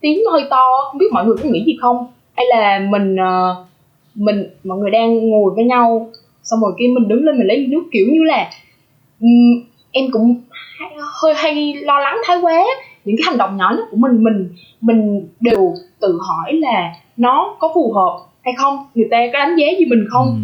tiếng 0.01 0.19
hơi 0.31 0.43
to 0.49 0.63
không 0.89 0.97
biết 0.97 1.05
mọi 1.11 1.25
người 1.25 1.35
có 1.43 1.49
nghĩ 1.49 1.63
gì 1.65 1.77
không? 1.81 2.07
Hay 2.35 2.45
là 2.49 2.79
mình 2.89 3.15
uh, 3.15 3.65
mình 4.15 4.47
mọi 4.63 4.77
người 4.77 4.91
đang 4.91 5.29
ngồi 5.29 5.53
với 5.55 5.63
nhau 5.63 6.09
xong 6.43 6.59
rồi 6.59 6.73
kia 6.79 6.85
mình 6.95 7.07
đứng 7.07 7.23
lên 7.23 7.37
mình 7.37 7.47
lấy 7.47 7.67
nước 7.67 7.83
kiểu 7.91 8.07
như 8.11 8.23
là 8.23 8.51
um, 9.19 9.63
em 9.91 10.05
cũng 10.11 10.41
hơi 11.21 11.33
hay 11.35 11.73
lo 11.73 11.99
lắng 11.99 12.17
thái 12.25 12.37
quá. 12.41 12.65
Những 13.05 13.15
cái 13.17 13.23
hành 13.25 13.37
động 13.37 13.57
nhỏ 13.57 13.73
nhất 13.77 13.85
của 13.91 13.97
mình 13.97 14.23
mình 14.23 14.49
mình 14.81 15.27
đều 15.39 15.73
tự 15.99 16.19
hỏi 16.27 16.53
là 16.53 16.93
nó 17.17 17.55
có 17.59 17.71
phù 17.75 17.93
hợp 17.93 18.19
hay 18.41 18.53
không? 18.57 18.77
Người 18.95 19.07
ta 19.11 19.17
có 19.33 19.39
đánh 19.39 19.55
giá 19.55 19.67
gì 19.79 19.85
mình 19.85 20.05
không? 20.09 20.27
Ừ. 20.27 20.39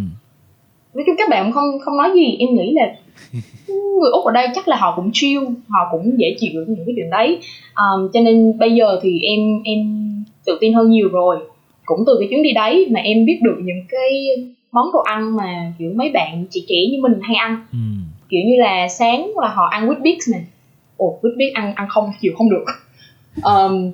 nói 0.94 1.04
chung 1.08 1.16
các 1.18 1.30
bạn 1.30 1.52
không 1.52 1.80
không 1.86 1.98
nói 1.98 2.12
gì. 2.16 2.38
Em 2.40 2.56
nghĩ 2.56 2.74
là 2.74 2.96
người 3.68 4.12
úc 4.12 4.26
ở 4.26 4.32
đây 4.32 4.48
chắc 4.56 4.68
là 4.68 4.76
họ 4.76 4.94
cũng 4.96 5.10
chill 5.14 5.44
họ 5.70 5.80
cũng 5.92 6.20
dễ 6.20 6.36
chịu 6.40 6.52
được 6.54 6.66
những 6.68 6.86
cái 6.86 6.96
chuyện 6.96 7.10
đấy. 7.10 7.40
Um, 7.76 8.10
cho 8.14 8.20
nên 8.22 8.58
bây 8.58 8.76
giờ 8.76 9.00
thì 9.02 9.20
em 9.22 9.40
em 9.64 9.80
tự 10.46 10.58
tin 10.62 10.74
hơn 10.74 10.90
nhiều 10.90 11.10
rồi. 11.10 11.38
Cũng 11.86 12.04
từ 12.08 12.16
cái 12.20 12.28
chuyến 12.32 12.44
đi 12.44 12.54
đấy 12.54 12.88
mà 12.92 13.00
em 13.00 13.26
biết 13.26 13.40
được 13.44 13.56
những 13.64 13.84
cái 13.90 14.36
món 14.76 14.92
đồ 14.94 15.00
ăn 15.00 15.36
mà 15.36 15.74
kiểu 15.80 15.92
mấy 15.96 16.12
bạn 16.14 16.46
chị 16.50 16.66
trẻ 16.68 16.76
như 16.92 17.02
mình 17.02 17.20
hay 17.22 17.36
ăn. 17.36 17.66
Ừ. 17.72 17.78
kiểu 18.30 18.42
như 18.46 18.56
là 18.58 18.88
sáng 18.88 19.32
là 19.42 19.48
họ 19.48 19.66
ăn 19.66 19.90
with 19.90 20.02
bix 20.02 20.18
này. 20.32 20.46
Ồ 20.98 21.20
with 21.22 21.38
bix 21.38 21.54
ăn 21.54 21.74
ăn 21.76 21.88
không 21.90 22.12
chịu 22.22 22.34
không 22.38 22.50
được. 22.50 22.66
Um, 23.44 23.92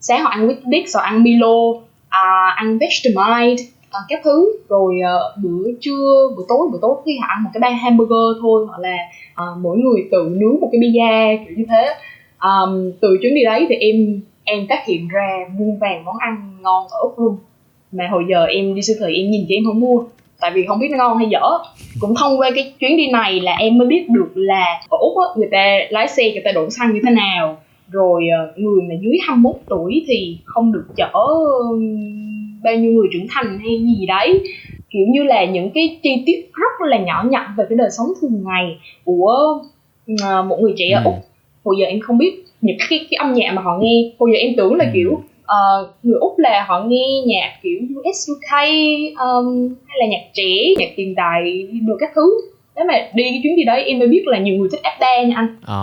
sáng 0.00 0.22
họ 0.22 0.30
ăn 0.30 0.48
with 0.48 0.70
bix 0.70 0.94
rồi 0.94 1.02
ăn 1.02 1.22
milo 1.22 1.56
uh, 1.68 2.56
ăn 2.56 2.78
vegemite 2.78 3.62
uh, 3.88 4.04
các 4.08 4.20
thứ. 4.24 4.52
Rồi 4.68 4.94
uh, 4.94 5.44
bữa 5.44 5.70
trưa 5.80 6.28
bữa 6.36 6.42
tối 6.48 6.68
bữa 6.72 6.78
tối 6.82 6.96
khi 7.06 7.18
họ 7.20 7.26
ăn 7.28 7.44
một 7.44 7.50
cái 7.54 7.60
ban 7.60 7.76
hamburger 7.76 8.42
thôi 8.42 8.66
hoặc 8.68 8.78
là 8.78 8.96
uh, 9.42 9.58
mỗi 9.58 9.78
người 9.78 10.08
tự 10.10 10.28
nướng 10.36 10.60
một 10.60 10.68
cái 10.72 10.80
pizza 10.80 11.44
kiểu 11.44 11.56
như 11.56 11.64
thế. 11.68 11.94
Um, 12.42 12.92
từ 13.00 13.18
chuyến 13.22 13.34
đi 13.34 13.44
đấy 13.44 13.66
thì 13.68 13.74
em 13.74 14.20
em 14.44 14.66
phát 14.68 14.86
hiện 14.86 15.08
ra 15.08 15.28
muôn 15.58 15.78
vàng 15.78 16.04
món 16.04 16.16
ăn 16.18 16.58
ngon 16.62 16.86
ở 16.90 16.98
úc 17.02 17.18
luôn. 17.18 17.36
Mà 17.92 18.08
hồi 18.10 18.24
giờ 18.30 18.44
em 18.44 18.74
đi 18.74 18.82
siêu 18.82 18.96
thị 19.00 19.14
em 19.14 19.30
nhìn 19.30 19.44
chị 19.48 19.54
em 19.54 19.64
không 19.64 19.80
mua 19.80 20.04
tại 20.40 20.50
vì 20.54 20.66
không 20.66 20.78
biết 20.78 20.88
nó 20.90 20.98
ngon 20.98 21.18
hay 21.18 21.26
dở. 21.30 21.42
Cũng 22.00 22.14
thông 22.14 22.40
qua 22.40 22.50
cái 22.54 22.72
chuyến 22.78 22.96
đi 22.96 23.10
này 23.10 23.40
là 23.40 23.52
em 23.52 23.78
mới 23.78 23.88
biết 23.88 24.08
được 24.08 24.30
là 24.34 24.82
ở 24.88 24.98
úc 25.00 25.12
á, 25.18 25.26
người 25.36 25.48
ta 25.52 25.78
lái 25.90 26.08
xe 26.08 26.32
người 26.32 26.42
ta 26.44 26.52
đổ 26.52 26.70
xăng 26.70 26.94
như 26.94 27.00
thế 27.04 27.10
nào. 27.10 27.58
Rồi 27.90 28.22
ờ, 28.38 28.52
người 28.56 28.82
mà 28.88 28.94
dưới 29.00 29.18
21 29.26 29.54
tuổi 29.68 30.04
thì 30.08 30.38
không 30.44 30.72
được 30.72 30.86
chở 30.96 31.10
bao 32.64 32.74
nhiêu 32.74 32.92
người 32.92 33.08
trưởng 33.12 33.26
thành 33.30 33.58
hay 33.58 33.78
gì 33.78 34.06
đấy. 34.06 34.40
Kiểu 34.90 35.06
như 35.08 35.22
là 35.22 35.44
những 35.44 35.70
cái 35.70 35.98
chi 36.02 36.22
tiết 36.26 36.50
rất 36.52 36.86
là 36.88 36.98
nhỏ 36.98 37.24
nhặt 37.30 37.46
về 37.56 37.64
cái 37.68 37.76
đời 37.78 37.88
sống 37.98 38.06
thường 38.20 38.44
ngày 38.44 38.78
của 39.04 39.62
ờ, 40.22 40.42
một 40.42 40.58
người 40.60 40.72
trẻ 40.76 40.90
ở 40.90 41.00
ừ. 41.04 41.04
úc. 41.04 41.14
Hồi 41.64 41.76
giờ 41.80 41.86
em 41.86 42.00
không 42.00 42.18
biết 42.18 42.44
những 42.60 42.76
cái, 42.90 42.98
cái 43.10 43.16
âm 43.18 43.32
nhạc 43.32 43.52
mà 43.54 43.62
họ 43.62 43.78
nghe. 43.80 44.12
Hồi 44.18 44.30
giờ 44.32 44.38
em 44.38 44.52
tưởng 44.56 44.74
là 44.74 44.84
ừ. 44.84 44.90
kiểu 44.94 45.20
uh, 45.46 45.88
người 46.02 46.18
úc 46.20 46.38
là 46.38 46.64
họ 46.68 46.84
nghe 46.86 47.06
nhạc 47.26 47.52
kiểu 47.62 47.78
US 47.94 48.30
UK 48.30 48.52
um, 49.20 49.74
hay 49.86 49.98
là 50.00 50.06
nhạc 50.10 50.22
trẻ 50.34 50.74
nhạc 50.78 50.88
tiền 50.96 51.14
đại 51.14 51.68
được 51.86 51.96
các 52.00 52.10
thứ 52.14 52.40
nếu 52.76 52.84
mà 52.88 52.94
đi 53.14 53.24
cái 53.24 53.40
chuyến 53.42 53.56
đi 53.56 53.64
đấy 53.64 53.84
em 53.84 53.98
mới 53.98 54.08
biết 54.08 54.22
là 54.26 54.38
nhiều 54.38 54.56
người 54.56 54.68
thích 54.72 54.80
F3 54.82 55.26
nha 55.26 55.36
anh 55.36 55.56
à. 55.66 55.76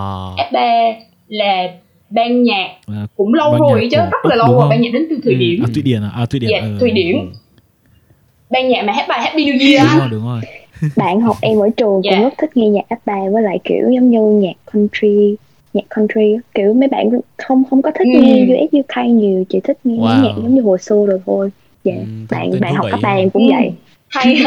F3 0.50 0.92
là 1.28 1.68
ban 2.10 2.42
nhạc 2.42 2.68
à, 2.86 3.06
cũng 3.16 3.34
lâu 3.34 3.58
rồi 3.58 3.88
chứ 3.90 3.96
rất 3.96 4.24
là 4.24 4.36
lâu 4.36 4.58
rồi 4.58 4.68
ban 4.70 4.80
nhạc 4.80 4.90
đến 4.92 5.06
từ 5.10 5.16
Thụy 5.24 5.32
ừ. 5.32 5.38
Điển 5.38 5.62
à, 5.62 5.66
Thụy 5.74 5.82
Điển 5.82 6.02
à, 6.02 6.10
à 6.14 6.26
Thụy 6.26 6.40
Điển 6.40 6.50
dạ, 6.50 6.60
ừ. 6.60 6.76
Thụy 6.80 6.90
Điển 6.90 7.18
ừ. 7.18 7.26
ban 8.50 8.68
nhạc 8.68 8.84
mà 8.84 8.92
hát 8.92 9.06
bài 9.08 9.20
Happy 9.22 9.44
New 9.44 9.60
Year 9.60 9.90
đúng 9.90 10.00
rồi 10.00 10.08
đúng 10.10 10.24
rồi 10.24 10.40
bạn 10.96 11.20
học 11.20 11.36
em 11.40 11.58
ở 11.58 11.68
trường 11.76 12.02
cũng 12.02 12.02
yeah. 12.04 12.18
Dạ. 12.18 12.22
rất 12.22 12.34
thích 12.38 12.50
nghe 12.56 12.68
nhạc 12.68 12.84
F3 12.88 13.32
với 13.32 13.42
lại 13.42 13.58
kiểu 13.64 13.90
giống 13.94 14.10
như 14.10 14.20
nhạc 14.20 14.72
country 14.72 15.36
nhạc 15.74 15.84
country 15.96 16.36
kiểu 16.54 16.74
mấy 16.74 16.88
bạn 16.88 17.10
không 17.38 17.64
không 17.70 17.82
có 17.82 17.90
thích 17.98 18.08
ừ. 18.14 18.20
nghe 18.20 18.42
US 18.42 18.74
UK 18.74 19.06
nhiều 19.06 19.44
chỉ 19.48 19.60
thích 19.60 19.78
nghe 19.84 19.96
wow. 19.96 20.22
nhạc 20.22 20.32
giống 20.36 20.54
như 20.54 20.62
hồi 20.62 20.78
xưa 20.78 21.06
rồi 21.06 21.20
thôi 21.26 21.50
dạ 21.84 21.94
ừ, 21.94 22.04
bạn 22.30 22.60
bạn 22.60 22.74
học 22.74 22.86
cấp 22.90 23.00
ba 23.02 23.10
em 23.10 23.30
cũng 23.30 23.46
ừ. 23.46 23.50
vậy 23.52 23.72
hay 24.08 24.36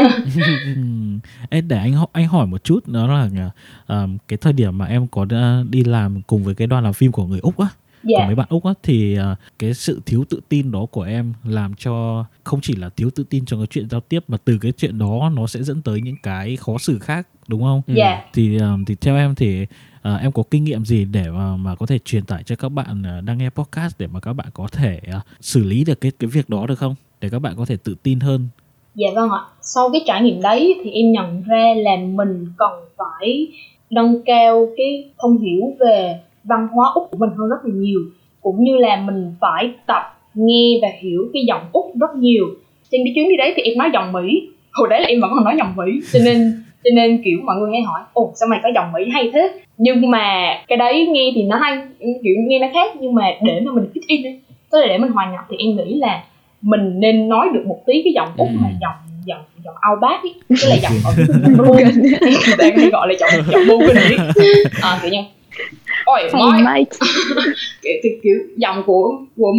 Ê, 1.49 1.61
để 1.61 1.77
anh 1.77 1.93
anh 2.13 2.27
hỏi 2.27 2.47
một 2.47 2.63
chút 2.63 2.87
đó 2.87 3.07
là 3.07 3.49
uh, 3.93 4.09
cái 4.27 4.37
thời 4.37 4.53
điểm 4.53 4.77
mà 4.77 4.85
em 4.85 5.07
có 5.07 5.25
đi 5.69 5.83
làm 5.83 6.21
cùng 6.27 6.43
với 6.43 6.55
cái 6.55 6.67
đoàn 6.67 6.83
làm 6.83 6.93
phim 6.93 7.11
của 7.11 7.25
người 7.25 7.39
úc 7.39 7.59
á 7.59 7.67
yeah. 7.67 7.73
của 8.03 8.19
dạ. 8.19 8.25
mấy 8.25 8.35
bạn 8.35 8.47
úc 8.49 8.65
á 8.65 8.73
thì 8.83 9.17
uh, 9.19 9.37
cái 9.59 9.73
sự 9.73 10.01
thiếu 10.05 10.25
tự 10.29 10.41
tin 10.49 10.71
đó 10.71 10.85
của 10.91 11.01
em 11.01 11.33
làm 11.43 11.73
cho 11.75 12.25
không 12.43 12.59
chỉ 12.61 12.75
là 12.75 12.89
thiếu 12.89 13.09
tự 13.15 13.23
tin 13.29 13.45
trong 13.45 13.59
cái 13.59 13.67
chuyện 13.67 13.89
giao 13.89 14.01
tiếp 14.01 14.23
mà 14.27 14.37
từ 14.45 14.57
cái 14.61 14.71
chuyện 14.71 14.99
đó 14.99 15.31
nó 15.35 15.47
sẽ 15.47 15.63
dẫn 15.63 15.81
tới 15.81 16.01
những 16.01 16.17
cái 16.23 16.55
khó 16.55 16.77
xử 16.77 16.99
khác 16.99 17.27
đúng 17.47 17.61
không? 17.61 17.81
Yeah. 17.87 17.97
Dạ. 17.97 18.29
Thì 18.33 18.57
um, 18.57 18.85
thì 18.85 18.95
theo 18.95 19.15
em 19.15 19.35
thì 19.35 19.65
à, 20.07 20.19
em 20.21 20.31
có 20.31 20.43
kinh 20.51 20.63
nghiệm 20.63 20.85
gì 20.85 21.05
để 21.05 21.23
mà, 21.29 21.55
mà 21.57 21.75
có 21.75 21.85
thể 21.85 21.99
truyền 22.05 22.25
tải 22.25 22.43
cho 22.43 22.55
các 22.55 22.69
bạn 22.69 23.03
à, 23.05 23.21
đang 23.25 23.37
nghe 23.37 23.49
podcast 23.49 23.99
để 23.99 24.07
mà 24.07 24.19
các 24.19 24.33
bạn 24.33 24.47
có 24.53 24.67
thể 24.71 24.99
uh, 25.17 25.21
xử 25.41 25.63
lý 25.63 25.83
được 25.83 26.01
cái 26.01 26.11
cái 26.19 26.29
việc 26.33 26.49
đó 26.49 26.65
được 26.67 26.79
không? 26.79 26.95
Để 27.21 27.29
các 27.31 27.39
bạn 27.39 27.53
có 27.57 27.65
thể 27.65 27.77
tự 27.83 27.95
tin 28.03 28.19
hơn. 28.19 28.47
Dạ 28.95 29.07
vâng 29.15 29.29
ạ. 29.29 29.41
Sau 29.61 29.89
cái 29.93 30.01
trải 30.07 30.21
nghiệm 30.21 30.41
đấy 30.41 30.75
thì 30.83 30.91
em 30.91 31.11
nhận 31.11 31.43
ra 31.43 31.73
là 31.77 31.95
mình 31.95 32.45
cần 32.57 32.71
phải 32.97 33.47
nâng 33.89 34.21
cao 34.25 34.67
cái 34.77 35.09
thông 35.19 35.37
hiểu 35.37 35.61
về 35.79 36.19
văn 36.43 36.67
hóa 36.67 36.91
úc 36.93 37.07
của 37.11 37.17
mình 37.17 37.29
hơn 37.37 37.49
rất 37.49 37.57
là 37.63 37.73
nhiều 37.73 37.99
cũng 38.41 38.63
như 38.63 38.77
là 38.77 39.01
mình 39.01 39.33
phải 39.41 39.71
tập 39.87 40.01
nghe 40.33 40.79
và 40.81 40.87
hiểu 41.01 41.21
cái 41.33 41.43
giọng 41.47 41.69
úc 41.71 41.85
rất 41.99 42.15
nhiều. 42.15 42.45
Trên 42.91 43.01
cái 43.05 43.13
chuyến 43.15 43.29
đi 43.29 43.37
đấy 43.37 43.53
thì 43.55 43.63
em 43.63 43.77
nói 43.77 43.89
giọng 43.93 44.11
mỹ 44.11 44.47
hồi 44.71 44.87
đấy 44.89 45.01
là 45.01 45.07
em 45.07 45.21
vẫn 45.21 45.31
còn 45.35 45.43
nói 45.43 45.55
giọng 45.57 45.75
mỹ 45.75 46.01
cho 46.13 46.19
nên 46.25 46.63
cho 46.83 46.89
nên 46.95 47.21
kiểu 47.25 47.39
mọi 47.45 47.55
người 47.55 47.71
hay 47.71 47.81
hỏi 47.81 48.01
ồ 48.13 48.33
sao 48.35 48.49
mày 48.49 48.59
có 48.63 48.69
giọng 48.75 48.91
mỹ 48.93 49.09
hay 49.13 49.29
thế? 49.33 49.51
Nhưng 49.77 50.11
mà 50.11 50.55
cái 50.67 50.77
đấy 50.77 51.07
nghe 51.11 51.31
thì 51.35 51.43
nó 51.43 51.57
hay 51.57 51.77
kiểu 52.23 52.35
nghe 52.47 52.59
nó 52.59 52.67
khác 52.73 52.91
nhưng 52.99 53.15
mà 53.15 53.31
để 53.41 53.61
mà 53.65 53.71
mình 53.71 53.85
fit 53.93 54.01
in 54.07 54.23
ấy 54.23 54.39
tức 54.71 54.81
là 54.81 54.87
để 54.87 54.97
mình 54.97 55.11
hòa 55.11 55.31
nhập 55.31 55.45
thì 55.49 55.57
em 55.57 55.75
nghĩ 55.75 55.99
là 55.99 56.23
mình 56.61 56.99
nên 56.99 57.29
nói 57.29 57.47
được 57.53 57.63
một 57.65 57.79
tí 57.85 58.01
cái 58.03 58.13
giọng 58.13 58.29
úc 58.37 58.47
ừ. 58.47 58.57
mà 58.61 58.69
giọng 58.81 58.95
giọng 59.25 59.43
giọng 59.65 59.75
outback 59.91 60.23
ấy 60.23 60.33
tức 60.49 60.69
là 60.69 60.75
giọng 60.75 60.93
ở 61.05 61.73
người 61.73 62.55
ta 62.57 62.65
hay 62.77 62.89
gọi 62.91 63.07
là 63.07 63.13
giọng 63.19 63.45
giọng 63.51 63.67
Morgan 63.67 63.95
ấy. 63.95 64.17
À, 64.81 64.99
kiểu 65.01 65.11
như 65.11 65.19
ôi 66.07 66.29
nói 66.63 66.85
kiểu, 67.81 67.93
kiểu, 68.03 68.11
kiểu 68.23 68.35
giọng 68.57 68.83
của, 68.85 69.11
của 69.37 69.53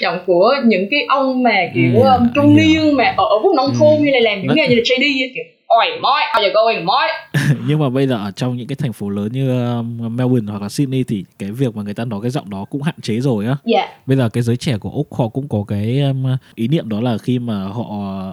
giọng 0.00 0.18
của 0.26 0.54
những 0.64 0.86
cái 0.90 1.00
ông 1.08 1.42
mà 1.42 1.56
kiểu 1.74 2.02
ừ, 2.02 2.08
um, 2.08 2.28
trung 2.34 2.56
niên 2.56 2.96
mà 2.96 3.14
ở, 3.16 3.24
ở 3.24 3.38
vùng 3.42 3.56
nông 3.56 3.74
thôn 3.78 3.96
ừ. 3.96 4.02
hay 4.02 4.12
là 4.12 4.30
làm 4.30 4.42
những 4.42 4.56
nghề 4.56 4.68
như 4.68 4.74
là 4.74 4.82
JD 4.82 5.34
kiểu 5.34 5.44
oi 5.78 6.00
mói 6.00 6.20
how 6.32 6.42
you 6.42 6.52
going 6.54 6.86
mói 6.86 7.08
nhưng 7.66 7.78
mà 7.78 7.88
bây 7.88 8.06
giờ 8.06 8.16
ở 8.16 8.30
trong 8.30 8.56
những 8.56 8.66
cái 8.68 8.76
thành 8.76 8.92
phố 8.92 9.08
lớn 9.08 9.28
như 9.32 9.66
um, 9.66 10.16
Melbourne 10.16 10.52
hoặc 10.52 10.62
là 10.62 10.68
Sydney 10.68 11.04
thì 11.04 11.24
cái 11.38 11.50
việc 11.50 11.76
mà 11.76 11.82
người 11.82 11.94
ta 11.94 12.04
nói 12.04 12.20
cái 12.22 12.30
giọng 12.30 12.50
đó 12.50 12.64
cũng 12.70 12.82
hạn 12.82 12.94
chế 13.02 13.20
rồi 13.20 13.46
á 13.46 13.56
yeah. 13.64 13.88
Dạ. 13.88 13.96
bây 14.06 14.16
giờ 14.16 14.28
cái 14.28 14.42
giới 14.42 14.56
trẻ 14.56 14.78
của 14.78 14.90
úc 14.90 15.14
họ 15.14 15.28
cũng 15.28 15.48
có 15.48 15.64
cái 15.68 16.00
um, 16.00 16.26
ý 16.54 16.68
niệm 16.68 16.88
đó 16.88 17.00
là 17.00 17.18
khi 17.18 17.38
mà 17.38 17.64
họ 17.64 17.84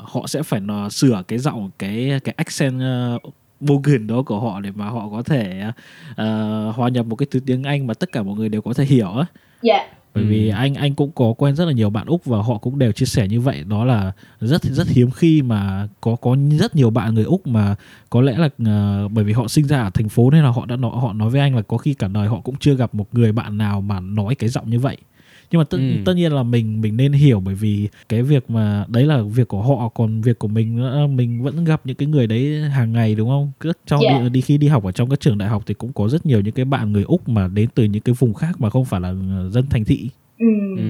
họ 0.04 0.28
sẽ 0.28 0.44
phải 0.44 0.60
nó 0.60 0.90
sửa 0.90 1.24
cái 1.28 1.40
giọng 1.40 1.70
cái 1.80 2.20
cái 2.24 2.34
accent 2.38 2.82
Morgan 3.60 4.08
đó 4.08 4.24
của 4.26 4.40
họ 4.40 4.60
để 4.60 4.70
mà 4.76 4.86
họ 4.86 5.10
có 5.12 5.24
thể 5.26 5.64
uh, 6.12 6.76
hòa 6.76 6.90
nhập 6.90 7.06
một 7.06 7.16
cái 7.16 7.28
thứ 7.32 7.40
tiếng 7.46 7.64
Anh 7.64 7.88
mà 7.88 7.94
tất 7.94 8.12
cả 8.12 8.24
mọi 8.24 8.36
người 8.36 8.50
đều 8.50 8.62
có 8.62 8.74
thể 8.74 8.84
hiểu 8.84 9.12
á. 9.12 9.26
Dạ 9.62 9.88
bởi 10.14 10.24
ừ. 10.24 10.30
vì 10.30 10.50
anh 10.50 10.74
anh 10.74 10.96
cũng 10.96 11.12
có 11.12 11.34
quen 11.38 11.56
rất 11.56 11.66
là 11.66 11.72
nhiều 11.72 11.90
bạn 11.90 12.08
úc 12.08 12.26
và 12.26 12.42
họ 12.42 12.58
cũng 12.58 12.80
đều 12.80 12.92
chia 12.92 13.06
sẻ 13.06 13.28
như 13.28 13.42
vậy 13.42 13.64
đó 13.68 13.86
là 13.86 14.12
rất 14.40 14.64
rất 14.64 14.88
hiếm 14.88 15.12
khi 15.12 15.42
mà 15.42 15.88
có 16.02 16.16
có 16.16 16.38
rất 16.60 16.76
nhiều 16.76 16.90
bạn 16.90 17.14
người 17.14 17.24
úc 17.24 17.48
mà 17.48 17.76
có 18.10 18.22
lẽ 18.22 18.38
là 18.38 18.46
uh, 18.46 19.12
bởi 19.12 19.24
vì 19.24 19.34
họ 19.34 19.48
sinh 19.48 19.68
ra 19.68 19.82
ở 19.82 19.90
thành 19.90 20.10
phố 20.10 20.32
nên 20.32 20.44
là 20.44 20.50
họ 20.50 20.66
đã 20.66 20.76
nói 20.76 20.92
họ 21.02 21.14
nói 21.14 21.30
với 21.30 21.42
anh 21.42 21.56
là 21.56 21.62
có 21.62 21.78
khi 21.78 21.94
cả 21.94 22.08
đời 22.08 22.28
họ 22.28 22.40
cũng 22.40 22.56
chưa 22.60 22.76
gặp 22.76 22.96
một 22.96 23.08
người 23.12 23.32
bạn 23.32 23.58
nào 23.58 23.82
mà 23.82 24.00
nói 24.00 24.36
cái 24.36 24.50
giọng 24.50 24.70
như 24.70 24.80
vậy 24.80 24.98
nhưng 25.52 25.60
mà 25.60 25.64
tất, 25.64 25.78
ừ. 25.78 25.94
tất 26.06 26.14
nhiên 26.14 26.34
là 26.34 26.44
mình 26.44 26.82
mình 26.82 26.98
nên 26.98 27.12
hiểu 27.12 27.40
bởi 27.40 27.56
vì 27.56 27.90
cái 28.10 28.24
việc 28.24 28.50
mà 28.50 28.86
đấy 28.88 29.06
là 29.06 29.22
việc 29.22 29.48
của 29.48 29.62
họ 29.62 29.90
còn 29.90 30.22
việc 30.22 30.40
của 30.40 30.48
mình 30.48 30.76
nữa 30.76 31.08
mình 31.08 31.44
vẫn 31.44 31.64
gặp 31.64 31.82
những 31.84 31.96
cái 31.96 32.08
người 32.08 32.28
đấy 32.28 32.62
hàng 32.70 32.94
ngày 32.94 33.16
đúng 33.16 33.30
không 33.30 33.52
cứ 33.60 33.72
trong 33.86 34.02
yeah. 34.02 34.24
đi, 34.24 34.30
đi 34.30 34.42
khi 34.42 34.58
đi 34.58 34.68
học 34.68 34.84
ở 34.84 34.92
trong 34.92 35.10
các 35.10 35.20
trường 35.20 35.38
đại 35.38 35.50
học 35.50 35.64
thì 35.66 35.74
cũng 35.74 35.94
có 35.94 36.08
rất 36.10 36.26
nhiều 36.26 36.42
những 36.42 36.54
cái 36.54 36.66
bạn 36.66 36.92
người 36.92 37.04
úc 37.04 37.30
mà 37.30 37.48
đến 37.48 37.70
từ 37.76 37.84
những 37.84 38.02
cái 38.02 38.16
vùng 38.20 38.34
khác 38.34 38.62
mà 38.62 38.70
không 38.70 38.86
phải 38.86 39.02
là 39.02 39.10
ờ, 39.10 39.50
dân 39.50 39.66
thành 39.70 39.86
thị 39.86 40.10
ừ. 40.40 40.46
Ừ. 40.78 40.84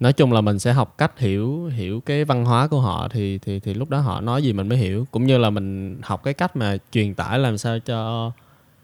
nói 0.00 0.12
chung 0.12 0.32
là 0.32 0.40
mình 0.40 0.58
sẽ 0.58 0.72
học 0.72 0.94
cách 0.98 1.18
hiểu 1.18 1.66
hiểu 1.66 2.00
cái 2.00 2.24
văn 2.24 2.44
hóa 2.44 2.68
của 2.68 2.80
họ 2.80 3.08
thì 3.08 3.38
thì 3.38 3.60
thì 3.60 3.74
lúc 3.74 3.90
đó 3.90 3.98
họ 4.00 4.20
nói 4.20 4.42
gì 4.42 4.52
mình 4.52 4.68
mới 4.68 4.78
hiểu 4.78 5.06
cũng 5.10 5.26
như 5.26 5.38
là 5.38 5.50
mình 5.50 5.98
học 6.02 6.22
cái 6.24 6.34
cách 6.34 6.56
mà 6.56 6.76
truyền 6.92 7.14
tải 7.14 7.38
làm 7.38 7.58
sao 7.58 7.78
cho 7.78 8.30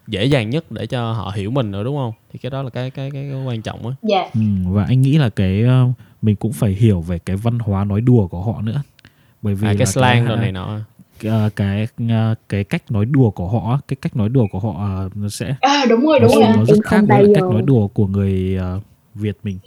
dễ 0.09 0.25
dàng 0.25 0.51
nhất 0.51 0.65
để 0.71 0.87
cho 0.87 1.13
họ 1.13 1.33
hiểu 1.37 1.51
mình 1.51 1.71
nữa 1.71 1.85
đúng 1.85 1.97
không? 1.97 2.13
Thì 2.33 2.39
cái 2.39 2.51
đó 2.51 2.63
là 2.63 2.71
cái 2.71 2.91
cái 2.91 3.11
cái, 3.11 3.29
cái 3.31 3.45
quan 3.45 3.63
trọng 3.63 3.87
á. 3.87 3.95
Dạ. 4.03 4.31
Ừ, 4.35 4.41
và 4.67 4.85
anh 4.89 5.03
nghĩ 5.03 5.19
là 5.19 5.29
cái 5.29 5.65
uh, 5.65 5.91
mình 6.23 6.37
cũng 6.37 6.53
phải 6.53 6.71
hiểu 6.71 7.01
về 7.01 7.19
cái 7.19 7.37
văn 7.37 7.59
hóa 7.59 7.85
nói 7.85 8.01
đùa 8.01 8.27
của 8.27 8.43
họ 8.43 8.63
nữa. 8.63 8.83
Bởi 9.43 9.55
vì 9.55 9.69
à, 9.69 9.75
cái 9.79 9.87
slang 9.87 10.27
cái, 10.27 10.37
này 10.37 10.53
nọ. 10.53 10.79
cái 11.57 11.87
uh, 12.05 12.39
cái 12.49 12.65
cách 12.65 12.83
nói 12.91 13.05
đùa 13.05 13.31
của 13.31 13.49
họ 13.49 13.81
cái 13.89 13.97
cách 14.01 14.17
nói 14.17 14.29
đùa 14.29 14.47
của 14.53 14.59
họ 14.59 15.03
nó 15.15 15.29
sẽ 15.29 15.57
à, 15.61 15.85
đúng 15.89 16.07
rồi 16.07 16.21
đúng 16.21 16.31
rồi. 16.31 16.45
nó 16.57 16.65
rất 16.65 16.79
khác 16.85 17.01
với 17.09 17.33
cách 17.35 17.45
nói 17.45 17.63
đùa 17.63 17.89
của 17.89 18.07
người 18.07 18.59
uh, 18.77 18.83
Việt 19.15 19.37
mình. 19.43 19.59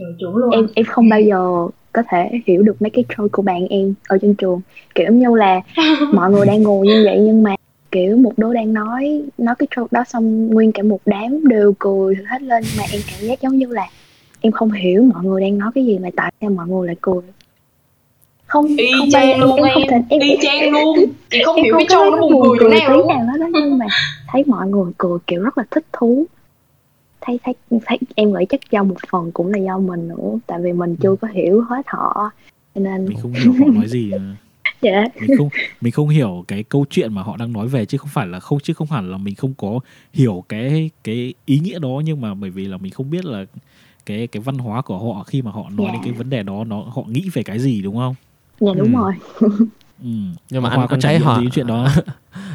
Em 0.51 0.67
em 0.75 0.85
không 0.85 1.09
bao 1.09 1.21
giờ 1.21 1.67
có 1.93 2.03
thể 2.09 2.29
hiểu 2.45 2.61
được 2.61 2.81
mấy 2.81 2.89
cái 2.89 3.05
troll 3.15 3.29
của 3.31 3.41
bạn 3.41 3.67
em 3.67 3.93
ở 4.07 4.17
trên 4.21 4.35
trường. 4.35 4.61
Kiểu 4.95 5.13
như 5.13 5.35
là 5.35 5.61
mọi 6.13 6.31
người 6.31 6.45
đang 6.45 6.63
ngồi 6.63 6.87
như 6.87 7.03
vậy 7.05 7.19
nhưng 7.19 7.43
mà 7.43 7.55
kiểu 7.91 8.17
một 8.17 8.33
đứa 8.37 8.53
đang 8.53 8.73
nói 8.73 9.23
nói 9.37 9.55
cái 9.59 9.67
joke 9.75 9.87
đó 9.91 10.03
xong 10.07 10.47
nguyên 10.47 10.71
cả 10.71 10.83
một 10.83 10.99
đám 11.05 11.47
đều 11.47 11.73
cười 11.79 12.15
hết 12.15 12.41
lên. 12.41 12.63
Mà 12.77 12.83
em 12.91 13.01
cảm 13.07 13.27
giác 13.27 13.41
giống 13.41 13.57
như 13.57 13.67
là 13.67 13.87
em 14.41 14.51
không 14.51 14.71
hiểu 14.71 15.03
mọi 15.03 15.23
người 15.23 15.41
đang 15.41 15.57
nói 15.57 15.71
cái 15.75 15.85
gì 15.85 15.99
mà 15.99 16.09
tại 16.15 16.33
sao 16.41 16.49
mọi 16.49 16.67
người 16.67 16.87
lại 16.87 16.95
cười. 17.01 17.21
Không 18.45 18.67
y 18.77 18.91
không 18.99 19.09
chang 19.11 19.29
em, 19.29 19.39
luôn 19.39 19.55
em 19.55 19.65
em, 19.65 19.73
không 19.73 19.83
thể 19.89 20.01
em, 20.09 20.21
y 20.21 20.37
chang 20.41 20.71
luôn. 20.71 20.97
Chị 21.29 21.39
không 21.45 21.63
hiểu 21.63 21.75
cái 21.77 21.85
trâu 21.89 22.11
nó 22.11 22.17
buồn 22.21 22.57
cười 22.59 22.69
chỗ 22.87 23.01
tí 23.01 23.07
nào 23.07 23.07
nào 23.07 23.25
hết 23.31 23.37
đó 23.39 23.47
nhưng 23.53 23.77
mà 23.77 23.85
thấy 24.27 24.43
mọi 24.47 24.67
người 24.67 24.91
cười 24.97 25.19
kiểu 25.27 25.41
rất 25.41 25.57
là 25.57 25.63
thích 25.71 25.85
thú. 25.93 26.25
Thấy 27.21 27.39
thấy 27.43 27.53
thấy 27.85 27.97
em 28.15 28.33
nghĩ 28.33 28.45
chắc 28.49 28.59
do 28.71 28.83
một 28.83 28.95
phần 29.11 29.31
cũng 29.31 29.47
là 29.47 29.57
do 29.57 29.77
mình 29.77 30.07
nữa 30.07 30.39
tại 30.47 30.59
vì 30.61 30.73
mình 30.73 30.95
chưa 30.95 31.15
có 31.21 31.27
hiểu 31.27 31.61
hết 31.61 31.81
họ 31.87 32.31
cho 32.75 32.81
nên 32.81 33.05
mình 33.05 33.17
không 33.21 33.33
hiểu 33.33 33.53
họ 33.59 33.65
nói 33.73 33.87
gì 33.87 34.11
à. 34.11 34.35
dạ 34.81 35.03
mình 35.19 35.37
không 35.37 35.49
mình 35.81 35.91
không 35.91 36.09
hiểu 36.09 36.45
cái 36.47 36.63
câu 36.63 36.85
chuyện 36.89 37.13
mà 37.13 37.23
họ 37.23 37.37
đang 37.37 37.53
nói 37.53 37.67
về 37.67 37.85
chứ 37.85 37.97
không 37.97 38.09
phải 38.13 38.27
là 38.27 38.39
không 38.39 38.59
chứ 38.63 38.73
không 38.73 38.87
hẳn 38.91 39.11
là 39.11 39.17
mình 39.17 39.35
không 39.35 39.53
có 39.57 39.79
hiểu 40.13 40.43
cái 40.49 40.89
cái 41.03 41.33
ý 41.45 41.59
nghĩa 41.59 41.79
đó 41.79 42.01
nhưng 42.05 42.21
mà 42.21 42.33
bởi 42.33 42.49
vì 42.49 42.65
là 42.65 42.77
mình 42.77 42.91
không 42.91 43.09
biết 43.09 43.25
là 43.25 43.45
cái 44.05 44.27
cái 44.27 44.41
văn 44.41 44.57
hóa 44.57 44.81
của 44.81 45.13
họ 45.13 45.23
khi 45.23 45.41
mà 45.41 45.51
họ 45.51 45.69
nói 45.69 45.85
Dạ. 45.87 45.91
đến 45.93 46.01
cái 46.03 46.13
vấn 46.13 46.29
đề 46.29 46.43
đó 46.43 46.63
nó 46.63 46.81
họ 46.81 47.03
nghĩ 47.07 47.29
về 47.33 47.43
cái 47.43 47.59
gì 47.59 47.81
đúng 47.81 47.95
không? 47.95 48.15
dạ 48.59 48.71
đúng 48.77 48.93
Ừ. 48.95 48.99
rồi 48.99 49.13
Ừ. 50.03 50.09
Nhưng 50.49 50.61
mà 50.63 50.69
Hoa 50.69 50.83
anh- 50.83 50.87
có 50.89 50.97
thấy 51.01 51.19
họ- 51.19 51.41
chuyện 51.53 51.67
đó? 51.67 51.87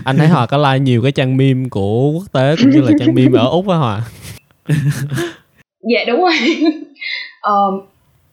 anh 0.05 0.17
thấy 0.17 0.29
hòa 0.29 0.47
có 0.47 0.57
like 0.73 0.79
nhiều 0.85 1.03
cái 1.03 1.13
trang 1.13 1.37
meme 1.37 1.69
của 1.69 2.11
quốc 2.13 2.33
tế 2.33 2.57
cũng 2.57 2.71
như 2.71 2.81
là 2.81 2.91
trang 2.99 3.15
meme 3.15 3.39
ở 3.39 3.49
úc 3.49 3.69
á 3.69 3.77
hòa 3.77 4.03
dạ 5.83 6.05
đúng 6.07 6.21
rồi 6.21 6.33
Ờm, 7.41 7.81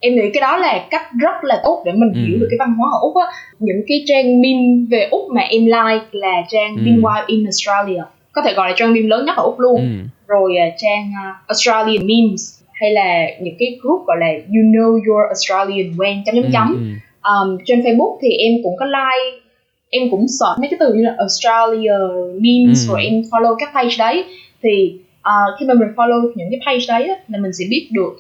em 0.02 0.16
nghĩ 0.16 0.30
cái 0.34 0.42
đó 0.42 0.58
là 0.58 0.88
cách 0.92 1.02
rất 1.20 1.36
là 1.44 1.62
tốt 1.64 1.84
để 1.86 1.92
mình 1.92 2.12
Ừ. 2.16 2.22
hiểu 2.28 2.38
được 2.40 2.48
cái 2.52 2.58
văn 2.60 2.74
hóa 2.78 2.90
ở 2.94 3.00
úc 3.02 3.16
á 3.16 3.26
những 3.60 3.82
cái 3.88 4.04
trang 4.08 4.42
meme 4.42 4.86
về 4.92 5.08
úc 5.12 5.22
mà 5.36 5.42
em 5.42 5.66
like 5.66 6.06
là 6.12 6.44
trang 6.52 6.76
Ừ. 6.76 6.82
Meanwhile 6.82 7.24
in 7.28 7.44
Australia 7.46 8.02
có 8.32 8.42
thể 8.46 8.54
gọi 8.54 8.70
là 8.70 8.76
trang 8.78 8.94
meme 8.94 9.08
lớn 9.08 9.26
nhất 9.26 9.36
ở 9.38 9.44
úc 9.44 9.60
luôn 9.60 9.76
ừ. 9.76 9.88
rồi 10.28 10.58
à, 10.58 10.66
trang 10.78 11.12
à, 11.24 11.26
Australian 11.48 12.08
memes 12.08 12.42
hay 12.74 12.92
là 12.92 13.26
những 13.42 13.56
cái 13.60 13.78
group 13.84 14.06
gọi 14.08 14.18
là 14.20 14.28
you 14.28 14.64
know 14.74 14.92
your 14.94 15.22
Australian 15.30 15.92
when 15.98 16.22
chấm 16.26 16.36
chấm 16.36 16.52
chấm 16.54 16.68
Ừ, 16.74 16.78
ừ. 17.24 17.32
um, 17.32 17.58
trên 17.66 17.82
Facebook 17.82 18.18
thì 18.22 18.30
em 18.30 18.52
cũng 18.64 18.76
có 18.80 18.86
like 18.86 19.40
em 19.90 20.04
cũng 20.12 20.26
search 20.40 20.60
mấy 20.60 20.68
cái 20.70 20.78
từ 20.80 20.94
như 20.94 21.02
là 21.04 21.16
Australia 21.18 21.94
memes 22.42 22.88
Ừ. 22.90 22.92
rồi 22.92 23.04
em 23.06 23.14
follow 23.32 23.56
các 23.60 23.70
page 23.74 23.96
đấy 24.00 24.24
thì 24.64 24.94
ờ, 25.22 25.34
khi 25.60 25.66
mà 25.66 25.74
mình 25.74 25.88
follow 25.96 26.32
những 26.36 26.48
cái 26.52 26.60
page 26.66 26.86
đấy 26.88 27.08
á, 27.10 27.16
là 27.28 27.38
mình 27.42 27.54
sẽ 27.54 27.66
biết 27.70 27.88
được 27.92 28.14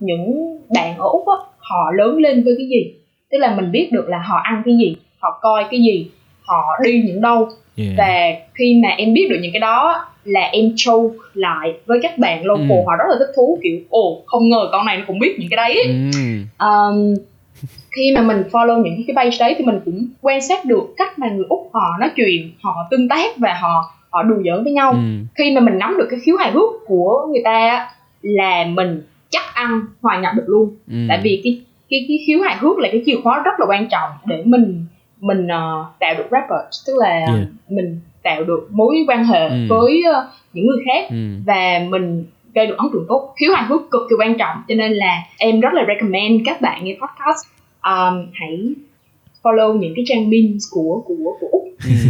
những 0.00 0.56
bạn 0.74 0.98
ở 0.98 1.08
úc 1.08 1.26
á, 1.28 1.36
họ 1.58 1.92
lớn 1.96 2.18
lên 2.18 2.44
với 2.44 2.54
cái 2.58 2.66
gì 2.66 2.92
tức 3.30 3.38
là 3.38 3.54
mình 3.56 3.72
biết 3.72 3.88
được 3.92 4.08
là 4.08 4.18
họ 4.18 4.36
ăn 4.44 4.62
cái 4.64 4.74
gì 4.76 4.96
họ 5.18 5.38
coi 5.42 5.64
cái 5.70 5.80
gì 5.80 6.10
họ 6.42 6.64
đi 6.84 7.02
những 7.06 7.20
đâu 7.20 7.48
Yeah. 7.76 7.94
và 7.98 8.14
khi 8.54 8.80
mà 8.82 8.88
em 8.88 9.14
biết 9.14 9.26
được 9.30 9.36
những 9.42 9.52
cái 9.52 9.60
đó 9.60 10.04
là 10.24 10.40
em 10.40 10.64
show 10.64 11.10
lại 11.34 11.72
với 11.86 11.98
các 12.02 12.18
bạn 12.18 12.44
local 12.44 12.70
Ừ. 12.70 12.76
họ 12.86 12.96
rất 12.96 13.04
là 13.08 13.16
thích 13.18 13.32
thú 13.36 13.58
kiểu 13.62 13.78
ồ 13.90 14.22
không 14.26 14.48
ngờ 14.48 14.68
con 14.72 14.86
này 14.86 14.98
nó 14.98 15.04
cũng 15.06 15.18
biết 15.18 15.36
những 15.38 15.48
cái 15.50 15.56
đấy 15.56 15.82
Ừ. 16.12 16.20
um, 16.66 17.14
khi 17.96 18.12
mà 18.14 18.22
mình 18.22 18.42
follow 18.52 18.82
những 18.82 19.02
cái 19.06 19.16
page 19.16 19.36
đấy 19.40 19.54
thì 19.58 19.64
mình 19.64 19.80
cũng 19.84 20.06
quan 20.22 20.40
sát 20.40 20.64
được 20.64 20.94
cách 20.96 21.18
mà 21.18 21.28
người 21.30 21.46
úc 21.48 21.70
họ 21.72 21.96
nói 22.00 22.10
chuyện 22.16 22.50
họ 22.62 22.74
tương 22.90 23.08
tác 23.08 23.36
và 23.38 23.54
họ 23.60 23.92
họ 24.10 24.22
đùa 24.22 24.42
giỡn 24.44 24.64
với 24.64 24.72
nhau 24.72 24.92
Ừ. 24.92 24.98
khi 25.34 25.50
mà 25.54 25.60
mình 25.60 25.78
nắm 25.78 25.96
được 25.98 26.06
cái 26.10 26.20
khiếu 26.22 26.36
hài 26.36 26.50
hước 26.50 26.70
của 26.86 27.26
người 27.30 27.42
ta 27.44 27.88
là 28.22 28.64
mình 28.64 29.02
chắc 29.30 29.42
ăn 29.54 29.80
hòa 30.02 30.20
nhập 30.20 30.32
được 30.36 30.44
luôn 30.46 30.76
Ừ. 30.88 30.94
tại 31.08 31.20
vì 31.22 31.40
cái 31.44 31.60
cái 31.90 32.04
cái 32.08 32.18
khiếu 32.26 32.40
hài 32.42 32.56
hước 32.56 32.78
là 32.78 32.88
cái 32.92 33.02
chìa 33.06 33.16
khóa 33.22 33.42
rất 33.44 33.50
là 33.58 33.66
quan 33.68 33.88
trọng 33.90 34.10
để 34.26 34.42
mình 34.46 34.84
mình 35.20 35.48
ờ, 35.48 35.84
tạo 36.00 36.14
được 36.18 36.26
rappers 36.30 36.86
tức 36.86 36.92
là 36.98 37.08
Yeah. 37.08 37.38
mình 37.68 38.00
tạo 38.22 38.44
được 38.44 38.68
mối 38.70 38.96
quan 39.08 39.24
hệ 39.24 39.48
Ừ. 39.48 39.56
với 39.68 40.02
ờ, 40.14 40.28
những 40.52 40.66
người 40.66 40.82
khác 40.86 41.06
Ừ. 41.10 41.16
và 41.46 41.80
mình 41.90 42.24
gây 42.54 42.66
được 42.66 42.74
ấn 42.78 42.86
tượng 42.92 43.04
tốt 43.08 43.34
khiếu 43.40 43.54
hài 43.54 43.64
hước 43.64 43.90
cực 43.90 44.02
kỳ 44.10 44.16
quan 44.18 44.38
trọng 44.38 44.56
cho 44.68 44.74
nên 44.74 44.92
là 44.92 45.22
em 45.38 45.60
rất 45.60 45.72
là 45.72 45.84
recommend 45.88 46.42
các 46.46 46.60
bạn 46.60 46.84
nghe 46.84 46.92
podcast 47.00 47.46
um, 47.84 48.26
hãy 48.34 48.58
follow 49.42 49.78
những 49.78 49.92
cái 49.96 50.04
trang 50.08 50.30
memes 50.30 50.62
của 50.70 51.02
của 51.06 51.14
của 51.40 51.46
úc 51.52 51.62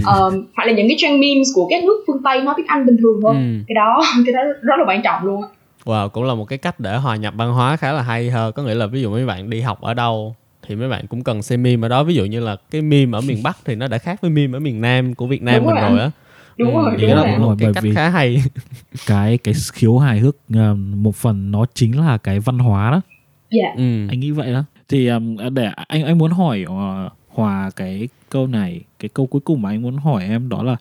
um, 0.06 0.44
hoặc 0.56 0.64
là 0.66 0.72
những 0.72 0.88
cái 0.88 0.96
trang 0.98 1.20
memes 1.20 1.48
của 1.54 1.66
các 1.70 1.84
nước 1.84 2.04
phương 2.06 2.22
tây 2.24 2.40
nói 2.42 2.54
tiếng 2.56 2.66
anh 2.66 2.86
bình 2.86 2.96
thường 2.96 3.20
thôi 3.22 3.34
Ừ. 3.34 3.42
cái 3.68 3.74
đó 3.74 4.02
cái 4.26 4.32
đó 4.32 4.40
rất 4.62 4.74
là 4.78 4.84
quan 4.86 5.02
trọng 5.02 5.24
luôn. 5.24 5.42
Wow, 5.84 6.08
cũng 6.08 6.24
là 6.24 6.34
một 6.34 6.44
cái 6.44 6.58
cách 6.58 6.80
để 6.80 6.96
hòa 6.96 7.16
nhập 7.16 7.34
văn 7.36 7.52
hóa 7.52 7.76
khá 7.76 7.92
là 7.92 8.02
hay 8.02 8.30
ha. 8.30 8.50
Có 8.50 8.62
nghĩa 8.62 8.74
là 8.74 8.86
ví 8.86 9.02
dụ 9.02 9.10
mấy 9.10 9.26
bạn 9.26 9.50
đi 9.50 9.60
học 9.60 9.80
ở 9.80 9.94
đâu 9.94 10.36
thì 10.66 10.76
mấy 10.76 10.88
bạn 10.88 11.06
cũng 11.06 11.24
cần 11.24 11.42
xem 11.42 11.62
meme 11.62 11.86
ở 11.86 11.88
đó. 11.88 12.04
Ví 12.04 12.14
dụ 12.14 12.24
như 12.24 12.40
là 12.40 12.56
cái 12.70 12.82
meme 12.82 13.18
ở 13.18 13.20
miền 13.20 13.42
Bắc 13.42 13.58
thì 13.64 13.74
nó 13.74 13.88
đã 13.88 13.98
khác 13.98 14.20
với 14.20 14.30
meme 14.30 14.56
ở 14.56 14.60
miền 14.60 14.80
Nam 14.80 15.14
của 15.14 15.26
Việt 15.26 15.42
Nam 15.42 15.54
Đúng 15.56 15.66
mình 15.66 15.74
rồi 15.82 16.00
á. 16.00 16.10
đúng 16.58 16.74
Ừ, 16.76 16.82
rồi 16.82 16.90
đúng 16.98 17.06
cái 17.06 17.16
đó 17.16 17.24
rồi 17.26 17.38
một 17.38 17.54
cái 17.58 17.72
cách 17.74 17.84
khá 17.94 18.08
hay. 18.08 18.42
cái 19.06 19.38
cái 19.38 19.54
khiếu 19.72 19.98
hài 19.98 20.18
hước 20.18 20.36
ờ, 20.54 20.74
một 20.74 21.16
phần 21.16 21.50
nó 21.50 21.64
chính 21.74 22.00
là 22.06 22.18
cái 22.18 22.40
văn 22.40 22.58
hóa 22.58 22.90
đó 22.90 23.00
dạ 23.50 23.68
Ừ. 23.76 23.82
anh 24.08 24.20
nghĩ 24.20 24.30
vậy 24.30 24.52
đó 24.52 24.64
thì 24.88 25.08
um, 25.08 25.36
để 25.54 25.70
anh 25.88 26.04
anh 26.04 26.18
muốn 26.18 26.30
hỏi 26.30 26.64
uh, 26.68 27.12
hòa 27.28 27.70
cái 27.76 28.08
câu 28.30 28.46
này 28.46 28.80
cái 28.98 29.08
câu 29.14 29.26
cuối 29.26 29.40
cùng 29.40 29.62
mà 29.62 29.70
anh 29.70 29.82
muốn 29.82 29.96
hỏi 29.96 30.24
em 30.24 30.48
đó 30.48 30.62
là 30.62 30.72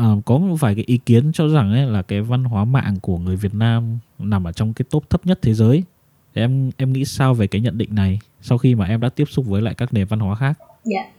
uh, 0.00 0.24
có 0.24 0.38
một 0.38 0.56
vài 0.60 0.74
cái 0.74 0.84
ý 0.86 0.98
kiến 1.06 1.30
cho 1.34 1.48
rằng 1.48 1.72
ấy 1.72 1.86
là 1.86 2.02
cái 2.02 2.20
văn 2.20 2.44
hóa 2.44 2.64
mạng 2.64 2.94
của 3.02 3.18
người 3.18 3.36
Việt 3.36 3.54
Nam 3.54 3.98
nằm 4.18 4.44
ở 4.44 4.52
trong 4.52 4.72
cái 4.74 4.86
top 4.90 5.10
thấp 5.10 5.26
nhất 5.26 5.38
thế 5.42 5.54
giới 5.54 5.82
thì 6.34 6.42
em 6.42 6.70
em 6.76 6.92
nghĩ 6.92 7.04
sao 7.04 7.34
về 7.34 7.46
cái 7.46 7.60
nhận 7.60 7.78
định 7.78 7.88
này 7.94 8.18
sau 8.42 8.58
khi 8.58 8.74
mà 8.74 8.84
em 8.86 9.00
đã 9.00 9.08
tiếp 9.08 9.24
xúc 9.28 9.46
với 9.46 9.62
lại 9.62 9.74
các 9.74 9.94
nền 9.94 10.06
văn 10.06 10.20
hóa 10.20 10.34
khác 10.34 10.58
dạ 10.84 11.00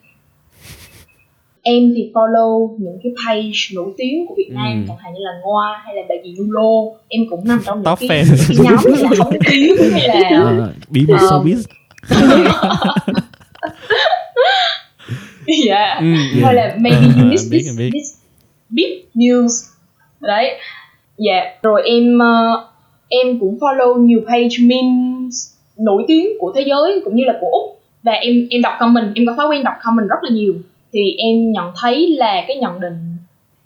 em 1.62 1.94
thì 1.96 2.12
follow 2.14 2.78
những 2.80 3.00
cái 3.04 3.12
page 3.26 3.52
nổi 3.76 3.94
tiếng 3.98 4.26
của 4.28 4.36
Việt 4.38 4.50
Nam 4.52 4.66
Ừ. 4.82 4.86
chẳng 4.88 4.98
hạn 4.98 5.14
như 5.14 5.20
là 5.20 5.32
Ngoa 5.44 5.82
hay 5.86 5.96
là 5.96 6.02
bà 6.10 6.16
dì 6.24 6.36
Nulo 6.40 6.98
em 7.08 7.22
cũng 7.30 7.48
nằm 7.48 7.60
trong 7.66 7.78
những 7.78 7.86
Top 7.86 8.00
cái, 8.00 8.10
fan. 8.10 8.26
cái 8.48 8.58
nhóm 8.66 9.02
là 9.02 9.10
không 9.18 9.34
tiếng 9.52 9.76
hay 9.92 10.08
là 10.08 10.54
uh, 10.70 10.90
bí 10.90 11.06
mật 11.08 11.18
Ờ. 11.22 11.44
showbiz 15.58 15.68
dạ. 15.68 16.00
Ừ. 16.00 16.44
hay 16.44 16.54
là 16.56 16.76
maybe 16.80 16.98
you 16.98 17.26
miss 17.26 17.52
Biết, 17.52 17.60
this, 17.64 17.78
biết. 17.80 17.90
this 17.94 18.18
big 18.70 19.06
news. 19.16 19.48
Đấy. 20.20 20.58
Dạ 21.18 21.44
rồi 21.64 21.82
em 21.86 22.20
ờ, 22.20 22.68
em 23.10 23.40
cũng 23.40 23.58
follow 23.60 23.98
nhiều 23.98 24.22
page 24.28 24.58
memes 24.62 25.54
nổi 25.78 26.04
tiếng 26.08 26.28
của 26.40 26.52
thế 26.56 26.62
giới 26.62 27.02
cũng 27.06 27.16
như 27.16 27.24
là 27.26 27.34
của 27.42 27.50
úc. 27.52 27.82
Và 28.04 28.12
em 28.12 28.48
em 28.50 28.62
đọc 28.62 28.74
comment 28.80 29.16
em 29.16 29.26
có 29.26 29.34
thói 29.38 29.48
quen 29.48 29.64
đọc 29.64 29.74
comment 29.84 30.10
rất 30.10 30.16
là 30.22 30.30
nhiều. 30.30 30.54
Thì 30.94 31.16
em 31.18 31.52
nhận 31.52 31.72
thấy 31.82 32.08
là 32.10 32.44
cái 32.48 32.58
nhận 32.58 32.80
định 32.80 33.18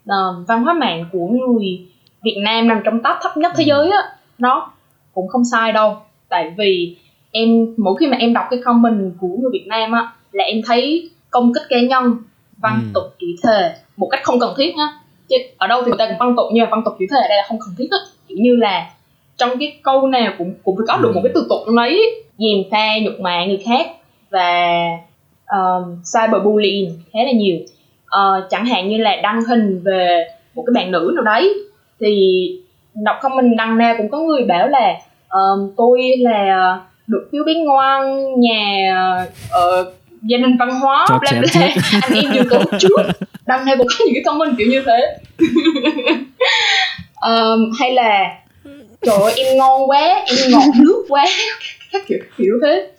ờ, 0.08 0.44
văn 0.48 0.64
hóa 0.64 0.74
mạng 0.74 1.06
của 1.12 1.28
người 1.28 1.80
Việt 2.24 2.38
Nam 2.44 2.68
nằm 2.68 2.82
trong 2.84 3.04
top 3.04 3.16
thấp 3.22 3.38
nhất 3.38 3.52
thế 3.58 3.64
giới 3.64 3.90
á 3.90 3.98
nó 4.38 4.72
cũng 5.14 5.28
không 5.28 5.46
sai 5.52 5.72
đâu. 5.72 5.98
Tại 6.30 6.54
vì 6.58 6.96
em 7.32 7.74
mỗi 7.78 7.96
khi 8.00 8.08
mà 8.08 8.18
em 8.18 8.34
đọc 8.34 8.46
cái 8.50 8.60
comment 8.66 9.14
của 9.22 9.28
người 9.28 9.50
Việt 9.54 9.66
Nam 9.68 9.92
á 9.92 10.12
là 10.32 10.44
em 10.44 10.62
thấy 10.66 11.10
công 11.32 11.54
kích 11.54 11.64
cá 11.70 11.78
nhân 11.90 12.18
văn 12.58 12.82
Ừ. 12.84 12.92
tục 12.94 13.04
chữ 13.20 13.28
thề 13.44 13.72
một 13.98 14.08
cách 14.12 14.20
không 14.24 14.40
cần 14.40 14.54
thiết 14.58 14.76
nhá 14.78 14.88
chứ 15.30 15.36
ở 15.58 15.68
đâu 15.68 15.82
thì 15.86 15.90
người 15.92 15.98
ta 16.00 16.06
cũng 16.08 16.18
văn 16.20 16.34
tục 16.38 16.46
nhưng 16.54 16.64
mà 16.64 16.70
văn 16.72 16.82
tục 16.86 16.94
chữ 17.00 17.06
thề 17.12 17.18
ở 17.18 17.28
đây 17.30 17.38
là 17.38 17.44
không 17.48 17.60
cần 17.60 17.76
thiết 17.78 17.88
á 17.92 17.98
kiểu 18.28 18.38
như 18.42 18.56
là 18.56 18.90
trong 19.38 19.50
cái 19.60 19.80
câu 19.84 20.08
nào 20.08 20.32
cũng 20.38 20.54
cũng 20.64 20.76
phải 20.78 20.86
có 20.88 21.02
được 21.04 21.10
Ừ. 21.10 21.14
một 21.16 21.22
cái 21.24 21.32
từ 21.36 21.46
tục 21.50 21.60
trong 21.66 21.76
đấy 21.76 22.24
dèm 22.38 22.72
pha 22.72 22.86
nhục 23.02 23.20
mạ 23.20 23.46
người 23.46 23.64
khác 23.66 23.88
và 24.30 24.76
um, 25.52 25.84
cyberbullying 26.14 27.00
khá 27.14 27.20
là 27.26 27.32
nhiều 27.32 27.58
Ờ, 28.06 28.48
chẳng 28.50 28.66
hạn 28.66 28.90
như 28.90 28.98
là 28.98 29.16
đăng 29.24 29.46
hình 29.46 29.82
về 29.84 30.28
một 30.56 30.64
cái 30.68 30.84
bạn 30.84 30.92
nữ 30.92 31.12
nào 31.16 31.24
đấy 31.24 31.54
thì 32.00 32.16
đọc 33.06 33.16
comment 33.22 33.58
đăng 33.58 33.78
ra 33.78 33.96
cũng 33.98 34.10
có 34.10 34.20
người 34.20 34.44
bảo 34.44 34.68
là 34.68 34.94
um, 35.30 35.72
tôi 35.78 36.02
là 36.20 36.80
được 37.08 37.30
phiếu 37.32 37.44
bé 37.46 37.54
ngoan 37.54 38.26
nhà 38.40 38.96
ờ, 39.50 39.94
gia 40.22 40.38
đình 40.38 40.58
văn 40.60 40.70
hóa 40.80 41.06
Cho 41.10 41.20
bla 41.20 41.32
bla. 41.32 41.62
anh 42.02 42.14
em 42.14 42.34
vừa 42.34 42.44
tốt 42.50 42.64
trước 42.80 42.98
đăng 43.46 43.66
ra 43.66 43.76
cũng 43.78 43.88
có 43.90 44.06
những 44.06 44.14
cái 44.16 44.24
comment 44.26 44.58
kiểu 44.58 44.68
như 44.68 44.84
thế. 44.86 45.18
Um, 47.22 47.72
hay 47.80 47.94
là 47.94 48.36
trời 49.02 49.16
ơi 49.24 49.34
em 49.38 49.58
ngon 49.58 49.90
quá 49.90 50.00
em 50.28 50.38
ngọt 50.52 50.64
nước 50.80 51.06
quá. 51.10 51.26
Các 51.92 52.02
kiểu 52.08 52.20
kiểu 52.38 52.54
thế. 52.64 52.92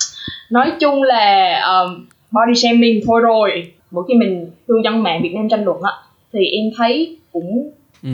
Nói 0.51 0.73
chung 0.81 1.03
là 1.03 1.61
um, 1.67 2.07
body 2.31 2.55
shaming 2.55 3.01
thôi 3.07 3.21
rồi. 3.21 3.73
Mỗi 3.91 4.05
khi 4.09 4.15
mình 4.15 4.51
cư 4.69 4.75
dân 4.85 5.03
mạng 5.03 5.21
Việt 5.23 5.33
Nam 5.35 5.49
tranh 5.49 5.65
luận 5.65 5.83
á 5.83 5.93
thì 6.33 6.39
em 6.47 6.65
thấy 6.77 7.17
cũng 7.33 7.71
Ừ. 8.03 8.09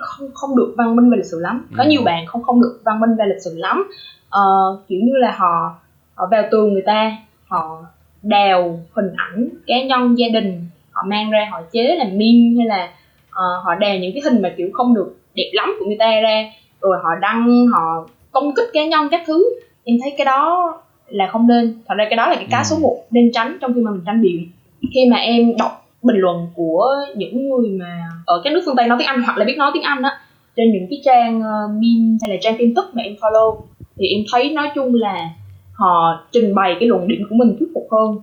không 0.00 0.28
không 0.34 0.56
được 0.56 0.74
văn 0.76 0.96
minh 0.96 1.10
và 1.10 1.16
lịch 1.16 1.26
sự 1.30 1.40
lắm. 1.40 1.66
Có 1.76 1.82
Ừ. 1.84 1.88
nhiều 1.88 2.02
bạn 2.02 2.26
không 2.26 2.42
không 2.42 2.62
được 2.62 2.80
văn 2.84 3.00
minh 3.00 3.10
và 3.18 3.24
lịch 3.24 3.42
sự 3.44 3.50
lắm. 3.58 3.90
Ờ, 4.28 4.40
kiểu 4.88 4.98
như 5.02 5.12
là 5.16 5.34
họ 5.38 5.74
họ 6.14 6.28
vào 6.30 6.42
tường 6.50 6.72
người 6.72 6.82
ta 6.86 7.12
họ 7.48 7.78
đào 8.22 8.80
hình 8.92 9.10
ảnh 9.16 9.48
cá 9.66 9.82
nhân 9.82 10.18
gia 10.18 10.28
đình 10.28 10.64
họ 10.90 11.02
mang 11.06 11.30
ra 11.30 11.48
họ 11.50 11.62
chế 11.72 11.96
làm 11.98 12.08
meme 12.08 12.56
hay 12.58 12.66
là 12.66 12.90
ờ, 13.30 13.44
họ 13.64 13.74
đào 13.74 13.98
những 13.98 14.12
cái 14.14 14.22
hình 14.24 14.42
mà 14.42 14.54
kiểu 14.56 14.68
không 14.72 14.94
được 14.94 15.16
đẹp 15.34 15.50
lắm 15.52 15.76
của 15.78 15.86
người 15.86 15.96
ta 15.98 16.20
ra. 16.20 16.44
Rồi 16.80 16.98
họ 17.02 17.10
đăng 17.20 17.66
họ 17.66 18.08
công 18.30 18.54
kích 18.54 18.68
cá 18.72 18.86
nhân 18.86 19.08
các 19.10 19.22
thứ. 19.26 19.44
Em 19.84 19.96
thấy 20.02 20.14
cái 20.16 20.24
đó 20.24 20.72
là 21.08 21.26
không 21.32 21.46
nên. 21.46 21.78
Thật 21.88 21.94
ra 21.98 22.04
cái 22.10 22.16
đó 22.16 22.28
là 22.28 22.34
cái 22.34 22.46
cá 22.50 22.58
Ừ. 22.58 22.64
số 22.64 22.76
1 22.78 22.96
nên 23.10 23.30
tránh 23.32 23.58
trong 23.60 23.74
khi 23.74 23.80
mà 23.80 23.90
mình 23.90 24.02
tranh 24.06 24.22
biện. 24.22 24.48
Khi 24.94 25.00
mà 25.10 25.16
em 25.16 25.56
đọc 25.58 25.86
bình 26.02 26.16
luận 26.16 26.46
của 26.54 26.94
những 27.16 27.48
người 27.48 27.70
mà 27.70 28.08
ở 28.26 28.40
các 28.44 28.52
nước 28.52 28.62
phương 28.66 28.76
Tây 28.76 28.86
nói 28.86 28.98
tiếng 28.98 29.08
Anh 29.08 29.22
hoặc 29.22 29.38
là 29.38 29.44
biết 29.44 29.56
nói 29.58 29.70
tiếng 29.74 29.82
Anh 29.82 30.02
á 30.02 30.10
trên 30.56 30.72
những 30.72 30.86
cái 30.90 31.00
trang 31.04 31.38
uh, 31.38 31.70
meme 31.70 32.18
hay 32.22 32.30
là 32.30 32.36
trang 32.40 32.54
tin 32.58 32.74
tức 32.74 32.84
mà 32.94 33.02
em 33.02 33.14
follow 33.14 33.60
thì 33.98 34.06
em 34.06 34.24
thấy 34.32 34.50
nói 34.50 34.70
chung 34.74 34.94
là 34.94 35.30
họ 35.72 36.24
trình 36.32 36.54
bày 36.54 36.76
cái 36.80 36.88
luận 36.88 37.08
điểm 37.08 37.22
của 37.30 37.36
mình 37.36 37.56
phục 37.60 37.68
hơn 37.92 38.18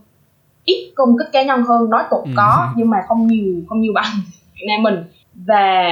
ít 0.65 0.91
công 0.95 1.17
kích 1.17 1.27
cá 1.31 1.43
nhân 1.43 1.63
hơn 1.63 1.89
nói 1.89 2.03
tục 2.11 2.21
Ừ. 2.25 2.31
có 2.35 2.67
nhưng 2.75 2.89
mà 2.89 2.97
không 3.07 3.27
nhiều 3.27 3.53
không 3.69 3.81
nhiều 3.81 3.93
bằng 3.95 4.11
Việt 4.55 4.65
Nam 4.67 4.83
mình 4.83 5.03
và 5.47 5.89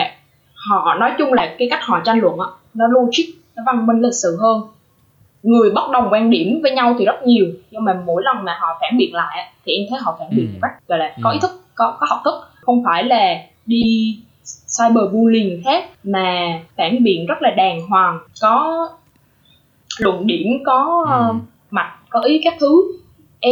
họ 0.69 0.95
nói 0.99 1.11
chung 1.17 1.33
là 1.33 1.55
cái 1.59 1.67
cách 1.71 1.79
họ 1.83 1.99
tranh 2.05 2.19
luận 2.19 2.39
á 2.39 2.45
nó 2.73 2.85
logic 2.87 3.23
nó 3.55 3.63
văn 3.65 3.87
minh 3.87 4.01
lịch 4.01 4.13
sự 4.23 4.37
hơn 4.41 4.61
người 5.43 5.71
bất 5.75 5.89
đồng 5.93 6.07
quan 6.11 6.29
điểm 6.29 6.59
với 6.61 6.71
nhau 6.71 6.95
thì 6.99 7.05
rất 7.05 7.23
nhiều 7.25 7.45
nhưng 7.71 7.83
mà 7.83 8.01
mỗi 8.05 8.23
lần 8.25 8.45
mà 8.45 8.57
họ 8.61 8.67
phản 8.81 8.97
biện 8.97 9.13
lại 9.13 9.51
thì 9.65 9.73
em 9.73 9.85
thấy 9.89 9.99
họ 9.99 10.15
phản 10.19 10.35
biện 10.35 10.45
Ừ. 10.47 10.51
một 10.53 10.59
cách 10.61 10.71
gọi 10.87 10.99
là 10.99 11.15
có 11.23 11.29
Ừ. 11.29 11.33
ý 11.33 11.39
thức 11.41 11.51
có 11.75 11.97
có 11.99 12.07
học 12.09 12.19
thức 12.25 12.33
không 12.61 12.83
phải 12.85 13.03
là 13.03 13.35
đi 13.65 13.81
cyberbullying 14.77 15.61
khác 15.65 15.85
mà 16.03 16.59
phản 16.77 17.03
biện 17.03 17.25
rất 17.25 17.35
là 17.41 17.49
đàng 17.57 17.87
hoàng 17.89 18.19
có 18.41 18.87
luận 19.99 20.27
điểm 20.27 20.47
có 20.65 21.05
Ừ. 21.09 21.29
uh, 21.29 21.43
mạch 21.71 21.93
có 22.09 22.19
ý 22.19 22.41
các 22.43 22.53
thứ 22.59 22.81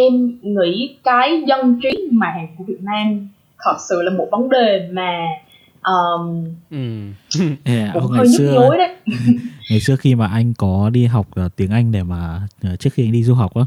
em 0.04 0.32
nghĩ 0.42 0.96
cái 1.04 1.44
dân 1.48 1.80
trí 1.84 1.90
mạng 2.12 2.48
của 2.58 2.64
Việt 2.64 2.82
Nam 2.82 3.28
thật 3.66 3.76
sự 3.90 4.02
là 4.02 4.12
một 4.18 4.28
vấn 4.32 4.50
đề 4.50 4.90
mà 4.94 5.20
um, 5.84 6.46
ừ. 6.72 6.78
Yeah, 7.64 7.94
cũng 7.94 8.12
ngày 8.12 8.18
hơi 8.18 8.28
nhức 8.28 8.38
xưa 8.38 8.54
nhối 8.54 8.78
đấy 8.78 8.96
ngày 9.70 9.80
xưa 9.80 9.96
khi 9.96 10.16
mà 10.16 10.28
anh 10.28 10.54
có 10.54 10.90
đi 10.94 11.06
học 11.06 11.28
ờ, 11.36 11.50
tiếng 11.56 11.72
Anh 11.72 11.92
để 11.92 12.04
mà 12.04 12.42
ờ, 12.64 12.76
trước 12.76 12.94
khi 12.94 13.06
anh 13.06 13.12
đi 13.12 13.24
du 13.24 13.34
học 13.34 13.54
á 13.56 13.62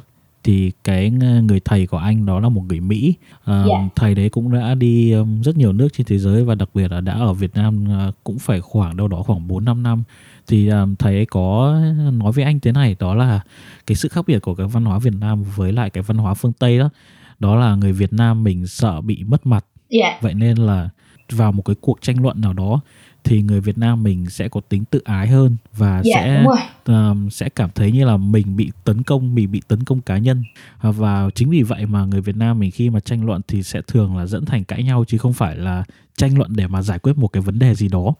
thì 0.44 0.72
cái 0.84 1.10
ng- 1.10 1.46
người 1.46 1.60
thầy 1.64 1.86
của 1.86 1.96
anh 1.96 2.26
đó 2.26 2.40
là 2.40 2.48
một 2.48 2.62
người 2.68 2.80
Mỹ 2.80 3.14
Ờ, 3.44 3.64
Dạ. 3.68 3.88
thầy 3.96 4.14
đấy 4.14 4.28
cũng 4.28 4.52
đã 4.52 4.74
đi 4.74 5.14
rất 5.44 5.56
nhiều 5.56 5.72
nước 5.72 5.88
trên 5.92 6.06
thế 6.06 6.18
giới 6.18 6.44
và 6.44 6.54
đặc 6.54 6.68
biệt 6.74 6.90
là 6.92 7.00
đã 7.00 7.12
ở 7.12 7.32
Việt 7.32 7.54
Nam 7.54 7.84
ờ, 7.88 8.12
cũng 8.24 8.38
phải 8.38 8.60
khoảng 8.60 8.96
đâu 8.96 9.08
đó 9.08 9.22
khoảng 9.22 9.48
4 9.48 9.64
5 9.64 9.82
năm 9.82 10.02
thì 10.46 10.68
ừm, 10.68 10.96
thầy 10.96 11.14
ấy 11.14 11.26
có 11.26 11.80
nói 12.12 12.32
với 12.32 12.44
anh 12.44 12.60
thế 12.60 12.72
này 12.72 12.96
đó 12.98 13.14
là 13.14 13.40
cái 13.86 13.96
sự 13.96 14.08
khác 14.08 14.24
biệt 14.26 14.38
của 14.38 14.54
cái 14.54 14.66
văn 14.66 14.84
hóa 14.84 14.98
Việt 14.98 15.14
Nam 15.20 15.42
với 15.56 15.72
lại 15.72 15.90
cái 15.90 16.02
văn 16.02 16.16
hóa 16.16 16.34
phương 16.34 16.52
Tây 16.52 16.78
đó. 16.78 16.90
Đó 17.38 17.56
là 17.56 17.74
người 17.74 17.92
Việt 17.92 18.12
Nam 18.12 18.44
mình 18.44 18.66
sợ 18.66 19.00
bị 19.00 19.24
mất 19.24 19.46
mặt. 19.46 19.64
Dạ. 19.90 20.18
Vậy 20.20 20.34
nên 20.34 20.56
là 20.56 20.88
vào 21.32 21.52
một 21.52 21.62
cái 21.62 21.76
cuộc 21.80 21.98
tranh 22.02 22.22
luận 22.22 22.40
nào 22.40 22.52
đó 22.52 22.80
thì 23.24 23.42
người 23.42 23.60
Việt 23.60 23.78
Nam 23.78 24.02
mình 24.02 24.30
sẽ 24.30 24.48
có 24.48 24.60
tính 24.60 24.84
tự 24.84 25.00
ái 25.04 25.28
hơn 25.28 25.56
và 25.76 26.02
dạ 26.04 26.14
sẽ 26.14 26.44
um, 26.86 27.28
sẽ 27.28 27.48
cảm 27.48 27.70
thấy 27.74 27.92
như 27.92 28.04
là 28.04 28.16
mình 28.16 28.56
bị 28.56 28.72
tấn 28.84 29.02
công 29.02 29.34
mình 29.34 29.52
bị 29.52 29.62
tấn 29.68 29.84
công 29.84 30.00
cá 30.00 30.18
nhân. 30.18 30.44
À, 30.78 30.90
và 30.90 31.30
chính 31.34 31.50
vì 31.50 31.62
vậy 31.62 31.86
mà 31.86 32.04
người 32.04 32.20
Việt 32.20 32.36
Nam 32.36 32.58
mình 32.58 32.70
khi 32.70 32.90
mà 32.90 33.00
tranh 33.00 33.24
luận 33.24 33.40
thì 33.48 33.62
sẽ 33.62 33.80
thường 33.86 34.16
là 34.16 34.26
dẫn 34.26 34.44
thành 34.44 34.64
cãi 34.64 34.82
nhau 34.82 35.04
chứ 35.08 35.18
không 35.18 35.32
phải 35.32 35.56
là 35.56 35.84
tranh 36.16 36.38
luận 36.38 36.56
để 36.56 36.66
mà 36.66 36.82
giải 36.82 36.98
quyết 36.98 37.18
một 37.18 37.28
cái 37.28 37.42
vấn 37.42 37.58
đề 37.58 37.74
gì 37.74 37.88
đó. 37.88 38.14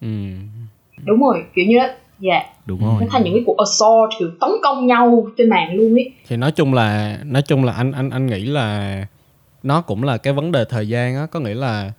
Ừ. 0.00 0.34
đúng 1.04 1.20
rồi 1.20 1.44
kiểu 1.54 1.64
như 1.68 1.78
đó. 1.78 1.86
Dạ. 2.20 2.42
Đúng 2.66 2.80
rồi. 2.80 2.94
Nó 3.00 3.06
thành 3.10 3.24
những 3.24 3.34
cái 3.34 3.42
cuộc 3.46 3.56
assault 3.58 4.10
kiểu 4.18 4.30
tấn 4.40 4.50
công 4.62 4.86
nhau 4.86 5.26
trên 5.38 5.48
mạng 5.48 5.74
luôn 5.74 5.94
ấy. 5.94 6.12
Thì 6.28 6.36
nói 6.36 6.52
chung 6.52 6.74
là 6.74 7.18
nói 7.24 7.42
chung 7.42 7.64
là 7.64 7.72
anh 7.72 7.92
anh 7.92 8.10
anh 8.10 8.26
nghĩ 8.26 8.44
là 8.44 9.06
nó 9.62 9.80
cũng 9.80 10.04
là 10.04 10.16
cái 10.16 10.32
vấn 10.32 10.52
đề 10.52 10.64
thời 10.64 10.88
gian 10.88 11.16
á. 11.16 11.26
Có 11.26 11.40
nghĩa 11.40 11.54
là 11.54 11.92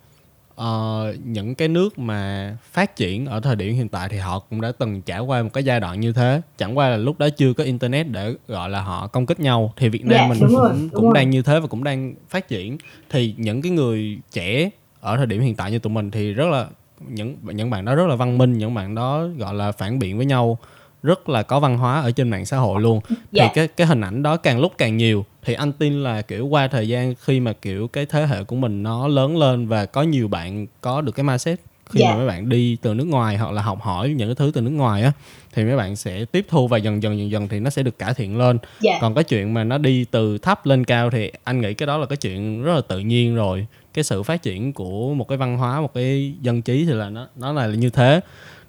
ờ, 0.54 1.14
những 1.24 1.54
cái 1.54 1.68
nước 1.68 1.98
mà 1.98 2.56
phát 2.72 2.96
triển 2.96 3.26
ở 3.26 3.40
thời 3.40 3.56
điểm 3.56 3.74
hiện 3.74 3.88
tại 3.88 4.08
thì 4.08 4.18
họ 4.18 4.38
cũng 4.38 4.60
đã 4.60 4.72
từng 4.78 5.02
trải 5.02 5.20
qua 5.20 5.42
một 5.42 5.48
cái 5.52 5.64
giai 5.64 5.80
đoạn 5.80 6.00
như 6.00 6.12
thế. 6.12 6.40
Chẳng 6.58 6.78
qua 6.78 6.88
là 6.88 6.96
lúc 6.96 7.18
đó 7.18 7.28
chưa 7.36 7.52
có 7.52 7.64
internet 7.64 8.08
để 8.08 8.34
gọi 8.48 8.70
là 8.70 8.80
họ 8.80 9.06
công 9.06 9.26
kích 9.26 9.40
nhau. 9.40 9.72
Thì 9.76 9.88
Việt 9.88 10.04
Nam 10.04 10.18
Dạ, 10.18 10.26
mình 10.28 10.38
cũng, 10.40 10.56
rồi, 10.56 10.70
cũng 10.92 11.04
rồi. 11.04 11.12
đang 11.14 11.30
như 11.30 11.42
thế 11.42 11.60
và 11.60 11.66
cũng 11.66 11.84
đang 11.84 12.14
phát 12.28 12.48
triển. 12.48 12.78
Thì 13.10 13.34
những 13.38 13.62
cái 13.62 13.72
người 13.72 14.18
trẻ 14.32 14.70
ở 15.00 15.16
thời 15.16 15.26
điểm 15.26 15.40
hiện 15.40 15.54
tại 15.54 15.70
như 15.70 15.78
tụi 15.78 15.92
mình 15.92 16.10
thì 16.10 16.32
rất 16.32 16.46
là 16.48 16.66
những 17.08 17.36
những 17.42 17.70
bạn 17.70 17.84
đó 17.84 17.94
rất 17.94 18.06
là 18.06 18.16
văn 18.16 18.38
minh 18.38 18.58
những 18.58 18.74
bạn 18.74 18.94
đó 18.94 19.26
gọi 19.38 19.54
là 19.54 19.72
phản 19.72 19.98
biện 19.98 20.16
với 20.16 20.26
nhau 20.26 20.58
rất 21.02 21.28
là 21.28 21.42
có 21.42 21.60
văn 21.60 21.78
hóa 21.78 22.00
ở 22.00 22.10
trên 22.10 22.28
mạng 22.30 22.44
xã 22.46 22.56
hội 22.56 22.80
luôn 22.82 23.00
Dạ. 23.32 23.44
thì 23.44 23.50
cái 23.54 23.68
cái 23.68 23.86
hình 23.86 24.00
ảnh 24.00 24.22
đó 24.22 24.36
càng 24.36 24.60
lúc 24.60 24.72
càng 24.78 24.96
nhiều 24.96 25.24
thì 25.44 25.54
anh 25.54 25.72
tin 25.72 26.02
là 26.02 26.22
kiểu 26.22 26.46
qua 26.46 26.68
thời 26.68 26.88
gian 26.88 27.14
khi 27.20 27.40
mà 27.40 27.52
kiểu 27.52 27.88
cái 27.88 28.06
thế 28.06 28.26
hệ 28.26 28.44
của 28.44 28.56
mình 28.56 28.82
nó 28.82 29.08
lớn 29.08 29.36
lên 29.36 29.68
và 29.68 29.86
có 29.86 30.02
nhiều 30.02 30.28
bạn 30.28 30.66
có 30.80 31.00
được 31.00 31.12
cái 31.12 31.24
mindset 31.24 31.60
khi 31.90 32.00
Dạ. 32.00 32.10
mà 32.10 32.16
mấy 32.16 32.26
bạn 32.26 32.48
đi 32.48 32.76
từ 32.82 32.94
nước 32.94 33.06
ngoài 33.06 33.36
hoặc 33.36 33.52
là 33.52 33.62
học 33.62 33.82
hỏi 33.82 34.08
những 34.08 34.28
cái 34.28 34.34
thứ 34.34 34.50
từ 34.54 34.60
nước 34.60 34.70
ngoài 34.70 35.02
á 35.02 35.12
thì 35.54 35.64
mấy 35.64 35.76
bạn 35.76 35.96
sẽ 35.96 36.24
tiếp 36.24 36.46
thu 36.48 36.68
và 36.68 36.78
dần 36.78 37.02
dần 37.02 37.18
dần 37.18 37.30
dần 37.30 37.48
thì 37.48 37.60
nó 37.60 37.70
sẽ 37.70 37.82
được 37.82 37.98
cải 37.98 38.14
thiện 38.14 38.38
lên 38.38 38.58
dạ 38.80 38.98
còn 39.00 39.14
cái 39.14 39.24
chuyện 39.24 39.54
mà 39.54 39.64
nó 39.64 39.78
đi 39.78 40.04
từ 40.10 40.38
thấp 40.38 40.66
lên 40.66 40.84
cao 40.84 41.10
thì 41.10 41.30
anh 41.44 41.60
nghĩ 41.60 41.74
cái 41.74 41.86
đó 41.86 41.96
là 41.98 42.06
cái 42.06 42.16
chuyện 42.16 42.62
rất 42.62 42.74
là 42.74 42.80
tự 42.88 42.98
nhiên 42.98 43.34
rồi 43.34 43.66
cái 43.94 44.04
sự 44.04 44.22
phát 44.22 44.42
triển 44.42 44.72
của 44.72 45.14
một 45.14 45.28
cái 45.28 45.38
văn 45.38 45.58
hóa 45.58 45.80
một 45.80 45.94
cái 45.94 46.34
dân 46.42 46.62
trí 46.62 46.84
thì 46.84 46.92
là 46.92 47.10
nó 47.10 47.28
nó 47.36 47.52
là 47.52 47.66
như 47.66 47.90
thế 47.90 48.20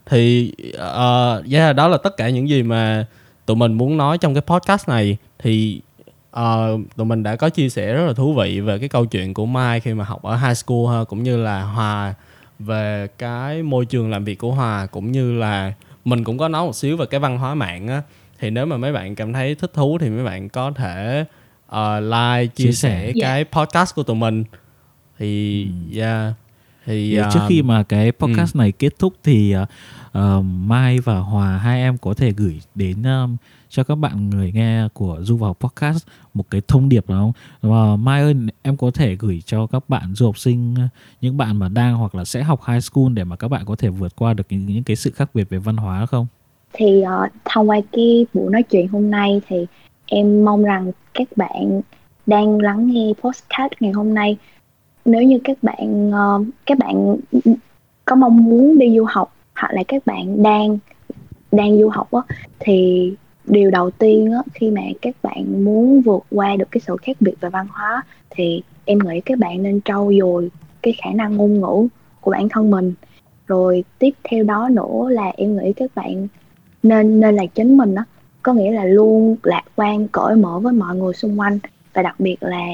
thì 0.05 0.53
uh, 0.67 1.51
yeah, 1.51 1.76
đó 1.76 1.88
là 1.88 1.97
tất 1.97 2.17
cả 2.17 2.30
những 2.30 2.49
gì 2.49 2.63
mà 2.63 3.05
tụi 3.45 3.57
mình 3.57 3.73
muốn 3.73 3.97
nói 3.97 4.17
trong 4.17 4.34
cái 4.34 4.41
podcast 4.41 4.89
này 4.89 5.17
thì 5.39 5.82
ờ, 6.32 6.78
tụi 6.95 7.05
mình 7.05 7.23
đã 7.23 7.36
có 7.36 7.49
chia 7.49 7.69
sẻ 7.69 7.93
rất 7.93 8.05
là 8.05 8.13
thú 8.13 8.34
vị 8.34 8.59
về 8.59 8.80
cái 8.80 8.89
câu 8.89 9.05
chuyện 9.05 9.34
của 9.34 9.45
Mai 9.45 9.80
khi 9.80 9.93
mà 9.93 10.03
học 10.03 10.23
ở 10.23 10.36
high 10.36 10.57
school 10.57 10.97
ha 10.97 11.03
cũng 11.03 11.23
như 11.23 11.38
là 11.38 11.63
Hòa 11.63 12.13
về 12.59 13.07
cái 13.17 13.63
môi 13.63 13.86
trường 13.86 14.11
làm 14.11 14.23
việc 14.23 14.36
của 14.36 14.51
Hòa 14.51 14.86
cũng 14.86 15.11
như 15.11 15.39
là 15.39 15.73
mình 16.05 16.23
cũng 16.23 16.38
có 16.38 16.47
nói 16.47 16.65
một 16.65 16.76
xíu 16.76 16.97
về 16.97 17.05
cái 17.05 17.19
văn 17.19 17.38
hóa 17.38 17.55
mạng 17.55 17.88
á 17.88 18.01
thì 18.39 18.49
nếu 18.49 18.65
mà 18.65 18.78
mấy 18.78 18.93
bạn 18.93 19.15
cảm 19.15 19.34
thấy 19.34 19.55
thích 19.55 19.73
thú 19.73 19.97
thì 20.01 20.09
mấy 20.09 20.26
bạn 20.26 20.49
có 20.49 20.71
thể 20.76 21.26
ờ, 21.67 21.99
like 21.99 22.47
chia, 22.55 22.65
Chia 22.65 22.71
sẻ. 22.71 23.11
Dạ. 23.15 23.28
cái 23.28 23.45
podcast 23.45 23.95
của 23.95 24.03
tụi 24.03 24.15
mình 24.15 24.43
thì 25.18 25.68
yeah 25.93 26.34
thì 26.86 27.16
Thì 27.16 27.22
trước 27.34 27.39
um, 27.39 27.49
khi 27.49 27.61
mà 27.61 27.84
cái 27.84 28.11
podcast 28.11 28.55
này 28.55 28.72
kết 28.72 28.99
thúc 28.99 29.13
thì 29.24 29.51
ờ, 29.51 29.66
ờ, 30.11 30.41
Mai 30.41 30.99
và 30.99 31.20
Hòa 31.20 31.57
hai 31.57 31.82
em 31.82 31.97
có 31.97 32.13
thể 32.13 32.32
gửi 32.32 32.61
đến 32.76 33.03
um, 33.03 33.38
cho 33.70 33.84
các 33.84 33.95
bạn 33.95 34.30
người 34.30 34.51
nghe 34.51 34.88
của 34.93 35.20
Du 35.22 35.38
vào 35.38 35.53
podcast 35.53 36.07
một 36.34 36.49
cái 36.49 36.61
thông 36.68 36.89
điệp 36.89 37.09
nào 37.09 37.20
không? 37.20 37.72
Và 37.72 37.95
Mai 37.95 38.22
ơi 38.22 38.36
em 38.61 38.78
có 38.78 38.91
thể 38.91 39.16
gửi 39.16 39.41
cho 39.45 39.68
các 39.68 39.89
bạn 39.89 40.13
du 40.13 40.26
học 40.26 40.38
sinh 40.38 40.76
ờ, 40.78 40.88
những 41.22 41.38
bạn 41.38 41.59
mà 41.59 41.70
đang 41.70 41.95
hoặc 41.95 42.16
là 42.16 42.26
sẽ 42.26 42.43
học 42.43 42.61
high 42.68 42.84
school 42.84 43.13
để 43.13 43.24
mà 43.24 43.36
các 43.36 43.47
bạn 43.47 43.66
có 43.66 43.76
thể 43.76 43.89
vượt 43.89 44.16
qua 44.16 44.34
được 44.34 44.43
những, 44.49 44.66
những 44.66 44.84
cái 44.84 44.95
sự 44.95 45.11
khác 45.11 45.30
biệt 45.34 45.49
về 45.49 45.57
văn 45.57 45.78
hóa 45.78 46.05
không? 46.05 46.28
thì 46.78 47.01
ờ, 47.01 47.28
thông 47.45 47.70
qua 47.70 47.78
cái 47.91 48.26
buổi 48.34 48.51
nói 48.51 48.63
chuyện 48.63 48.88
hôm 48.88 49.11
nay 49.11 49.41
thì 49.47 49.66
em 50.05 50.45
mong 50.45 50.63
rằng 50.63 50.91
các 51.13 51.28
bạn 51.36 51.82
đang 52.26 52.59
lắng 52.59 52.88
nghe 52.91 53.13
podcast 53.24 53.72
ngày 53.80 53.91
hôm 53.91 54.13
nay 54.13 54.38
nếu 55.05 55.23
như 55.23 55.39
các 55.43 55.57
bạn 55.61 56.11
ờ, 56.11 56.43
các 56.65 56.77
bạn 56.77 57.15
có 58.05 58.15
mong 58.15 58.43
muốn 58.43 58.77
đi 58.77 58.97
du 58.97 59.05
học 59.09 59.35
hoặc 59.55 59.73
là 59.73 59.83
các 59.87 60.05
bạn 60.05 60.43
đang 60.43 60.77
đang 61.51 61.77
du 61.77 61.89
học 61.89 62.11
á, 62.11 62.21
thì 62.59 63.13
điều 63.45 63.71
đầu 63.71 63.91
tiên 63.91 64.31
á, 64.31 64.39
khi 64.53 64.71
mà 64.71 64.81
các 65.01 65.15
bạn 65.23 65.65
muốn 65.65 66.01
vượt 66.01 66.23
qua 66.31 66.55
được 66.55 66.71
cái 66.71 66.81
sự 66.87 66.95
khác 67.01 67.17
biệt 67.19 67.33
về 67.41 67.49
văn 67.49 67.67
hóa, 67.69 68.03
thì 68.29 68.63
em 68.85 68.99
nghĩ 68.99 69.21
các 69.21 69.39
bạn 69.39 69.63
nên 69.63 69.81
trau 69.85 70.11
dồi 70.19 70.49
cái 70.81 70.93
khả 71.03 71.09
năng 71.15 71.37
ngôn 71.37 71.61
ngữ 71.61 71.87
của 72.21 72.32
bản 72.32 72.49
thân 72.49 72.71
mình. 72.71 72.93
Rồi 73.47 73.83
tiếp 73.99 74.11
theo 74.23 74.43
đó 74.43 74.69
nữa 74.71 75.09
là 75.09 75.32
em 75.37 75.57
nghĩ 75.57 75.73
các 75.73 75.91
bạn 75.95 76.27
nên 76.83 77.19
nên 77.19 77.36
là 77.36 77.45
chính 77.45 77.77
mình 77.77 77.95
á, 77.95 78.03
có 78.43 78.53
nghĩa 78.53 78.71
là 78.71 78.86
luôn 78.86 79.36
lạc 79.43 79.63
quan, 79.75 80.07
cởi 80.07 80.36
mở 80.36 80.59
với 80.59 80.73
mọi 80.73 80.95
người 80.95 81.13
xung 81.13 81.39
quanh 81.39 81.59
và 81.93 82.01
đặc 82.01 82.19
biệt 82.19 82.37
là 82.41 82.67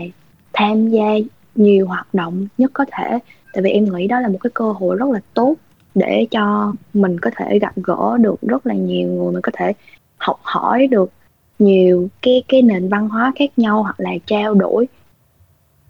tham 0.54 0.90
gia 0.90 1.08
nhiều 1.56 1.88
hoạt 1.88 2.14
động 2.14 2.48
nhất 2.58 2.72
có 2.74 2.86
thể. 2.92 3.20
Tại 3.54 3.62
vì 3.64 3.72
em 3.72 3.86
nghĩ 3.86 4.08
đó 4.08 4.20
là 4.20 4.28
một 4.28 4.38
cái 4.42 4.52
cơ 4.54 4.72
hội 4.72 4.96
rất 4.96 5.10
là 5.10 5.20
tốt 5.34 5.56
để 5.96 6.28
cho 6.32 6.74
mình 6.94 7.20
có 7.20 7.32
thể 7.36 7.60
gặp 7.60 7.74
gỡ 7.76 8.18
được 8.20 8.42
rất 8.42 8.68
là 8.68 8.74
nhiều 8.74 9.10
người 9.10 9.32
mình 9.32 9.42
có 9.42 9.52
thể 9.56 9.74
học 10.18 10.40
hỏi 10.44 10.88
được 10.88 11.12
nhiều 11.60 12.10
cái 12.22 12.44
cái 12.48 12.62
nền 12.62 12.90
văn 12.90 13.10
hóa 13.10 13.32
khác 13.36 13.60
nhau 13.60 13.84
hoặc 13.84 14.00
là 14.00 14.12
trao 14.26 14.54
đổi. 14.54 14.88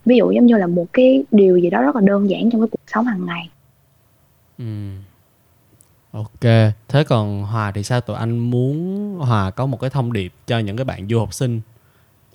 Ví 0.05 0.17
dụ 0.17 0.31
giống 0.31 0.45
như 0.45 0.57
là 0.57 0.67
một 0.67 0.85
cái 0.93 1.23
điều 1.31 1.57
gì 1.57 1.69
đó 1.69 1.81
rất 1.81 1.95
là 1.95 2.01
đơn 2.01 2.29
giản 2.29 2.49
trong 2.51 2.61
cái 2.61 2.67
cuộc 2.71 2.83
sống 2.87 3.05
hàng 3.05 3.25
ngày. 3.25 3.49
Ừ. 4.57 4.65
Ok, 6.11 6.41
thế 6.87 7.03
còn 7.07 7.43
Hòa 7.43 7.71
thì 7.71 7.83
sao? 7.83 8.01
Tụi 8.01 8.15
anh 8.15 8.39
muốn 8.39 9.17
Hòa 9.19 9.51
có 9.51 9.65
một 9.65 9.79
cái 9.79 9.89
thông 9.89 10.13
điệp 10.13 10.33
cho 10.47 10.59
những 10.59 10.77
cái 10.77 10.85
bạn 10.85 11.07
du 11.09 11.19
học 11.19 11.33
sinh 11.33 11.61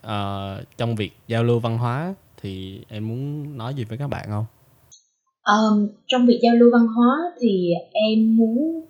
uh, 0.06 0.10
trong 0.76 0.96
việc 0.96 1.12
giao 1.28 1.44
lưu 1.44 1.58
văn 1.58 1.78
hóa? 1.78 2.14
Thì 2.46 2.80
em 2.88 3.08
muốn 3.08 3.56
nói 3.58 3.74
gì 3.74 3.84
với 3.84 3.98
các 3.98 4.06
bạn 4.08 4.26
không? 4.30 4.44
Ờm, 5.42 5.88
trong 6.06 6.26
việc 6.26 6.38
giao 6.42 6.54
lưu 6.54 6.70
văn 6.72 6.86
hóa 6.86 7.16
thì 7.40 7.72
em 7.92 8.36
muốn 8.36 8.84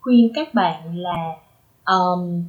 khuyên 0.00 0.30
các 0.34 0.54
bạn 0.54 0.96
là 0.98 1.32
ờm, 1.84 2.42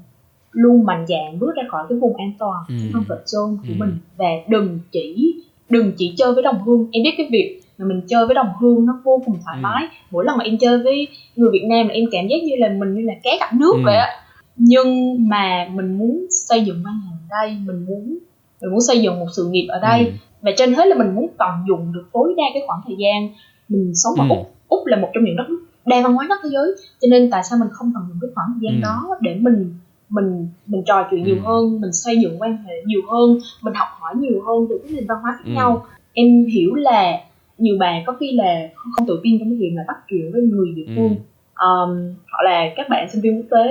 luôn 0.51 0.83
mạnh 0.85 1.05
dạn 1.07 1.39
bước 1.39 1.51
ra 1.55 1.63
khỏi 1.71 1.85
cái 1.89 1.97
vùng 1.97 2.15
an 2.15 2.31
toàn 2.39 2.63
Ừ. 2.67 2.73
cái 2.81 2.91
comfort 2.93 3.23
zone 3.25 3.57
của 3.57 3.73
Ừ. 3.73 3.73
mình 3.77 3.97
và 4.17 4.25
đừng 4.49 4.79
chỉ 4.91 5.35
đừng 5.69 5.91
chỉ 5.97 6.13
chơi 6.17 6.33
với 6.33 6.43
đồng 6.43 6.63
hương 6.65 6.87
em 6.91 7.03
biết 7.03 7.13
cái 7.17 7.27
việc 7.31 7.61
mà 7.77 7.85
mình 7.85 8.01
chơi 8.07 8.25
với 8.25 8.35
đồng 8.35 8.49
hương 8.61 8.85
nó 8.85 9.01
vô 9.03 9.21
cùng 9.25 9.35
thoải 9.45 9.57
Ừ. 9.57 9.61
mái 9.63 9.83
mỗi 10.11 10.25
lần 10.25 10.37
mà 10.37 10.43
em 10.43 10.57
chơi 10.57 10.77
với 10.83 11.07
người 11.35 11.49
Việt 11.51 11.65
Nam 11.69 11.87
là 11.87 11.93
em 11.93 12.05
cảm 12.11 12.27
giác 12.27 12.37
như 12.43 12.55
là 12.57 12.69
mình 12.79 12.93
như 12.95 13.01
là 13.01 13.13
cá 13.23 13.31
gặp 13.39 13.53
nước 13.53 13.73
Ừ. 13.75 13.81
vậy 13.85 13.95
á 13.95 14.07
nhưng 14.55 15.17
mà 15.29 15.67
mình 15.73 15.97
muốn 15.97 16.25
xây 16.29 16.61
dựng 16.65 16.81
văn 16.85 16.93
hàng 17.05 17.17
ở 17.29 17.41
đây 17.41 17.57
mình 17.65 17.85
muốn 17.85 18.17
mình 18.61 18.71
muốn 18.71 18.81
xây 18.81 19.01
dựng 19.01 19.19
một 19.19 19.25
sự 19.35 19.49
nghiệp 19.51 19.67
ở 19.69 19.79
đây 19.79 20.05
Ừ. 20.05 20.11
và 20.41 20.51
trên 20.57 20.73
hết 20.73 20.85
là 20.87 20.95
mình 20.97 21.15
muốn 21.15 21.27
tận 21.37 21.49
dụng 21.67 21.91
được 21.93 22.05
tối 22.13 22.33
đa 22.37 22.43
cái 22.53 22.63
khoảng 22.67 22.81
thời 22.87 22.95
gian 22.99 23.29
mình 23.69 23.91
sống 23.95 24.13
ở 24.19 24.25
Ừ. 24.25 24.35
úc 24.37 24.47
úc 24.67 24.85
là 24.85 24.97
một 24.97 25.07
trong 25.13 25.23
những 25.23 25.35
đất 25.35 25.47
đa 25.85 26.01
văn 26.01 26.13
hóa 26.13 26.25
nhất 26.29 26.39
thế 26.43 26.49
giới 26.53 26.71
cho 27.01 27.07
nên 27.11 27.29
tại 27.31 27.41
sao 27.49 27.59
mình 27.59 27.69
không 27.71 27.91
tận 27.95 28.03
dụng 28.09 28.17
cái 28.21 28.29
khoảng 28.35 28.47
thời 28.53 28.59
gian 28.61 28.75
Ừ. 28.75 28.81
đó 28.83 29.15
để 29.21 29.35
mình 29.41 29.73
mình 30.09 30.47
mình 30.65 30.83
trò 30.85 31.07
chuyện 31.11 31.23
nhiều 31.23 31.35
Ừ. 31.35 31.41
hơn 31.45 31.81
mình 31.81 31.93
xây 31.93 32.15
dựng 32.23 32.41
quan 32.41 32.57
hệ 32.57 32.73
nhiều 32.85 33.01
hơn 33.11 33.37
mình 33.61 33.73
học 33.73 33.87
hỏi 33.99 34.13
nhiều 34.19 34.41
hơn 34.47 34.65
từ 34.69 34.79
các 34.83 34.91
nền 34.91 35.05
văn 35.07 35.17
hóa 35.21 35.31
khác 35.37 35.43
Ừ. 35.45 35.51
nhau 35.55 35.85
em 36.13 36.45
hiểu 36.53 36.75
là 36.75 37.19
nhiều 37.57 37.75
bạn 37.79 38.03
có 38.05 38.13
khi 38.19 38.31
là 38.31 38.69
không, 38.75 38.91
không 38.97 39.07
tự 39.07 39.19
tin 39.23 39.39
trong 39.39 39.49
cái 39.49 39.57
việc 39.59 39.71
là 39.75 39.83
bắt 39.87 39.97
chuyện 40.09 40.31
với 40.33 40.41
người 40.41 40.71
địa 40.75 40.85
phương 40.95 41.15
Ừ. 41.15 41.65
um, 41.67 42.15
hoặc 42.31 42.43
là 42.43 42.61
các 42.75 42.89
bạn 42.89 43.09
sinh 43.11 43.21
viên 43.21 43.37
quốc 43.37 43.47
tế 43.51 43.67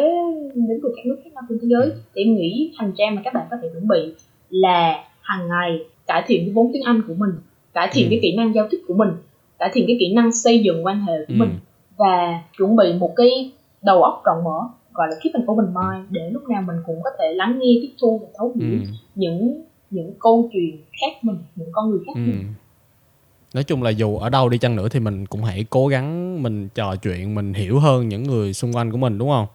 đến 0.55 0.81
từ 0.83 0.93
các 0.97 1.07
nước 1.07 1.17
khác 1.25 1.31
nhau 1.35 1.43
trên 1.49 1.59
thế 1.63 1.69
giới 1.69 1.91
thì 2.15 2.23
em 2.25 2.35
nghĩ 2.35 2.73
hành 2.79 2.93
trang 2.99 3.15
mà 3.15 3.23
các 3.25 3.35
bạn 3.35 3.47
có 3.51 3.57
thể 3.63 3.69
chuẩn 3.73 3.89
bị 3.89 4.15
là 4.51 5.05
hàng 5.23 5.49
ngày 5.49 5.79
cải 6.11 6.23
thiện 6.27 6.45
cái 6.45 6.53
vốn 6.55 6.71
tiếng 6.73 6.83
Anh 6.83 7.03
của 7.09 7.15
mình 7.15 7.31
cải 7.75 7.89
thiện 7.93 8.05
Ừ. 8.07 8.11
cái 8.11 8.19
kỹ 8.23 8.37
năng 8.37 8.55
giao 8.55 8.67
tiếp 8.71 8.79
của 8.89 8.95
mình 8.95 9.09
cải 9.59 9.71
thiện 9.75 9.85
cái 9.87 9.97
kỹ 10.01 10.13
năng 10.15 10.33
xây 10.33 10.59
dựng 10.65 10.87
quan 10.87 11.01
hệ 11.07 11.13
của 11.29 11.35
Ừ. 11.35 11.39
mình 11.39 11.51
và 11.97 12.43
chuẩn 12.59 12.77
bị 12.77 12.85
một 12.99 13.13
cái 13.17 13.53
đầu 13.83 14.03
óc 14.03 14.23
rộng 14.25 14.45
mở 14.45 14.61
gọi 14.93 15.09
là 15.11 15.17
keep 15.23 15.35
an 15.35 15.45
open 15.51 15.67
mind 15.75 16.07
để 16.11 16.31
lúc 16.33 16.49
nào 16.49 16.63
mình 16.67 16.77
cũng 16.87 17.01
có 17.05 17.11
thể 17.19 17.25
lắng 17.35 17.59
nghe 17.63 17.73
tiếp 17.83 17.91
thu 18.03 18.19
và 18.23 18.29
thấu 18.39 18.53
hiểu 18.61 18.71
Ừ. 18.71 18.77
những 19.15 19.63
những 19.91 20.13
câu 20.21 20.51
chuyện 20.53 20.77
khác 21.01 21.13
mình 21.23 21.37
những 21.57 21.69
con 21.73 21.91
người 21.91 21.99
khác 22.07 22.13
Ừ. 22.15 22.21
mình 22.21 22.45
nói 23.55 23.65
chung 23.65 23.83
là 23.83 23.91
dù 23.91 24.19
ở 24.19 24.29
đâu 24.31 24.49
đi 24.49 24.59
chăng 24.59 24.77
nữa 24.77 24.89
thì 24.89 25.01
mình 25.01 25.27
cũng 25.27 25.45
hãy 25.45 25.65
cố 25.71 25.87
gắng 25.87 26.43
mình 26.43 26.69
trò 26.75 26.97
chuyện 26.97 27.35
mình 27.35 27.55
hiểu 27.55 27.79
hơn 27.79 28.09
những 28.09 28.23
người 28.23 28.53
xung 28.53 28.73
quanh 28.73 28.91
của 28.93 28.99
mình 28.99 29.19
đúng 29.19 29.29
không 29.29 29.47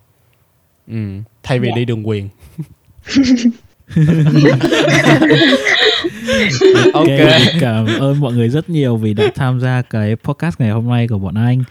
ừ. 0.88 1.22
thay 1.44 1.60
vì 1.60 1.68
Dạ. 1.70 1.76
đi 1.76 1.86
đường 1.86 2.08
quyền 2.08 2.30
ok 6.94 7.08
cảm 7.60 7.86
ơn 8.00 8.20
mọi 8.20 8.34
người 8.34 8.50
rất 8.50 8.70
nhiều 8.70 8.98
vì 8.98 9.14
đã 9.14 9.24
tham 9.36 9.60
gia 9.60 9.82
cái 9.82 10.16
podcast 10.16 10.60
ngày 10.60 10.70
hôm 10.72 10.88
nay 10.88 11.08
của 11.08 11.18
bọn 11.20 11.36
anh 11.36 11.64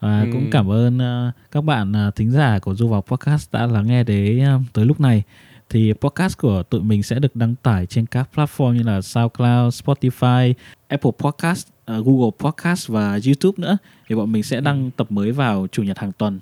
và 0.00 0.20
Ừ. 0.22 0.28
cũng 0.32 0.50
cảm 0.50 0.70
ơn 0.70 0.98
ờ, 0.98 1.30
các 1.52 1.64
bạn 1.64 1.92
ờ, 1.92 2.10
thính 2.16 2.30
giả 2.30 2.58
của 2.58 2.74
du 2.74 2.88
vào 2.88 3.02
podcast 3.02 3.52
đã 3.52 3.66
lắng 3.66 3.86
nghe 3.86 4.04
đến 4.04 4.44
ờ, 4.44 4.58
tới 4.72 4.86
lúc 4.86 5.00
này 5.00 5.22
thì 5.70 5.92
podcast 6.00 6.38
của 6.38 6.62
tụi 6.62 6.80
mình 6.80 7.02
sẽ 7.02 7.18
được 7.18 7.36
đăng 7.36 7.54
tải 7.62 7.86
trên 7.86 8.06
các 8.06 8.28
platform 8.34 8.72
như 8.72 8.82
là 8.82 9.00
SoundCloud, 9.00 9.82
Spotify, 9.84 10.52
Apple 10.88 11.10
Podcast, 11.18 11.66
Google 11.86 12.30
Podcast 12.38 12.88
và 12.88 13.18
YouTube 13.26 13.52
nữa. 13.62 13.76
Thì 14.08 14.14
bọn 14.14 14.32
mình 14.32 14.42
sẽ 14.42 14.60
đăng 14.60 14.90
tập 14.96 15.06
mới 15.12 15.32
vào 15.32 15.66
chủ 15.72 15.82
nhật 15.82 15.98
hàng 15.98 16.12
tuần 16.12 16.40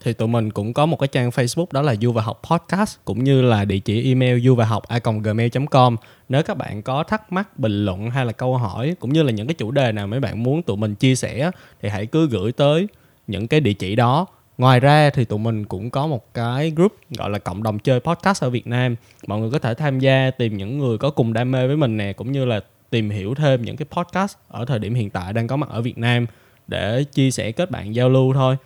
thì 0.00 0.12
tụi 0.12 0.28
mình 0.28 0.50
cũng 0.50 0.72
có 0.72 0.86
một 0.86 0.96
cái 0.96 1.08
trang 1.08 1.30
Facebook 1.30 1.66
đó 1.72 1.82
là 1.82 1.94
Du 1.94 2.12
và 2.12 2.22
Học 2.22 2.42
Podcast, 2.50 2.96
cũng 3.04 3.24
như 3.24 3.42
là 3.42 3.64
địa 3.64 3.78
chỉ 3.78 4.08
email 4.08 4.40
du 4.40 4.54
và 4.54 4.64
học 4.64 4.84
gmail.com 5.22 5.96
nếu 6.28 6.42
các 6.42 6.56
bạn 6.56 6.82
có 6.82 7.02
thắc 7.02 7.32
mắc, 7.32 7.58
bình 7.58 7.84
luận 7.84 8.10
hay 8.10 8.26
là 8.26 8.32
câu 8.32 8.56
hỏi, 8.56 8.96
cũng 9.00 9.12
như 9.12 9.22
là 9.22 9.32
những 9.32 9.46
cái 9.46 9.54
chủ 9.54 9.70
đề 9.70 9.92
nào 9.92 10.06
mấy 10.06 10.20
bạn 10.20 10.42
muốn 10.42 10.62
tụi 10.62 10.76
mình 10.76 10.94
chia 10.94 11.14
sẻ 11.14 11.50
thì 11.82 11.88
hãy 11.88 12.06
cứ 12.06 12.28
gửi 12.28 12.52
tới 12.52 12.88
những 13.26 13.48
cái 13.48 13.60
địa 13.60 13.72
chỉ 13.72 13.96
đó. 13.96 14.26
Ngoài 14.58 14.80
ra 14.80 15.10
thì 15.10 15.24
tụi 15.24 15.38
mình 15.38 15.64
cũng 15.64 15.90
có 15.90 16.06
một 16.06 16.34
cái 16.34 16.72
group 16.76 16.92
gọi 17.18 17.30
là 17.30 17.38
cộng 17.38 17.62
đồng 17.62 17.78
chơi 17.78 18.00
podcast 18.00 18.44
ở 18.44 18.50
Việt 18.50 18.66
Nam. 18.66 18.96
Mọi 19.26 19.40
người 19.40 19.50
có 19.50 19.58
thể 19.58 19.74
tham 19.74 19.98
gia, 19.98 20.30
tìm 20.30 20.56
những 20.56 20.78
người 20.78 20.98
có 20.98 21.10
cùng 21.10 21.32
đam 21.32 21.50
mê 21.50 21.66
với 21.66 21.76
mình 21.76 21.96
nè, 21.96 22.12
cũng 22.12 22.32
như 22.32 22.44
là 22.44 22.60
tìm 22.90 23.10
hiểu 23.10 23.34
thêm 23.34 23.62
những 23.62 23.76
cái 23.76 23.86
podcast 23.90 24.36
ở 24.48 24.64
thời 24.64 24.78
điểm 24.78 24.94
hiện 24.94 25.10
tại 25.10 25.32
đang 25.32 25.46
có 25.46 25.56
mặt 25.56 25.68
ở 25.70 25.82
Việt 25.82 25.98
Nam 25.98 26.26
để 26.66 27.04
chia 27.04 27.30
sẻ 27.30 27.52
kết 27.52 27.70
bạn 27.70 27.94
giao 27.94 28.08
lưu 28.08 28.34
thôi 28.34 28.56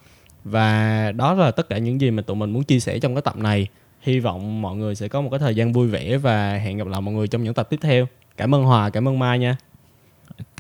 và 0.44 1.12
đó 1.16 1.34
là 1.34 1.50
tất 1.50 1.68
cả 1.68 1.78
những 1.78 2.00
gì 2.00 2.10
mà 2.10 2.22
tụi 2.22 2.36
mình 2.36 2.50
muốn 2.50 2.62
chia 2.64 2.80
sẻ 2.80 2.98
trong 2.98 3.14
cái 3.14 3.22
tập 3.22 3.36
này. 3.36 3.68
Hy 4.02 4.20
vọng 4.20 4.62
mọi 4.62 4.76
người 4.76 4.94
sẽ 4.94 5.08
có 5.08 5.20
một 5.20 5.28
cái 5.30 5.38
thời 5.38 5.54
gian 5.54 5.72
vui 5.72 5.88
vẻ 5.88 6.16
và 6.16 6.54
hẹn 6.54 6.78
gặp 6.78 6.86
lại 6.86 7.00
mọi 7.00 7.14
người 7.14 7.28
trong 7.28 7.42
những 7.44 7.54
tập 7.54 7.66
tiếp 7.70 7.78
theo. 7.82 8.06
Cảm 8.36 8.54
ơn 8.54 8.62
hòa 8.64 8.90
cảm 8.90 9.08
ơn 9.08 9.18
mai 9.18 9.38
nha. 9.38 9.56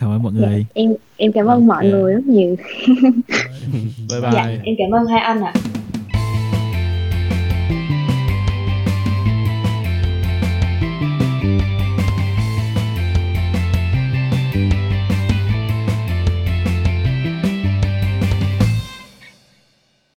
Cảm 0.00 0.10
ơn 0.10 0.22
mọi 0.22 0.32
Dạ, 0.40 0.48
người. 0.48 0.66
em 0.74 0.94
em 1.16 1.32
cảm 1.32 1.46
ơn 1.46 1.66
mọi 1.66 1.84
Ok. 1.84 1.92
người 1.92 2.14
rất 2.14 2.26
nhiều. 2.26 2.56
Bye 4.10 4.20
bye. 4.20 4.30
Dạ 4.32 4.42
em 4.64 4.74
cảm 4.78 4.90
ơn 4.94 5.06
hai 5.06 5.20
anh 5.20 5.42
ạ 5.42 5.52